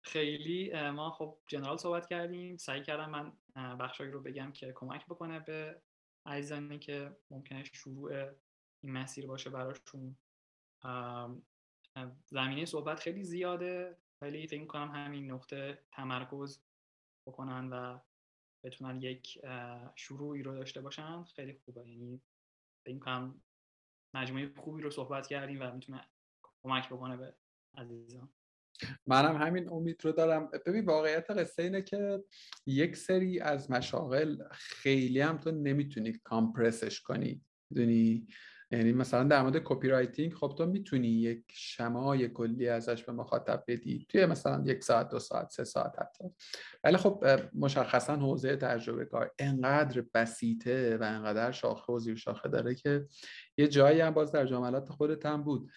خیلی 0.06 0.90
ما 0.90 1.11
خب 1.11 1.38
جنرال 1.48 1.78
صحبت 1.78 2.07
کردیم. 2.07 2.57
سعی 2.57 2.84
کردم 2.84 3.10
من 3.10 3.34
بخشایی 3.78 4.11
رو 4.11 4.22
بگم 4.22 4.52
که 4.52 4.72
کمک 4.76 5.06
بکنه 5.06 5.40
به 5.40 5.82
عزیزانی 6.26 6.80
که 6.80 7.18
ممکنه 7.32 7.64
شروع 7.64 8.11
این 8.84 8.94
مسیر 8.94 9.28
باشه 9.28 9.49
براشون. 9.49 10.18
زمینه 12.26 12.66
صحبت 12.66 12.99
خیلی 12.99 13.24
زیاده. 13.24 13.98
ولی 14.22 14.48
فکر 14.48 14.66
کنم 14.66 14.91
همین 14.91 15.32
نقطه 15.32 15.84
تمرکز 15.91 16.60
بکنن 17.28 17.70
و 17.70 17.99
بتونن 18.64 19.02
یک 19.02 19.40
شروعی 19.95 20.44
رو 20.44 20.56
داشته 20.56 20.82
باشن 20.82 21.24
خیلی 21.24 21.54
خوبه. 21.54 21.90
یعنی 21.90 22.22
فکر 22.86 22.99
کنم 22.99 23.41
مجموعه 24.14 24.54
خوبی 24.58 24.82
رو 24.82 24.90
صحبت 24.90 25.28
کردیم 25.28 25.62
و 25.62 25.72
می‌تونه 25.72 26.08
کمک 26.64 26.90
بکنه 26.90 27.18
به 27.18 27.36
عزیزان. 27.78 28.30
منم 29.08 29.36
همین 29.36 29.70
امید 29.70 30.06
رو 30.06 30.12
دارم. 30.12 30.52
ببین 30.66 30.86
واقعیت 30.86 31.32
قصه 31.32 31.64
اینه 31.64 31.82
که 31.82 32.24
یک 32.66 32.95
سری 32.95 33.40
از 33.40 33.72
مشاغل 33.72 34.44
خیلی 34.52 35.22
هم 35.22 35.38
تو 35.38 35.52
نمی‌تونی 35.52 36.14
compress 36.24 36.86
ش 36.86 37.02
کنی. 37.02 37.45
می‌دونی؟ 37.70 38.28
یعنی 38.72 38.94
مثلا 38.94 39.23
در 39.23 39.41
مورد 39.41 39.57
copywriting 39.57 40.34
خب 40.34 40.56
تو 40.57 40.65
می‌تونی 40.65 41.07
یک 41.07 41.44
شمای 41.53 42.27
کلی 42.27 42.68
ازش 42.68 43.03
به 43.03 43.11
مخاطب 43.11 43.64
بدی 43.68 44.06
توی 44.10 44.26
مثلا 44.26 44.64
یک 44.65 44.84
ساعت 44.84 45.10
دو 45.10 45.19
ساعت 45.19 45.49
سه 45.49 45.64
ساعت 45.64 45.99
حتی. 45.99 46.23
ولی 46.84 46.98
خب 46.98 47.26
مشخصا 47.53 48.15
حوزه 48.15 48.56
تجربه 48.56 49.06
کاربر 49.06 49.32
انقدر 49.39 50.03
بسیطه 50.14 50.98
و 50.98 51.03
انقدر 51.03 51.52
شاخه 51.52 51.94
و 51.94 51.99
زیر 51.99 52.15
شاخه 52.15 52.49
داره 52.49 52.76
که 52.76 53.06
یه 53.57 53.68
جایی 53.68 54.02
هم 54.02 54.11
باز 54.11 54.31
در 54.31 54.45
جملات 54.45 54.89
خودت 54.89 55.26
هم 55.26 55.44
بود. 55.44 55.69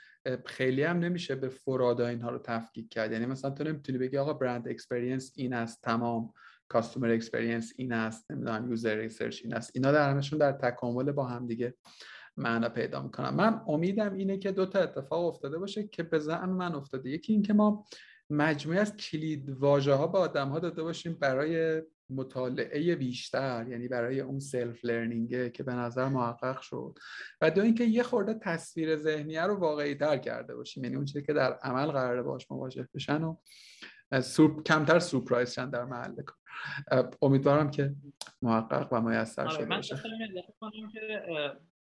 خیلی 0.47 0.83
هم 0.83 0.99
نمیشه 0.99 1.35
به 1.35 1.49
فرادا 1.49 2.07
اینها 2.07 2.31
رو 2.31 2.39
تفکیک 2.39 2.89
کرد. 2.89 3.13
یعنی 3.13 3.27
مثلا 3.27 3.51
تو 3.51 3.65
نمی‌تونی 3.65 3.99
بگی 3.99 4.17
آقا 4.17 4.33
brand 4.33 4.69
experience 4.69 5.33
این 5.37 5.53
است 5.53 5.83
تمام 5.83 6.33
customer 6.69 7.11
experience 7.11 7.73
این 7.77 7.93
است 7.93 8.31
نمی‌دونم 8.31 8.71
user 8.71 8.97
research 8.97 9.41
این 9.45 9.55
است. 9.55 9.71
اینا 9.75 9.93
در 9.93 10.11
همشون 10.11 10.39
در 10.39 10.53
تکامل 10.53 11.13
با 11.13 11.25
هم 11.25 11.47
دیگه 11.47 11.75
معنا 12.37 12.69
پیدا 12.69 13.03
می‌کنن. 13.03 13.35
من 13.35 13.63
امیدم 13.67 14.15
اینه 14.15 14.39
که 14.39 14.53
دو 14.53 14.67
تا 14.67 14.79
اتفاق 14.79 15.25
افتاده 15.25 15.59
باشه 15.59 15.89
که 15.89 16.03
به 16.03 16.19
زعم 16.19 16.51
من 16.51 16.75
افتاده. 16.75 17.11
یکی 17.11 17.33
اینکه 17.33 17.53
ما 17.53 17.87
مجموعه 18.31 18.81
از 18.81 18.97
کلید 18.97 19.51
واژه 19.51 19.95
ها 19.95 20.07
به 20.07 20.19
آدم 20.19 20.49
ها 20.49 20.59
داده 20.59 20.83
باشیم 20.83 21.17
برای 21.21 21.83
مطالعه 22.11 22.97
بیشتر 22.97 23.67
یعنی 23.69 23.89
برای 23.89 24.21
اون 24.21 24.41
self-learning 24.41 24.85
ه 24.85 25.51
که 25.51 25.63
به 25.63 25.73
نظر 25.73 26.09
محقق 26.09 26.61
شد. 26.61 26.99
و 27.41 27.51
دو 27.51 27.63
اینکه 27.63 27.85
یه 27.85 28.03
خورده 28.03 28.35
تصویر 28.35 28.97
ذهنیه 28.97 29.43
رو 29.43 29.55
واقعی 29.55 29.95
تر 29.95 30.19
کرده 30.19 30.55
باشیم 30.55 30.85
یعنی 30.85 30.97
اون 30.97 31.05
چیزی 31.05 31.23
که 31.23 31.33
در 31.33 31.53
عمل 31.53 31.87
قراره 31.87 32.23
باش 32.23 32.51
مواجه 32.51 32.89
بشن 32.95 33.23
و 33.23 33.37
سوپ... 34.21 34.63
کمتر 34.63 34.99
سورپرایز 34.99 35.53
شن 35.53 35.71
در 35.71 35.85
محل 35.85 36.15
کار. 36.23 36.37
امیدوارم 37.23 37.71
که 37.71 37.95
محقق 38.43 38.93
و 38.93 39.01
میسر 39.01 39.43
آره، 39.43 39.51
شده 39.51 39.65
من 39.65 39.77
باشه. 39.77 39.97
کنم 40.61 40.91
که 40.93 41.23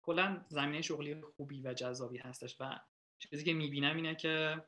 کلا 0.05 0.45
زمینه 0.49 0.83
شغلی 0.83 1.23
خوبی 1.23 1.63
و 1.63 1.75
جذابی 1.75 2.19
هستش 2.19 2.57
و 2.61 2.81
چیزی 3.19 3.45
که 3.45 3.55
می‌بینم 3.55 3.97
اینه 3.97 4.15
که 4.15 4.65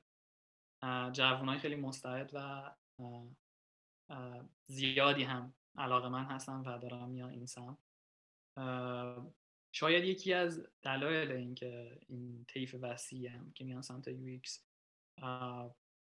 جوانای 1.12 1.58
خیلی 1.58 1.76
مستعد 1.76 2.30
و 2.32 2.70
زیادی 4.66 5.22
هم 5.22 5.54
علاقه 5.78 6.08
من 6.08 6.24
هستم 6.24 6.62
و 6.66 6.78
دارم 6.78 7.08
میان 7.08 7.30
این 7.30 7.46
سم 7.46 7.78
شاید 9.72 10.04
یکی 10.04 10.32
از 10.32 10.66
دلایل 10.82 11.32
اینکه 11.32 12.00
این 12.08 12.44
طیف 12.48 12.74
وسیع 12.80 13.30
هم 13.30 13.52
که 13.52 13.64
میان 13.64 13.82
سمت 13.82 14.08
یو 14.08 14.40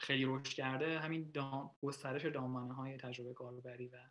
خیلی 0.01 0.25
رشد 0.25 0.53
کرده 0.53 1.01
همین 1.01 1.31
دام، 1.31 1.77
گسترش 1.83 2.25
دامنه 2.25 2.75
های 2.75 2.97
تجربه 2.97 3.35
کاربری 3.35 3.89
و 3.89 4.11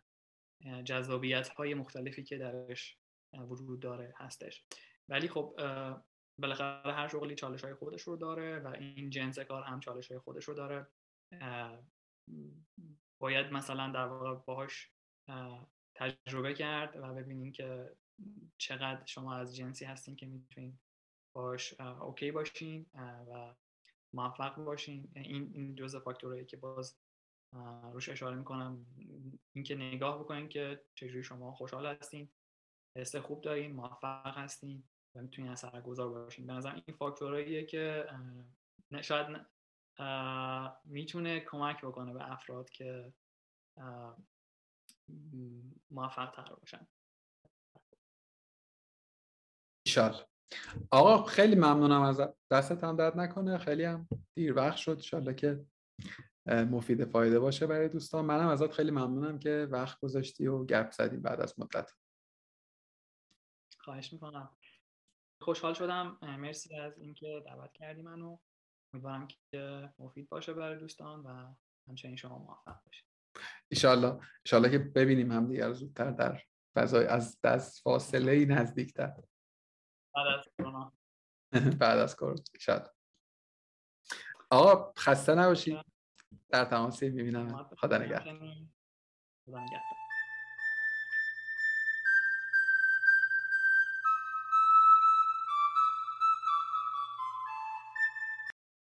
جذابیت 0.82 1.48
های 1.48 1.74
مختلفی 1.74 2.22
که 2.22 2.38
درش 2.38 2.98
وجود 3.32 3.80
داره 3.80 4.14
هستش. 4.16 4.64
ولی 5.08 5.28
خب 5.28 5.56
بالاخره 6.38 6.92
هر 6.92 7.08
شغلی 7.08 7.34
چالش 7.34 7.64
های 7.64 7.74
خودش 7.74 8.02
رو 8.02 8.16
داره 8.16 8.58
و 8.58 8.66
این 8.66 9.10
جنس 9.10 9.38
کار 9.38 9.62
هم 9.62 9.80
چالش 9.80 10.10
های 10.10 10.20
خودش 10.20 10.44
رو 10.44 10.54
داره. 10.54 10.86
باید 13.20 13.52
مثلا 13.52 13.92
در 13.92 14.06
واقع 14.06 14.34
باهاش 14.34 14.92
تجربه 15.94 16.54
کرد 16.54 16.96
و 16.96 17.14
ببینیم 17.14 17.52
که 17.52 17.96
چقدر 18.58 19.06
شما 19.06 19.34
از 19.34 19.56
جنسی 19.56 19.84
هستین 19.84 20.16
که 20.16 20.26
می‌تونین 20.26 20.78
باش 21.36 21.80
اوکی 21.80 22.30
باشین 22.30 22.86
و 23.28 23.54
موفق 24.14 24.54
باشین. 24.54 25.12
این 25.16 25.50
این 25.54 25.74
جزء 25.74 26.00
فاکتورهایی 26.00 26.44
که 26.44 26.56
باز 26.56 26.98
روش 27.92 28.08
اشاره 28.08 28.36
می‌کنم. 28.36 28.86
اینکه 29.52 29.74
نگاه 29.74 30.18
بکنین 30.18 30.48
که 30.48 30.84
چجوری 30.94 31.22
شما 31.22 31.52
خوشحال 31.52 31.86
هستین 31.86 32.28
حس 32.96 33.16
خوب 33.16 33.40
دارین 33.40 33.72
موفق 33.72 34.38
هستین. 34.38 34.88
و 35.14 35.22
می‌تونین 35.22 35.50
اثر 35.50 35.80
گذار 35.80 36.08
باشین. 36.08 36.46
به 36.46 36.52
نظر 36.52 36.74
این 36.74 36.96
فاکتورهاییه 36.96 37.66
که 37.66 38.06
شاید 39.02 39.46
می‌تونه 40.84 41.40
کمک 41.40 41.84
بکنه 41.84 42.12
به 42.12 42.32
افراد 42.32 42.70
که 42.70 43.12
موفق 45.90 46.30
تر 46.30 46.54
باشن. 46.54 46.86
ایشال 49.86 50.24
آقا 50.90 51.24
خیلی 51.24 51.54
ممنونم 51.54 52.02
از 52.02 52.20
دستت 52.50 52.84
هم 52.84 52.96
درد 52.96 53.18
نکنه. 53.18 53.58
خیلی 53.58 53.84
هم 53.84 54.08
دیر 54.34 54.56
وقت 54.56 54.76
شد. 54.76 54.90
انشالله 54.90 55.34
که 55.34 55.66
مفید 56.46 57.04
فایده 57.04 57.38
باشه 57.38 57.66
برای 57.66 57.88
دوستان. 57.88 58.24
منم 58.24 58.48
ازت 58.48 58.72
خیلی 58.72 58.90
ممنونم 58.90 59.38
که 59.38 59.68
وقت 59.70 60.00
گذاشتی 60.00 60.46
و 60.46 60.64
گپ 60.64 60.90
زدیم 60.90 61.22
بعد 61.22 61.40
از 61.40 61.58
مدت. 61.58 61.90
خواهش 63.78 64.12
می‌کنم. 64.12 64.56
خوشحال 65.44 65.74
شدم. 65.74 66.18
مرسی 66.22 66.76
از 66.76 66.98
اینکه 66.98 67.42
دعوت 67.46 67.72
کردی 67.72 68.02
منو. 68.02 68.38
امیدوارم 68.94 69.28
که 69.50 69.92
مفید 69.98 70.28
باشه 70.28 70.52
برای 70.52 70.78
دوستان 70.78 71.20
و 71.20 71.54
همچنین 71.88 72.16
شما 72.16 72.38
موفق 72.38 72.84
باشید. 72.86 73.04
ایشالله 73.68 74.20
ایشالله 74.46 74.70
که 74.70 74.78
ببینیم 74.78 75.32
هم 75.32 75.46
دیگر 75.46 75.72
زودتر 75.72 76.10
در 76.10 76.42
فضای 76.74 77.06
از 77.06 77.40
دست 77.40 77.82
فاصله 77.82 78.32
ای 78.32 78.46
نزدیکتر. 78.46 79.12
بعد 80.14 80.26
از 80.38 80.48
کرونا. 80.58 80.92
بعد 81.80 81.98
از 81.98 82.16
کرونا 82.16 82.42
شاید 82.60 82.82
آقا 84.50 84.92
خسته 84.98 85.34
نباشید. 85.34 85.78
در 86.48 86.64
تماسی 86.64 87.10
می‌بینم 87.10 87.70
خدا 87.78 87.98
نگهدار. 87.98 88.68